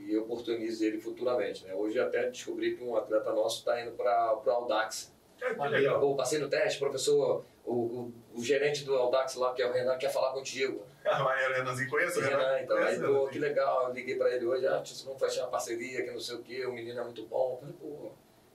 e 0.00 0.16
oportunize 0.16 0.84
ele 0.84 0.98
futuramente. 1.00 1.64
Né? 1.64 1.74
Hoje 1.74 1.98
até 2.00 2.28
descobri 2.30 2.76
que 2.76 2.82
um 2.82 2.96
atleta 2.96 3.32
nosso 3.32 3.58
está 3.58 3.80
indo 3.80 3.92
para 3.92 4.34
o 4.44 4.50
Audax. 4.50 5.12
É, 5.40 5.50
que 5.50 5.56
Maneiro. 5.56 5.84
legal. 5.84 6.00
Pô, 6.00 6.14
passei 6.16 6.38
no 6.38 6.48
teste, 6.48 6.78
professor, 6.78 7.44
o, 7.64 7.72
o, 7.74 8.12
o 8.34 8.42
gerente 8.42 8.84
do 8.84 8.94
Audax 8.94 9.34
lá, 9.36 9.54
que 9.54 9.62
é 9.62 9.66
o 9.68 9.72
Renan, 9.72 9.96
quer 9.96 10.10
falar 10.10 10.32
contigo. 10.32 10.82
Ah, 11.04 11.22
mas 11.24 11.48
o 11.48 11.52
Renanzinho 11.54 11.88
conhece 11.88 12.18
o 12.18 12.22
Renan? 12.22 12.36
Renan, 12.38 12.60
então, 12.60 12.76
aí, 12.76 12.82
Conhece 12.84 13.04
o 13.04 13.14
pô, 13.20 13.28
que 13.28 13.38
legal, 13.38 13.88
eu 13.88 13.94
liguei 13.94 14.16
pra 14.16 14.34
ele 14.34 14.44
hoje, 14.44 14.66
ah, 14.66 14.80
tio, 14.82 14.94
vamos 15.06 15.18
fechar 15.20 15.42
uma 15.44 15.50
parceria, 15.50 16.02
que 16.04 16.10
não 16.10 16.20
sei 16.20 16.36
o 16.36 16.42
quê, 16.42 16.66
o 16.66 16.72
menino 16.72 17.00
é 17.00 17.04
muito 17.04 17.24
bom. 17.26 17.52
Eu 17.54 17.58
falei, 17.58 17.74
pô. 17.80 18.10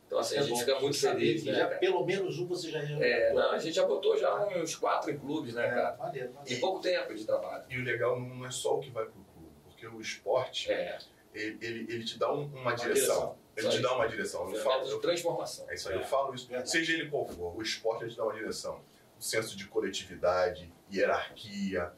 Então, 0.06 0.20
assim, 0.20 0.36
a 0.36 0.40
É 0.40 0.44
gente 0.44 0.52
bom 0.52 0.60
fica 0.60 0.80
muito 0.80 1.00
feliz, 1.00 1.44
né? 1.44 1.54
já 1.54 1.66
cara? 1.66 1.78
pelo 1.80 2.06
menos 2.06 2.38
um 2.38 2.46
você 2.46 2.70
já 2.70 2.80
É, 2.80 3.34
não, 3.34 3.52
a 3.52 3.58
gente 3.58 3.74
já 3.74 3.84
botou 3.88 4.16
já 4.16 4.46
uns 4.46 4.76
quatro 4.76 5.10
em 5.10 5.18
clubes, 5.18 5.56
né, 5.56 5.66
É, 5.66 5.70
cara? 5.72 5.98
maneiro, 5.98 6.30
Em 6.30 6.34
maneiro. 6.34 6.62
pouco 6.62 6.80
tempo 6.80 7.16
de 7.16 7.26
trabalho. 7.26 7.64
E 7.68 7.80
o 7.80 7.84
legal 7.84 8.20
não 8.20 8.46
é 8.46 8.52
só 8.52 8.76
o 8.76 8.80
que 8.80 8.92
vai 8.92 9.06
pro 9.06 9.14
clube, 9.34 9.50
porque 9.64 9.88
o 9.88 10.00
esporte, 10.00 10.72
É, 10.72 11.00
ele, 11.36 11.58
ele, 11.66 11.94
ele 11.94 12.04
te 12.04 12.18
dá 12.18 12.32
um- 12.32 12.46
uma, 12.48 12.74
direção. 12.74 13.36
direção. 13.36 13.38
Ele 13.58 13.70
te 13.70 13.80
dá 13.82 13.94
uma 13.96 14.08
direção. 14.08 14.42
Eu 14.42 14.48
ferramenta 14.56 14.70
falo, 14.86 14.96
de 14.96 15.02
transformação. 15.02 15.70
é 15.70 15.76
isso 15.76 15.90
aí, 15.90 15.96
eu 15.96 16.02
É, 16.02 16.04
falo 16.06 16.34
isso. 16.36 16.48
verdade. 16.48 16.70
Seja 16.70 16.94
ele 16.94 17.10
qual 17.10 17.26
for, 17.28 17.56
o 17.56 17.62
esporte 17.62 18.10
te 18.10 18.18
dá 18.18 18.24
uma 18.24 18.34
direção. 18.34 18.82
Um 19.18 19.22
senso 19.22 19.56
de 19.56 19.66
coletividade, 19.68 20.72
hierarquia, 20.94 21.94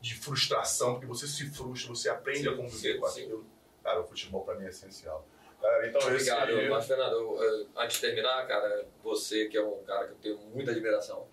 de 0.00 0.14
frustração, 0.14 0.92
porque 0.94 1.06
você 1.06 1.26
se 1.26 1.48
frustra, 1.50 1.88
você 1.94 2.08
aprende 2.10 2.40
Sim, 2.42 2.48
a 2.48 2.56
conviver 2.56 2.94
sim, 2.94 3.00
com 3.00 3.06
aquilo. 3.06 3.46
Cara, 3.82 4.00
o 4.00 4.04
futebol 4.04 4.44
pra 4.44 4.54
mim 4.54 4.64
é 4.66 4.68
essencial. 4.68 5.26
Cara, 5.60 5.88
então 5.88 6.00
esse 6.02 6.30
Obrigado, 6.30 6.50
aí- 6.50 6.68
mas 6.68 6.86
Fernando, 6.86 7.14
eu- 7.14 7.42
eu- 7.42 7.68
antes 7.76 7.96
de 7.96 8.02
terminar, 8.06 8.46
cara, 8.46 8.86
você 9.02 9.46
que 9.48 9.56
é 9.56 9.62
um 9.64 9.82
cara 9.82 10.06
que 10.06 10.12
eu 10.12 10.16
tenho 10.18 10.38
muita 10.50 10.70
admiração, 10.70 11.26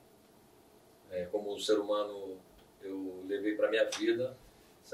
é, 1.12 1.26
como 1.26 1.60
ser 1.60 1.78
humano 1.78 2.40
eu 2.82 3.24
levei 3.28 3.56
para 3.56 3.70
minha 3.70 3.86
vida, 3.90 4.36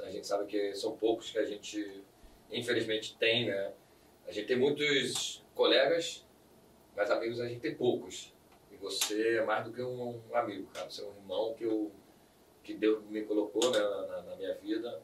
a 0.03 0.09
gente 0.09 0.25
sabe 0.27 0.45
que 0.47 0.73
são 0.75 0.97
poucos 0.97 1.29
que 1.29 1.37
a 1.37 1.45
gente 1.45 2.03
infelizmente 2.51 3.17
tem, 3.17 3.47
né? 3.47 3.73
A 4.27 4.31
gente 4.31 4.47
tem 4.47 4.57
muitos 4.57 5.43
colegas, 5.55 6.25
mas 6.95 7.09
amigos 7.11 7.39
a 7.39 7.47
gente 7.47 7.59
tem 7.61 7.75
poucos. 7.75 8.33
E 8.71 8.75
você 8.77 9.37
é 9.37 9.43
mais 9.45 9.65
do 9.65 9.71
que 9.73 9.81
um 9.81 10.21
amigo, 10.33 10.67
cara. 10.73 10.89
Você 10.89 11.01
é 11.01 11.05
um 11.05 11.15
irmão 11.15 11.53
que 11.53 11.63
eu 11.63 11.91
que 12.63 12.75
Deus 12.75 13.03
me 13.05 13.23
colocou 13.23 13.71
né, 13.71 13.79
na, 13.79 14.21
na- 14.21 14.35
minha 14.35 14.53
vida. 14.55 15.01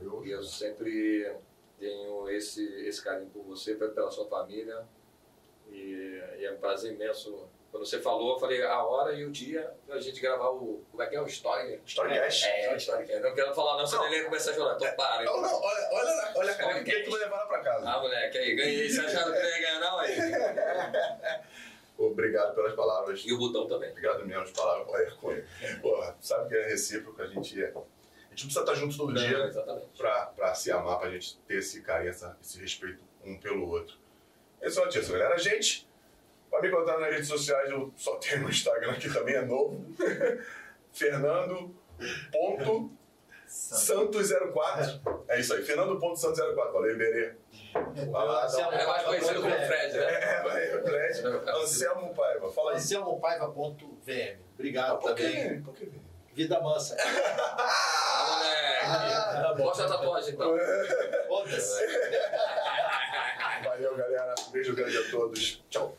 Eu- 0.00 0.26
E 0.26 0.30
eu 0.32 0.42
sempre 0.42 1.34
tenho 1.78 2.28
esse, 2.28 2.64
esse 2.86 3.02
carinho 3.02 3.30
por 3.30 3.42
você, 3.44 3.74
pe- 3.76 3.88
pela 3.88 4.10
sua 4.10 4.26
família. 4.28 4.84
E, 5.70 6.20
e 6.38 6.44
é 6.44 6.52
um 6.52 6.58
prazer 6.58 6.92
imenso. 6.94 7.48
Quando 7.76 7.86
você 7.86 8.00
falou, 8.00 8.32
eu 8.32 8.38
falei 8.40 8.62
a 8.62 8.82
hora 8.82 9.12
e 9.12 9.22
o 9.24 9.30
dia 9.30 9.70
pra 9.86 10.00
gente 10.00 10.18
gravar 10.18 10.48
o. 10.48 10.82
Como 10.90 11.02
é 11.02 11.06
que 11.06 11.14
é 11.14 11.20
o 11.20 11.26
Story? 11.26 11.78
Storycast. 11.84 12.46
É, 12.46 12.72
o 12.72 12.76
Storycast. 12.76 13.20
Não 13.22 13.34
quero 13.34 13.54
falar, 13.54 13.76
não, 13.76 13.86
senão 13.86 14.02
Não. 14.04 14.08
ele 14.08 14.16
ia 14.20 14.24
começar 14.24 14.50
a 14.52 14.54
chorar. 14.54 14.76
Então 14.76 14.96
para. 14.96 15.24
Não, 15.24 15.42
não, 15.42 15.60
olha, 15.62 15.88
olha, 15.92 16.32
olha 16.36 16.52
a 16.52 16.54
cara 16.54 16.70
Storycast. 16.78 16.84
que 16.84 17.02
tu 17.04 17.10
vai 17.10 17.20
levar 17.20 17.36
ela 17.36 17.46
pra 17.46 17.58
casa. 17.60 17.90
Ah, 17.90 18.00
moleque, 18.00 18.38
aí, 18.38 18.56
ganhei. 18.56 18.88
Você 18.88 19.00
acharam 19.02 19.32
que 19.32 19.38
não 19.38 19.46
ia 19.48 19.60
ganhar, 19.60 19.80
não? 19.80 19.98
Aí. 19.98 20.16
Obrigado 21.98 22.54
pelas 22.54 22.74
palavras. 22.74 23.22
E 23.24 23.32
o 23.32 23.38
botão 23.38 23.66
também. 23.66 23.90
Obrigado 23.90 24.24
mesmo 24.26 24.42
as 24.42 24.50
palavras. 24.50 24.86
Olha, 24.88 25.10
Cunha. 25.12 25.44
Porra, 25.80 26.16
sabe 26.20 26.48
que 26.48 26.54
é 26.56 26.68
recíproco, 26.68 27.20
a 27.22 27.26
gente 27.26 27.62
é. 27.62 27.68
A 27.68 27.70
gente 27.70 27.76
não 27.76 27.84
precisa 28.34 28.60
estar 28.60 28.74
junto 28.74 28.96
todo 28.96 29.12
Não, 29.14 29.22
dia 29.22 29.50
pra 30.36 30.54
se 30.54 30.70
amar, 30.70 30.98
pra 30.98 31.10
gente 31.10 31.38
ter 31.48 31.58
esse 31.58 31.80
carinho, 31.82 32.10
essa- 32.10 32.36
esse 32.42 32.60
respeito 32.60 33.00
um 33.24 33.38
pelo 33.38 33.68
outro. 33.70 33.96
Esse 34.60 34.78
é 34.78 34.82
o 34.82 34.84
notícia, 34.84 35.10
galera. 35.12 35.34
A 35.34 35.38
gente, 35.38 35.85
pra 36.56 36.62
me 36.62 36.70
contar 36.70 36.98
nas 36.98 37.10
redes 37.10 37.28
sociais, 37.28 37.70
eu 37.70 37.92
só 37.96 38.16
tenho 38.16 38.42
no 38.42 38.50
Instagram, 38.50 38.94
que 38.94 39.12
também 39.12 39.34
é 39.34 39.42
novo. 39.42 39.84
Fernando 40.92 41.74
ponto 42.32 42.90
Santos 43.46 44.30
04. 44.30 45.24
É 45.28 45.40
isso 45.40 45.54
aí, 45.54 45.62
Fernando 45.62 45.98
ponto 45.98 46.18
Santos 46.18 46.40
04. 46.40 46.72
Valeu, 46.72 46.94
Iberê. 46.94 47.34
Vai 48.10 48.26
lá, 48.26 48.46
dá 48.46 48.62
É 48.72 48.86
mais 48.86 49.02
conhecido 49.02 49.42
como 49.42 49.54
Fred, 49.54 49.96
né? 49.96 50.04
É, 50.04 50.42
vai, 50.42 50.82
Fred. 50.82 51.26
Anselmo 51.50 52.14
Paiva, 52.14 52.50
fala 52.50 52.70
aí. 52.70 52.76
Anselmopaiva.vm. 52.76 54.38
Obrigado 54.54 54.98
Por 55.00 55.14
que 55.14 55.22
também. 55.22 55.62
Por 55.62 55.74
que 55.74 55.84
vem? 55.84 56.00
Vida 56.34 56.60
mansa. 56.60 56.96
Ah, 58.88 59.48
moleque. 59.48 59.62
Mostra 59.62 59.86
a 59.86 59.88
tatuagem, 59.88 60.34
então. 60.34 60.56
Foda-se. 61.26 61.84
Valeu, 63.64 63.96
galera. 63.96 64.32
Beijo 64.52 64.76
grande 64.76 64.96
a 64.96 65.10
todos. 65.10 65.64
Tchau. 65.68 65.96